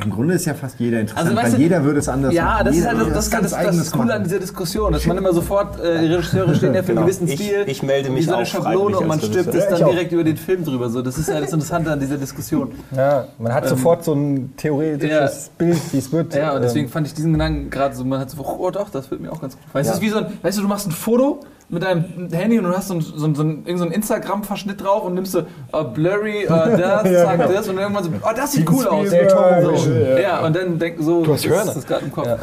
Im 0.01 0.11
Grunde 0.11 0.35
ist 0.35 0.45
ja 0.45 0.55
fast 0.55 0.79
jeder 0.79 1.01
interessant, 1.01 1.27
Also, 1.31 1.43
weil 1.43 1.51
du- 1.51 1.57
jeder 1.57 1.83
würde 1.83 1.99
es 1.99 2.09
anders 2.09 2.33
Ja, 2.33 2.45
machen. 2.45 2.67
das 2.67 2.77
ist 2.77 2.87
halt 2.87 2.99
das, 3.01 3.07
das, 3.09 3.15
das, 3.15 3.31
das, 3.31 3.41
das 3.43 3.55
eigenes 3.55 3.87
ist 3.87 3.97
cool 3.97 4.13
an 4.13 4.23
dieser 4.25 4.39
Diskussion, 4.39 4.93
dass 4.93 5.07
man 5.07 5.17
immer 5.17 5.33
sofort, 5.33 5.81
äh, 5.81 6.01
die 6.03 6.07
Regisseure 6.15 6.55
stehen 6.55 6.75
ja 6.75 6.83
für 6.83 6.89
einen 6.91 6.97
Genau. 6.97 7.01
gewissen 7.07 7.27
Ich- 7.27 7.35
Stil. 7.41 7.65
ich 7.67 7.83
melde 7.83 8.11
mich 8.11 8.21
wie 8.21 8.25
so 8.29 8.35
eine 8.35 8.43
auch 8.43 8.47
Schablone 8.47 8.99
und 8.99 9.07
man 9.09 9.19
stirbt 9.21 9.53
es 9.55 9.67
dann 9.69 9.81
Ja, 9.81 9.87
ich 9.87 9.93
direkt 9.95 10.13
über 10.13 10.23
den 10.23 10.37
Film 10.37 10.65
drüber. 10.65 10.91
So, 10.91 11.01
das 11.03 11.17
ist 11.19 11.29
ja 11.29 11.41
das 11.41 11.51
Interessante 11.53 11.91
an 11.91 11.99
dieser 11.99 12.19
Diskussion. 12.19 12.73
Ja, 12.95 13.27
man 13.39 13.53
hat 13.55 13.67
sofort 13.69 14.05
so 14.05 14.13
ein 14.13 14.55
theoretisches 14.59 15.51
Bild, 15.59 15.81
wie 15.93 15.99
es 15.99 16.13
wird. 16.13 16.35
Ja, 16.35 16.53
und 16.55 16.63
deswegen 16.63 16.87
Ähm, 16.87 16.93
fand 16.93 17.07
ich 17.09 17.15
diesen 17.15 17.33
Gedanken 17.33 17.71
gerade 17.71 17.97
so, 17.97 18.05
man 18.05 18.21
hat 18.21 18.31
so, 18.31 18.37
oh 18.45 18.71
doch, 18.71 18.91
das 18.91 19.11
wird 19.11 19.23
mir 19.23 19.33
auch 19.33 19.41
ganz 19.41 19.55
gut. 19.57 19.65
Weißt 19.75 19.89
du, 19.91 19.95
ist 19.95 20.01
wie 20.03 20.11
so 20.11 20.19
ein, 20.19 20.27
weißt 20.43 20.59
du, 20.59 20.63
du 20.63 20.69
machst 20.69 20.87
ein 20.87 20.93
Foto 20.93 21.41
mit 21.69 21.83
deinem 21.83 22.31
Handy 22.31 22.59
und 22.59 22.64
du 22.64 22.77
hast 22.77 22.89
so 22.89 22.95
ein, 22.95 23.01
so 23.01 23.35
so 23.35 23.43
ein, 23.43 23.64
irgend 23.64 23.79
so 23.79 23.85
ein 23.85 23.93
Instagram-Verschnitt 23.93 24.83
drauf 24.83 25.05
und 25.05 25.14
nimmst 25.14 25.33
so 25.33 25.41
uh, 25.75 25.85
blurry, 25.85 26.47
uh, 26.47 26.49
das, 26.77 27.03
zack, 27.03 27.39
das 27.39 27.69
und 27.69 27.77
dann 27.77 27.85
irgendwann 27.85 28.05
so, 28.05 28.11
oh, 28.23 28.31
das 28.35 28.53
sieht 28.53 28.71
cool 28.71 28.87
aus. 28.87 29.09
Ja, 30.21 30.45
und 30.45 30.55
dann 30.55 30.79
denk 30.79 30.99
so, 31.01 31.25
Du 31.25 31.33
hast 31.35 31.45
das 31.45 31.69
ist 31.69 31.77
das 31.77 31.87
gerade 31.87 32.05
im 32.05 32.12
Kopf. 32.12 32.29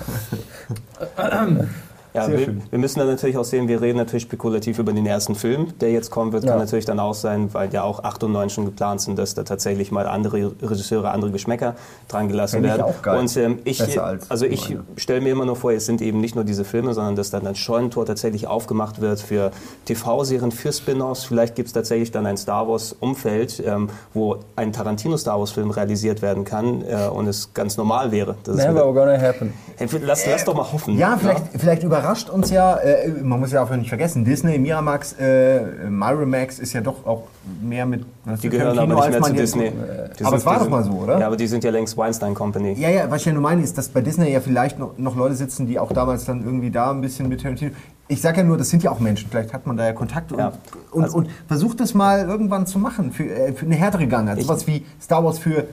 Ja. 2.13 2.23
Ja, 2.23 2.25
Sehr 2.25 2.37
wir, 2.37 2.45
schön. 2.45 2.61
wir 2.69 2.79
müssen 2.79 2.99
dann 2.99 3.07
natürlich 3.07 3.37
auch 3.37 3.43
sehen, 3.43 3.67
wir 3.67 3.81
reden 3.81 3.97
natürlich 3.97 4.23
spekulativ 4.23 4.77
über 4.79 4.93
den 4.93 5.05
ersten 5.05 5.35
Film, 5.35 5.73
der 5.79 5.91
jetzt 5.91 6.11
kommen 6.11 6.31
wird. 6.31 6.43
Ja. 6.43 6.51
Kann 6.51 6.59
natürlich 6.59 6.85
dann 6.85 6.99
auch 6.99 7.15
sein, 7.15 7.53
weil 7.53 7.73
ja 7.73 7.83
auch 7.83 8.03
8 8.03 8.23
und 8.23 8.33
9 8.33 8.49
schon 8.49 8.65
geplant 8.65 9.01
sind, 9.01 9.17
dass 9.17 9.33
da 9.33 9.43
tatsächlich 9.43 9.91
mal 9.91 10.07
andere 10.07 10.53
Regisseure, 10.61 11.11
andere 11.11 11.31
Geschmäcker 11.31 11.75
dran 12.07 12.27
gelassen 12.27 12.61
werden. 12.63 12.81
auch 12.83 13.01
geil. 13.01 13.19
Und 13.19 13.35
ähm, 13.37 13.59
ich, 13.63 13.81
also 14.29 14.45
ich 14.45 14.77
stelle 14.95 15.21
mir 15.21 15.31
immer 15.31 15.45
nur 15.45 15.55
vor, 15.55 15.71
es 15.71 15.85
sind 15.85 16.01
eben 16.01 16.21
nicht 16.21 16.35
nur 16.35 16.43
diese 16.43 16.65
Filme, 16.65 16.93
sondern 16.93 17.15
dass 17.15 17.31
dann 17.31 17.47
ein 17.47 17.55
Scheunentor 17.55 18.05
tatsächlich 18.05 18.47
aufgemacht 18.47 19.01
wird 19.01 19.19
für 19.19 19.51
TV-Serien, 19.85 20.51
für 20.51 20.71
Spin-offs. 20.71 21.25
Vielleicht 21.25 21.55
gibt 21.55 21.67
es 21.67 21.73
tatsächlich 21.73 22.11
dann 22.11 22.25
ein 22.25 22.37
Star 22.37 22.67
Wars-Umfeld, 22.67 23.63
ähm, 23.65 23.89
wo 24.13 24.37
ein 24.55 24.71
Tarantino-Star 24.71 25.39
Wars-Film 25.39 25.71
realisiert 25.71 26.21
werden 26.21 26.43
kann 26.43 26.83
äh, 26.83 27.07
und 27.07 27.27
es 27.27 27.53
ganz 27.53 27.77
normal 27.77 28.11
wäre. 28.11 28.35
dass 28.43 28.57
es 28.57 28.65
Never 28.65 28.93
gonna 28.93 29.19
happen. 29.19 29.53
Hey, 29.77 29.87
lass, 30.01 30.25
lass 30.27 30.45
doch 30.45 30.53
mal 30.53 30.71
hoffen. 30.71 30.97
Ja, 30.97 31.17
vielleicht, 31.17 31.43
vielleicht 31.57 31.83
überrascht 32.03 32.29
uns 32.29 32.49
ja, 32.49 32.75
äh, 32.77 33.09
man 33.23 33.39
muss 33.39 33.51
ja 33.51 33.63
auch 33.63 33.69
nicht 33.71 33.87
vergessen, 33.89 34.25
Disney, 34.25 34.57
Miramax, 34.59 35.13
äh, 35.19 35.61
Miramax 35.89 36.59
ist 36.59 36.73
ja 36.73 36.81
doch 36.81 37.05
auch 37.05 37.23
mehr 37.61 37.85
mit 37.85 38.05
Die 38.41 38.49
gehören 38.49 38.77
aber 38.77 38.93
nicht 38.95 39.09
mehr 39.09 39.13
zu 39.13 39.19
man 39.21 39.35
jetzt- 39.35 39.55
Disney. 39.55 39.67
Äh, 39.67 40.23
aber 40.23 40.35
es 40.37 40.45
war 40.45 40.59
doch 40.59 40.69
mal 40.69 40.83
so, 40.83 40.91
oder? 40.91 41.19
Ja, 41.19 41.27
aber 41.27 41.37
die 41.37 41.47
sind 41.47 41.63
ja 41.63 41.71
längst 41.71 41.95
Weinstein 41.97 42.33
Company. 42.33 42.73
Ja, 42.73 42.89
ja, 42.89 43.09
was 43.09 43.21
ich 43.21 43.25
ja 43.27 43.33
nur 43.33 43.41
meine, 43.41 43.61
ist, 43.63 43.77
dass 43.77 43.87
bei 43.89 44.01
Disney 44.01 44.31
ja 44.31 44.41
vielleicht 44.41 44.79
noch, 44.79 44.97
noch 44.97 45.15
Leute 45.15 45.35
sitzen, 45.35 45.65
die 45.65 45.79
auch 45.79 45.91
damals 45.93 46.25
dann 46.25 46.43
irgendwie 46.43 46.71
da 46.71 46.91
ein 46.91 47.01
bisschen 47.01 47.29
mit 47.29 47.41
Tarantino. 47.41 47.71
Ich 48.09 48.21
sag 48.21 48.35
ja 48.37 48.43
nur, 48.43 48.57
das 48.57 48.69
sind 48.69 48.83
ja 48.83 48.91
auch 48.91 48.99
Menschen. 48.99 49.29
Vielleicht 49.29 49.53
hat 49.53 49.65
man 49.65 49.77
da 49.77 49.85
ja 49.85 49.93
Kontakte 49.93 50.35
Ja. 50.35 50.47
und, 50.47 50.53
und, 50.91 51.03
Also- 51.05 51.17
und 51.19 51.29
versucht 51.47 51.79
das 51.79 51.93
mal 51.93 52.27
irgendwann 52.27 52.67
zu 52.67 52.77
machen 52.79 53.11
für, 53.13 53.23
äh, 53.23 53.53
für 53.53 53.65
eine 53.65 53.75
härtere 53.75 54.07
Gangart. 54.07 54.37
Ich- 54.39 54.45
Sowas 54.45 54.67
wie 54.67 54.85
Star 55.01 55.23
Wars 55.23 55.39
für 55.39 55.65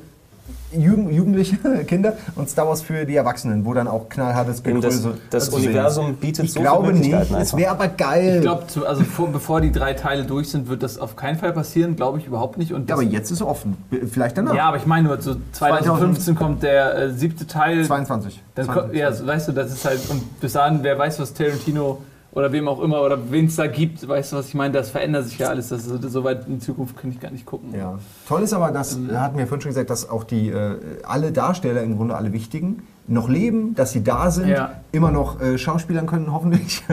Jugend, 0.72 1.12
Jugendliche, 1.12 1.56
Kinder 1.86 2.14
und 2.36 2.48
Star 2.48 2.66
Wars 2.68 2.82
für 2.82 3.04
die 3.04 3.16
Erwachsenen, 3.16 3.64
wo 3.64 3.74
dann 3.74 3.88
auch 3.88 4.08
knallhartes 4.08 4.62
das- 4.62 4.62
Gegröße 4.62 5.14
das 5.30 5.44
zu 5.50 5.56
sehen 5.56 5.64
Universum 5.70 6.14
bietet 6.14 6.44
ich 6.44 6.52
so 6.52 6.60
viele 6.60 6.70
glaube 6.70 6.92
nicht, 6.92 7.12
es 7.38 7.56
wäre 7.56 7.70
aber 7.72 7.88
geil. 7.88 8.36
Ich 8.36 8.40
glaube, 8.42 8.64
also 8.86 9.04
vor, 9.04 9.28
bevor 9.28 9.60
die 9.60 9.72
drei 9.72 9.94
Teile 9.94 10.24
durch 10.24 10.50
sind, 10.50 10.68
wird 10.68 10.82
das 10.82 10.98
auf 10.98 11.16
keinen 11.16 11.38
Fall 11.38 11.52
passieren, 11.52 11.96
glaube 11.96 12.18
ich 12.18 12.26
überhaupt 12.26 12.58
nicht. 12.58 12.72
Und 12.72 12.88
ja, 12.88 12.94
das, 12.96 13.00
aber 13.00 13.02
jetzt 13.02 13.30
ist 13.30 13.40
es 13.40 13.42
offen. 13.42 13.76
Vielleicht 14.10 14.38
danach. 14.38 14.54
ja, 14.54 14.66
aber 14.68 14.76
ich 14.76 14.86
meine 14.86 15.08
nur, 15.08 15.20
so 15.20 15.36
2015 15.52 16.34
kommt 16.34 16.62
der 16.62 16.94
äh, 16.96 17.10
siebte 17.10 17.46
Teil. 17.46 17.84
22. 17.84 18.42
Dann, 18.54 18.66
22. 18.66 18.90
ko- 18.92 18.96
ja, 18.96 19.12
so, 19.12 19.26
weißt 19.26 19.48
du, 19.48 19.52
das 19.52 19.72
ist 19.72 19.84
halt, 19.84 20.00
und 20.08 20.40
bis 20.40 20.52
dahin, 20.52 20.80
wer 20.82 20.98
weiß, 20.98 21.18
was 21.20 21.32
Tarantino 21.34 21.98
oder 22.32 22.52
wem 22.52 22.68
auch 22.68 22.80
immer 22.80 23.02
oder 23.02 23.18
wen 23.30 23.46
es 23.46 23.56
da 23.56 23.66
gibt, 23.66 24.06
weißt 24.06 24.32
du, 24.32 24.36
was 24.36 24.48
ich 24.48 24.54
meine, 24.54 24.72
das 24.72 24.90
verändert 24.90 25.26
sich 25.26 25.38
ja 25.38 25.48
alles. 25.48 25.68
Das 25.68 25.84
ist, 25.86 26.02
so 26.12 26.22
weit 26.24 26.46
in 26.46 26.60
Zukunft 26.60 26.96
kann 26.96 27.10
ich 27.10 27.18
gar 27.20 27.30
nicht 27.30 27.44
gucken. 27.44 27.74
Ja. 27.76 27.98
Toll 28.28 28.42
ist 28.42 28.52
aber, 28.52 28.70
dass, 28.70 28.98
da 29.08 29.22
hatten 29.22 29.36
wir 29.38 29.46
vorhin 29.46 29.62
schon 29.62 29.70
gesagt, 29.70 29.90
dass 29.90 30.08
auch 30.08 30.22
die, 30.24 30.48
äh, 30.50 30.76
alle 31.02 31.32
Darsteller, 31.32 31.82
im 31.82 31.96
Grunde 31.96 32.14
alle 32.14 32.32
wichtigen, 32.32 32.82
noch 33.08 33.28
leben, 33.28 33.74
dass 33.74 33.90
sie 33.90 34.04
da 34.04 34.30
sind, 34.30 34.46
Ja. 34.48 34.74
immer 34.92 35.10
noch 35.10 35.40
äh, 35.40 35.58
schauspielern 35.58 36.06
können, 36.06 36.32
hoffentlich. 36.32 36.84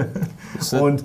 Und 0.81 1.03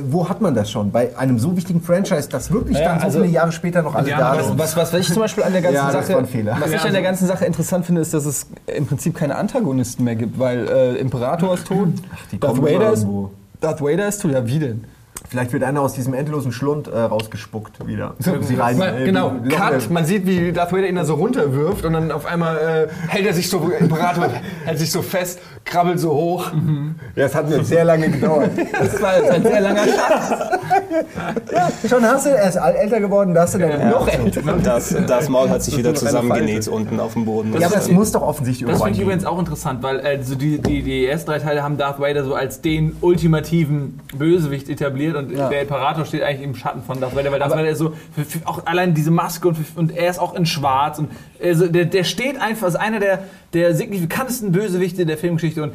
wo 0.00 0.28
hat 0.28 0.40
man 0.40 0.54
das 0.54 0.70
schon? 0.70 0.92
Bei 0.92 1.16
einem 1.18 1.40
so 1.40 1.56
wichtigen 1.56 1.80
Franchise, 1.82 2.28
das 2.28 2.52
wirklich 2.52 2.78
Ja, 2.78 2.90
dann 2.90 2.98
so 3.00 3.04
also- 3.06 3.20
viele 3.22 3.32
Jahre 3.32 3.50
später 3.50 3.82
noch 3.82 3.96
alle 3.96 4.04
die 4.04 4.10
da 4.10 4.40
sind. 4.40 4.56
Was, 4.58 4.76
was, 4.76 4.92
was 4.92 5.00
ich 5.00 5.08
zum 5.08 5.18
Beispiel 5.22 5.42
an 5.42 5.52
der 5.52 5.62
ganzen 5.62 5.74
Ja, 5.76 5.90
das 5.92 6.06
Sache, 6.06 6.22
was 6.22 6.28
ich 6.70 6.74
Ja, 6.74 6.82
an 6.86 6.92
der 6.92 7.02
ganzen 7.02 7.26
Sache 7.26 7.44
interessant 7.44 7.84
finde, 7.86 8.02
ist, 8.02 8.14
dass 8.14 8.24
es 8.24 8.46
im 8.66 8.86
Prinzip 8.86 9.16
keine 9.16 9.34
Antagonisten 9.34 10.04
mehr 10.04 10.14
gibt, 10.14 10.38
weil 10.38 10.68
äh, 10.68 10.94
Imperator 10.98 11.54
ist 11.54 11.66
tot, 11.66 11.88
die 12.30 12.38
Darth 12.38 12.62
Vader 12.62 12.92
ist, 12.92 13.00
irgendwo. 13.02 13.30
Darth 13.62 13.80
Vader 13.80 14.08
ist 14.08 14.24
ja 14.24 14.46
wie 14.46 14.58
denn? 14.58 14.84
Vielleicht 15.28 15.52
wird 15.52 15.62
einer 15.62 15.80
aus 15.80 15.94
diesem 15.94 16.14
endlosen 16.14 16.52
Schlund 16.52 16.88
äh, 16.88 16.98
rausgespuckt 16.98 17.86
wieder. 17.86 18.16
Sie 18.18 18.54
rein, 18.56 18.80
äh, 18.80 19.04
genau, 19.04 19.36
Cut, 19.48 19.88
man 19.88 20.04
sieht, 20.04 20.26
wie 20.26 20.52
Darth 20.52 20.72
Vader 20.72 20.88
ihn 20.88 20.96
da 20.96 21.04
so 21.04 21.14
runterwirft 21.14 21.84
und 21.84 21.92
dann 21.92 22.10
auf 22.10 22.26
einmal 22.26 22.88
äh, 22.90 23.08
hält 23.08 23.26
er 23.26 23.32
sich 23.32 23.48
so, 23.48 23.70
Imperator 23.70 24.28
hält 24.64 24.78
sich 24.78 24.90
so 24.90 25.00
fest, 25.00 25.38
krabbelt 25.64 26.00
so 26.00 26.12
hoch. 26.12 26.50
Ja, 27.14 27.24
das 27.24 27.34
hat 27.36 27.48
mir 27.48 27.62
sehr 27.62 27.84
lange 27.84 28.10
gedauert. 28.10 28.50
Das 28.72 29.00
war 29.00 29.12
ein 29.12 29.42
sehr 29.42 29.60
langer 29.60 29.86
Schon 31.88 32.04
hast 32.04 32.26
du, 32.26 32.30
er 32.30 32.48
ist 32.48 32.56
älter 32.56 33.00
geworden, 33.00 33.34
da 33.34 33.42
hast 33.42 33.54
du 33.54 33.58
dann 33.58 33.90
noch 33.90 34.08
älter. 34.08 34.40
Das, 34.62 34.94
das 35.06 35.28
Maul 35.28 35.48
hat 35.48 35.62
sich 35.62 35.76
wieder 35.76 35.94
zusammengenäht 35.94 36.68
unten 36.68 37.00
auf 37.00 37.14
dem 37.14 37.24
Boden. 37.24 37.54
Ja, 37.58 37.66
aber 37.68 37.76
es 37.76 37.90
muss 37.90 38.12
doch 38.12 38.22
offensichtlich 38.22 38.68
Das 38.68 38.82
finde 38.82 38.96
ich 38.96 39.02
übrigens 39.02 39.24
auch 39.24 39.38
interessant, 39.38 39.82
weil 39.82 40.00
äh, 40.00 40.22
so 40.22 40.34
die, 40.34 40.58
die, 40.58 40.82
die 40.82 41.06
ersten 41.06 41.30
drei 41.30 41.38
Teile 41.38 41.62
haben 41.62 41.76
Darth 41.76 42.00
Vader 42.00 42.24
so 42.24 42.34
als 42.34 42.60
den 42.60 42.96
ultimativen 43.00 44.00
Bösewicht 44.16 44.68
etabliert 44.68 45.16
und 45.16 45.32
Ja. 45.32 45.48
der 45.48 45.62
Imperator 45.62 46.04
steht 46.04 46.22
eigentlich 46.22 46.42
im 46.46 46.54
Schatten 46.54 46.82
von 46.82 47.00
Darth 47.00 47.16
Vader, 47.16 47.32
weil 47.32 47.38
Darth 47.40 47.52
Vader 47.52 47.68
ist 47.70 47.78
so, 47.78 47.92
für, 48.14 48.24
für 48.24 48.46
auch 48.46 48.66
allein 48.66 48.94
diese 48.94 49.10
Maske 49.10 49.48
und, 49.48 49.54
für, 49.56 49.78
und 49.78 49.96
er 49.96 50.10
ist 50.10 50.18
auch 50.18 50.34
in 50.34 50.46
schwarz 50.46 50.98
und 50.98 51.10
also 51.42 51.66
der, 51.66 51.86
der 51.86 52.04
steht 52.04 52.40
einfach, 52.40 52.68
ist 52.68 52.76
einer 52.76 53.00
der, 53.00 53.20
der 53.52 53.74
signifikantesten 53.74 54.52
Bösewichte 54.52 55.06
der 55.06 55.18
Filmgeschichte 55.18 55.62
und 55.62 55.72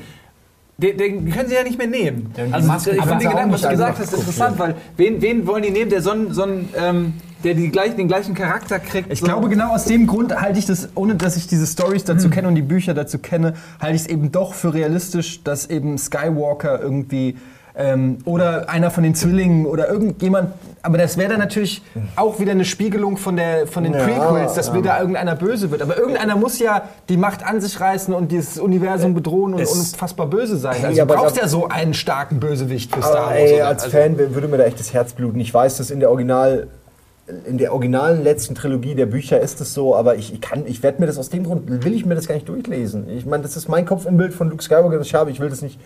den, 0.77 0.97
den 0.97 1.31
können 1.31 1.49
sie 1.49 1.55
ja 1.55 1.63
nicht 1.63 1.77
mehr 1.77 1.87
nehmen. 1.87 2.31
Ja, 2.37 2.45
also 2.51 2.67
Maske 2.67 2.91
ich 2.91 3.01
finde 3.01 3.17
den 3.17 3.29
Gedanken, 3.29 3.51
was 3.51 3.61
du 3.61 3.69
gesagt 3.69 3.99
hast, 3.99 4.13
interessant, 4.13 4.59
weil 4.59 4.75
wen, 4.95 5.21
wen 5.21 5.47
wollen 5.47 5.63
die 5.63 5.71
nehmen, 5.71 5.89
der 5.89 6.01
so 6.01 6.11
einen, 6.11 6.33
so 6.33 6.43
einen 6.43 6.69
ähm, 6.77 7.13
der 7.43 7.55
die 7.55 7.69
gleich, 7.69 7.95
den 7.95 8.07
gleichen 8.07 8.35
Charakter 8.35 8.79
kriegt? 8.79 9.11
Ich 9.11 9.19
so. 9.19 9.25
glaube, 9.25 9.49
genau 9.49 9.73
aus 9.73 9.85
dem 9.85 10.05
Grund 10.05 10.39
halte 10.39 10.59
ich 10.59 10.65
das, 10.65 10.89
ohne 10.93 11.15
dass 11.15 11.35
ich 11.35 11.47
diese 11.47 11.65
Stories 11.65 12.03
dazu 12.03 12.29
kenne 12.29 12.47
und 12.47 12.55
die 12.55 12.61
Bücher 12.61 12.93
dazu 12.93 13.17
kenne, 13.17 13.53
halte 13.79 13.95
ich 13.95 14.03
es 14.03 14.07
eben 14.07 14.31
doch 14.31 14.53
für 14.53 14.73
realistisch, 14.73 15.43
dass 15.43 15.67
eben 15.67 15.97
Skywalker 15.97 16.79
irgendwie 16.79 17.37
ähm, 17.79 18.17
oder 18.25 18.69
einer 18.69 18.89
von 18.89 19.03
den 19.03 19.13
Zwillingen 19.13 19.65
oder 19.67 19.87
irgendjemand, 19.87 20.51
aber 20.81 20.97
das 20.97 21.15
wäre 21.17 21.29
dann 21.29 21.39
natürlich 21.39 21.83
auch 22.15 22.39
wieder 22.39 22.51
eine 22.51 22.65
Spiegelung 22.65 23.17
von, 23.17 23.35
der, 23.35 23.67
von 23.67 23.83
den 23.83 23.93
Ja, 23.93 23.99
Prequels, 24.03 24.55
dass 24.55 24.67
ja. 24.69 24.73
wieder 24.73 24.99
irgendeiner 24.99 25.35
böse 25.35 25.69
wird. 25.69 25.81
Aber 25.83 25.95
irgendeiner 25.97 26.35
muss 26.35 26.57
ja 26.59 26.83
die 27.07 27.17
Macht 27.17 27.45
an 27.45 27.61
sich 27.61 27.79
reißen 27.79 28.13
und 28.13 28.31
dieses 28.31 28.57
Universum 28.57 29.13
bedrohen 29.13 29.53
und 29.53 29.59
es- 29.61 29.71
unfassbar 29.71 30.25
böse 30.27 30.57
sein. 30.57 30.83
Also 30.83 30.97
Ja, 30.97 31.05
du 31.05 31.13
brauchst 31.13 31.37
ja 31.37 31.47
so 31.47 31.67
einen 31.67 31.93
starken 31.93 32.39
Bösewicht 32.39 32.95
für 32.95 33.01
Star 33.03 33.27
Wars. 33.27 33.35
ey, 33.35 33.55
oder? 33.55 33.67
als 33.67 33.83
Also- 33.83 33.97
Fan 33.97 34.17
würde 34.17 34.47
mir 34.47 34.57
da 34.57 34.63
echt 34.63 34.79
das 34.79 34.93
Herz 34.93 35.13
bluten. 35.13 35.39
Ich 35.39 35.53
weiß, 35.53 35.77
dass 35.77 35.91
in 35.91 35.99
der 35.99 36.09
Original 36.09 36.67
in 37.45 37.57
der 37.57 37.73
originalen 37.73 38.23
letzten 38.23 38.55
Trilogie 38.55 38.95
der 38.95 39.05
Bücher 39.05 39.41
ist 39.41 39.59
es 39.59 39.73
so, 39.73 39.93
aber 39.97 40.15
ich, 40.15 40.33
ich 40.33 40.39
kann, 40.39 40.65
ich 40.65 40.81
werde 40.81 41.01
mir 41.01 41.07
das 41.07 41.17
aus 41.17 41.27
dem 41.29 41.43
Grund, 41.43 41.83
will 41.83 41.93
ich 41.93 42.05
mir 42.05 42.15
das 42.15 42.25
gar 42.25 42.35
nicht 42.35 42.47
durchlesen. 42.47 43.09
Ich 43.09 43.25
meine, 43.25 43.43
das 43.43 43.57
ist 43.57 43.67
mein 43.67 43.85
Kopf 43.85 44.05
im 44.05 44.15
Bild 44.15 44.33
von 44.33 44.49
Luke 44.49 44.63
Skywalker, 44.63 44.97
das 44.97 45.07
ich 45.07 45.13
habe. 45.13 45.29
Ich 45.29 45.41
will 45.41 45.49
das 45.49 45.61
nicht 45.61 45.77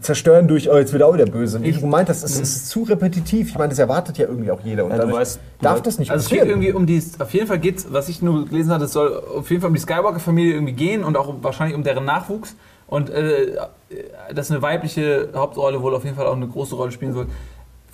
zerstören 0.00 0.48
durch, 0.48 0.70
oh, 0.70 0.76
jetzt 0.76 0.92
wird 0.92 1.02
auch 1.02 1.14
wieder 1.14 1.26
böse. 1.26 1.62
Wie 1.62 1.72
du 1.72 1.80
gemeint 1.80 2.08
hast, 2.08 2.22
es 2.22 2.38
ist 2.38 2.68
zu 2.68 2.82
repetitiv. 2.82 3.48
Ich 3.48 3.58
meine, 3.58 3.70
das 3.70 3.78
erwartet 3.78 4.18
ja 4.18 4.26
irgendwie 4.26 4.50
auch 4.50 4.60
jeder. 4.62 4.84
Und 4.84 4.90
Ja, 4.92 4.98
du 4.98 5.14
weißt- 5.16 5.38
darf 5.60 5.82
das 5.82 5.98
nicht 5.98 6.10
Also 6.10 6.24
es 6.24 6.28
geht 6.28 6.40
passieren. 6.40 6.62
irgendwie 6.62 6.72
um 6.72 6.86
die, 6.86 7.02
auf 7.18 7.32
jeden 7.32 7.46
Fall 7.46 7.58
geht 7.58 7.90
was 7.92 8.08
ich 8.08 8.20
nur 8.22 8.46
gelesen 8.46 8.70
hatte, 8.72 8.84
es 8.84 8.92
soll 8.92 9.22
auf 9.36 9.48
jeden 9.50 9.60
Fall 9.62 9.68
um 9.68 9.74
die 9.74 9.80
Skywalker-Familie 9.80 10.54
irgendwie 10.54 10.74
gehen 10.74 11.04
und 11.04 11.16
auch 11.16 11.34
wahrscheinlich 11.42 11.76
um 11.76 11.82
deren 11.84 12.04
Nachwuchs. 12.04 12.54
Und 12.86 13.10
äh, 13.10 13.56
dass 14.34 14.50
eine 14.50 14.62
weibliche 14.62 15.28
Hauptrolle 15.34 15.82
wohl 15.82 15.94
auf 15.94 16.04
jeden 16.04 16.16
Fall 16.16 16.26
auch 16.26 16.36
eine 16.36 16.48
große 16.48 16.74
Rolle 16.74 16.90
spielen 16.92 17.12
soll. 17.12 17.26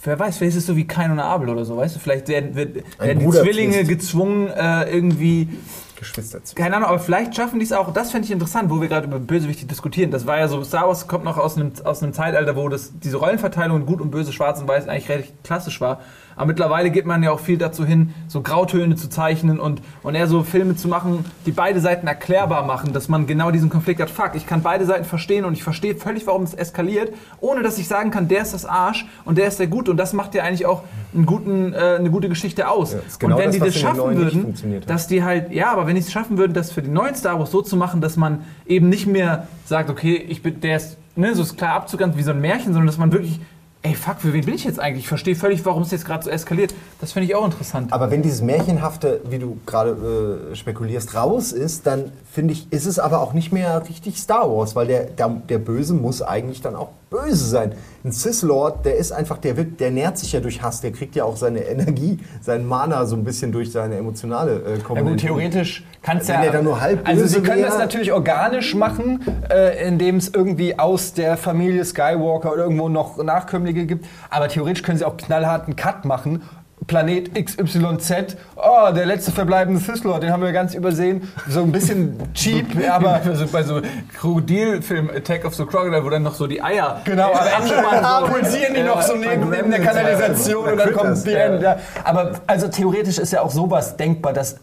Wer 0.03 0.18
weiß, 0.18 0.36
vielleicht 0.36 0.57
ist 0.57 0.62
es 0.64 0.66
so 0.66 0.76
wie 0.76 0.86
Kain 0.86 1.11
und 1.11 1.18
Abel 1.18 1.49
oder 1.49 1.64
so, 1.64 1.76
weißt 1.76 1.97
du? 1.97 2.01
Vielleicht 2.01 2.28
werden, 2.28 2.55
wird, 2.55 2.76
werden 2.99 3.18
die. 3.20 3.30
Zwillinge 3.30 3.84
gezwungen, 3.84 4.49
äh, 4.49 4.90
irgendwie 4.95 5.49
Geschwister 5.97 6.42
zu. 6.45 6.55
keine 6.55 6.76
Ahnung, 6.76 6.88
aber 6.88 6.99
vielleicht 6.99 7.34
schaffen 7.34 7.59
die 7.59 7.64
es 7.64 7.72
auch. 7.72 7.92
Das 7.92 8.11
fände 8.11 8.26
ich 8.26 8.32
interessant, 8.32 8.70
wo 8.70 8.80
wir 8.80 8.88
gerade 8.88 9.07
über 9.07 9.18
Bösewichte 9.18 9.66
diskutieren. 9.66 10.11
Das 10.11 10.26
war 10.26 10.38
ja 10.38 10.49
so, 10.49 10.62
Star 10.64 10.86
Wars 10.88 11.07
kommt 11.07 11.24
noch 11.24 11.38
aus 11.38 11.57
einem, 11.57 11.72
aus 11.84 12.03
einem 12.03 12.12
Zeitalter, 12.12 12.57
wo 12.57 12.68
das, 12.68 12.92
diese 12.99 13.16
Rollenverteilung 13.16 13.86
Gut 13.86 14.01
und 14.01 14.11
Böse, 14.11 14.32
Schwarz 14.32 14.61
und 14.61 14.68
Weiß 14.68 14.88
eigentlich 14.88 15.09
recht 15.09 15.45
klassisch 15.45 15.80
war. 15.80 16.01
Aber 16.37 16.47
mittlerweile 16.47 16.91
geht 16.91 17.07
man 17.07 17.22
ja 17.22 17.30
auch 17.30 17.41
viel 17.41 17.59
dazu 17.59 17.85
hin, 17.85 18.14
so 18.28 18.43
Grautöne 18.43 18.97
zu 18.97 19.09
zeichnen 19.09 19.61
und, 19.61 19.82
und 20.03 20.14
eher 20.14 20.26
so 20.26 20.43
Filme 20.43 20.76
zu 20.76 20.89
machen, 20.89 21.24
die 21.47 21.53
beide 21.53 21.80
Seiten 21.80 22.07
erklärbar 22.07 22.64
machen, 22.64 22.93
dass 22.93 23.09
man 23.09 23.26
genau 23.26 23.51
diesen 23.51 23.70
Konflikt 23.70 24.01
hat. 24.01 24.11
Fuck, 24.11 24.32
ich 24.35 24.47
kann 24.47 24.62
beide 24.62 24.85
Seiten 24.85 25.05
verstehen 25.05 25.45
und 25.45 25.53
ich 25.53 25.62
verstehe 25.62 25.95
völlig, 25.95 26.26
warum 26.26 26.43
es 26.43 26.55
eskaliert, 26.55 27.12
ohne 27.41 27.62
dass 27.62 27.78
ich 27.78 27.89
sagen 27.89 28.11
kann, 28.11 28.28
der 28.28 28.43
ist 28.43 28.55
das 28.55 28.64
Arsch 28.64 29.07
und 29.24 29.39
der 29.39 29.49
ist 29.49 29.59
der 29.59 29.66
Gute. 29.66 29.91
Und 29.91 29.97
das 29.97 30.12
macht 30.12 30.35
ja 30.35 30.43
eigentlich 30.43 30.66
auch 30.66 30.82
einen 31.14 31.26
guten, 31.26 31.72
äh, 31.72 31.97
eine 31.99 32.11
gute 32.11 32.28
Geschichte 32.28 32.68
aus. 32.68 32.95
ist 32.95 33.20
genau 33.20 33.37
und 33.37 33.43
wenn 33.43 33.49
das, 33.49 33.57
die 33.57 33.61
das 33.61 33.78
schaffen 33.78 34.16
würden, 34.16 34.82
dass 34.87 35.07
die 35.07 35.22
halt, 35.22 35.53
ja, 35.53 35.70
aber 35.70 35.87
wenn 35.87 35.95
die 35.95 36.01
es 36.01 36.12
schaffen 36.12 36.39
würden, 36.39 36.55
das 36.55 36.72
für 36.72 36.82
die 36.82 36.91
neuen 36.91 37.14
Star 37.14 37.39
Wars 37.39 37.51
so 37.51 37.62
zu 37.62 37.76
machen, 37.76 38.01
dass 38.01 38.16
man 38.16 38.45
eben 38.66 38.89
nicht 38.89 39.07
mehr 39.07 39.47
sagt, 39.64 39.91
okay, 39.91 40.16
ich 40.28 40.43
bin, 40.43 40.61
der 40.61 40.76
ist, 40.76 40.97
ne, 41.16 41.35
so 41.35 41.43
ist 41.43 41.57
klar 41.57 41.74
abzugrenzen 41.74 42.18
wie 42.18 42.22
so 42.22 42.32
ein 42.32 42.41
Märchen, 42.41 42.72
sondern 42.72 42.87
dass 42.87 42.99
man 42.99 43.12
wirklich, 43.12 43.41
ey, 43.85 43.95
fuck, 43.95 44.20
für 44.20 44.32
wen 44.32 44.45
bin 44.45 44.55
ich 44.55 44.64
jetzt 44.64 44.80
eigentlich? 44.80 45.05
Ich 45.05 45.09
verstehe 45.09 45.37
völlig, 45.37 45.64
warum 45.66 45.82
es 45.82 45.91
jetzt 45.91 46.07
gerade 46.07 46.24
so 46.24 46.30
eskaliert. 46.30 46.74
Das 47.01 47.12
finde 47.12 47.28
ich 47.28 47.35
auch 47.35 47.45
interessant. 47.45 47.93
Aber 47.93 48.11
wenn 48.11 48.22
dieses 48.22 48.41
Märchenhafte, 48.41 49.20
wie 49.28 49.39
du 49.39 49.59
gerade 49.66 50.51
äh, 50.53 50.57
spekulierst, 50.57 51.14
raus 51.14 51.53
ist, 51.53 51.87
dann 51.87 52.11
finde 52.32 52.55
ich, 52.55 52.72
ist 52.72 52.87
es 52.87 52.99
aber 52.99 53.20
auch 53.20 53.35
nicht 53.35 53.53
mehr 53.53 53.87
richtig 53.87 54.16
Star 54.18 54.51
Wars, 54.51 54.74
weil 54.74 54.87
der, 54.87 55.05
der, 55.05 55.28
der 55.28 55.59
Böse 55.59 55.93
muss 55.93 56.22
eigentlich 56.22 56.62
dann 56.62 56.76
auch 56.76 56.89
böse 57.14 57.46
sein. 57.46 57.72
Ein 58.04 58.12
Sith 58.12 58.42
Lord, 58.42 58.84
der 58.84 58.96
ist 58.96 59.12
einfach, 59.12 59.38
der 59.38 59.56
wird, 59.56 59.80
der 59.80 59.90
nährt 59.90 60.18
sich 60.18 60.32
ja 60.32 60.40
durch 60.40 60.60
Hass, 60.62 60.80
der 60.80 60.92
kriegt 60.92 61.14
ja 61.16 61.24
auch 61.24 61.36
seine 61.36 61.60
Energie, 61.60 62.18
seinen 62.40 62.66
Mana 62.66 63.06
so 63.06 63.16
ein 63.16 63.24
bisschen 63.24 63.52
durch 63.52 63.70
seine 63.72 63.96
emotionale 63.96 64.52
äh, 64.56 64.70
Ja 64.70 64.74
gut, 64.76 64.84
Komponente. 64.84 65.26
theoretisch 65.26 65.84
kannst 66.02 66.28
Wenn 66.28 66.34
ja. 66.36 66.44
er 66.44 66.52
dann 66.52 66.64
nur 66.64 66.80
halb 66.80 67.08
also 67.08 67.24
sie 67.26 67.40
können 67.40 67.58
wäre- 67.60 67.68
das 67.68 67.78
natürlich 67.78 68.12
organisch 68.12 68.74
machen, 68.74 69.20
äh, 69.50 69.86
indem 69.88 70.16
es 70.16 70.28
irgendwie 70.34 70.78
aus 70.78 71.14
der 71.14 71.36
Familie 71.36 71.84
Skywalker 71.84 72.52
oder 72.52 72.64
irgendwo 72.64 72.88
noch 72.88 73.16
Nachkömmlinge 73.22 73.86
gibt. 73.86 74.04
Aber 74.28 74.48
theoretisch 74.48 74.82
können 74.82 74.98
sie 74.98 75.04
auch 75.06 75.16
knallharten 75.16 75.76
Cut 75.76 76.04
machen. 76.04 76.42
Planet 76.87 77.35
XYZ, 77.35 78.37
oh, 78.57 78.93
der 78.95 79.07
letzte 79.07 79.32
verbleibende 79.32 79.80
Sith 79.80 80.05
Lord, 80.05 80.22
den 80.22 80.30
haben 80.32 80.43
wir 80.43 80.53
ganz 80.53 80.74
übersehen. 80.74 81.28
So 81.49 81.62
ein 81.62 81.72
bisschen 81.72 82.16
cheap, 82.35 82.66
aber 82.91 83.14
also 83.24 83.47
bei 83.47 83.62
so 83.62 83.80
Krokodilfilm 84.18 85.11
Attack 85.14 85.45
of 85.45 85.55
the 85.55 85.64
Crocodile, 85.64 86.05
wo 86.05 86.11
dann 86.11 86.22
noch 86.22 86.35
so 86.35 86.47
die 86.47 86.62
Eier. 86.62 87.01
Genau, 87.05 87.32
am 87.32 87.47
Ende 87.62 87.76
Abspannen, 87.78 88.26
so. 88.26 88.32
pulsieren 88.32 88.74
die 88.74 88.82
noch 88.82 89.03
so 89.03 89.14
neben, 89.16 89.51
neben 89.51 89.70
der 89.70 89.80
Kanalisation 89.80 90.68
und 90.68 90.76
dann 90.78 90.93
kommt 90.93 91.26
die 91.26 91.32
Ende. 91.32 91.78
Aber 92.05 92.32
also 92.47 92.68
theoretisch 92.68 93.18
ist 93.18 93.32
ja 93.32 93.43
auch 93.43 93.51
sowas 93.51 93.97
denkbar, 93.97 94.32
dass 94.32 94.57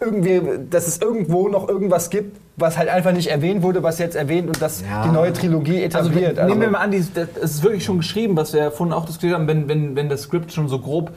irgendwie, 0.00 0.40
dass 0.70 0.86
es 0.86 1.00
irgendwo 1.00 1.48
noch 1.48 1.68
irgendwas 1.68 2.08
gibt, 2.10 2.36
was 2.56 2.78
halt 2.78 2.88
einfach 2.88 3.10
nicht 3.12 3.28
erwähnt 3.28 3.62
wurde, 3.62 3.82
was 3.82 3.98
jetzt 3.98 4.14
erwähnt 4.14 4.46
und 4.46 4.62
das 4.62 4.82
Ja. 4.88 5.02
die 5.04 5.08
neue 5.10 5.32
Trilogie 5.32 5.84
Also 5.84 5.98
etabliert. 6.08 6.36
wenn, 6.36 6.46
nehmen 6.46 6.60
wir 6.60 6.66
Also- 6.68 6.78
mal 6.78 6.84
an, 6.84 7.08
das 7.34 7.52
ist 7.56 7.62
wirklich 7.64 7.84
schon 7.84 7.98
geschrieben, 7.98 8.36
was 8.36 8.52
wir 8.52 8.60
ja 8.62 8.70
vorhin 8.70 8.92
auch 8.92 9.06
diskutiert 9.06 9.34
haben, 9.34 9.48
wenn, 9.48 9.68
wenn, 9.68 9.96
wenn 9.96 10.08
das 10.08 10.22
Skript 10.22 10.52
schon 10.52 10.68
so 10.68 10.78
grob 10.78 11.10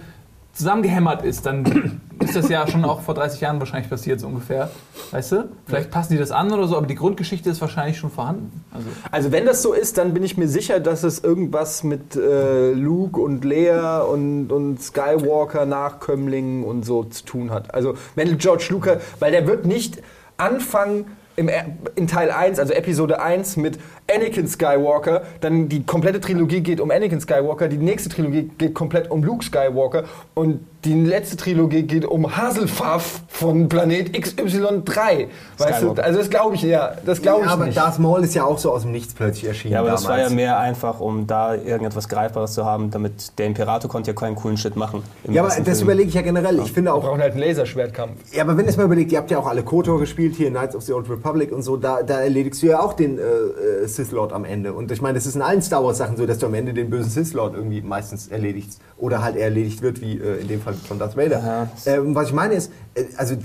zusammengehämmert 0.53 1.23
ist, 1.23 1.45
dann 1.45 2.01
ist 2.19 2.35
das 2.35 2.49
ja 2.49 2.67
schon 2.67 2.85
auch 2.85 3.01
vor 3.01 3.13
30 3.13 3.41
Jahren 3.41 3.59
wahrscheinlich 3.59 3.89
passiert, 3.89 4.19
so 4.19 4.27
ungefähr. 4.27 4.69
Weißt 5.11 5.31
du? 5.31 5.49
Vielleicht 5.65 5.91
passen 5.91 6.13
die 6.13 6.19
das 6.19 6.31
an 6.31 6.51
oder 6.51 6.67
so, 6.67 6.77
aber 6.77 6.87
die 6.87 6.95
Grundgeschichte 6.95 7.49
ist 7.49 7.61
wahrscheinlich 7.61 7.97
schon 7.97 8.11
vorhanden. 8.11 8.63
Also, 8.71 8.87
Also 9.11 9.31
wenn 9.31 9.45
das 9.45 9.61
so 9.61 9.73
ist, 9.73 9.97
dann 9.97 10.13
bin 10.13 10.23
ich 10.23 10.37
mir 10.37 10.47
sicher, 10.47 10.79
dass 10.79 11.03
es 11.03 11.19
irgendwas 11.19 11.83
mit 11.83 12.15
äh, 12.15 12.71
Luke 12.73 13.19
und 13.19 13.43
Leia 13.45 14.01
und, 14.01 14.51
und 14.51 14.81
Skywalker, 14.81 15.65
Nachkömmlingen 15.65 16.63
und 16.63 16.85
so 16.85 17.03
zu 17.03 17.25
tun 17.25 17.51
hat. 17.51 17.73
Also 17.73 17.95
wenn 18.15 18.37
George 18.37 18.67
Lucas, 18.69 19.01
weil 19.19 19.31
der 19.31 19.47
wird 19.47 19.65
nicht 19.65 20.01
anfangen 20.37 21.05
im, 21.35 21.49
in 21.95 22.07
Teil 22.07 22.31
1, 22.31 22.59
also 22.59 22.73
Episode 22.73 23.21
1 23.21 23.57
mit 23.57 23.79
Anakin 24.13 24.47
Skywalker, 24.47 25.23
dann 25.41 25.69
die 25.69 25.83
komplette 25.83 26.19
Trilogie 26.19 26.61
geht 26.61 26.79
um 26.79 26.91
Anakin 26.91 27.21
Skywalker, 27.21 27.67
die 27.67 27.77
nächste 27.77 28.09
Trilogie 28.09 28.49
geht 28.57 28.73
komplett 28.73 29.09
um 29.11 29.23
Luke 29.23 29.43
Skywalker 29.43 30.03
und 30.33 30.59
die 30.83 30.99
letzte 30.99 31.37
Trilogie 31.37 31.83
geht 31.83 32.05
um 32.05 32.35
Haselpfaff 32.35 33.21
von 33.27 33.69
Planet 33.69 34.15
XY3. 34.17 35.27
Weißt 35.59 35.83
du? 35.83 35.91
Also 35.91 36.17
das 36.19 36.29
glaube 36.29 36.55
ich, 36.55 36.63
ja, 36.63 36.93
das 37.05 37.21
glaube 37.21 37.45
ich 37.45 37.51
aber 37.51 37.65
nicht. 37.65 37.77
Darth 37.77 37.99
Maul 37.99 38.23
ist 38.23 38.33
ja 38.33 38.45
auch 38.45 38.57
so 38.57 38.71
aus 38.71 38.81
dem 38.81 38.91
Nichts 38.91 39.13
plötzlich 39.13 39.45
erschienen 39.45 39.73
Ja, 39.73 39.81
aber 39.81 39.91
das 39.91 40.05
war 40.05 40.13
ja 40.13 40.23
damals. 40.23 40.35
mehr 40.35 40.57
einfach, 40.59 40.99
um 40.99 41.27
da 41.27 41.53
irgendetwas 41.53 42.09
Greifbares 42.09 42.53
zu 42.53 42.65
haben, 42.65 42.89
damit 42.89 43.37
der 43.37 43.45
Imperator 43.45 43.91
konnte 43.91 44.09
ja 44.09 44.15
keinen 44.15 44.35
coolen 44.35 44.57
Shit 44.57 44.75
machen. 44.75 45.03
Ja, 45.29 45.43
aber 45.43 45.53
das 45.63 45.81
überlege 45.81 46.09
ich 46.09 46.15
ja 46.15 46.23
generell. 46.23 46.59
Ich 46.59 46.71
finde 46.71 46.89
Wir 46.91 46.95
auch, 46.95 47.03
brauchen 47.03 47.21
halt 47.21 47.33
einen 47.33 47.43
Laserschwertkampf. 47.43 48.13
Ja, 48.33 48.43
aber 48.43 48.57
wenn 48.57 48.65
ihr 48.65 48.71
es 48.71 48.77
mal 48.77 48.85
überlegt, 48.85 49.11
ihr 49.11 49.19
habt 49.19 49.29
ja 49.29 49.37
auch 49.37 49.47
alle 49.47 49.61
KOTOR 49.61 49.99
gespielt, 49.99 50.35
hier 50.35 50.47
in 50.47 50.53
Knights 50.53 50.75
of 50.75 50.81
the 50.83 50.93
Old 50.93 51.07
Republic 51.09 51.51
und 51.51 51.61
so, 51.61 51.77
da, 51.77 52.01
da 52.01 52.21
erledigst 52.21 52.63
du 52.63 52.67
ja 52.67 52.79
auch 52.79 52.93
den 52.93 53.19
äh, 53.19 53.21
äh, 53.21 53.87
Sith 54.01 54.11
Lord 54.11 54.33
am 54.33 54.45
Ende. 54.45 54.73
Und 54.73 54.91
ich 54.91 55.01
meine, 55.01 55.15
das 55.15 55.25
ist 55.25 55.35
in 55.35 55.41
allen 55.41 55.61
Star 55.61 55.83
Wars 55.83 55.97
Sachen 55.97 56.17
so, 56.17 56.25
dass 56.25 56.39
du 56.39 56.47
am 56.47 56.53
Ende 56.53 56.73
den 56.73 56.89
bösen 56.89 57.09
Sith 57.09 57.33
Lord 57.33 57.53
irgendwie 57.53 57.81
meistens 57.81 58.27
erledigst. 58.27 58.81
Oder 58.97 59.23
halt 59.23 59.35
er 59.35 59.45
erledigt 59.45 59.81
wird, 59.81 60.01
wie 60.01 60.17
äh, 60.17 60.41
in 60.41 60.47
dem 60.47 60.61
Fall 60.61 60.73
von 60.73 60.97
Darth 60.97 61.15
Vader. 61.15 61.37
Aha. 61.37 61.71
Ähm, 61.85 62.15
was 62.15 62.29
ich 62.29 62.33
meine 62.33 62.55
ist, 62.55 62.71
äh, 62.95 63.03
also 63.17 63.35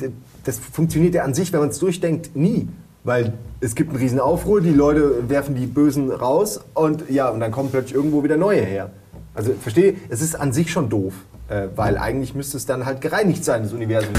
das 0.44 0.58
funktioniert 0.58 1.14
ja 1.14 1.24
an 1.24 1.34
sich, 1.34 1.52
wenn 1.52 1.60
man 1.60 1.68
es 1.68 1.78
durchdenkt, 1.78 2.34
nie. 2.34 2.68
Weil 3.04 3.34
es 3.60 3.74
gibt 3.74 3.90
einen 3.90 3.98
riesen 3.98 4.18
Aufruhr, 4.18 4.60
die 4.60 4.72
Leute 4.72 5.28
werfen 5.28 5.54
die 5.54 5.66
Bösen 5.66 6.10
raus 6.10 6.60
und 6.74 7.08
ja, 7.08 7.28
und 7.28 7.40
dann 7.40 7.52
kommen 7.52 7.70
plötzlich 7.70 7.94
irgendwo 7.94 8.24
wieder 8.24 8.36
neue 8.36 8.62
her. 8.62 8.90
Also 9.34 9.52
verstehe, 9.52 9.94
es 10.08 10.22
ist 10.22 10.34
an 10.34 10.52
sich 10.52 10.72
schon 10.72 10.88
doof, 10.88 11.14
äh, 11.48 11.68
weil 11.76 11.98
eigentlich 11.98 12.34
müsste 12.34 12.56
es 12.56 12.66
dann 12.66 12.86
halt 12.86 13.00
gereinigt 13.00 13.44
sein, 13.44 13.62
das 13.62 13.72
Universum. 13.72 14.14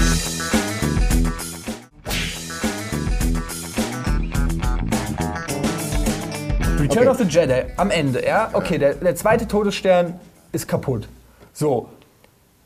Return 6.78 7.08
Okay. 7.08 7.08
of 7.08 7.18
the 7.18 7.24
Jedi 7.24 7.64
am 7.76 7.90
Ende, 7.90 8.24
ja? 8.24 8.50
Okay, 8.52 8.78
der, 8.78 8.94
der 8.94 9.14
zweite 9.16 9.46
Todesstern 9.48 10.18
ist 10.52 10.68
kaputt. 10.68 11.08
So. 11.52 11.88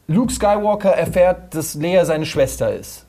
Luke 0.09 0.33
Skywalker 0.33 0.91
erfährt, 0.91 1.55
dass 1.55 1.75
Leia 1.75 2.05
seine 2.05 2.27
Schwester 2.27 2.73
ist. 2.75 3.05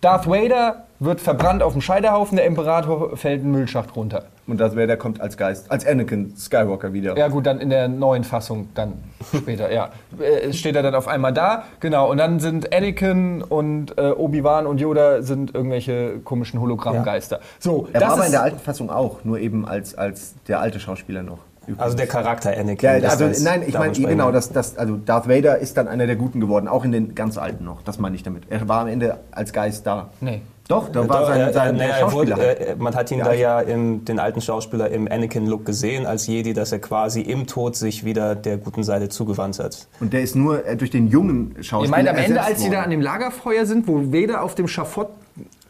Darth 0.00 0.26
Vader 0.26 0.87
wird 1.00 1.20
verbrannt 1.20 1.62
auf 1.62 1.72
dem 1.72 1.82
Scheiterhaufen, 1.82 2.36
der 2.36 2.46
Imperator 2.46 3.16
fällt 3.16 3.40
in 3.40 3.48
den 3.48 3.52
Müllschacht 3.52 3.94
runter. 3.94 4.24
Und 4.46 4.58
Darth 4.58 4.76
Vader 4.76 4.96
kommt 4.96 5.20
als 5.20 5.36
Geist, 5.36 5.70
als 5.70 5.86
Anakin 5.86 6.34
Skywalker 6.36 6.92
wieder. 6.92 7.16
Ja 7.16 7.28
gut, 7.28 7.46
dann 7.46 7.60
in 7.60 7.70
der 7.70 7.86
neuen 7.88 8.24
Fassung 8.24 8.68
dann 8.74 8.94
später, 9.34 9.70
ja. 9.70 9.90
Äh, 10.18 10.52
Steht 10.52 10.74
er 10.74 10.82
dann 10.82 10.94
auf 10.94 11.06
einmal 11.06 11.32
da, 11.32 11.64
genau. 11.80 12.10
Und 12.10 12.18
dann 12.18 12.40
sind 12.40 12.74
Anakin 12.74 13.42
und 13.42 13.96
äh, 13.98 14.10
Obi-Wan 14.10 14.66
und 14.66 14.80
Yoda 14.80 15.22
sind 15.22 15.54
irgendwelche 15.54 16.18
komischen 16.24 16.60
Hologrammgeister. 16.60 17.40
So, 17.58 17.88
Er 17.92 18.00
das 18.00 18.08
war 18.08 18.16
aber 18.16 18.26
in 18.26 18.32
der 18.32 18.42
alten 18.42 18.58
Fassung 18.58 18.90
auch, 18.90 19.24
nur 19.24 19.38
eben 19.38 19.66
als, 19.66 19.94
als 19.96 20.34
der 20.48 20.60
alte 20.60 20.80
Schauspieler 20.80 21.22
noch. 21.22 21.38
Übrigens. 21.68 21.82
Also 21.82 21.96
der 21.96 22.06
Charakter 22.06 22.50
Anakin. 22.50 23.00
Ja, 23.02 23.08
also 23.08 23.28
das- 23.28 23.40
nein, 23.42 23.62
ich 23.66 23.74
meine 23.74 23.94
sprechen 23.94 24.08
genau, 24.10 24.32
das, 24.32 24.50
das, 24.52 24.76
also 24.76 24.96
Darth 24.96 25.28
Vader 25.28 25.58
ist 25.58 25.76
dann 25.76 25.86
einer 25.88 26.06
der 26.06 26.16
Guten 26.16 26.40
geworden, 26.40 26.66
auch 26.68 26.84
in 26.84 26.92
den 26.92 27.14
ganz 27.14 27.38
alten 27.38 27.64
noch. 27.64 27.82
Das 27.82 27.98
meine 27.98 28.16
ich 28.16 28.22
damit. 28.22 28.44
Er 28.50 28.68
war 28.68 28.80
am 28.82 28.88
Ende 28.88 29.18
als 29.30 29.52
Geist 29.52 29.86
da. 29.86 30.10
Nee. 30.20 30.42
Doch, 30.68 30.90
da 30.90 31.08
war 31.08 31.20
Doch, 31.20 31.28
sein, 31.28 31.40
äh, 31.48 31.52
sein 31.54 31.74
äh, 31.76 31.78
naja, 31.78 31.90
er 31.94 32.00
Schauspieler. 32.00 32.36
wurde, 32.36 32.46
halt. 32.46 32.60
äh, 32.60 32.76
man 32.78 32.94
hat 32.94 33.10
ihn 33.10 33.18
Ja, 33.20 33.24
da 33.24 33.30
also- 33.30 33.42
ja 33.42 33.60
im, 33.60 34.04
den 34.04 34.18
alten 34.18 34.42
Schauspieler 34.42 34.90
im 34.90 35.10
Anakin-Look 35.10 35.64
gesehen, 35.64 36.04
als 36.04 36.26
Jedi, 36.26 36.52
dass 36.52 36.72
er 36.72 36.78
quasi 36.78 37.22
im 37.22 37.46
Tod 37.46 37.74
sich 37.74 38.04
wieder 38.04 38.34
der 38.34 38.58
guten 38.58 38.84
Seite 38.84 39.08
zugewandt 39.08 39.58
hat. 39.60 39.86
Und 39.98 40.12
der 40.12 40.20
ist 40.20 40.36
nur 40.36 40.66
äh, 40.66 40.76
durch 40.76 40.90
den 40.90 41.08
jungen 41.08 41.54
Schauspieler 41.62 41.84
Ihr 41.98 42.04
meint 42.04 42.08
am 42.10 42.22
Ende, 42.22 42.42
als 42.42 42.60
sie 42.60 42.68
da 42.68 42.82
an 42.82 42.90
dem 42.90 43.00
Lagerfeuer 43.00 43.64
sind, 43.64 43.88
wo 43.88 44.12
Vader 44.12 44.42
auf 44.42 44.54
dem 44.56 44.68
Schafott 44.68 45.08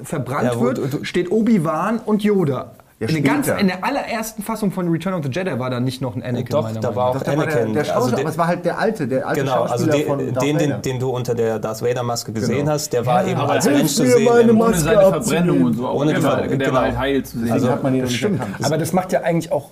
verbrannt 0.02 0.50
Ja, 0.52 0.58
wo- 0.58 0.62
wird, 0.64 1.06
steht 1.06 1.30
Obi-Wan 1.30 2.00
und 2.04 2.24
Yoda. 2.24 2.72
Ja, 3.00 3.06
in, 3.08 3.14
der 3.14 3.22
ganz, 3.32 3.46
in 3.46 3.68
der 3.68 3.84
allerersten 3.84 4.42
Fassung 4.42 4.72
von 4.72 4.88
Return 4.88 5.14
of 5.14 5.22
the 5.24 5.30
Jedi 5.30 5.56
war 5.56 5.70
da 5.70 5.78
nicht 5.78 6.00
noch 6.02 6.16
ein 6.16 6.22
Anakin. 6.22 6.46
Doch, 6.50 6.68
da 6.72 6.96
war 6.96 7.10
auch 7.10 7.18
Doch, 7.18 7.26
war 7.28 7.34
der, 7.36 7.42
Anakin. 7.44 7.72
der 7.72 7.82
also 7.82 7.92
Schauspieler, 7.92 8.16
den- 8.16 8.24
aber 8.26 8.30
es 8.32 8.38
war 8.38 8.46
halt 8.48 8.64
der 8.64 8.78
alte, 8.78 9.06
der 9.06 9.28
alte 9.28 9.40
Genau, 9.40 9.62
also 9.62 9.84
Schauspieler 9.84 9.92
den, 9.96 10.06
von 10.06 10.18
Darth 10.34 10.42
den, 10.46 10.56
Vader. 10.56 10.66
den, 10.66 10.82
den 10.82 10.98
du 10.98 11.10
unter 11.10 11.34
der 11.36 11.58
Darth 11.60 11.80
Vader-Maske 11.82 12.32
gesehen 12.32 12.56
Genau. 12.58 12.72
hast, 12.72 12.92
der 12.92 13.06
war 13.06 13.24
eben 13.24 13.38
aber 13.40 13.52
als 13.52 13.66
Mensch 13.66 13.94
zu 13.94 14.04
sehen. 14.04 14.24
meine 14.24 14.50
im- 14.50 14.58
Maske 14.58 14.72
Ohne 14.72 14.78
seine 14.80 14.98
abzunehmen. 14.98 15.22
Verbrennung 15.46 15.62
und 15.62 15.74
so. 15.74 15.88
Ohne 15.88 16.06
die 16.06 16.20
der, 16.20 16.22
war, 16.24 16.38
Ver- 16.38 16.56
der 16.56 16.72
war 16.72 16.80
halt 16.80 16.90
genau. 16.90 17.00
heil 17.00 17.22
zu 17.24 17.38
sehen. 17.38 17.52
Also 17.52 17.70
hat 17.70 17.82
man 17.84 17.94
ihn 17.94 18.00
noch 18.02 18.08
nicht 18.08 18.16
Stimmt. 18.18 18.40
Aber 18.64 18.78
das 18.78 18.92
macht 18.92 19.12
ja 19.12 19.20
eigentlich 19.22 19.52
auch. 19.52 19.70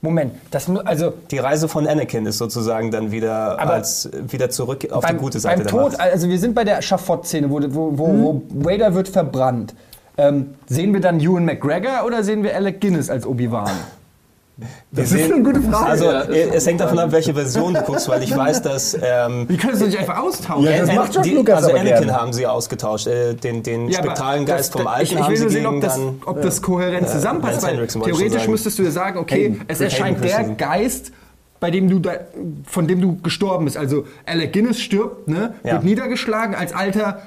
Moment, 0.00 0.32
das 0.50 0.68
also 0.84 1.12
Die 1.30 1.38
Reise 1.38 1.68
von 1.68 1.86
Anakin 1.86 2.26
ist 2.26 2.38
sozusagen 2.38 2.90
dann 2.92 3.10
wieder, 3.12 3.58
als, 3.60 4.08
wieder 4.28 4.48
zurück 4.50 4.86
auf 4.92 5.02
beim, 5.02 5.16
die 5.16 5.20
gute 5.22 5.38
Seite 5.40 5.64
beim 5.64 5.66
der 5.74 5.90
Tod, 5.90 6.00
also 6.00 6.28
wir 6.28 6.38
sind 6.38 6.54
bei 6.54 6.62
der 6.64 6.82
Schafott-Szene, 6.82 7.50
wo, 7.50 7.60
wo, 7.70 7.98
wo, 7.98 8.06
wo 8.08 8.42
Vader 8.68 8.94
wird 8.94 9.08
verbrannt. 9.08 9.74
Ähm, 10.18 10.54
sehen 10.66 10.92
wir 10.92 11.00
dann 11.00 11.20
Ewan 11.20 11.44
McGregor 11.44 12.04
oder 12.04 12.22
sehen 12.24 12.42
wir 12.42 12.54
Alec 12.56 12.80
Guinness 12.80 13.08
als 13.08 13.24
Obi-Wan? 13.26 13.70
Das 14.90 15.12
ist 15.12 15.32
eine 15.32 15.40
gute 15.44 15.60
Frage. 15.62 15.86
Also 15.86 16.04
Ja, 16.06 16.20
ist 16.22 16.52
es 16.54 16.66
hängt 16.66 16.80
davon 16.80 16.98
ab, 16.98 17.12
welche 17.12 17.32
Version 17.32 17.74
du 17.74 17.80
guckst, 17.82 18.08
weil 18.08 18.24
ich 18.24 18.36
weiß, 18.36 18.60
dass 18.62 18.94
ähm, 19.00 19.48
Wie 19.48 19.56
können 19.56 19.76
Sie 19.76 19.84
nicht 19.86 19.96
einfach 19.98 20.18
austauschen? 20.18 20.64
Ja, 20.64 20.78
das 20.80 20.88
An- 20.88 20.96
macht 20.96 21.24
die, 21.24 21.30
Lucas 21.30 21.58
also 21.58 21.70
aber 21.70 21.78
Anakin 21.80 21.98
gerne. 22.06 22.20
haben 22.20 22.32
sie 22.32 22.44
ausgetauscht. 22.48 23.06
Äh, 23.06 23.34
den 23.34 23.62
den 23.62 23.88
Ja, 23.88 24.00
aber 24.00 24.08
spektalen 24.08 24.44
Geist 24.46 24.72
vom 24.72 24.88
Alten 24.88 25.04
ich, 25.04 25.12
ich 25.12 25.18
haben 25.20 25.30
will 25.30 25.36
sie 25.36 25.42
nur 25.44 25.52
sehen, 25.52 25.62
gegen 25.62 25.76
ob 25.76 25.80
das, 25.82 25.94
dann... 25.94 26.22
ob 26.26 26.42
das 26.42 26.62
kohärent 26.62 27.08
zusammenpasst. 27.08 27.62
Lance 27.62 28.00
Weil 28.00 28.06
theoretisch 28.06 28.48
müsstest 28.48 28.78
du 28.80 28.82
ja 28.82 28.90
sagen, 28.90 29.18
okay, 29.20 29.44
Hayden. 29.44 29.60
es 29.68 29.78
Hayden 29.78 29.84
erscheint 29.84 30.24
der. 30.24 30.44
Geist, 30.56 31.12
bei 31.60 31.70
dem 31.70 31.88
du 31.88 32.00
da, 32.00 32.10
von 32.66 32.88
dem 32.88 33.00
du 33.00 33.16
gestorben 33.22 33.64
bist. 33.66 33.76
Also 33.76 34.06
Alec 34.26 34.52
Guinness 34.52 34.80
stirbt, 34.80 35.28
ne, 35.28 35.54
Ja. 35.62 35.74
wird 35.74 35.84
niedergeschlagen 35.84 36.56
als 36.56 36.72
alter. 36.72 37.22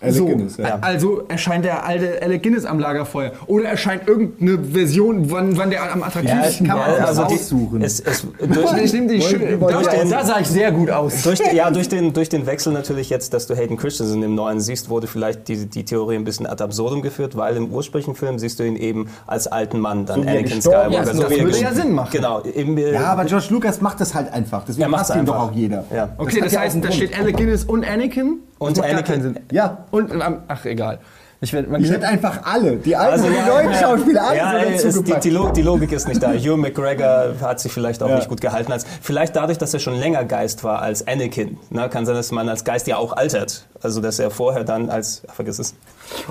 Alec 0.00 0.14
so, 0.14 0.26
Guinness, 0.26 0.56
ja. 0.58 0.78
also 0.82 1.22
erscheint 1.28 1.64
der 1.64 1.84
alte 1.86 2.20
Alec 2.22 2.42
Guinness 2.42 2.64
am 2.64 2.78
Lagerfeuer. 2.78 3.32
Oder 3.46 3.64
erscheint 3.70 4.06
irgendeine 4.06 4.58
Version, 4.62 5.30
wann, 5.30 5.56
wann 5.56 5.70
der 5.70 5.92
am 5.92 6.02
attraktivsten 6.02 6.66
kann 6.66 6.78
man 6.78 6.90
also 7.00 7.22
aussuchen. 7.22 7.80
es, 7.82 8.00
es, 8.00 8.26
durch, 8.38 8.72
ich 8.84 8.92
nehme 8.92 9.08
die 9.08 9.22
schön. 9.22 9.58
Da, 9.60 9.80
den- 9.82 10.10
da 10.10 10.24
sah 10.24 10.40
ich 10.40 10.48
sehr 10.48 10.70
gut 10.72 10.90
aus. 10.90 11.22
durch, 11.22 11.40
ja, 11.52 11.70
durch 11.70 11.88
den, 11.88 12.12
durch 12.12 12.28
den 12.28 12.46
Wechsel 12.46 12.72
natürlich 12.72 13.08
jetzt, 13.10 13.32
dass 13.32 13.46
du 13.46 13.54
Hayden 13.54 13.76
Christensen 13.76 14.22
im 14.22 14.34
Neuen 14.34 14.60
siehst, 14.60 14.90
wurde 14.90 15.06
vielleicht 15.06 15.48
die, 15.48 15.66
die 15.66 15.84
Theorie 15.84 16.16
ein 16.16 16.24
bisschen 16.24 16.46
ad 16.46 16.62
absurdum 16.62 17.00
geführt, 17.02 17.36
weil 17.36 17.56
im 17.56 17.70
ursprünglichen 17.72 18.14
Film 18.14 18.38
siehst 18.38 18.58
du 18.58 18.64
ihn 18.64 18.76
eben 18.76 19.08
als 19.26 19.46
alten 19.46 19.78
Mann, 19.80 20.04
dann 20.06 20.22
So 20.24 20.28
Anakin 20.28 20.60
Skywalker. 20.60 21.02
ist. 21.02 21.14
so 21.16 21.22
Das 21.22 21.30
würde 21.30 21.58
ja 21.58 21.72
Sinn 21.72 21.92
machen. 21.92 22.10
Genau. 22.12 22.40
Im, 22.40 22.76
äh, 22.76 22.92
Ja, 22.92 23.06
aber 23.12 23.24
George 23.24 23.46
Lucas 23.50 23.80
macht 23.80 24.00
das 24.00 24.14
halt 24.14 24.32
einfach. 24.32 24.64
Deswegen 24.66 24.94
hasst 24.96 25.14
ihn 25.14 25.24
doch 25.24 25.36
auch 25.36 25.52
jeder. 25.52 25.84
Ja. 25.94 26.10
Okay, 26.18 26.40
das, 26.40 26.52
ja 26.52 26.58
auch 26.60 26.64
heißt, 26.64 26.78
da 26.82 26.92
steht 26.92 27.18
Alec 27.18 27.36
Guinness 27.36 27.64
und 27.64 27.84
Anakin. 27.88 28.40
Und 28.58 28.78
Anakin. 28.80 29.04
keinen 29.04 29.22
Sinn. 29.22 29.38
Ja. 29.52 29.84
Und, 29.90 30.12
ähm, 30.12 30.38
ach, 30.48 30.64
egal. 30.64 30.98
Ich 31.42 31.52
werd, 31.52 31.70
man 31.70 31.84
hätte 31.84 32.08
einfach 32.08 32.40
alle, 32.44 32.76
die 32.76 32.96
alten 32.96 33.12
Also, 33.12 33.28
die 33.28 33.34
ja, 33.36 33.46
neuen 33.46 33.70
ja. 33.70 33.78
Schauspieler, 33.78 34.26
alle 34.26 34.38
ja, 34.38 34.52
dazu 34.72 34.88
ist, 34.88 35.06
die, 35.06 35.14
die, 35.22 35.30
Lo- 35.30 35.50
die 35.50 35.60
Logik 35.60 35.92
ist 35.92 36.08
nicht 36.08 36.22
da. 36.22 36.32
Ewan 36.34 36.60
McGregor 36.60 37.34
hat 37.42 37.60
sich 37.60 37.70
vielleicht 37.72 38.02
auch 38.02 38.08
Ja. 38.08 38.16
nicht 38.16 38.30
gut 38.30 38.40
gehalten. 38.40 38.72
Als, 38.72 38.86
vielleicht 39.02 39.36
dadurch, 39.36 39.58
dass 39.58 39.74
er 39.74 39.80
schon 39.80 39.94
länger 39.98 40.24
Geist 40.24 40.64
war 40.64 40.80
als 40.80 41.06
Anakin. 41.06 41.58
Ne, 41.68 41.90
kann 41.90 42.06
sein, 42.06 42.14
dass 42.14 42.32
man 42.32 42.48
als 42.48 42.64
Geist 42.64 42.86
ja 42.86 42.96
auch 42.96 43.12
altert. 43.14 43.66
Also, 43.82 44.00
dass 44.00 44.18
er 44.18 44.30
vorher 44.30 44.64
dann 44.64 44.88
als... 44.88 45.22
Ach, 45.28 45.34
vergiss 45.34 45.58
es. 45.58 45.74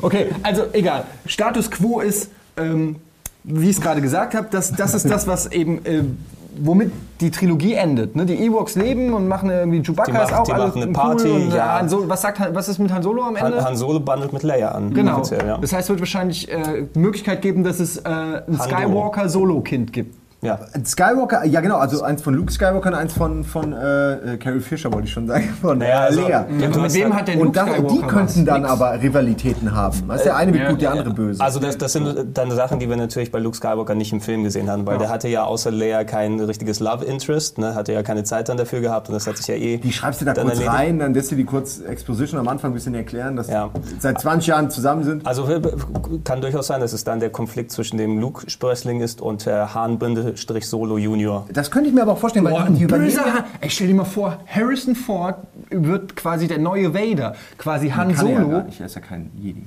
Okay, 0.01 0.31
also 0.41 0.63
egal. 0.73 1.03
Status 1.27 1.69
quo 1.69 1.99
ist, 1.99 2.31
ähm, 2.57 2.95
wie 3.43 3.69
ich 3.69 3.77
es 3.77 3.81
gerade 3.83 4.01
gesagt 4.01 4.33
habe, 4.33 4.47
das, 4.49 4.71
das 4.71 4.95
ist 4.95 5.07
das, 5.07 5.27
was 5.27 5.51
eben, 5.51 5.85
äh, 5.85 6.01
womit 6.61 6.91
die 7.21 7.31
Trilogie 7.31 7.73
endet. 7.73 8.15
Ne? 8.15 8.25
Die 8.25 8.35
Ewoks 8.35 8.75
leben 8.75 9.13
und 9.13 9.27
machen 9.27 9.49
irgendwie 9.49 9.81
Chewbacca 9.81 10.11
Die 10.11 10.17
ist 10.23 10.33
auch 10.33 10.43
die 10.43 10.53
alles 10.53 10.67
machen 10.67 10.81
eine 10.81 10.85
cool 10.87 10.93
Party, 10.93 11.29
Und, 11.29 11.51
äh, 11.51 11.55
ja. 11.57 11.79
Han 11.79 11.89
Solo, 11.89 12.09
was, 12.09 12.21
sagt, 12.21 12.41
was 12.53 12.67
ist 12.67 12.79
mit 12.79 12.91
Han 12.93 13.03
Solo 13.03 13.23
am 13.23 13.35
Ende? 13.35 13.57
Han, 13.57 13.65
Han 13.65 13.75
Solo 13.75 13.99
bandelt 13.99 14.33
mit 14.33 14.43
Leia 14.43 14.69
an. 14.71 14.93
genau. 14.93 15.21
ja. 15.23 15.57
Das 15.57 15.73
heißt, 15.73 15.83
es 15.83 15.89
wird 15.89 15.99
wahrscheinlich 15.99 16.51
äh, 16.51 16.85
die 16.93 16.99
Möglichkeit 16.99 17.41
geben, 17.41 17.63
dass 17.63 17.79
es 17.79 17.97
äh, 17.97 18.09
ein 18.09 18.59
Skywalker-Solo-Kind 18.59 19.93
gibt. 19.93 20.15
Ja. 20.45 20.59
Skywalker, 20.85 21.45
ja 21.45 21.61
genau, 21.61 21.77
also 21.77 22.01
eins 22.03 22.21
von 22.21 22.33
Luke 22.33 22.51
Skywalker 22.51 22.89
und 22.89 22.95
eins 22.95 23.13
von, 23.13 23.43
von 23.43 23.73
äh, 23.73 24.33
äh, 24.33 24.37
Carrie 24.37 24.59
Fisher, 24.59 24.91
wollte 24.93 25.07
ich 25.07 25.13
schon 25.13 25.27
sagen, 25.27 25.49
von 25.61 25.77
Naja, 25.77 26.03
äh, 26.03 26.07
also- 26.07 26.21
Lea. 26.21 26.29
Ja, 26.29 26.41
Und 26.65 26.75
du 26.75 26.79
mit 26.81 26.93
wem 26.93 27.15
hat 27.15 27.27
der 27.27 27.35
Und 27.39 27.45
Luke 27.55 27.59
dann, 27.59 27.87
die 27.87 28.01
könnten 28.01 28.45
dann 28.45 28.61
Nix. 28.61 28.71
aber 28.73 29.01
Rivalitäten 29.01 29.75
haben. 29.75 30.07
Weißt 30.07 30.25
der 30.25 30.35
eine 30.35 30.53
wird 30.53 30.63
ja, 30.63 30.69
gut, 30.71 30.81
der 30.81 30.89
ja. 30.89 30.99
andere 30.99 31.13
böse. 31.13 31.41
Also 31.43 31.59
das, 31.59 31.77
das 31.77 31.93
sind 31.93 32.37
dann 32.37 32.51
Sachen, 32.51 32.79
die 32.79 32.89
wir 32.89 32.97
natürlich 32.97 33.31
bei 33.31 33.39
Luke 33.39 33.55
Skywalker 33.57 33.95
nicht 33.95 34.13
im 34.13 34.21
Film 34.21 34.43
gesehen 34.43 34.69
haben, 34.69 34.85
weil 34.85 34.97
der 34.97 35.09
hatte 35.09 35.27
ja 35.27 35.43
außer 35.43 35.71
Leia 35.71 36.03
kein 36.03 36.39
richtiges 36.39 36.79
Love 36.79 37.05
Interest, 37.05 37.57
ne, 37.57 37.75
hatte 37.75 37.93
ja 37.93 38.03
keine 38.03 38.23
Zeit 38.23 38.49
dann 38.49 38.57
dafür 38.57 38.81
gehabt 38.81 39.09
und 39.09 39.13
das 39.15 39.27
hat 39.27 39.37
sich 39.37 39.47
ja 39.47 39.55
eh... 39.55 39.77
die 39.77 39.91
schreibst 39.91 40.21
du 40.21 40.25
da 40.25 40.33
dann 40.33 40.45
kurz 40.47 40.59
erledigt. 40.59 40.77
rein, 40.77 40.99
dann 40.99 41.13
lässt 41.13 41.31
du 41.31 41.35
die 41.35 41.45
kurz 41.45 41.79
Exposition 41.79 42.39
am 42.39 42.47
Anfang 42.47 42.71
ein 42.71 42.73
bisschen 42.73 42.95
erklären, 42.95 43.35
dass 43.35 43.47
Ja. 43.49 43.69
die 43.75 43.99
seit 43.99 44.19
20 44.21 44.47
Jahren 44.47 44.69
zusammen 44.69 45.03
sind. 45.03 45.25
Also 45.25 45.47
äh, 45.49 45.61
kann 46.23 46.41
durchaus 46.41 46.67
sein, 46.67 46.81
dass 46.81 46.93
es 46.93 47.03
dann 47.03 47.19
der 47.19 47.29
Konflikt 47.29 47.71
zwischen 47.71 47.97
dem 47.97 48.19
Luke-Sprössling 48.19 49.01
ist 49.01 49.21
und 49.21 49.47
äh, 49.47 49.65
Hahn-Solo 50.35 50.97
Junior. 50.97 51.47
Das 51.51 51.71
könnte 51.71 51.89
ich 51.89 51.95
mir 51.95 52.01
aber 52.01 52.13
auch 52.13 52.17
vorstellen, 52.17 52.45
Boah, 52.45 52.65
weil 52.65 52.73
die 52.73 52.83
übernehmen 52.83 53.09
böser. 53.09 53.45
Ey, 53.61 53.69
stell 53.69 53.87
dir 53.87 53.95
mal 53.95 54.05
vor, 54.05 54.39
Harrison 54.47 54.95
Ford 54.95 55.35
wird 55.69 56.15
quasi 56.15 56.47
der 56.47 56.59
neue 56.59 56.93
Vader. 56.93 57.35
Quasi 57.57 57.89
Han 57.89 58.13
kann 58.13 58.27
er 58.27 58.33
ja 58.33 58.41
Solo. 58.41 58.49
gar 58.51 58.63
nicht, 58.63 58.79
er 58.79 58.85
ist 58.85 58.95
ja 58.95 59.01
kein 59.01 59.31
Jedi. 59.41 59.63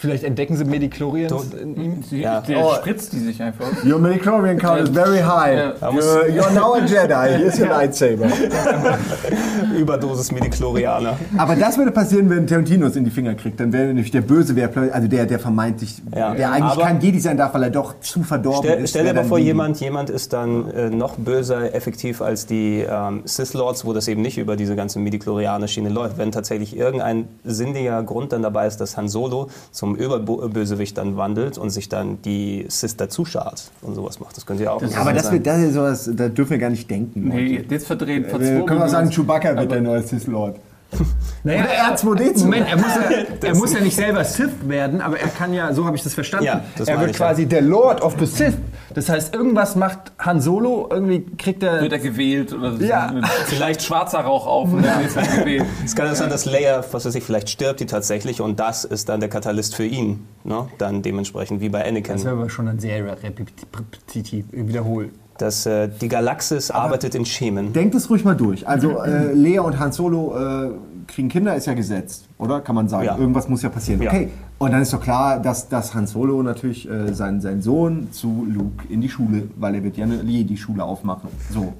Vielleicht 0.00 0.24
entdecken 0.24 0.56
sie 0.56 0.64
Medichlorians 0.64 1.52
in 1.60 1.76
ihm. 1.76 2.00
Die, 2.10 2.20
Ja. 2.22 2.40
Der 2.40 2.64
Oh. 2.64 2.72
spritzt 2.76 3.12
die 3.12 3.18
sich 3.18 3.42
einfach. 3.42 3.66
Your 3.84 3.98
midichlorian 3.98 4.56
count 4.58 4.80
is 4.80 4.88
very 4.88 5.18
high. 5.18 5.54
Ja. 5.80 5.88
You're, 5.90 6.24
you're 6.26 6.52
now 6.54 6.72
a 6.74 6.78
Jedi. 6.78 7.36
Hier 7.36 7.46
ist 7.46 7.60
your 7.60 7.68
lightsaber. 7.68 8.26
Überdosis 9.78 10.32
Medichlorianer. 10.32 11.18
Aber 11.36 11.56
das 11.56 11.76
würde 11.78 11.90
passieren, 11.90 12.30
wenn 12.30 12.46
Tarantino 12.46 12.86
es 12.86 12.96
in 12.96 13.04
die 13.04 13.10
Finger 13.10 13.34
kriegt. 13.34 13.60
Dann 13.60 13.72
wäre 13.72 13.86
nämlich 13.88 14.10
der 14.10 14.22
Böse, 14.22 14.56
wer, 14.56 14.70
also 14.92 15.08
der, 15.08 15.26
der 15.26 15.38
vermeintlich, 15.38 16.00
Ja. 16.14 16.34
der 16.34 16.50
eigentlich 16.52 16.72
Aber- 16.72 16.82
kein 16.82 17.00
Jedi 17.00 17.20
sein 17.20 17.36
darf, 17.36 17.54
weil 17.54 17.64
er 17.64 17.70
doch 17.70 18.00
zu 18.00 18.22
verdorben 18.22 18.70
Stell, 18.70 18.84
ist. 18.84 18.90
stell 18.90 19.04
dir 19.04 19.14
mal 19.14 19.24
vor, 19.24 19.38
jemand, 19.38 19.80
jemand 19.80 20.10
ist 20.10 20.32
dann 20.32 20.70
äh, 20.70 20.88
noch 20.90 21.16
böser 21.16 21.74
effektiv 21.74 22.22
als 22.22 22.46
die 22.46 22.84
ähm, 22.88 23.22
Sith 23.24 23.54
Lords, 23.54 23.84
wo 23.84 23.92
das 23.92 24.08
eben 24.08 24.22
nicht 24.22 24.38
über 24.38 24.56
diese 24.56 24.76
ganze 24.76 24.98
Midichlorianer-Schiene 24.98 25.88
läuft. 25.88 26.18
Wenn 26.18 26.32
tatsächlich 26.32 26.76
irgendein 26.76 27.28
sinniger 27.44 28.02
Grund 28.02 28.32
dann 28.32 28.42
dabei 28.42 28.66
ist, 28.66 28.78
dass 28.80 28.96
Han 28.96 29.08
Solo 29.08 29.48
zum 29.70 29.89
Überbösewicht 29.94 30.96
dann 30.98 31.16
wandelt 31.16 31.58
und 31.58 31.70
sich 31.70 31.88
dann 31.88 32.20
die 32.22 32.66
Sith 32.68 32.96
dazu 32.96 33.24
schart 33.24 33.70
und 33.82 33.94
sowas 33.94 34.20
macht. 34.20 34.36
Das 34.36 34.46
könnte 34.46 34.64
ja 34.64 34.72
auch 34.72 34.82
interessant 34.82 35.06
aber 35.06 35.14
das, 35.14 35.24
sein. 35.24 35.32
wird, 35.34 35.46
das 35.46 35.58
ist 35.58 35.74
sowas, 35.74 36.10
da 36.14 36.28
dürfen 36.28 36.50
wir 36.50 36.58
gar 36.58 36.70
nicht 36.70 36.90
denken. 36.90 37.28
Nee, 37.28 37.64
jetzt 37.68 37.86
verdreht. 37.86 38.24
Wir 38.24 38.30
können 38.30 38.66
verzwungen. 38.66 38.88
sagen, 38.88 39.10
Chewbacca 39.10 39.56
wird 39.56 39.72
der 39.72 39.80
neue 39.80 40.02
Sith 40.02 40.26
Lord. 40.26 40.56
Naja, 41.42 41.64
Oder 41.64 41.96
R2D2. 41.96 42.40
Moment, 42.40 42.68
er 42.68 42.76
muss, 42.76 42.94
ja, 42.94 43.48
er 43.48 43.54
muss 43.54 43.72
ja 43.72 43.80
nicht 43.80 43.96
selber 43.96 44.24
Sith 44.24 44.50
werden, 44.66 45.00
aber 45.00 45.18
er 45.18 45.28
kann 45.28 45.54
ja, 45.54 45.72
so 45.72 45.86
habe 45.86 45.96
ich 45.96 46.02
das 46.02 46.12
verstanden, 46.12 46.44
Ja, 46.44 46.64
das 46.76 46.86
er 46.86 47.00
wird 47.00 47.12
ja. 47.12 47.16
quasi 47.16 47.46
der 47.46 47.62
Lord 47.62 48.02
of 48.02 48.16
the 48.18 48.26
Sith. 48.26 48.58
Das 48.92 49.08
heißt, 49.08 49.34
irgendwas 49.34 49.76
macht 49.76 50.12
Han 50.18 50.40
Solo, 50.40 50.88
irgendwie 50.90 51.24
kriegt 51.38 51.62
er... 51.62 51.80
Wird 51.80 51.92
er 51.92 51.98
gewählt 51.98 52.52
oder 52.52 52.76
so. 52.76 52.82
Ja. 52.82 53.14
Vielleicht 53.46 53.82
schwarzer 53.82 54.20
Rauch 54.20 54.46
auf 54.46 54.72
und 54.72 54.84
dann 54.84 55.04
ist 55.04 55.16
er 55.16 55.22
gewählt. 55.38 55.64
Es 55.84 55.94
kann 55.94 56.06
ja 56.06 56.14
sein, 56.14 56.28
dass 56.28 56.44
Leia, 56.44 56.84
was 56.90 57.06
weiß 57.06 57.14
ich, 57.14 57.24
vielleicht 57.24 57.48
stirbt 57.48 57.80
die 57.80 57.86
tatsächlich 57.86 58.40
und 58.40 58.60
das 58.60 58.84
ist 58.84 59.08
dann 59.08 59.20
der 59.20 59.28
Katalyst 59.28 59.74
für 59.74 59.86
ihn. 59.86 60.26
Ne? 60.44 60.68
Dann 60.76 61.02
dementsprechend 61.02 61.60
wie 61.60 61.68
bei 61.68 61.86
Anakin. 61.86 62.16
Das 62.16 62.24
wäre 62.24 62.34
aber 62.34 62.50
schon 62.50 62.68
ein 62.68 62.80
sehr 62.80 63.04
repetitiv, 63.06 64.44
wiederholt. 64.50 65.10
Dass 65.40 65.66
äh, 65.66 65.88
die 65.88 66.08
Galaxis 66.08 66.70
arbeitet 66.70 67.14
in 67.14 67.24
Schemen. 67.24 67.72
Denkt 67.72 67.94
es 67.94 68.10
ruhig 68.10 68.24
mal 68.24 68.36
durch. 68.36 68.66
Also 68.66 69.02
äh, 69.02 69.32
Lea 69.32 69.58
und 69.60 69.78
Han 69.78 69.92
Solo 69.92 70.36
äh, 70.36 70.70
kriegen 71.06 71.28
Kinder, 71.28 71.54
ist 71.54 71.66
ja 71.66 71.74
gesetzt, 71.74 72.28
oder? 72.38 72.60
Kann 72.60 72.74
man 72.74 72.88
sagen. 72.88 73.06
Ja. 73.06 73.18
Irgendwas 73.18 73.48
muss 73.48 73.62
ja 73.62 73.68
passieren. 73.68 74.02
Ja. 74.02 74.10
Okay. 74.10 74.28
Und 74.58 74.72
dann 74.72 74.82
ist 74.82 74.92
doch 74.92 75.00
klar, 75.00 75.40
dass, 75.40 75.68
dass 75.68 75.94
Han 75.94 76.06
Solo 76.06 76.42
natürlich 76.42 76.88
äh, 76.88 77.12
seinen, 77.14 77.40
seinen 77.40 77.62
Sohn 77.62 78.08
zu 78.12 78.46
Luke 78.48 78.84
in 78.88 79.00
die 79.00 79.08
Schule, 79.08 79.44
weil 79.56 79.74
er 79.74 79.82
wird 79.82 79.96
ja 79.96 80.04
eine 80.04 80.22
Jedi-Schule 80.22 80.84
aufmachen. 80.84 81.30
So. 81.50 81.72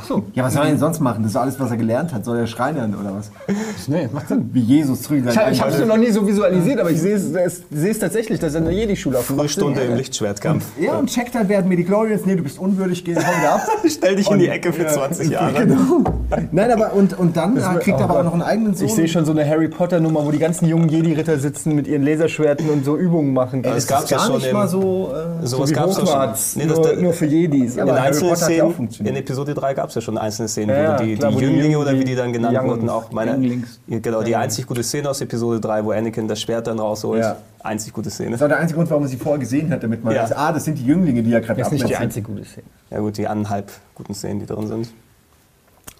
Ach 0.00 0.04
so. 0.04 0.22
Ja, 0.34 0.44
was 0.44 0.54
soll 0.54 0.62
er 0.64 0.68
denn 0.70 0.78
sonst 0.78 1.00
machen? 1.00 1.22
Das 1.22 1.32
ist 1.32 1.36
alles, 1.36 1.58
was 1.58 1.70
er 1.70 1.76
gelernt 1.76 2.12
hat. 2.12 2.24
Soll 2.24 2.38
er 2.38 2.46
Schreinern 2.46 2.94
oder 2.94 3.14
was? 3.16 3.30
Nee, 3.88 4.08
macht 4.12 4.28
Sinn. 4.28 4.50
Wie 4.52 4.60
Jesus 4.60 5.02
drüben 5.02 5.26
Ich, 5.28 5.34
ich 5.34 5.60
habe 5.60 5.72
es 5.72 5.84
noch 5.86 5.96
nie 5.96 6.10
so 6.10 6.26
visualisiert, 6.26 6.78
aber 6.80 6.90
ich 6.90 7.00
sehe 7.00 7.14
es, 7.16 7.24
es- 7.34 7.62
es 7.72 7.98
tatsächlich, 7.98 8.38
dass 8.38 8.54
er 8.54 8.60
eine 8.60 8.70
Jedi-Schule 8.70 9.18
aufmacht. 9.18 9.40
Frühstunde 9.40 9.80
im 9.80 9.96
Lichtschwertkampf. 9.96 10.64
Ja, 10.80 10.98
und 10.98 11.10
checkt 11.10 11.34
halt, 11.34 11.48
wer 11.48 11.58
hat 11.58 11.66
Medichlorians? 11.66 12.24
Nee, 12.26 12.36
du 12.36 12.42
bist 12.42 12.58
unwürdig, 12.58 13.04
geh 13.04 13.12
wieder 13.12 13.54
ab. 13.54 13.60
Stell 13.88 14.16
dich 14.16 14.30
in 14.30 14.38
die 14.38 14.48
Ecke 14.48 14.72
für 14.72 14.86
20 14.86 15.30
Jahre. 15.30 15.48
Genau. 15.58 16.04
Nein, 16.52 16.70
aber 16.70 16.92
und, 16.92 17.18
und 17.18 17.36
dann 17.36 17.56
äh, 17.56 17.60
kriegt 17.80 17.98
er 17.98 18.04
aber 18.04 18.20
auch 18.20 18.24
noch 18.24 18.32
einen 18.34 18.42
eigenen 18.42 18.74
Sohn. 18.74 18.86
Ich 18.86 18.94
sehe 18.94 19.08
schon 19.08 19.24
so 19.24 19.32
eine 19.32 19.48
Harry 19.48 19.68
Potter-Nummer, 19.68 20.24
wo 20.24 20.30
die 20.30 20.38
ganzen 20.38 20.66
jungen 20.66 20.88
Jedi-Ritter 20.88 21.38
sitzen 21.38 21.74
mit 21.74 21.86
ihren 21.88 22.02
Laserschwerten 22.02 22.68
und 22.70 22.84
so 22.84 22.96
Übungen 22.96 23.32
machen. 23.32 23.62
Das 23.62 23.74
das 23.74 23.86
gab's 23.86 24.04
ist 24.04 24.10
ja 24.10 24.16
gar 24.18 24.26
schon 24.26 24.36
nicht 24.36 24.52
mal 24.52 24.68
so. 24.68 25.10
Äh, 25.42 25.46
Sowas 25.46 25.70
wie 25.70 25.74
gab's 25.74 25.96
ja 25.96 26.02
Hogwarts, 26.02 26.52
schon. 26.52 26.62
Nee, 26.62 26.68
das, 26.68 26.78
nur, 26.78 26.92
nur 26.96 27.12
für 27.12 27.26
Jedis. 27.26 27.76
Ja, 27.76 27.82
in 27.82 27.88
aber 27.88 27.98
Harry 27.98 28.08
einzelnen 28.08 28.30
Potter 28.34 28.44
hat 28.44 28.50
ja 28.52 28.56
auch 28.56 28.66
Szenen, 28.66 28.76
funktioniert. 28.76 29.16
in 29.16 29.22
Episode 29.22 29.54
3 29.54 29.74
gab 29.74 29.87
es 29.88 29.94
ja 29.96 30.00
schon 30.00 30.16
einzelne 30.18 30.48
Szenen, 30.48 30.70
Ja, 30.76 30.98
wo 30.98 31.02
die, 31.04 31.14
klar, 31.16 31.30
die 31.30 31.36
wo 31.36 31.40
die 31.40 31.44
Jünglinge 31.46 31.72
Jungen- 31.74 31.86
oder 31.88 31.98
wie 31.98 32.04
die 32.04 32.14
dann 32.14 32.32
genannt 32.32 32.56
Younglings. 32.56 32.76
wurden, 32.82 32.88
auch 32.90 33.10
meine. 33.12 33.32
Younglings. 33.32 33.80
Genau, 33.88 34.22
die 34.22 34.36
einzig 34.36 34.66
gute 34.66 34.82
Szene 34.82 35.08
aus 35.10 35.20
Episode 35.20 35.60
3, 35.60 35.84
wo 35.84 35.90
Anakin 35.92 36.28
das 36.28 36.40
Schwert 36.40 36.66
dann 36.66 36.78
rausholt. 36.78 37.20
Ja. 37.22 37.36
Einzig 37.60 37.92
gute 37.92 38.10
Szene. 38.10 38.32
das 38.32 38.40
war 38.40 38.48
der 38.48 38.58
einzige 38.58 38.76
Grund, 38.76 38.88
warum 38.90 39.02
man 39.02 39.10
sie 39.10 39.16
vorher 39.16 39.38
gesehen 39.38 39.70
hat, 39.72 39.82
damit 39.82 40.04
man 40.04 40.14
Ja. 40.14 40.22
weiß, 40.22 40.32
ah, 40.32 40.52
das 40.52 40.64
sind 40.64 40.78
die 40.78 40.84
Jünglinge, 40.86 41.22
die 41.22 41.30
ja 41.30 41.40
gerade 41.40 41.58
Das 41.60 41.68
ist 41.68 41.72
nicht 41.72 41.88
die 41.88 41.96
einzige 41.96 42.26
gute 42.28 42.44
Szene. 42.44 42.66
Ja 42.90 43.00
gut, 43.00 43.16
die 43.18 43.26
anderthalb 43.26 43.70
guten 43.94 44.14
Szenen, 44.14 44.40
die 44.40 44.46
drin 44.46 44.66
sind. 44.68 44.88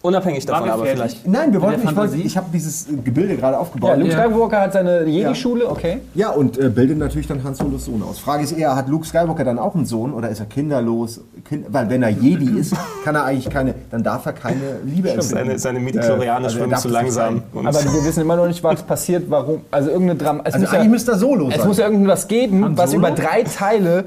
Unabhängig 0.08 0.44
davon 0.46 0.68
aber 0.70 0.84
fertig? 0.84 0.98
vielleicht. 0.98 1.26
Nein, 1.28 1.52
wir 1.52 1.62
wollten, 1.62 1.80
der 1.82 1.90
ich, 1.90 1.96
wollte, 1.96 2.10
Fantasie? 2.10 2.26
ich 2.26 2.36
habe 2.36 2.46
dieses 2.52 2.86
Gebilde 3.04 3.36
gerade 3.36 3.54
Ja, 3.54 3.60
aufgebaut. 3.60 3.98
Luke 3.98 4.10
Ja, 4.10 4.24
Skywalker 4.24 4.60
hat 4.60 4.72
seine 4.72 5.04
Jedi-Schule, 5.04 5.68
okay. 5.70 6.00
und 6.30 6.58
äh, 6.58 6.68
bildet 6.68 6.98
natürlich 6.98 7.26
dann 7.26 7.42
Han 7.44 7.54
Solos 7.54 7.84
Sohn 7.84 8.02
aus. 8.02 8.18
Frage 8.18 8.42
ist 8.44 8.52
eher, 8.52 8.74
hat 8.74 8.88
Luke 8.88 9.06
Skywalker 9.06 9.44
dann 9.44 9.58
auch 9.58 9.74
einen 9.74 9.86
Sohn 9.86 10.12
oder 10.14 10.28
ist 10.28 10.40
er 10.40 10.46
kinderlos? 10.46 11.20
Kind, 11.48 11.66
weil 11.68 11.88
wenn 11.90 12.02
er 12.02 12.08
Jedi 12.10 12.58
ist, 12.58 12.74
kann 13.04 13.14
er 13.14 13.24
eigentlich 13.24 13.50
keine, 13.50 13.74
dann 13.90 14.02
darf 14.02 14.26
er 14.26 14.32
keine 14.32 14.60
Liebe 14.84 15.10
empfinden. 15.10 15.34
Seine, 15.34 15.58
seine 15.58 15.80
Midichlorianer 15.80 16.40
Äh, 16.40 16.44
also 16.44 16.58
schwimmen 16.58 16.70
zu 16.76 16.76
es 16.76 16.84
nicht 16.84 16.92
langsam. 16.94 17.42
Aber 17.54 17.84
wir 17.84 18.04
wissen 18.04 18.20
immer 18.22 18.36
noch 18.36 18.46
nicht, 18.46 18.62
was 18.64 18.82
passiert, 18.82 19.24
warum. 19.28 19.60
Also 19.70 19.90
irgendeine 19.90 20.18
Drama. 20.18 20.40
Es 20.44 20.54
Also 20.54 20.64
muss 20.64 20.72
ja, 20.72 20.78
eigentlich 20.80 20.90
müsste 20.92 21.12
er 21.12 21.18
Solo 21.18 21.48
es 21.50 21.56
sein. 21.56 21.66
muss 21.68 21.78
ja 21.78 21.84
irgendwas 21.88 22.28
geben, 22.28 22.64
Han 22.64 22.76
was 22.78 22.90
Solo? 22.90 23.06
über 23.06 23.14
drei 23.16 23.42
Teile. 23.44 24.04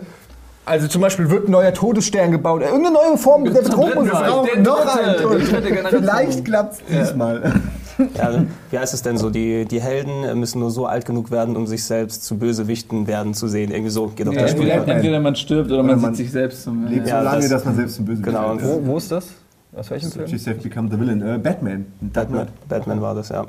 Also 0.72 0.88
zum 0.88 1.02
Beispiel 1.02 1.30
wird 1.30 1.50
ein 1.50 1.52
neuer 1.52 1.74
Todesstern 1.74 2.32
gebaut. 2.32 2.62
Irgendeine 2.62 2.94
neue 2.96 3.18
Form 3.18 3.44
der 3.44 3.54
Zum 3.56 3.64
Bedrohung. 3.66 4.08
noch 4.08 4.96
ein. 4.96 5.16
Vielleicht 5.90 6.46
klappt 6.46 6.74
es 6.76 6.82
diesmal. 7.10 7.54
Ja, 8.18 8.46
wie 8.72 8.80
heißt 8.80 8.94
es 8.94 9.02
denn 9.02 9.18
so? 9.18 9.30
Die, 9.30 9.66
die 9.66 9.82
Helden 9.82 10.40
müssen 10.40 10.60
nur 10.60 10.72
so 10.72 10.86
alt 10.86 11.06
genug 11.06 11.30
werden, 11.30 11.58
um 11.58 11.68
sich 11.68 11.84
selbst 11.84 12.24
zu 12.24 12.38
Bösewichten 12.38 13.06
werden 13.06 13.34
zu 13.34 13.50
sehen. 13.50 13.70
Irgendwie 13.70 13.92
so 13.92 14.08
geht 14.08 14.26
doch 14.28 14.32
Ja, 14.34 14.44
das 14.44 14.52
Spiel. 14.52 14.70
entweder, 14.70 15.20
man 15.20 15.36
stirbt 15.36 15.70
oder, 15.70 15.82
Oder 15.82 15.90
man, 15.92 16.02
man 16.02 16.16
sieht 16.16 16.28
sich 16.28 16.32
selbst 16.32 16.64
zum. 16.64 16.88
Lebt 16.88 17.06
Ja, 17.08 17.20
so 17.20 17.26
lange, 17.26 17.42
das- 17.42 17.50
dass 17.50 17.66
man 17.66 17.76
selbst 17.76 18.00
ein 18.00 18.06
Böse 18.06 18.22
Genau. 18.22 18.52
wird. 18.52 18.64
Wo, 18.64 18.82
wo 18.86 18.98
ist 18.98 19.12
das? 19.12 19.28
Aus 19.76 19.92
welchem 19.92 20.10
Film? 20.10 20.38
Said 20.38 20.64
become 20.64 20.90
the 20.90 20.98
villain. 21.00 21.22
Äh, 21.22 21.38
Batman. 21.38 21.86
Batman, 22.00 22.48
Batman 22.70 23.02
war 23.02 23.14
das, 23.14 23.28
ja. 23.30 23.46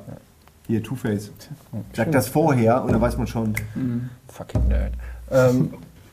Hier, 0.66 0.83
Two-Face. 0.83 1.31
Sagt 1.95 2.14
das 2.14 2.27
vorher 2.29 2.83
und 2.83 2.93
dann 2.93 3.01
weiß 3.01 3.16
man 3.16 3.29
schon. 3.29 3.55
Fucking 4.29 4.68
Nerd. 4.68 4.93
Ähm, 5.31 5.70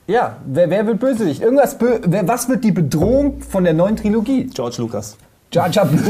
ja, 0.09 0.35
wer, 0.45 0.69
wer 0.69 0.85
wird 0.87 0.99
Bösewicht? 0.99 1.41
Irgendwas 1.41 1.77
bö 1.77 1.99
wer, 2.05 2.27
was 2.27 2.49
wird 2.49 2.63
die 2.63 2.71
Bedrohung 2.71 3.41
von 3.41 3.63
der 3.63 3.73
neuen 3.73 3.95
Trilogie? 3.95 4.45
George 4.53 4.77
Lucas. 4.79 5.15
Jar 5.51 5.67
Jar 5.69 5.85
Binks. 5.85 6.03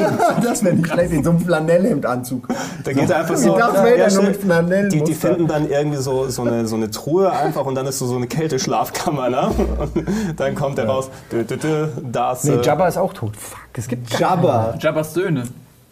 das 0.43 0.63
wäre 0.65 0.75
nicht 0.75 0.91
schlecht 0.91 1.13
in 1.13 1.23
so 1.23 1.29
einem 1.29 1.39
Flanellhemdanzug. 1.39 2.47
Da 2.83 2.91
geht 2.91 3.09
er 3.09 3.19
einfach 3.19 3.37
so. 3.37 3.57
Darth 3.57 3.75
Vader, 3.77 3.97
nur 3.97 4.09
stell- 4.09 4.23
mit 4.25 4.35
Flanell. 4.37 4.89
die, 4.89 5.01
die 5.01 5.13
finden 5.13 5.47
dann 5.47 5.69
irgendwie 5.69 5.97
so, 5.97 6.27
so, 6.29 6.41
eine, 6.41 6.67
so 6.67 6.75
eine 6.75 6.91
Truhe 6.91 7.31
einfach 7.31 7.65
und 7.65 7.75
dann 7.75 7.85
ist 7.87 7.99
so, 7.99 8.05
so 8.07 8.17
eine 8.17 8.27
Kälteschlafkammer, 8.27 9.29
ne? 9.29 9.47
Und 9.93 10.37
dann 10.39 10.55
kommt 10.55 10.77
er 10.77 10.87
raus. 10.87 11.09
Dö, 11.31 11.43
dö, 11.45 11.55
dö, 11.55 11.87
das. 12.11 12.43
Nee, 12.43 12.55
äh, 12.55 12.61
Jabba 12.61 12.87
ist 12.89 12.97
auch 12.97 13.13
tot. 13.13 13.37
Fuck, 13.37 13.59
es 13.77 13.87
gibt 13.87 14.19
Jabba. 14.19 14.75
Jabbas 14.77 15.13
Söhne. 15.13 15.43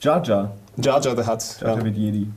Jar 0.01 0.21
Jar. 0.23 0.51
Jar 0.75 0.99
Jar 1.01 1.15
the 1.15 1.21
Hutt. 1.29 1.41
Jar 1.61 1.69
Jar 1.69 1.77
Ja. 1.77 1.83
wird 1.85 1.95
Jedi. 1.95 2.27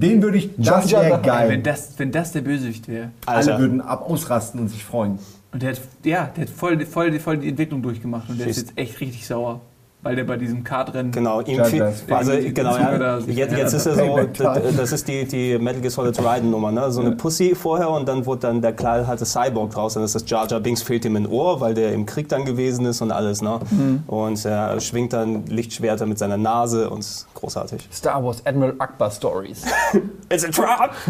Den 0.00 0.22
würde 0.22 0.38
ich, 0.38 0.50
das 0.56 0.90
wäre 0.90 1.04
Ey, 1.04 1.12
wenn, 1.12 1.22
geil. 1.22 1.62
das, 1.62 1.94
wenn 1.98 2.10
das 2.10 2.32
der 2.32 2.40
Bösewicht 2.40 2.88
wäre. 2.88 3.10
Alle 3.26 3.38
Alter. 3.38 3.58
würden 3.58 3.80
ab 3.80 4.08
ausrasten 4.08 4.60
und 4.60 4.68
sich 4.68 4.84
freuen. 4.84 5.18
Und 5.52 5.62
der 5.62 5.70
hat, 5.70 5.80
ja, 6.04 6.30
der 6.36 6.46
hat 6.46 6.50
voll, 6.50 6.84
voll, 6.84 7.18
voll 7.20 7.38
die 7.38 7.48
Entwicklung 7.48 7.80
durchgemacht 7.80 8.28
und 8.28 8.40
der 8.40 8.48
ist 8.48 8.56
jetzt 8.56 8.72
echt 8.76 9.00
richtig 9.00 9.24
sauer. 9.26 9.60
Weil 10.04 10.16
der 10.16 10.24
bei 10.24 10.36
diesem 10.36 10.62
Kartrennen. 10.62 11.12
Genau, 11.12 11.40
ihm 11.40 11.56
Jar 11.56 11.64
viel, 11.64 11.78
Jar 11.78 11.88
ist 11.88 12.12
also 12.12 12.32
genau, 12.32 12.76
ja, 12.76 13.18
jetzt, 13.20 13.56
jetzt 13.56 13.72
ist 13.72 13.86
er 13.86 13.94
so, 13.94 14.20
das 14.76 14.92
ist 14.92 15.08
die, 15.08 15.26
die 15.26 15.58
Metal 15.58 15.80
Gear 15.80 15.90
Solid 15.90 16.22
Raiden 16.22 16.50
Nummer, 16.50 16.70
ne? 16.70 16.92
so 16.92 17.00
eine 17.00 17.12
Pussy 17.12 17.54
vorher 17.54 17.88
und 17.90 18.06
dann 18.06 18.26
wurde 18.26 18.42
dann 18.42 18.60
der 18.60 18.74
knallharte 18.74 19.24
Cyborg 19.24 19.70
draus, 19.70 19.94
dann 19.94 20.04
ist 20.04 20.14
das 20.14 20.28
Jar 20.28 20.46
Jar 20.46 20.60
Binks 20.60 20.82
fehlt 20.82 21.06
ihm 21.06 21.16
ein 21.16 21.26
Ohr, 21.26 21.60
weil 21.60 21.74
der 21.74 21.92
im 21.92 22.06
Krieg 22.06 22.28
dann 22.28 22.44
gewesen 22.44 22.84
ist 22.84 23.00
und 23.00 23.10
alles, 23.10 23.42
ne? 23.42 23.58
Und 24.06 24.44
er 24.44 24.78
schwingt 24.80 25.14
dann 25.14 25.46
Lichtschwerter 25.46 26.06
mit 26.06 26.18
seiner 26.18 26.36
Nase 26.36 26.90
und 26.90 27.00
ist 27.00 27.26
großartig. 27.34 27.88
Star 27.92 28.22
Wars 28.22 28.44
Admiral 28.44 28.74
Akbar 28.78 29.10
Stories. 29.10 29.64
It's 30.28 30.44
a 30.44 30.50
trap! 30.50 30.94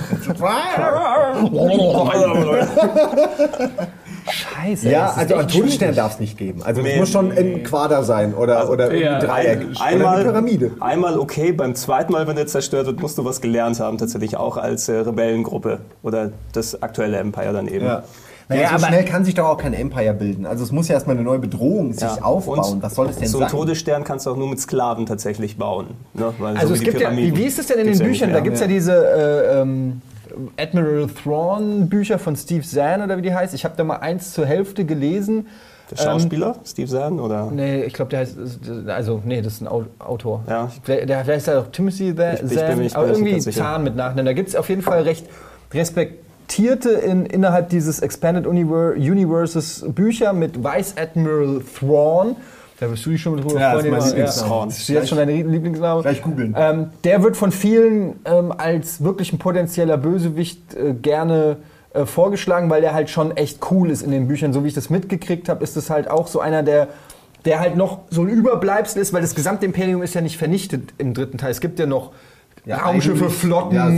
Scheiße. 4.29 4.89
Ja, 4.89 5.03
das 5.07 5.12
ist 5.12 5.18
also 5.18 5.35
ein 5.37 5.49
Todesstern 5.49 5.95
darf 5.95 6.14
es 6.14 6.20
nicht 6.20 6.39
geben. 6.39 6.62
Also 6.62 6.81
es 6.81 6.87
Nee. 6.87 6.97
muss 6.99 7.11
schon 7.11 7.31
ein 7.33 7.62
Quader 7.62 8.03
sein 8.05 8.35
oder, 8.35 8.70
oder 8.70 8.95
ja, 8.95 9.14
ein 9.18 9.20
Dreieck. 9.20 9.59
Ein, 9.61 9.66
oder 9.70 9.83
einmal, 9.85 10.14
eine 10.16 10.25
Pyramide. 10.25 10.70
einmal 10.81 11.18
okay, 11.18 11.53
beim 11.53 11.75
zweiten 11.75 12.12
Mal, 12.12 12.27
wenn 12.27 12.37
der 12.37 12.47
zerstört 12.47 12.87
wird, 12.87 13.01
musst 13.01 13.18
du 13.18 13.25
was 13.25 13.41
gelernt 13.41 13.81
haben, 13.81 13.99
tatsächlich 13.99 14.37
auch 14.37 14.57
als 14.57 14.89
äh, 14.89 14.95
Rebellengruppe 14.97 15.81
oder 16.03 16.31
das 16.53 16.83
aktuelle 16.83 17.18
Empire 17.18 17.53
dann 17.53 17.68
eben. 17.68 17.85
Ja. 17.85 18.03
Naja, 18.49 18.61
Ja, 18.62 18.68
so 18.68 18.75
aber- 18.75 18.87
schnell 18.89 19.05
kann 19.07 19.25
sich 19.25 19.35
doch 19.35 19.47
auch 19.47 19.57
kein 19.57 19.72
Empire 19.72 20.12
bilden. 20.12 20.45
Also 20.45 20.64
es 20.64 20.72
muss 20.72 20.89
ja 20.89 20.95
erstmal 20.95 21.16
eine 21.16 21.25
neue 21.25 21.39
Bedrohung 21.39 21.93
sich 21.95 22.03
Ja. 22.03 22.18
aufbauen. 22.22 22.59
Und 22.75 22.83
Was 22.83 22.95
soll 22.95 23.09
es 23.09 23.16
denn 23.16 23.27
so 23.29 23.39
sein? 23.39 23.49
einen 23.49 23.57
Todesstern 23.59 24.05
kannst 24.05 24.27
du 24.27 24.31
auch 24.33 24.37
nur 24.37 24.49
mit 24.49 24.61
Sklaven 24.61 25.07
tatsächlich 25.07 25.57
bauen. 25.57 25.89
Ne? 26.12 26.33
Weil 26.39 26.55
Also 26.57 26.68
so 26.68 26.75
es 26.75 26.81
gibt 26.81 27.01
ja, 27.01 27.14
wie, 27.16 27.29
ist 27.45 27.59
es 27.59 27.66
denn 27.68 27.79
in 27.79 27.87
den 27.87 27.99
ja 27.99 28.05
Büchern? 28.05 28.29
Da 28.31 28.35
mehr. 28.35 28.43
gibt 28.43 28.55
es 28.57 28.61
ja 28.61 28.66
diese 28.66 28.93
äh, 28.93 29.61
ähm, 29.62 30.03
Admiral 30.59 31.07
Thrawn 31.09 31.89
Bücher 31.89 32.18
von 32.18 32.37
Steve 32.37 32.62
Zahn 32.66 33.03
oder 33.03 33.16
wie 33.16 33.22
die 33.22 33.35
heißt. 33.35 33.55
Ich 33.55 33.64
habe 33.64 33.74
da 33.76 33.85
mal 33.85 33.97
eins 33.97 34.32
zur 34.32 34.47
Hälfte 34.47 34.85
gelesen. 34.85 35.47
Der 35.91 35.97
Schauspieler, 35.97 36.57
Steve 36.64 36.89
Zahn, 36.91 37.20
oder? 37.20 37.51
Nee, 37.51 37.82
ich 37.85 37.93
glaube, 37.93 38.09
der 38.11 38.20
heißt, 38.20 38.37
also, 38.89 39.20
nee, 39.24 39.43
das 39.43 39.55
ist 39.55 39.61
ein 39.61 39.68
Au- 39.68 39.85
Autor. 39.99 40.43
Ja. 40.49 40.70
Der, 40.87 41.05
der 41.05 41.26
heißt 41.26 41.47
ja 41.47 41.61
auch 41.61 41.66
Timothy 41.68 42.05
Ich- 42.11 42.11
ich 42.11 42.14
bin 42.41 42.49
Zahn, 42.49 42.78
nicht- 42.78 42.97
aber 42.97 43.09
irgendwie. 43.09 43.39
Zahn 43.41 43.85
mit 43.85 43.95
Nachnamen. 43.95 44.24
Da 44.24 44.32
gibt 44.32 44.49
es 44.49 44.57
auf 44.57 44.68
jeden 44.70 44.80
Fall 44.82 45.03
recht 45.03 45.26
respektierte 45.74 46.91
in, 46.91 47.26
innerhalb 47.26 47.68
dieses 47.68 48.01
Expanded 48.01 48.47
Univer 48.47 48.93
Universes 48.97 49.85
Bücher 49.89 50.32
mit 50.32 50.62
Vice 50.64 50.95
Admiral 50.97 51.61
Thrawn. 51.78 52.37
Da 52.81 52.91
wirst 52.91 53.07
du 53.07 53.11
dich 53.11 53.22
schon 53.22 53.37
mit 53.37 53.45
drüber 53.45 53.61
Ja, 53.61 53.75
das 53.75 53.85
ist 53.85 53.91
mein 53.91 54.01
Ja, 54.01 54.07
Lieblingsname. 54.07 54.66
Das 54.66 54.79
ist 54.79 54.89
jetzt 54.89 55.09
schon 55.09 55.18
dein 55.18 55.29
Lieblingsname. 55.29 56.03
Gleich 56.03 56.22
googeln. 56.22 56.55
Ähm, 56.59 56.91
der 57.05 57.22
wird 57.22 57.37
von 57.37 57.53
vielen 57.53 58.16
ähm, 58.25 58.53
als 58.57 59.03
wirklich 59.05 59.33
ein 59.33 59.39
potenzieller 59.39 59.97
Bösewicht 59.97 60.75
äh, 60.75 60.93
gerne 60.93 61.59
äh, 61.93 62.05
vorgeschlagen, 62.05 62.70
weil 62.70 62.81
der 62.81 62.93
halt 62.93 63.11
schon 63.11 63.37
echt 63.37 63.61
cool 63.70 63.91
ist 63.91 64.03
in 64.03 64.11
den 64.11 64.27
Büchern. 64.27 64.53
So 64.53 64.64
wie 64.64 64.68
ich 64.68 64.75
das 64.75 64.91
mitgekriegt 64.91 65.49
habe, 65.49 65.62
ist 65.62 65.77
das 65.77 65.91
halt 65.91 66.11
auch 66.11 66.27
so 66.27 66.41
einer, 66.41 66.64
der, 66.64 66.89
der 67.45 67.61
halt 67.61 67.77
noch 67.77 68.01
so 68.11 68.22
ein 68.22 68.29
Überbleibsel 68.29 69.01
ist, 69.01 69.12
weil 69.12 69.22
das 69.22 69.37
gesamte 69.37 69.64
Imperium 69.66 70.03
ist 70.03 70.14
ja 70.14 70.20
nicht 70.20 70.37
vernichtet 70.37 70.95
im 70.99 71.14
dritten 71.14 71.39
Teil. 71.39 71.53
Es 71.53 71.61
gibt 71.61 71.79
ja 71.79 71.87
noch 71.87 72.11
Ja, 72.67 72.79
Raumschiffe, 72.79 73.29
Flotten, 73.29 73.77
ja, 73.77 73.91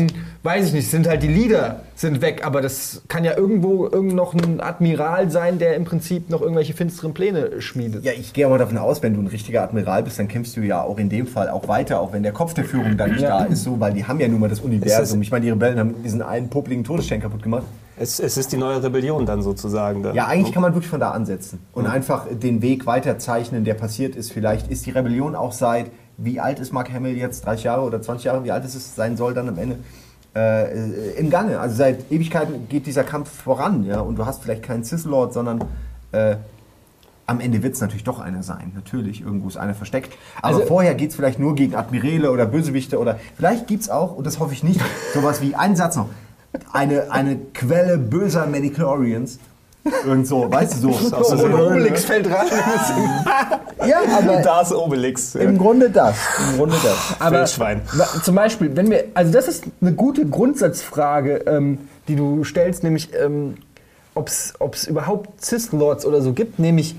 weiß 0.42 0.66
ich 0.66 0.72
nicht, 0.72 0.90
sind 0.90 1.06
halt 1.06 1.22
die 1.22 1.28
Leader 1.28 1.82
sind 1.94 2.20
weg, 2.20 2.42
aber 2.44 2.60
das 2.60 3.02
kann 3.06 3.24
ja 3.24 3.36
irgendwo 3.36 3.84
irgend 3.84 4.14
noch 4.14 4.34
ein 4.34 4.60
Admiral 4.60 5.30
sein, 5.30 5.58
der 5.58 5.76
im 5.76 5.84
Prinzip 5.84 6.30
noch 6.30 6.42
irgendwelche 6.42 6.74
finsteren 6.74 7.14
Pläne 7.14 7.60
schmiedet. 7.62 8.04
Ja, 8.04 8.12
ich 8.12 8.32
gehe 8.32 8.44
aber 8.44 8.58
davon 8.58 8.76
aus, 8.78 9.02
wenn 9.02 9.14
du 9.14 9.20
ein 9.20 9.28
richtiger 9.28 9.62
Admiral 9.62 10.02
bist, 10.02 10.18
dann 10.18 10.26
kämpfst 10.26 10.56
du 10.56 10.62
ja 10.62 10.82
auch 10.82 10.98
in 10.98 11.08
dem 11.08 11.26
Fall 11.26 11.48
auch 11.48 11.68
weiter, 11.68 12.00
auch 12.00 12.12
wenn 12.12 12.24
der 12.24 12.32
Kopf 12.32 12.54
der 12.54 12.64
Führung 12.64 12.96
dann 12.96 13.12
nicht 13.12 13.22
da 13.22 13.44
ist, 13.44 13.62
so, 13.62 13.78
weil 13.78 13.92
die 13.92 14.04
haben 14.04 14.18
ja 14.18 14.26
nun 14.28 14.40
mal 14.40 14.48
das 14.48 14.60
Universum. 14.60 15.22
Ich 15.22 15.30
meine, 15.30 15.44
die 15.44 15.50
Rebellen 15.50 15.78
haben 15.78 16.02
diesen 16.02 16.22
einen 16.22 16.50
popligen 16.50 16.82
Todesstern 16.82 17.20
kaputt 17.20 17.42
gemacht. 17.42 17.64
Es, 17.98 18.20
es 18.20 18.36
ist 18.36 18.52
die 18.52 18.58
neue 18.58 18.82
Rebellion 18.82 19.24
dann 19.24 19.40
sozusagen. 19.40 20.02
Dann. 20.02 20.14
Ja, 20.14 20.26
eigentlich 20.26 20.52
kann 20.52 20.62
man 20.62 20.74
wirklich 20.74 20.90
von 20.90 21.00
da 21.00 21.12
ansetzen 21.12 21.60
und 21.72 21.86
einfach 21.86 22.26
den 22.30 22.60
Weg 22.60 22.84
weiterzeichnen, 22.84 23.64
der 23.64 23.74
passiert 23.74 24.16
ist. 24.16 24.32
Vielleicht 24.32 24.70
ist 24.70 24.84
die 24.84 24.90
Rebellion 24.90 25.34
auch 25.34 25.52
seit, 25.52 25.86
wie 26.18 26.40
alt 26.40 26.58
ist 26.60 26.72
Mark 26.72 26.92
Hamill 26.92 27.16
jetzt? 27.16 27.44
30 27.44 27.64
Jahre 27.64 27.82
oder 27.82 28.00
20 28.00 28.24
Jahre? 28.24 28.44
Wie 28.44 28.50
alt 28.52 28.64
ist 28.64 28.74
es 28.74 28.94
sein 28.94 29.16
soll 29.16 29.34
dann 29.34 29.48
am 29.48 29.58
Ende? 29.58 29.78
Äh, 30.34 31.12
Im 31.18 31.30
Gange. 31.30 31.58
Also 31.60 31.76
seit 31.76 32.10
Ewigkeiten 32.10 32.68
geht 32.68 32.86
dieser 32.86 33.04
Kampf 33.04 33.30
voran, 33.30 33.84
ja. 33.84 34.00
Und 34.00 34.16
du 34.16 34.26
hast 34.26 34.42
vielleicht 34.42 34.62
keinen 34.62 34.84
Sith-Lord, 34.84 35.32
sondern 35.32 35.64
äh, 36.12 36.36
am 37.26 37.40
Ende 37.40 37.62
wird 37.62 37.74
es 37.74 37.80
natürlich 37.80 38.04
doch 38.04 38.20
einer 38.20 38.42
sein. 38.42 38.72
Natürlich, 38.74 39.20
irgendwo 39.22 39.48
ist 39.48 39.56
einer 39.56 39.74
versteckt. 39.74 40.16
Aber 40.42 40.56
Also- 40.56 40.66
vorher 40.66 40.94
geht 40.94 41.10
es 41.10 41.16
vielleicht 41.16 41.38
nur 41.38 41.54
gegen 41.54 41.74
Admirale 41.74 42.30
oder 42.30 42.46
Bösewichte 42.46 42.98
oder 42.98 43.18
vielleicht 43.36 43.66
gibt 43.66 43.82
es 43.82 43.90
auch, 43.90 44.14
und 44.16 44.26
das 44.26 44.38
hoffe 44.38 44.52
ich 44.52 44.62
nicht, 44.62 44.80
sowas 45.14 45.42
wie, 45.42 45.54
einen 45.54 45.76
Satz 45.76 45.96
noch, 45.96 46.08
eine, 46.72 47.10
eine 47.10 47.36
Quelle 47.54 47.98
böser 47.98 48.46
Medichlorians. 48.46 49.38
Irgend 50.04 50.26
so, 50.26 50.50
weißt 50.52 50.82
du, 50.82 50.92
so. 50.92 51.16
Oh, 51.16 51.44
und 51.44 51.54
Obelix 51.54 52.04
fällt 52.04 52.26
rein. 52.26 52.46
Ja, 53.86 53.98
aber 54.18 54.38
Da 54.42 54.62
ist 54.62 54.72
Obelix. 54.72 55.34
im 55.34 55.58
Grunde 55.58 55.90
das. 55.90 56.16
Im 56.50 56.56
Grunde 56.58 56.76
das. 56.82 57.20
Aber 57.20 57.38
Wildschwein. 57.40 57.82
wa- 57.92 58.08
zum 58.22 58.34
Beispiel, 58.34 58.74
wenn 58.74 58.90
wir, 58.90 59.04
also 59.14 59.32
das 59.32 59.48
ist 59.48 59.64
eine 59.80 59.92
gute 59.92 60.26
Grundsatzfrage, 60.26 61.44
ähm, 61.46 61.78
die 62.08 62.16
du 62.16 62.42
stellst, 62.42 62.82
nämlich 62.82 63.10
ähm, 63.14 63.54
ob 64.14 64.28
es 64.28 64.86
überhaupt 64.88 65.44
Sith-Lords 65.44 66.06
oder 66.06 66.22
so 66.22 66.32
gibt, 66.32 66.58
nämlich 66.58 66.96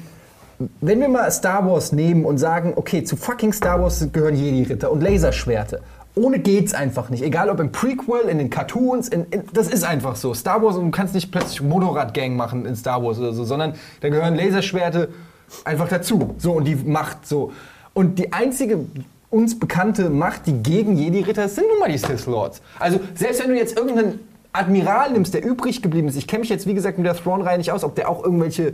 wenn 0.82 1.00
wir 1.02 1.10
mal 1.10 1.30
Star 1.32 1.68
Wars 1.70 1.92
nehmen 1.92 2.26
und 2.26 2.38
sagen, 2.38 2.74
okay, 2.76 3.04
zu 3.04 3.16
fucking 3.18 3.54
Star 3.54 3.82
Wars 3.82 4.06
gehören 4.12 4.36
Jedi-Ritter 4.36 4.92
und 4.92 5.02
Laserschwerte. 5.02 5.82
Ohne 6.18 6.40
geht's 6.40 6.74
einfach 6.74 7.10
nicht. 7.10 7.24
Egal 7.24 7.50
ob 7.50 7.60
im 7.60 7.72
Prequel, 7.72 8.28
in 8.30 8.38
den 8.38 8.50
Cartoons, 8.50 9.08
in, 9.08 9.26
in, 9.30 9.44
das 9.54 9.68
ist 9.68 9.84
einfach 9.84 10.16
so. 10.16 10.34
Star 10.34 10.62
Wars, 10.64 10.76
und 10.76 10.86
du 10.86 10.92
kannst 10.92 11.14
nicht 11.14 11.32
plötzlich 11.32 11.62
Motorrad-Gang 11.62 12.36
machen 12.36 12.66
in 12.66 12.76
Star 12.76 13.04
Wars 13.04 13.20
oder 13.20 13.34
so, 13.34 13.44
sondern 13.44 13.76
da 14.02 14.10
gehören 14.10 14.36
Laserschwerte 14.36 15.10
einfach 15.64 15.88
dazu. 15.88 16.36
So, 16.38 16.54
und 16.54 16.66
die 16.66 16.76
Macht 16.76 17.26
so. 17.26 17.52
Und 17.94 18.20
die 18.20 18.34
einzige 18.34 18.80
uns 19.30 19.60
bekannte 19.60 20.10
Macht, 20.10 20.48
die 20.48 20.54
gegen 20.54 20.98
Jedi-Ritter 20.98 21.46
ist, 21.46 21.56
sind 21.56 21.68
nun 21.68 21.80
mal 21.80 21.92
die 21.92 21.98
Sith 21.98 22.26
Lords. 22.26 22.62
Also, 22.80 23.00
selbst 23.16 23.42
wenn 23.42 23.50
du 23.50 23.58
jetzt 23.58 23.78
irgendeinen 23.78 24.20
Admiral 24.54 25.12
nimmst, 25.12 25.34
der 25.34 25.46
übrig 25.46 25.82
geblieben 25.82 26.08
ist, 26.08 26.16
ich 26.16 26.28
kenne 26.28 26.42
mich 26.42 26.50
jetzt, 26.50 26.66
wie 26.66 26.74
gesagt, 26.74 26.98
mit 26.98 27.06
der 27.06 27.16
Throne-Reihe 27.16 27.58
nicht 27.58 27.72
aus, 27.72 27.84
ob 27.84 27.96
der 27.96 28.10
auch 28.10 28.24
irgendwelche 28.24 28.74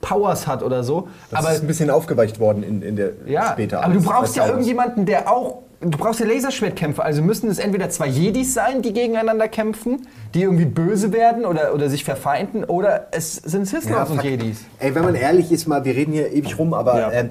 Powers 0.00 0.46
hat 0.46 0.62
oder 0.62 0.84
so. 0.84 1.08
Das 1.30 1.40
aber 1.40 1.54
ist 1.54 1.62
ein 1.62 1.66
bisschen 1.66 1.90
aufgeweicht 1.90 2.38
worden 2.38 2.62
in, 2.62 2.82
in 2.82 2.96
der 2.96 3.12
ja, 3.26 3.52
später. 3.52 3.82
aber 3.82 3.94
du 3.94 4.02
brauchst 4.02 4.36
ja 4.36 4.46
irgendjemanden, 4.46 5.06
der 5.06 5.30
auch. 5.30 5.62
Du 5.80 5.98
brauchst 5.98 6.20
ja 6.20 6.26
Laserschwertkämpfer. 6.26 7.04
Also 7.04 7.22
müssen 7.22 7.50
es 7.50 7.58
entweder 7.58 7.90
zwei 7.90 8.06
Jedis 8.06 8.54
sein, 8.54 8.82
die 8.82 8.92
gegeneinander 8.92 9.48
kämpfen, 9.48 10.06
die 10.34 10.42
irgendwie 10.42 10.64
böse 10.64 11.12
werden 11.12 11.44
oder, 11.44 11.74
oder 11.74 11.88
sich 11.90 12.04
verfeinden, 12.04 12.64
oder 12.64 13.08
es 13.10 13.34
sind 13.36 13.66
Sith 13.66 13.88
Ja, 13.88 14.04
und. 14.04 14.22
Jedis. 14.22 14.64
Ey, 14.78 14.94
wenn 14.94 15.04
man 15.04 15.14
ehrlich 15.14 15.52
ist, 15.52 15.66
mal, 15.66 15.84
wir 15.84 15.94
reden 15.94 16.12
hier 16.12 16.32
ewig 16.32 16.58
rum, 16.58 16.72
aber 16.74 16.98
Ja. 16.98 17.12
ähm, 17.12 17.28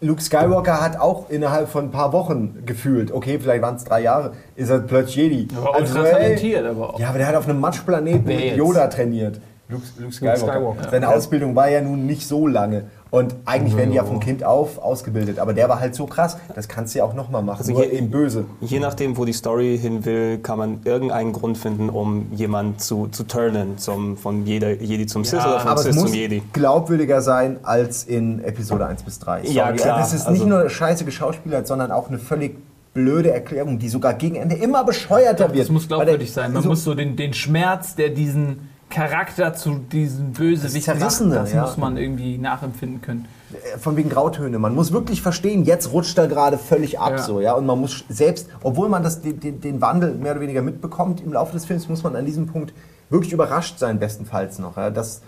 Luke 0.00 0.20
Skywalker 0.20 0.80
hat 0.80 0.98
auch 0.98 1.30
innerhalb 1.30 1.68
von 1.68 1.84
ein 1.84 1.90
paar 1.92 2.12
Wochen 2.12 2.64
gefühlt, 2.66 3.12
okay, 3.12 3.38
vielleicht 3.40 3.62
waren 3.62 3.76
es 3.76 3.84
drei 3.84 4.00
Jahre, 4.02 4.32
ist 4.56 4.68
er 4.68 4.80
plötzlich 4.80 5.14
Jedi. 5.14 5.48
Aber 5.56 5.78
ultra 5.78 6.04
ey, 6.04 6.10
talentiert, 6.12 6.66
aber 6.66 6.94
auch. 6.94 6.98
Ja, 6.98 7.10
aber 7.10 7.18
der 7.18 7.28
hat 7.28 7.36
auf 7.36 7.48
einem 7.48 7.60
Matschplaneten 7.60 8.24
mit? 8.24 8.56
Yoda 8.56 8.88
trainiert. 8.88 9.40
Luke, 9.68 9.84
Luke 9.98 10.12
Skywalker. 10.12 10.38
Skywalker. 10.38 10.90
Seine 10.90 11.08
Ausbildung 11.08 11.54
war 11.54 11.70
ja 11.70 11.80
nun 11.80 12.04
nicht 12.04 12.26
so 12.26 12.48
lange. 12.48 12.86
Und 13.12 13.34
eigentlich 13.44 13.76
werden 13.76 13.90
die 13.90 13.96
ja 13.98 14.04
vom 14.04 14.20
Kind 14.20 14.42
auf 14.42 14.78
ausgebildet. 14.78 15.38
Aber 15.38 15.52
der 15.52 15.68
war 15.68 15.80
halt 15.80 15.94
so 15.94 16.06
krass, 16.06 16.38
das 16.54 16.66
kannst 16.66 16.94
du 16.94 17.00
ja 17.00 17.04
auch 17.04 17.12
nochmal 17.12 17.42
machen. 17.42 17.58
Also 17.58 17.72
nur 17.72 17.84
je- 17.84 17.90
eben 17.98 18.10
böse. 18.10 18.46
Je 18.62 18.80
nachdem, 18.80 19.18
wo 19.18 19.26
die 19.26 19.34
Story 19.34 19.78
hin 19.78 20.06
will, 20.06 20.38
kann 20.38 20.56
man 20.56 20.80
irgendeinen 20.84 21.34
Grund 21.34 21.58
finden, 21.58 21.90
um 21.90 22.32
jemanden 22.32 22.78
zu, 22.78 23.08
zu 23.08 23.24
turnen, 23.24 23.76
zum, 23.76 24.16
von 24.16 24.46
jeder, 24.46 24.80
Jedi 24.80 25.04
zum 25.06 25.24
Sith 25.26 25.40
oder 25.44 25.60
vom 25.60 25.70
Aber 25.72 25.80
es 25.80 25.86
Sith 25.88 25.94
muss 25.96 26.04
zum 26.06 26.14
Jedi. 26.14 26.42
glaubwürdiger 26.54 27.20
sein 27.20 27.58
als 27.64 28.04
in 28.04 28.42
Episode 28.42 28.86
1 28.86 29.02
bis 29.02 29.18
3. 29.18 29.42
Sorry. 29.42 29.54
Ja, 29.54 29.72
klar. 29.72 29.98
Das 29.98 30.14
ist 30.14 30.22
Also- 30.26 30.32
nicht 30.32 30.48
nur 30.48 30.70
scheiße 30.70 31.04
geschauspielert, 31.04 31.66
sondern 31.66 31.90
auch 31.92 32.08
eine 32.08 32.18
völlig 32.18 32.56
blöde 32.94 33.30
Erklärung, 33.30 33.78
die 33.78 33.90
sogar 33.90 34.14
gegen 34.14 34.36
Ende 34.36 34.54
immer 34.54 34.84
bescheuerter 34.84 35.48
wird. 35.52 35.60
Das 35.64 35.70
muss 35.70 35.86
glaubwürdig 35.86 36.32
sein. 36.32 36.54
Man 36.54 36.62
so- 36.62 36.70
muss 36.70 36.82
so 36.82 36.94
den, 36.94 37.16
den 37.16 37.34
Schmerz, 37.34 37.94
der 37.94 38.08
diesen 38.08 38.70
Charakter 38.92 39.54
zu 39.54 39.76
diesem 39.90 40.32
Bösewicht 40.32 40.86
Das 40.86 41.18
das 41.18 41.52
ja. 41.52 41.62
muss 41.62 41.76
man 41.78 41.96
irgendwie 41.96 42.36
nachempfinden 42.36 43.00
können. 43.00 43.26
Äh, 43.52 43.78
von 43.78 43.96
wegen 43.96 44.10
Grautöne. 44.10 44.58
Man 44.58 44.74
muss 44.74 44.92
wirklich 44.92 45.22
verstehen, 45.22 45.64
jetzt 45.64 45.92
rutscht 45.92 46.16
er 46.18 46.28
gerade 46.28 46.58
völlig 46.58 47.00
ab. 47.00 47.12
Ja. 47.12 47.18
So, 47.18 47.40
ja? 47.40 47.54
Und 47.54 47.66
man 47.66 47.80
muss 47.80 48.04
selbst, 48.08 48.48
obwohl 48.62 48.88
man 48.88 49.02
das, 49.02 49.22
den, 49.22 49.40
den, 49.40 49.60
den 49.60 49.80
Wandel 49.80 50.14
mehr 50.14 50.32
oder 50.32 50.42
weniger 50.42 50.62
mitbekommt 50.62 51.22
im 51.22 51.32
Laufe 51.32 51.52
des 51.52 51.64
Films, 51.64 51.88
muss 51.88 52.02
man 52.02 52.14
an 52.14 52.26
diesem 52.26 52.46
Punkt 52.46 52.74
wirklich 53.08 53.32
überrascht 53.32 53.78
sein, 53.78 53.98
bestenfalls 53.98 54.58
noch. 54.58 54.76
Ja? 54.76 54.90
Dass, 54.90 55.22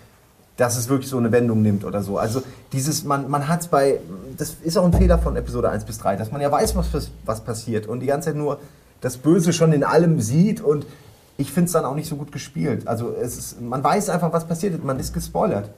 dass 0.59 0.77
es 0.77 0.89
wirklich 0.91 1.09
so 1.09 1.17
eine 1.17 1.33
Wendung 1.33 1.63
nimmt 1.63 1.85
oder 1.85 2.03
so. 2.03 2.19
Also 2.19 2.43
dieses, 2.73 3.05
man, 3.05 3.31
man 3.31 3.49
hat 3.49 3.63
es 3.63 3.69
bei, 3.69 3.99
das 4.37 4.57
ist 4.63 4.77
auch 4.77 4.85
ein 4.85 4.93
Fehler 4.93 5.19
von 5.19 5.37
Episode 5.37 5.71
1 5.71 5.85
bis 5.85 5.99
3, 5.99 6.17
dass 6.17 6.31
man 6.31 6.43
ja 6.43 6.53
weiß, 6.53 6.77
was, 6.77 7.11
was 7.25 7.41
passiert 7.41 7.87
und 7.87 8.01
die 8.01 8.07
ganze 8.07 8.29
Zeit 8.29 8.37
nur 8.37 8.59
das 9.01 9.17
Böse 9.17 9.53
schon 9.53 9.73
in 9.73 9.85
allem 9.85 10.21
sieht 10.21 10.61
und 10.61 10.87
ich 11.37 11.53
finde 11.53 11.67
es 11.67 11.73
dann 11.73 11.85
auch 11.85 11.95
nicht 11.95 12.09
so 12.09 12.17
gut 12.17 12.33
gespielt. 12.33 12.87
Also 12.87 13.13
es 13.13 13.37
ist, 13.37 13.61
man 13.61 13.83
weiß 13.83 14.09
einfach, 14.11 14.33
was 14.33 14.47
passiert, 14.47 14.83
man 14.85 14.99
ist 14.99 15.13
gespoilert. 15.13 15.71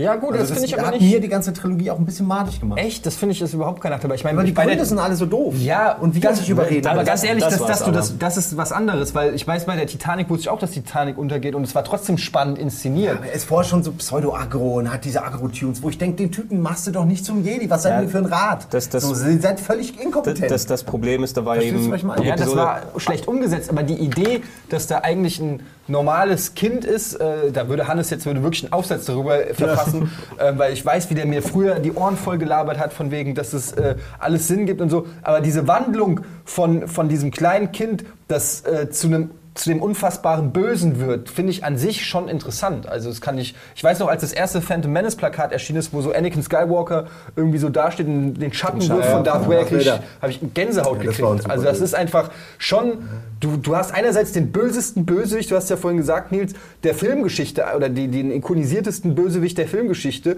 Ja, 0.00 0.14
gut, 0.14 0.30
Also 0.34 0.44
das 0.44 0.50
finde 0.52 0.66
ich 0.66 0.78
aber 0.78 0.92
nicht. 0.92 1.00
mir 1.02 1.20
die 1.20 1.26
ganze 1.28 1.52
Trilogie 1.52 1.90
auch 1.90 1.98
ein 1.98 2.04
bisschen 2.06 2.28
madig 2.28 2.60
gemacht. 2.60 2.78
Echt? 2.78 3.04
Das 3.04 3.16
finde 3.16 3.32
ich 3.34 3.42
ist 3.42 3.52
überhaupt 3.52 3.80
kein 3.80 3.90
Nachteil. 3.90 4.06
Aber 4.06 4.14
ich 4.14 4.22
meine, 4.22 4.38
Aber 4.38 4.46
die 4.46 4.54
Gründe 4.54 4.84
sind 4.84 5.00
alle 5.00 5.16
so 5.16 5.26
doof. 5.26 5.56
Ja, 5.58 5.94
und 5.96 6.14
wie 6.14 6.20
das, 6.20 6.34
kann 6.36 6.44
ich 6.44 6.50
überreden? 6.50 6.86
Aber 6.86 6.98
Das- 7.00 7.06
ganz 7.08 7.24
ehrlich, 7.24 7.42
das 7.42 7.58
das, 7.58 7.66
das, 7.66 7.84
du, 7.84 7.90
das, 7.90 8.10
aber. 8.10 8.18
das 8.20 8.36
ist 8.36 8.56
was 8.56 8.70
anderes, 8.70 9.16
weil 9.16 9.34
ich 9.34 9.44
weiß, 9.44 9.66
bei 9.66 9.74
der 9.74 9.88
Titanic 9.88 10.30
wusste 10.30 10.42
ich 10.42 10.48
auch, 10.50 10.60
dass 10.60 10.70
die 10.70 10.82
Titanic 10.82 11.18
untergeht 11.18 11.56
und 11.56 11.64
es 11.64 11.74
war 11.74 11.82
trotzdem 11.82 12.16
spannend 12.16 12.58
inszeniert. 12.58 13.18
er 13.26 13.32
ist 13.32 13.44
vorher 13.46 13.68
schon 13.68 13.82
so 13.82 13.90
pseudo-aggro 13.90 14.76
und 14.78 14.92
hat 14.92 15.04
diese 15.04 15.24
Agro-Tunes, 15.24 15.82
wo 15.82 15.88
ich 15.90 15.98
denke, 15.98 16.16
den 16.18 16.30
Typen 16.30 16.62
machst 16.62 16.86
du 16.86 16.92
doch 16.92 17.04
nicht 17.04 17.24
zum 17.24 17.42
Jedi. 17.42 17.68
Was 17.68 17.82
seid 17.82 17.94
Ja, 17.94 18.02
ihr 18.02 18.08
für 18.08 18.18
ein 18.18 18.26
Rat? 18.26 18.68
das- 18.70 18.88
das- 18.88 19.02
so, 19.02 19.10
ihr 19.28 19.40
seid 19.40 19.58
völlig 19.58 19.96
Das, 19.96 20.04
inkompetent. 20.04 20.48
das, 20.48 20.66
das 20.66 20.84
Problem 20.84 21.24
ist, 21.24 21.36
da 21.36 21.44
war 21.44 21.54
Verstehst 21.56 21.74
du, 21.74 21.92
eben? 21.94 22.22
Ja, 22.22 22.36
das 22.36 22.54
war 22.54 22.82
schlecht 22.98 23.26
umgesetzt, 23.26 23.68
aber 23.68 23.82
die 23.82 23.94
Idee, 23.96 24.42
dass 24.68 24.86
da 24.86 24.98
eigentlich 24.98 25.40
ein 25.40 25.58
normales 25.88 26.54
Kind 26.54 26.84
ist, 26.84 27.14
äh, 27.14 27.50
da 27.52 27.68
würde 27.68 27.88
Hannes 27.88 28.10
jetzt 28.10 28.26
würde 28.26 28.42
wirklich 28.42 28.64
einen 28.64 28.72
Aufsatz 28.72 29.06
darüber 29.06 29.38
verfassen, 29.52 30.10
äh, 30.38 30.52
weil 30.56 30.72
ich 30.72 30.84
weiß, 30.84 31.10
wie 31.10 31.14
der 31.14 31.26
mir 31.26 31.42
früher 31.42 31.80
die 31.80 31.92
Ohren 31.92 32.16
voll 32.16 32.38
gelabert 32.38 32.78
hat, 32.78 32.92
von 32.92 33.10
wegen, 33.10 33.34
dass 33.34 33.52
es 33.52 33.72
äh, 33.72 33.96
alles 34.18 34.48
Sinn 34.48 34.66
gibt 34.66 34.80
und 34.80 34.90
so. 34.90 35.06
Aber 35.22 35.40
diese 35.40 35.66
Wandlung 35.66 36.20
von, 36.44 36.88
von 36.88 37.08
diesem 37.08 37.30
kleinen 37.30 37.72
Kind, 37.72 38.04
das 38.28 38.64
äh, 38.64 38.90
zu 38.90 39.08
einem 39.08 39.30
zu 39.58 39.68
dem 39.68 39.82
unfassbaren 39.82 40.52
Bösen 40.52 41.00
wird, 41.00 41.28
finde 41.28 41.50
ich 41.50 41.64
an 41.64 41.76
sich 41.76 42.06
schon 42.06 42.28
interessant. 42.28 42.88
Also 42.88 43.10
es 43.10 43.20
kann 43.20 43.36
ich, 43.38 43.54
ich 43.74 43.82
weiß 43.82 43.98
noch, 43.98 44.08
als 44.08 44.22
das 44.22 44.32
erste 44.32 44.60
Phantom 44.60 44.92
Menace 44.92 45.16
Plakat 45.16 45.52
erschienen 45.52 45.80
ist, 45.80 45.92
wo 45.92 46.00
so 46.00 46.12
Anakin 46.12 46.42
Skywalker 46.42 47.06
irgendwie 47.34 47.58
so 47.58 47.68
dasteht 47.68 48.06
und 48.06 48.34
den 48.34 48.52
Schatten 48.52 48.80
Schatten, 48.80 48.96
wirft 48.96 49.10
von 49.10 49.18
ja, 49.18 49.22
Darth 49.24 49.44
von 49.44 49.52
Vader, 49.52 49.64
Darth 49.64 49.72
Vader. 49.72 50.02
habe 50.22 50.32
ich 50.32 50.40
Gänsehaut 50.54 51.02
Ja, 51.02 51.10
gekriegt. 51.10 51.50
Also 51.50 51.64
das 51.64 51.80
ist 51.80 51.94
einfach 51.94 52.30
schon, 52.58 53.08
du, 53.40 53.56
du 53.56 53.76
hast 53.76 53.92
einerseits 53.92 54.32
den 54.32 54.52
bösesten 54.52 55.04
Bösewicht, 55.04 55.50
du 55.50 55.56
hast 55.56 55.68
ja 55.70 55.76
vorhin 55.76 55.98
gesagt, 55.98 56.30
Nils, 56.30 56.54
der 56.84 56.94
Filmgeschichte 56.94 57.64
oder 57.76 57.88
die, 57.88 58.08
den 58.08 58.30
ikonisiertesten 58.30 59.14
Bösewicht 59.14 59.58
der 59.58 59.66
Filmgeschichte 59.66 60.36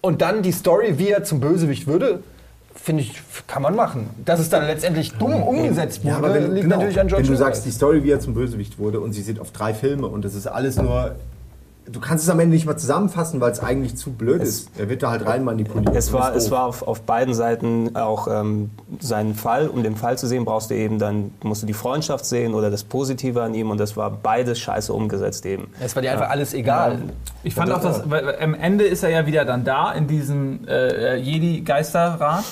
und 0.00 0.22
dann 0.22 0.42
die 0.42 0.52
Story, 0.52 0.94
wie 0.98 1.08
er 1.08 1.24
zum 1.24 1.40
Bösewicht 1.40 1.86
würde, 1.86 2.20
finde 2.74 3.02
ich, 3.02 3.22
kann 3.46 3.62
man 3.62 3.74
machen. 3.74 4.10
Dass 4.24 4.40
es 4.40 4.48
dann 4.48 4.66
letztendlich 4.66 5.12
dumm 5.12 5.42
umgesetzt 5.42 6.04
wurde, 6.04 6.10
Ja, 6.10 6.16
aber 6.18 6.34
wenn, 6.34 6.52
liegt 6.52 6.64
genau, 6.64 6.76
natürlich 6.76 7.00
an 7.00 7.08
George 7.08 7.24
wenn 7.24 7.32
du 7.32 7.36
sagst, 7.36 7.64
die 7.64 7.70
Story, 7.70 8.02
wie 8.04 8.10
er 8.10 8.20
zum 8.20 8.34
Bösewicht 8.34 8.78
wurde 8.78 9.00
und 9.00 9.12
sie 9.12 9.22
sind 9.22 9.40
auf 9.40 9.50
drei 9.52 9.74
Filme 9.74 10.06
und 10.06 10.24
das 10.24 10.34
ist 10.34 10.46
alles 10.46 10.76
nur 10.76 11.14
du 11.86 12.00
kannst 12.00 12.24
es 12.24 12.30
am 12.30 12.40
Ende 12.40 12.54
nicht 12.54 12.66
mal 12.66 12.76
zusammenfassen, 12.76 13.40
weil 13.40 13.52
es 13.52 13.60
eigentlich 13.60 13.96
zu 13.96 14.12
blöd 14.12 14.42
ist. 14.42 14.70
Er 14.78 14.88
wird 14.88 15.02
da 15.02 15.10
halt 15.10 15.26
rein 15.26 15.44
manipuliert. 15.44 15.94
Es 15.94 16.12
war, 16.12 16.34
es 16.34 16.50
war 16.50 16.64
auf, 16.64 16.82
auf 16.82 17.02
beiden 17.02 17.34
Seiten 17.34 17.96
auch 17.96 18.28
ähm, 18.28 18.70
seinen 19.00 19.34
Fall. 19.34 19.68
Um 19.68 19.82
den 19.82 19.96
Fall 19.96 20.16
zu 20.16 20.26
sehen, 20.26 20.44
brauchst 20.44 20.70
du 20.70 20.74
eben 20.74 20.98
dann, 20.98 21.32
musst 21.42 21.62
du 21.62 21.66
die 21.66 21.74
Freundschaft 21.74 22.24
sehen 22.24 22.54
oder 22.54 22.70
das 22.70 22.84
Positive 22.84 23.42
an 23.42 23.54
ihm 23.54 23.70
und 23.70 23.78
das 23.78 23.96
war 23.96 24.10
beides 24.10 24.58
scheiße 24.58 24.92
umgesetzt 24.92 25.44
eben. 25.46 25.68
Es 25.80 25.94
war 25.94 26.02
dir 26.02 26.12
einfach 26.12 26.30
alles 26.30 26.54
egal. 26.54 27.02
Ich 27.42 27.54
fand 27.54 27.70
auch, 27.70 27.80
dass 27.80 28.08
weil 28.08 28.36
am 28.40 28.54
Ende 28.54 28.84
ist 28.84 29.02
er 29.02 29.10
ja 29.10 29.26
wieder 29.26 29.44
dann 29.44 29.64
da 29.64 29.92
in 29.92 30.06
diesem 30.06 30.66
äh, 30.66 31.16
Jedi-Geisterrat. 31.16 32.44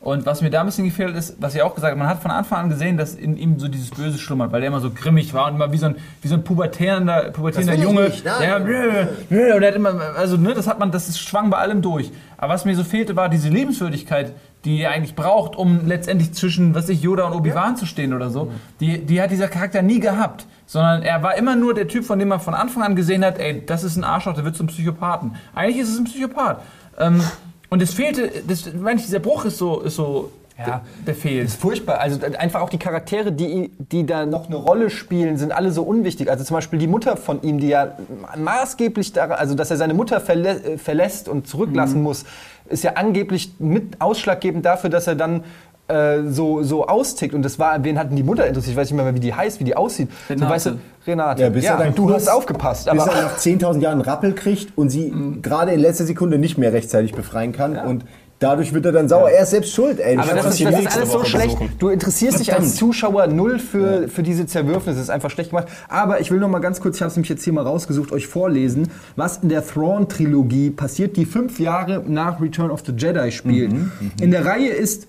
Und 0.00 0.26
was 0.26 0.42
mir 0.42 0.50
da 0.50 0.60
ein 0.60 0.66
bisschen 0.66 0.84
gefehlt 0.84 1.16
ist, 1.16 1.36
was 1.40 1.56
ich 1.56 1.62
auch 1.62 1.74
gesagt 1.74 1.90
habe, 1.90 1.98
man 1.98 2.08
hat 2.08 2.22
von 2.22 2.30
Anfang 2.30 2.60
an 2.60 2.68
gesehen, 2.68 2.96
dass 2.96 3.14
in 3.14 3.36
ihm 3.36 3.58
so 3.58 3.66
dieses 3.66 3.90
Böse 3.90 4.16
schlummert, 4.16 4.52
weil 4.52 4.60
der 4.60 4.68
immer 4.68 4.80
so 4.80 4.90
grimmig 4.90 5.34
war 5.34 5.48
und 5.48 5.56
immer 5.56 5.72
wie 5.72 5.76
so 5.76 5.86
ein, 5.86 5.96
wie 6.22 6.28
so 6.28 6.36
ein 6.36 6.44
pubertierender, 6.44 7.30
pubertierender 7.32 7.74
Junge. 7.74 8.02
nicht, 8.02 8.24
der, 8.24 9.54
und 9.54 9.60
der 9.60 9.68
hat 9.68 9.74
immer, 9.74 10.00
also 10.16 10.36
ne, 10.36 10.54
das 10.54 10.68
hat 10.68 10.78
man, 10.78 10.92
das 10.92 11.08
ist, 11.08 11.18
schwang 11.18 11.50
bei 11.50 11.58
allem 11.58 11.82
durch. 11.82 12.12
Aber 12.36 12.54
was 12.54 12.64
mir 12.64 12.76
so 12.76 12.84
fehlte, 12.84 13.16
war 13.16 13.28
diese 13.28 13.48
Lebenswürdigkeit, 13.48 14.34
die 14.64 14.80
er 14.82 14.92
eigentlich 14.92 15.16
braucht, 15.16 15.56
um 15.56 15.86
letztendlich 15.86 16.32
zwischen, 16.32 16.74
was 16.76 16.88
ich, 16.88 17.02
Yoda 17.02 17.24
und 17.24 17.32
Obi-Wan 17.32 17.76
zu 17.76 17.84
stehen 17.84 18.14
oder 18.14 18.30
so. 18.30 18.52
Die, 18.78 19.04
die 19.04 19.20
hat 19.20 19.32
dieser 19.32 19.48
Charakter 19.48 19.82
nie 19.82 19.98
gehabt. 19.98 20.46
Sondern 20.66 21.02
er 21.02 21.22
war 21.22 21.36
immer 21.36 21.56
nur 21.56 21.74
der 21.74 21.88
Typ, 21.88 22.04
von 22.04 22.18
dem 22.18 22.28
man 22.28 22.40
von 22.40 22.54
Anfang 22.54 22.82
an 22.82 22.94
gesehen 22.94 23.24
hat, 23.24 23.38
ey, 23.38 23.64
das 23.64 23.84
ist 23.84 23.96
ein 23.96 24.04
Arschloch, 24.04 24.34
der 24.34 24.44
wird 24.44 24.54
zum 24.54 24.66
Psychopathen. 24.66 25.36
Eigentlich 25.54 25.78
ist 25.78 25.88
es 25.88 25.98
ein 25.98 26.04
Psychopath. 26.04 26.60
Ähm, 26.98 27.22
und 27.70 27.82
es 27.82 27.92
fehlte, 27.94 28.30
das, 28.46 28.72
meine 28.74 28.98
ich, 28.98 29.06
dieser 29.06 29.18
Bruch 29.20 29.44
ist 29.44 29.58
so, 29.58 29.80
ist 29.80 29.96
so, 29.96 30.30
Ja. 30.58 30.82
der, 31.06 31.14
fehlt. 31.14 31.44
ist 31.46 31.60
furchtbar. 31.60 32.00
Also 32.00 32.18
einfach 32.38 32.60
auch 32.62 32.70
die 32.70 32.78
Charaktere, 32.78 33.30
die, 33.30 33.70
die 33.78 34.04
da 34.06 34.26
noch 34.26 34.46
eine 34.46 34.56
Rolle 34.56 34.90
spielen, 34.90 35.36
sind 35.36 35.52
alle 35.52 35.70
so 35.70 35.82
unwichtig. 35.84 36.28
Also 36.30 36.42
zum 36.44 36.54
Beispiel 36.54 36.78
die 36.80 36.88
Mutter 36.88 37.16
von 37.16 37.42
ihm, 37.42 37.58
die 37.58 37.68
ja 37.68 37.92
maßgeblich 38.36 39.12
daran, 39.12 39.38
also 39.38 39.54
dass 39.54 39.70
er 39.70 39.76
seine 39.76 39.94
Mutter 39.94 40.20
verlä 40.20 40.48
äh, 40.50 40.78
verlässt 40.78 41.28
und 41.28 41.46
zurücklassen 41.46 42.02
muss, 42.02 42.24
ist 42.68 42.84
ja 42.84 42.92
angeblich 42.94 43.52
mit 43.58 44.00
ausschlaggebend 44.00 44.64
dafür, 44.66 44.90
dass 44.90 45.06
er 45.06 45.14
dann 45.14 45.44
äh, 45.88 46.22
so, 46.28 46.62
so 46.62 46.86
austickt. 46.86 47.34
Und 47.34 47.42
das 47.42 47.58
war, 47.58 47.82
wen 47.84 47.98
hatten 47.98 48.14
die 48.16 48.22
Mutter 48.22 48.46
interessiert? 48.46 48.72
Ich 48.72 48.76
weiß 48.76 48.90
nicht 48.90 49.02
mehr, 49.02 49.14
wie 49.14 49.20
die 49.20 49.34
heißt, 49.34 49.58
wie 49.60 49.64
die 49.64 49.76
aussieht. 49.76 50.08
So, 50.28 50.34
Renate. 50.34 50.52
weißt 50.54 50.66
du, 50.66 50.70
Renate. 51.06 51.42
Ja, 51.42 51.48
bis 51.48 51.64
er 51.64 51.76
dann 51.78 51.94
du 51.94 52.04
kurz- 52.06 52.26
hast 52.26 52.28
aufgepasst. 52.28 52.90
bis 52.90 53.00
Aber 53.02 53.12
er 53.12 53.22
nach 53.22 53.38
10.000 53.38 53.80
Jahren 53.80 54.00
Rappel 54.00 54.34
kriegt 54.34 54.76
und 54.76 54.90
sie 54.90 55.12
gerade 55.42 55.72
in 55.72 55.80
letzter 55.80 56.04
Sekunde 56.04 56.38
nicht 56.38 56.58
mehr 56.58 56.72
rechtzeitig 56.72 57.12
befreien 57.14 57.52
kann. 57.52 57.76
Und 57.78 58.04
dadurch 58.40 58.72
wird 58.72 58.86
er 58.86 58.92
dann 58.92 59.08
sauer. 59.08 59.30
Er 59.30 59.42
ist 59.42 59.50
selbst 59.50 59.72
schuld, 59.74 59.98
ey. 59.98 60.16
Aber 60.16 60.26
das, 60.28 60.36
ist, 60.38 60.44
passiert 60.44 60.72
das 60.74 60.80
ist 60.80 60.96
alles 60.96 61.10
so 61.12 61.24
schlecht. 61.24 61.58
besuchen. 61.58 61.72
Du 61.80 61.88
interessierst 61.88 62.38
dich 62.38 62.54
als. 62.54 62.76
Zuschauer 62.76 63.26
null 63.26 63.58
für, 63.58 64.06
für 64.08 64.22
diese 64.22 64.46
Zerwürfnisse. 64.46 64.96
Das 64.98 65.04
ist 65.06 65.10
einfach 65.10 65.30
schlecht 65.30 65.50
gemacht. 65.50 65.66
Aber 65.88 66.20
ich 66.20 66.30
will 66.30 66.38
noch 66.38 66.48
mal 66.48 66.60
ganz 66.60 66.80
kurz, 66.80 66.96
ich 66.96 67.02
habe 67.02 67.08
es 67.10 67.16
nämlich 67.16 67.30
jetzt 67.30 67.42
hier 67.42 67.52
mal 67.52 67.64
rausgesucht, 67.64 68.12
euch 68.12 68.28
vorlesen, 68.28 68.88
was 69.16 69.38
in 69.38 69.48
der 69.48 69.66
Thrawn-Trilogie 69.66 70.70
passiert, 70.70 71.16
die 71.16 71.24
fünf 71.24 71.58
Jahre 71.58 72.04
nach 72.06 72.40
Return 72.40 72.70
of 72.70 72.82
the 72.86 72.92
Jedi 72.96 73.32
spielt. 73.32 73.72
in 74.20 74.30
der 74.30 74.44
Reihe 74.44 74.68
ist 74.68 75.07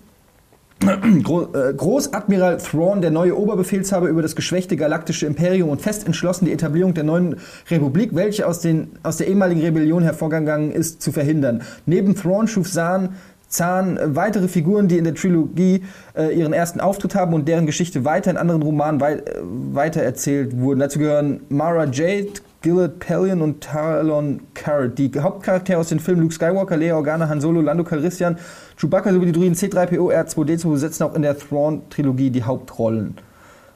Großadmiral 0.82 2.58
Thrawn, 2.58 3.02
der 3.02 3.12
neue 3.12 3.38
Oberbefehlshaber 3.38 4.08
über 4.08 4.22
das 4.22 4.36
geschwächte 4.36 4.78
galaktische 4.78 5.26
Imperium 5.26 5.70
und 5.70 5.82
fest 5.82 6.06
entschlossen, 6.06 6.46
die 6.46 6.54
Etablierung 6.54 6.94
der 6.94 7.04
neuen 7.04 7.36
Republik, 7.70 8.12
welche 8.14 8.48
aus, 8.48 8.62
den, 8.62 8.92
aus 9.04 9.18
der 9.18 9.28
ehemaligen 9.28 9.62
Rebellion 9.62 10.04
hervorgegangen 10.04 10.72
ist, 10.72 11.02
zu 11.02 11.12
verhindern. 11.12 11.64
Neben 11.86 12.16
Thrawn 12.16 12.48
schuf 12.48 12.72
Zahn, 12.72 13.10
Zahn 13.50 13.98
äh, 13.98 14.16
weitere 14.16 14.48
Figuren, 14.48 14.88
die 14.88 14.98
in 14.98 15.04
der 15.04 15.16
Trilogie 15.16 15.84
äh, 16.16 16.34
ihren 16.38 16.54
ersten 16.54 16.80
Auftritt 16.80 17.16
haben 17.16 17.34
und 17.34 17.48
deren 17.48 17.66
Geschichte 17.66 18.06
weiter 18.06 18.32
in 18.32 18.38
anderen 18.38 18.62
Romanen 18.62 19.02
wei 19.02 19.16
äh, 19.16 19.24
weitererzählt 19.42 20.58
wurden. 20.58 20.80
Dazu 20.80 21.00
gehören 21.00 21.42
Mara 21.50 21.86
Jade, 21.86 22.34
Gillard 22.62 23.00
Pellion 23.00 23.42
und 23.42 23.62
Talon 23.62 24.42
Carrot. 24.54 24.98
Die 24.98 25.12
Hauptcharaktere 25.18 25.78
aus 25.78 25.90
den 25.90 26.00
Filmen 26.00 26.24
Luke 26.24 26.34
Skywalker, 26.34 26.76
Leia 26.76 26.96
Organa, 26.96 27.30
Han 27.30 27.40
Solo, 27.40 27.62
Lando 27.62 27.86
Calrissian, 27.86 28.38
Chewbacca 28.78 29.14
sowie 29.14 29.28
die 29.28 29.32
Druiden 29.32 29.56
C3PO, 29.56 30.14
R2D2 30.14 30.70
besetzen 30.70 31.04
auch 31.04 31.16
in 31.16 31.22
der 31.22 31.38
Thrawn-Trilogie 31.38 32.32
die 32.32 32.44
Hauptrollen. 32.44 33.16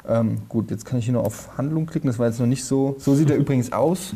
Ähm, 0.07 0.41
gut, 0.49 0.69
jetzt 0.69 0.85
kann 0.85 0.99
ich 0.99 1.05
hier 1.05 1.13
noch 1.13 1.23
auf 1.23 1.57
Handlung 1.57 1.85
klicken. 1.85 2.07
Das 2.07 2.19
war 2.19 2.27
jetzt 2.27 2.39
noch 2.39 2.47
nicht 2.47 2.65
so. 2.65 2.95
So 2.97 3.15
sieht 3.15 3.29
er 3.29 3.37
übrigens 3.37 3.71
aus. 3.71 4.13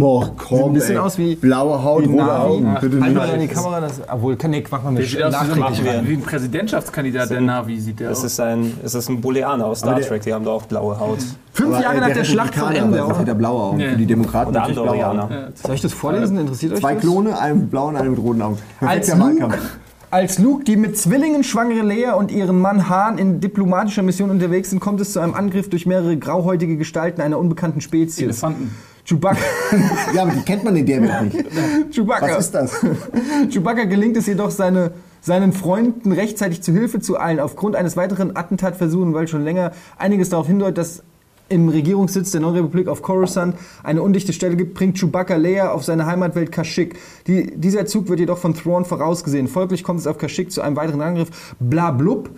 Oh, 0.00 0.22
Sieht 0.24 0.32
komm, 0.36 0.70
ein 0.70 0.72
bisschen 0.74 0.92
ey. 0.92 0.98
aus 0.98 1.16
wie 1.18 1.34
blaue 1.36 1.82
Haut, 1.82 2.02
wie 2.02 2.06
rote 2.06 2.16
Navi. 2.16 2.50
Augen. 2.50 2.76
Bitte 2.80 3.00
Halt 3.00 3.14
mal 3.14 3.24
nicht. 3.26 3.34
in 3.34 3.40
die 3.42 3.48
Kamera. 3.48 3.80
Das, 3.80 4.00
obwohl, 4.10 4.36
kann, 4.36 4.50
nee, 4.50 4.64
mach 4.70 4.82
mal 4.82 4.90
mit 4.92 5.02
Der 5.02 5.08
sieht 5.08 5.22
aus 5.22 5.34
wie, 5.42 5.46
so 5.46 5.52
ein, 5.54 5.62
rein. 5.88 6.08
wie 6.08 6.12
ein 6.14 6.20
Präsidentschaftskandidat, 6.22 7.30
der 7.30 7.40
Navi 7.40 7.80
sieht 7.80 8.00
der 8.00 8.10
Es 8.10 8.18
aus. 8.18 8.24
ist 8.24 8.40
ein, 8.40 8.74
es 8.84 8.94
ist 8.94 9.08
ein 9.08 9.20
Booleaner 9.20 9.66
aus 9.66 9.78
Star 9.80 9.94
der- 9.96 10.06
Trek, 10.06 10.22
die 10.22 10.32
haben 10.34 10.44
da 10.44 10.50
auch 10.50 10.62
blaue 10.64 10.98
Haut. 11.00 11.18
Fünf 11.52 11.74
Aber, 11.74 11.82
Jahre 11.82 11.96
äh, 11.96 12.00
nach 12.00 12.12
der 12.12 12.24
Schlacht 12.24 12.54
von 12.54 12.68
Republikaner, 12.68 12.96
Endor. 12.96 13.08
Das 13.10 13.18
hat 13.18 13.28
er 13.28 13.34
blaue 13.34 13.60
Augen. 13.62 13.76
Nee. 13.78 13.88
Für 13.90 13.96
die 13.96 14.06
Demokraten 14.06 14.50
Oder 14.50 14.60
natürlich 14.60 14.82
blaue 14.82 15.06
Augen. 15.08 15.34
Soll 15.54 15.74
ich 15.74 15.80
das 15.80 15.92
vorlesen? 15.92 16.38
Interessiert 16.38 16.72
euch 16.74 16.80
Zwei 16.80 16.94
das? 16.94 17.02
Klone, 17.02 17.38
einen 17.38 17.60
mit 17.60 17.70
blauen, 17.70 17.96
einen 17.96 18.10
mit 18.10 18.20
roten 18.20 18.42
Augen. 18.42 18.58
Als 18.80 19.06
Perfekter 19.08 19.16
Luke, 19.28 19.42
Wahlkampf. 19.42 19.78
als 20.10 20.38
Luke, 20.38 20.64
die 20.64 20.76
mit 20.76 20.96
Zwillingen 20.98 21.42
schwangere 21.44 21.82
Leia 21.82 22.14
und 22.14 22.30
ihren 22.30 22.58
Mann 22.60 22.88
Han 22.88 23.18
in 23.18 23.40
diplomatischer 23.40 24.02
Mission 24.02 24.30
unterwegs 24.30 24.70
sind, 24.70 24.80
kommt 24.80 25.00
es 25.00 25.12
zu 25.12 25.20
einem 25.20 25.34
Angriff 25.34 25.70
durch 25.70 25.86
mehrere 25.86 26.16
grauhäutige 26.16 26.76
Gestalten 26.76 27.20
einer 27.20 27.38
unbekannten 27.38 27.80
Spezies. 27.80 28.22
Elefanten. 28.22 28.74
Chewbacca, 29.10 29.40
Ja, 30.14 30.22
aber 30.22 30.30
die 30.30 30.42
kennt 30.42 30.62
man 30.62 30.76
in 30.76 30.86
der 30.86 31.02
Welt 31.02 31.34
nicht. 31.34 31.96
Chewbacca. 31.96 32.28
Was 32.28 32.46
ist 32.46 32.54
das? 32.54 32.86
Chewbacca 33.50 33.84
gelingt 33.84 34.16
es 34.16 34.26
jedoch, 34.26 34.52
seine, 34.52 34.92
seinen 35.20 35.52
Freunden 35.52 36.12
rechtzeitig 36.12 36.62
zu 36.62 36.72
Hilfe 36.72 37.00
zu 37.00 37.18
eilen. 37.18 37.40
Aufgrund 37.40 37.74
eines 37.74 37.96
weiteren 37.96 38.36
Attentatversuchs, 38.36 39.12
weil 39.12 39.26
schon 39.26 39.42
länger 39.42 39.72
einiges 39.98 40.28
darauf 40.28 40.46
hindeutet, 40.46 40.78
dass 40.78 41.02
im 41.48 41.68
Regierungssitz 41.68 42.30
der 42.30 42.40
neuen 42.40 42.54
Republik 42.54 42.86
auf 42.86 43.02
Coruscant 43.02 43.56
eine 43.82 44.00
undichte 44.02 44.32
Stelle 44.32 44.54
gibt, 44.54 44.74
bringt 44.74 44.96
Chewbacca 44.96 45.34
Leia 45.34 45.72
auf 45.72 45.84
seine 45.84 46.06
Heimatwelt 46.06 46.52
Kashyyyk. 46.52 46.96
Die, 47.26 47.58
dieser 47.58 47.86
Zug 47.86 48.08
wird 48.08 48.20
jedoch 48.20 48.38
von 48.38 48.54
Thrawn 48.54 48.84
vorausgesehen. 48.84 49.48
Folglich 49.48 49.82
kommt 49.82 49.98
es 49.98 50.06
auf 50.06 50.18
Kashyyyk 50.18 50.52
zu 50.52 50.62
einem 50.62 50.76
weiteren 50.76 51.00
Angriff. 51.00 51.54
Blablub. 51.58 52.30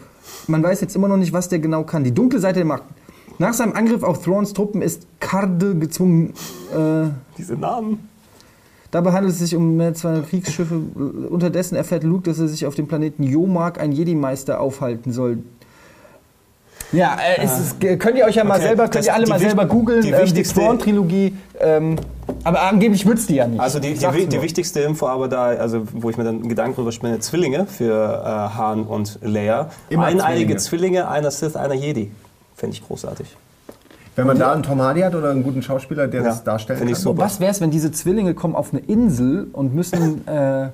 Man 0.46 0.62
weiß 0.62 0.80
jetzt 0.80 0.96
immer 0.96 1.08
noch 1.08 1.18
nicht, 1.18 1.34
was 1.34 1.50
der 1.50 1.58
genau 1.58 1.84
kann. 1.84 2.02
Die 2.02 2.14
dunkle 2.14 2.38
Seite 2.38 2.60
der 2.60 2.64
Macht. 2.64 2.84
Nach 3.42 3.52
seinem 3.54 3.72
Angriff 3.72 4.04
auf 4.04 4.22
Thrawns 4.22 4.52
Truppen 4.52 4.82
ist 4.82 5.04
Karde 5.18 5.74
gezwungen, 5.74 6.32
äh, 6.72 7.08
Diese 7.36 7.54
Namen. 7.56 8.08
Dabei 8.92 9.10
handelt 9.10 9.32
es 9.34 9.40
sich 9.40 9.56
um 9.56 9.76
mehr 9.76 9.94
zwei 9.94 10.20
Kriegsschiffe. 10.20 10.76
Unterdessen 11.28 11.74
erfährt 11.74 12.04
Luke, 12.04 12.22
dass 12.30 12.38
er 12.38 12.46
sich 12.46 12.66
auf 12.66 12.76
dem 12.76 12.86
Planeten 12.86 13.24
Yomark 13.24 13.80
ein 13.80 13.90
Jedi-Meister 13.90 14.60
aufhalten 14.60 15.12
soll. 15.12 15.38
Ja, 16.92 17.16
äh, 17.36 17.44
ist 17.44 17.58
es, 17.80 17.98
könnt 17.98 18.16
ihr 18.16 18.26
euch 18.26 18.36
ja 18.36 18.44
mal 18.44 18.58
Okay, 18.58 18.66
selber, 18.68 18.82
könnt 18.84 18.94
das- 18.96 19.06
ihr 19.06 19.14
alle 19.14 19.26
mal 19.26 19.40
selber 19.40 19.66
googeln, 19.66 20.02
die 20.02 20.10
ähm, 20.10 20.16
die 20.18 20.22
wichtigste- 20.22 20.60
Thrawn-Trilogie. 20.60 21.34
Ähm, 21.58 21.96
aber 22.44 22.62
angeblich 22.62 23.04
wird's 23.06 23.26
die 23.26 23.36
ja 23.36 23.48
nicht. 23.48 23.58
Also 23.60 23.80
die, 23.80 23.94
die, 23.94 24.26
die 24.28 24.40
wichtigste 24.42 24.80
Info 24.80 25.08
aber 25.08 25.26
da, 25.26 25.46
also 25.46 25.82
wo 25.94 26.10
ich 26.10 26.16
mir 26.16 26.22
dann 26.24 26.46
Gedanken 26.48 26.76
drüber 26.76 26.92
spinne, 26.92 27.18
Zwillinge 27.18 27.66
für 27.66 28.22
äh, 28.24 28.56
Han 28.56 28.84
und 28.84 29.18
Leia. 29.22 29.70
Immer 29.88 30.04
Eineilige 30.04 30.56
Zwillinge. 30.58 31.02
Zwillinge, 31.02 31.08
einer 31.08 31.30
Sith, 31.32 31.56
einer 31.56 31.74
Jedi. 31.74 32.12
Fände 32.54 32.76
ich 32.76 32.86
großartig. 32.86 33.36
Wenn 34.14 34.26
man 34.26 34.38
da 34.38 34.52
einen 34.52 34.62
Tom 34.62 34.82
Hardy 34.82 35.00
hat 35.00 35.14
oder 35.14 35.30
einen 35.30 35.42
guten 35.42 35.62
Schauspieler, 35.62 36.06
der 36.06 36.20
Ja, 36.20 36.28
das 36.28 36.44
darstellen 36.44 36.78
find 36.78 36.90
ich 36.90 36.98
super. 36.98 37.22
Was 37.22 37.40
wär's, 37.40 37.62
wenn 37.62 37.70
diese 37.70 37.92
Zwillinge 37.92 38.34
kommen 38.34 38.54
auf 38.54 38.72
eine 38.72 38.82
Insel 38.82 39.48
und 39.52 39.74
müssen. 39.74 40.22
Äh, 40.32 40.68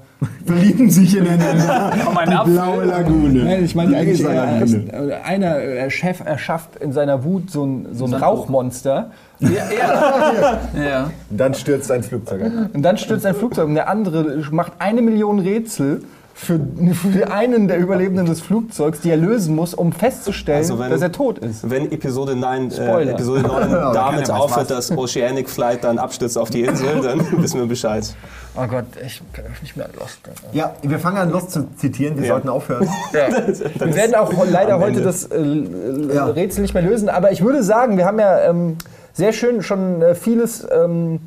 Verlieben 0.45 0.91
sich 0.91 1.17
ineinander. 1.17 1.93
Um 2.09 2.19
Die 2.25 2.51
blaue 2.51 2.85
Lagune. 2.85 3.45
Nein, 3.45 3.65
ich 3.65 3.77
meine 3.77 3.91
Die 3.91 3.97
eigentlich, 3.97 4.21
Laser 4.21 4.49
äh, 4.49 4.59
Lagune. 4.59 5.13
äh, 5.13 5.15
einer 5.23 5.59
äh, 5.61 5.91
Chef 5.91 6.19
erschafft 6.25 6.75
in 6.81 6.93
seiner 6.93 7.23
Wut 7.23 7.53
so 7.53 7.65
ein, 7.65 7.87
so 7.93 8.07
ein 8.07 8.15
Rauchmonster. 8.15 9.13
Ja. 9.41 11.11
Dann 11.31 11.55
stürzt 11.55 11.93
ein 11.93 12.03
Flugzeug. 12.03 12.43
Und 12.73 12.83
dann 12.83 12.99
stürzt 12.99 13.25
ein 13.25 13.37
Flugzeug 13.37 13.69
und 13.69 13.75
der 13.77 13.89
andere 13.89 14.43
macht 14.51 14.73
eine 14.81 15.01
Million 15.01 15.39
Rätsel 15.39 16.03
für, 16.41 16.61
für 16.95 17.33
einen 17.33 17.67
der 17.67 17.79
Überlebenden 17.79 18.27
des 18.27 18.41
Flugzeugs, 18.41 19.01
die 19.01 19.11
er 19.11 19.17
lösen 19.17 19.57
muss, 19.57 19.75
um 19.75 19.93
festzustellen, 19.93 20.59
Also 20.59 20.79
wenn- 20.79 20.91
dass 20.91 21.03
er 21.03 21.11
tot 21.11 21.39
ist. 21.39 21.69
Wenn 21.69 21.91
Episode 21.91 22.37
9, 22.37 22.71
äh. 22.71 23.11
Episode 23.11 23.43
9 23.43 23.71
Ja, 23.73 23.93
damit 23.93 24.31
aufhört, 24.31 24.71
dass 24.71 24.91
Oceanic 24.97 25.51
Flight 25.51 25.83
dann 25.83 25.99
abstürzt 25.99 26.39
auf 26.39 26.51
die 26.51 26.63
Insel, 26.63 27.01
dann 27.03 27.21
wissen 27.43 27.59
wir 27.59 27.67
Bescheid. 27.67 28.15
Oh 28.57 28.67
Gott, 28.69 28.85
ich 29.05 29.21
kann 29.33 29.45
nicht 29.63 29.77
mehr 29.77 29.89
Lost. 29.99 30.19
Ja, 30.53 30.75
wir 30.83 30.99
fangen 31.01 31.17
an, 31.19 31.31
Lost 31.31 31.51
zu 31.51 31.67
zitieren. 31.77 32.17
Wir 32.17 32.27
Ja. 32.27 32.35
sollten 32.35 32.49
aufhören. 32.49 32.89
Wir 33.13 33.95
werden 33.95 34.15
auch 34.15 34.33
leider 34.49 34.79
heute 34.79 35.01
das 35.03 35.25
äh, 35.27 35.37
äh, 35.41 36.15
Ja. 36.15 36.27
Rätsel 36.27 36.63
nicht 36.63 36.73
mehr 36.75 36.83
lösen, 36.85 37.09
aber 37.09 37.33
ich 37.33 37.43
würde 37.45 37.63
sagen, 37.65 37.97
wir 37.97 38.05
haben 38.07 38.19
ja 38.21 38.49
ähm, 38.49 38.77
sehr 39.13 39.33
schön 39.33 39.63
schon 39.63 40.03
äh, 40.03 40.15
vieles 40.15 40.67
ähm, 40.71 41.19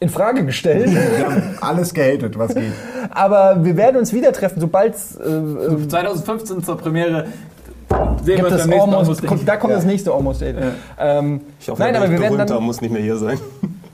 in 0.00 0.08
Frage 0.08 0.44
gestellt. 0.44 0.90
Wir 0.90 1.26
haben 1.26 1.42
alles 1.60 1.94
gehatet, 1.94 2.38
was 2.38 2.54
geht. 2.54 2.72
aber 3.10 3.64
wir 3.64 3.76
werden 3.76 3.96
uns 3.98 4.12
wieder 4.12 4.32
treffen, 4.32 4.60
sobald 4.60 4.94
es 4.94 5.16
äh, 5.16 5.28
äh, 5.28 5.88
2015 5.88 6.64
zur 6.64 6.78
Premiere 6.78 7.26
sehen 8.22 8.26
wir 8.26 8.36
gibt 8.36 8.50
das. 8.50 8.68
Almost, 8.68 9.26
kommt, 9.26 9.48
da 9.48 9.56
kommt 9.56 9.74
das 9.74 9.84
nächste 9.84 10.12
Almost 10.12 10.42
Eight. 10.42 10.56
Ähm, 10.98 11.40
Ich 11.60 11.68
hoffe, 11.68 11.82
Nein, 11.82 11.92
der 11.92 12.02
aber 12.02 12.10
wir 12.10 12.18
werden 12.18 12.32
berühmter 12.36 12.54
dann 12.54 12.64
muss 12.64 12.80
nicht 12.80 12.92
mehr 12.92 13.02
hier 13.02 13.16
sein. 13.16 13.38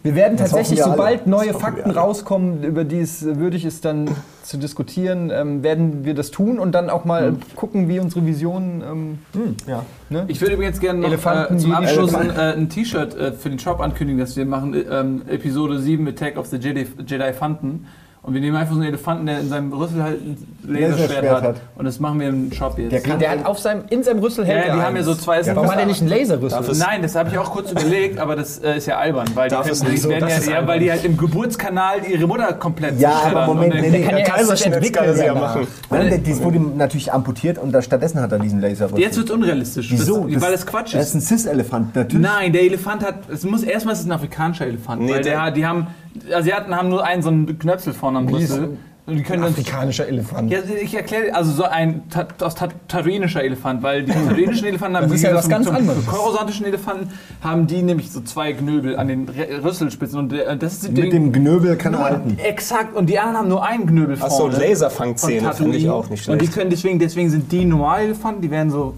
Wir 0.07 0.15
werden 0.15 0.37
Das 0.37 0.51
tatsächlich, 0.51 0.79
wir 0.79 0.87
alle. 0.87 0.95
sobald 0.97 1.27
neue 1.27 1.49
Das 1.53 1.61
Fakten 1.61 1.91
rauskommen, 1.91 2.63
über 2.63 2.85
die 2.85 3.01
es 3.01 3.25
würdig 3.25 3.65
ist, 3.65 3.85
dann 3.85 4.09
zu 4.45 4.57
diskutieren, 4.57 5.31
ähm, 5.35 5.65
werden 5.65 6.05
wir 6.05 6.15
das 6.15 6.31
tun 6.31 6.61
und 6.61 6.73
dann 6.77 6.91
auch 6.91 7.05
mal 7.05 7.35
gucken, 7.57 7.89
wie 7.89 7.99
unsere 7.99 8.25
Visionen. 8.25 8.83
Ähm, 8.83 9.19
Ja. 9.67 9.85
ne? 10.09 10.25
Ich 10.29 10.41
würde 10.41 10.55
übrigens 10.55 10.79
gerne 10.79 11.01
noch 11.01 11.09
Elefanten, 11.09 11.57
äh, 11.57 11.59
zum 11.59 11.73
Abschluss 11.73 12.15
ein, 12.15 12.31
äh, 12.31 12.55
ein 12.57 12.69
T-Shirt 12.69 13.17
äh, 13.17 13.33
für 13.33 13.51
den 13.51 13.59
Shop 13.59 13.81
ankündigen, 13.81 14.21
dass 14.21 14.37
wir 14.37 14.47
machen 14.47 14.75
ähm, 14.91 15.23
Episode 15.29 15.81
7 15.81 16.07
Attack 16.07 16.37
of 16.39 16.47
the 16.47 16.57
Jedi, 16.59 16.87
Jedi 17.05 17.33
Fanten. 17.33 17.87
Und 18.27 18.35
wir 18.35 18.41
nehmen 18.41 18.57
einfach 18.57 18.75
so 18.75 18.81
einen 18.81 18.89
Elefanten, 18.89 19.27
der 19.27 19.39
in 19.39 19.49
seinem 19.49 19.73
Rüssel 19.73 20.03
halt 20.03 20.21
ein 20.21 20.37
Laserschwert 20.67 21.31
hat. 21.31 21.43
hat. 21.45 21.57
Und 21.77 21.85
das 21.85 22.01
machen 22.01 22.19
wir 22.19 22.29
im 22.29 22.51
Shop 22.51 22.77
jetzt. 22.77 22.91
Der 22.91 23.01
kann- 23.01 23.21
Der 23.21 23.31
hat 23.31 23.47
auf 23.47 23.61
seinem, 23.61 23.85
in 23.89 24.03
seinem 24.03 24.19
Rüssel 24.19 24.45
ja, 24.45 24.51
hält 24.55 24.65
ja, 24.67 24.71
er 24.73 24.77
die 24.77 24.83
haben 24.83 24.97
ja 24.97 25.03
so 25.05 25.15
zwei. 25.15 25.37
das 25.37 25.47
sind 25.47 25.55
Warum 25.55 25.71
hat 25.71 25.79
er 25.79 25.87
nicht 25.87 26.01
einen 26.01 26.11
Laserrüssel? 26.11 26.75
Nein, 26.77 27.03
das 27.03 27.15
habe 27.15 27.29
ich 27.31 27.39
auch 27.39 27.53
kurz 27.53 27.71
überlegt, 27.71 28.19
aber 28.19 28.35
das 28.35 28.59
äh, 28.59 28.79
ist 28.79 28.87
ja 28.87 28.97
albern, 28.99 29.29
weil 29.35 29.49
die, 29.49 29.55
nicht 29.55 29.69
die 29.93 29.97
so, 29.97 30.09
werden 30.09 30.21
das 30.23 30.31
ja, 30.33 30.39
ist 30.39 30.49
ja, 30.51 30.67
weil 30.67 30.81
die 30.81 30.91
halt 30.91 31.05
im 31.05 31.17
Geburtskanal 31.17 31.99
ihre 32.11 32.27
Mutter 32.27 32.53
komplett 32.55 32.99
Ja, 32.99 33.13
aber 33.27 33.47
Moment, 33.47 33.75
nee, 33.75 33.91
nee, 33.91 34.03
kann 34.03 34.19
ja 34.19 34.25
Kaiserschnitt 34.25 34.75
entwickeln 34.75 35.07
kann 35.07 35.17
er 35.17 35.25
ja 35.27 35.33
danach. 35.35 35.55
machen. 35.55 35.69
Nein, 35.91 36.23
dies 36.27 36.43
wurde 36.43 36.57
ihm 36.57 36.77
natürlich 36.77 37.13
amputiert 37.13 37.59
und 37.59 37.71
da, 37.71 37.81
stattdessen 37.81 38.21
hat 38.21 38.33
er 38.33 38.41
diesen 38.41 38.61
Laser. 38.61 38.89
Jetzt 38.97 39.17
wird 39.19 39.29
es 39.29 39.35
unrealistisch, 39.37 39.89
Wieso? 39.93 40.27
Das, 40.27 40.43
weil 40.43 40.51
das 40.51 40.67
Quatsch 40.67 40.95
ist. 40.95 41.03
ist 41.03 41.15
ein 41.15 41.21
Cis-Elefant, 41.21 41.95
natürlich. 41.95 42.27
Nein, 42.27 42.53
der 42.53 42.63
Elefant 42.63 43.05
hat. 43.05 43.29
Es 43.33 43.45
muss 43.45 43.63
erstmal 43.63 43.95
ist 43.95 44.01
es 44.01 44.07
ein 44.07 44.11
afrikanischer 44.13 44.67
Elefant, 44.67 45.03
Nee, 45.03 45.13
weil 45.13 45.23
der- 45.23 45.45
der, 45.45 45.51
die 45.53 45.65
haben 45.65 45.87
Asiaten 46.33 46.75
haben 46.77 46.89
nur 46.89 47.05
einen 47.05 47.23
so 47.23 47.29
einen 47.29 47.59
Knöpsel 47.59 47.93
vorne 47.93 48.19
am 48.19 48.29
Rüssel 48.29 48.77
die 49.09 49.23
können 49.23 49.45
Ein 49.45 49.51
afrikanischer 49.51 50.09
Elefant. 50.09 50.51
ja, 50.51 50.59
ich 50.83 50.93
erkläre, 50.95 51.33
also 51.33 51.53
so 51.53 51.63
ein 51.63 52.09
ta 52.11 52.27
aus 52.41 52.57
ta 52.57 52.69
tatooinischer 52.89 53.43
Elefant, 53.43 53.83
weil 53.83 54.03
die 54.03 54.11
tatooinischen 54.29 54.67
Elefanten 54.67 54.97
haben 54.97 55.05
Das 55.05 55.13
ist 55.13 55.23
ja 55.23 55.35
was 55.35 55.49
ganz 55.49 55.69
anderes. 55.69 56.05
korosantischen 56.07 56.67
Elefanten 56.67 57.11
haben 57.41 57.69
die 57.69 57.83
nämlich 57.83 58.11
so 58.11 58.21
zwei 58.23 58.53
Knöbel 58.53 58.97
an 58.97 59.07
den 59.07 59.29
Rüsselspitzen 59.29 60.19
und 60.19 60.33
der, 60.33 60.57
das 60.57 60.83
ist 60.83 60.93
Mit 60.93 61.13
dem 61.13 61.31
Knöbel 61.31 61.77
kann 61.77 61.95
er 61.95 62.01
halten. 62.05 62.37
Exakt, 62.43 62.97
und 62.97 63.07
die 63.09 63.19
anderen 63.21 63.37
haben 63.39 63.49
nur 63.49 63.65
einen 63.65 63.87
Knöbel 63.87 64.17
Ach 64.21 64.29
so, 64.29 64.49
vorne. 64.51 64.59
Laserfangzähne 64.59 65.53
Von 65.53 65.57
finde 65.57 65.77
ich 65.77 65.89
auch 65.89 66.11
nicht 66.11 66.29
Und 66.29 66.41
die 66.41 66.47
schlecht. 66.47 66.59
können 66.59 66.71
deswegen, 66.71 66.99
deswegen 66.99 67.31
sind 67.31 67.53
die 67.53 67.65
Normalelefanten, 67.65 68.43
die 68.43 68.51
werden 68.51 68.71
so. 68.71 68.95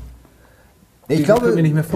Ich 1.11 1.19
Die 1.19 1.23
glaube, 1.24 1.51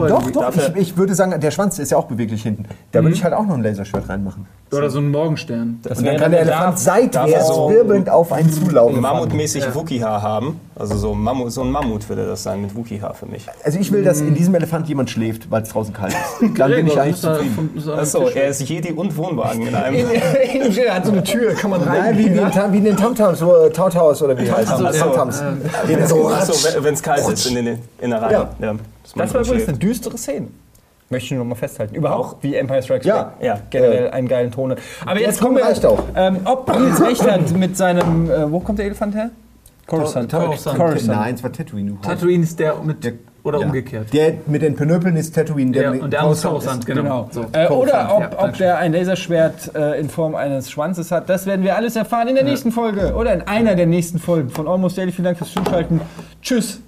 doch, 0.09 0.31
doch, 0.31 0.57
ich, 0.57 0.77
ich 0.77 0.97
würde 0.97 1.15
sagen, 1.15 1.39
der 1.39 1.51
Schwanz 1.51 1.79
ist 1.79 1.91
ja 1.93 1.99
auch 1.99 2.07
beweglich 2.07 2.43
hinten. 2.43 2.65
Da 2.93 3.03
würde 3.03 3.15
ich 3.15 3.25
halt 3.25 3.35
auch 3.35 3.47
noch 3.47 3.55
ein 3.55 3.63
Laserschwert 3.63 4.09
reinmachen. 4.09 4.47
Oder 4.73 4.91
so 4.91 4.99
ein 4.99 5.11
Morgenstern. 5.11 5.81
Das 5.83 5.99
Und 5.99 6.07
dann 6.07 6.17
kann 6.17 6.31
der 6.31 6.41
Elefant 6.41 6.79
seitwärts 6.79 7.33
er 7.33 7.45
so 7.45 7.71
wirbelnd 7.71 8.09
auf 8.09 8.33
einen 8.33 8.51
zulaufen. 8.51 9.01
Mammutmäßig 9.01 9.75
Wookie-Haar 9.75 10.23
haben. 10.23 10.61
Also 10.75 10.97
so, 10.97 11.15
Mammut, 11.15 11.53
so 11.53 11.61
ein 11.63 11.71
Mammut 11.71 12.09
würde 12.09 12.27
das 12.27 12.43
sein 12.43 12.63
mit 12.63 12.75
Wookie-Haar 12.75 13.15
für 13.15 13.27
mich. 13.27 13.47
Also 13.63 13.79
ich 13.79 13.93
will, 13.93 14.03
dass 14.03 14.21
in 14.21 14.35
diesem 14.35 14.55
Elefant 14.55 14.89
jemand 14.89 15.11
schläft, 15.11 15.51
weil 15.51 15.63
es 15.63 15.69
draußen 15.69 15.93
kalt 15.93 16.13
ist. 16.13 16.59
Dann 16.59 16.71
bin 16.71 16.87
ich 16.87 16.99
eigentlich 16.99 17.21
zufrieden. 17.21 17.83
Achso, 17.97 18.29
er 18.29 18.49
ist 18.49 18.63
Jedi 18.63 18.93
und 18.93 19.17
Wohnwagen 19.17 19.67
in 19.67 19.75
einem. 19.75 20.07
er 20.11 20.95
hat 20.95 21.05
so 21.07 21.13
eine 21.13 21.23
Tür, 21.23 21.55
kann 21.55 21.71
man 21.71 21.85
Nein, 21.85 22.01
rein. 22.01 22.19
wie, 22.19 22.25
wie, 22.35 22.39
in, 22.39 22.51
Ta- 22.51 22.73
wie 22.73 22.79
in 22.79 22.85
den 22.85 22.97
Tamtams, 22.97 23.39
so 23.39 23.55
äh, 23.57 23.71
Tautaus 23.71 24.23
oder 24.23 24.37
wie 24.39 24.51
heißt 24.51 24.73
Ach 24.73 24.83
das? 24.83 24.99
Tamtams. 24.99 25.43
Achso, 25.43 26.83
wenn 26.83 26.95
es 26.95 27.03
kalt 27.03 27.29
ist 27.29 27.47
in, 27.47 28.11
der 28.11 28.23
Reihe. 28.23 28.33
Ja. 28.33 28.51
Ja. 28.61 28.75
Das 29.17 29.35
war 29.35 29.43
übrigens 29.43 29.69
eine 29.69 29.79
düstere 29.79 30.17
Szene. 30.17 30.49
Möchte 31.13 31.27
ich 31.27 31.31
nur 31.33 31.41
noch 31.45 31.51
mal 31.51 31.55
festhalten. 31.55 31.95
Überhaupt 31.95 32.43
wie 32.43 32.57
Empire 32.57 32.83
Strikes 32.83 33.07
Ja. 33.07 33.23
Back. 33.23 33.33
Ja. 33.47 33.59
Generell 33.71 34.11
einen 34.11 34.27
geilen 34.27 34.51
Ton. 34.51 34.73
hat. 34.73 34.79
Aber 35.07 35.21
jetzt 35.21 35.39
Ton 35.39 35.49
kommen 35.49 35.59
wir. 35.59 35.65
reicht 35.67 35.87
auch. 35.87 36.03
Ähm, 36.17 36.39
ob 36.45 36.69
Nils 36.79 37.01
recht 37.01 37.31
hat 37.31 37.53
mit 37.57 37.77
seinem. 37.77 38.29
Äh, 38.31 38.51
wo 38.51 38.59
kommt 38.59 38.79
der 38.81 38.87
Elefant 38.87 39.15
her? 39.15 39.31
Coruscant. 39.87 40.33
Coruscant. 40.33 40.77
Coruscant. 40.79 41.07
Nein, 41.09 41.35
es 41.35 41.43
war 41.45 41.53
Tatooine. 41.53 41.99
Tatooine 42.03 42.43
ist 42.43 42.59
der 42.59 42.75
mit. 42.83 43.05
Der- 43.05 43.13
oder 43.45 43.59
Ja. 43.59 43.67
umgekehrt. 43.67 44.13
Der 44.13 44.35
mit 44.47 44.63
den 44.63 44.77
Penöpeln 44.77 45.17
ist 45.17 45.35
Tatooine. 45.35 45.73
Der 45.73 45.83
Ja, 45.83 45.91
und 45.91 46.13
der 46.13 46.21
andere 46.21 46.35
ist 46.35 46.43
Coruscant 46.45 46.87
Coruscant, 46.87 46.87
genau. 46.87 47.03
Genau. 47.03 47.29
So. 47.33 47.59
Äh, 47.59 47.67
oder 47.67 48.15
ob, 48.15 48.21
Ja, 48.21 48.31
ob 48.45 48.57
der 48.57 48.79
ein 48.79 48.93
Laserschwert 48.93 49.75
äh, 49.75 49.99
in 49.99 50.09
Form 50.09 50.37
eines 50.37 50.71
Schwanzes 50.71 51.11
hat, 51.11 51.29
das 51.29 51.45
werden 51.45 51.65
wir 51.65 51.75
alles 51.75 51.97
erfahren 51.97 52.29
in 52.29 52.37
der 52.37 52.45
nächsten 52.45 52.71
Folge 52.71 53.15
oder 53.17 53.33
in 53.35 53.43
einer 53.43 53.75
der 53.75 53.87
nächsten 53.87 54.21
Folgen 54.21 54.49
von 54.51 54.69
Almost 54.69 54.97
Daily. 54.97 55.11
Vielen 55.11 55.25
Dank 55.25 55.39
fürs 55.39 55.53
Zuschalten. 55.53 56.01
Tschüss. 56.41 56.82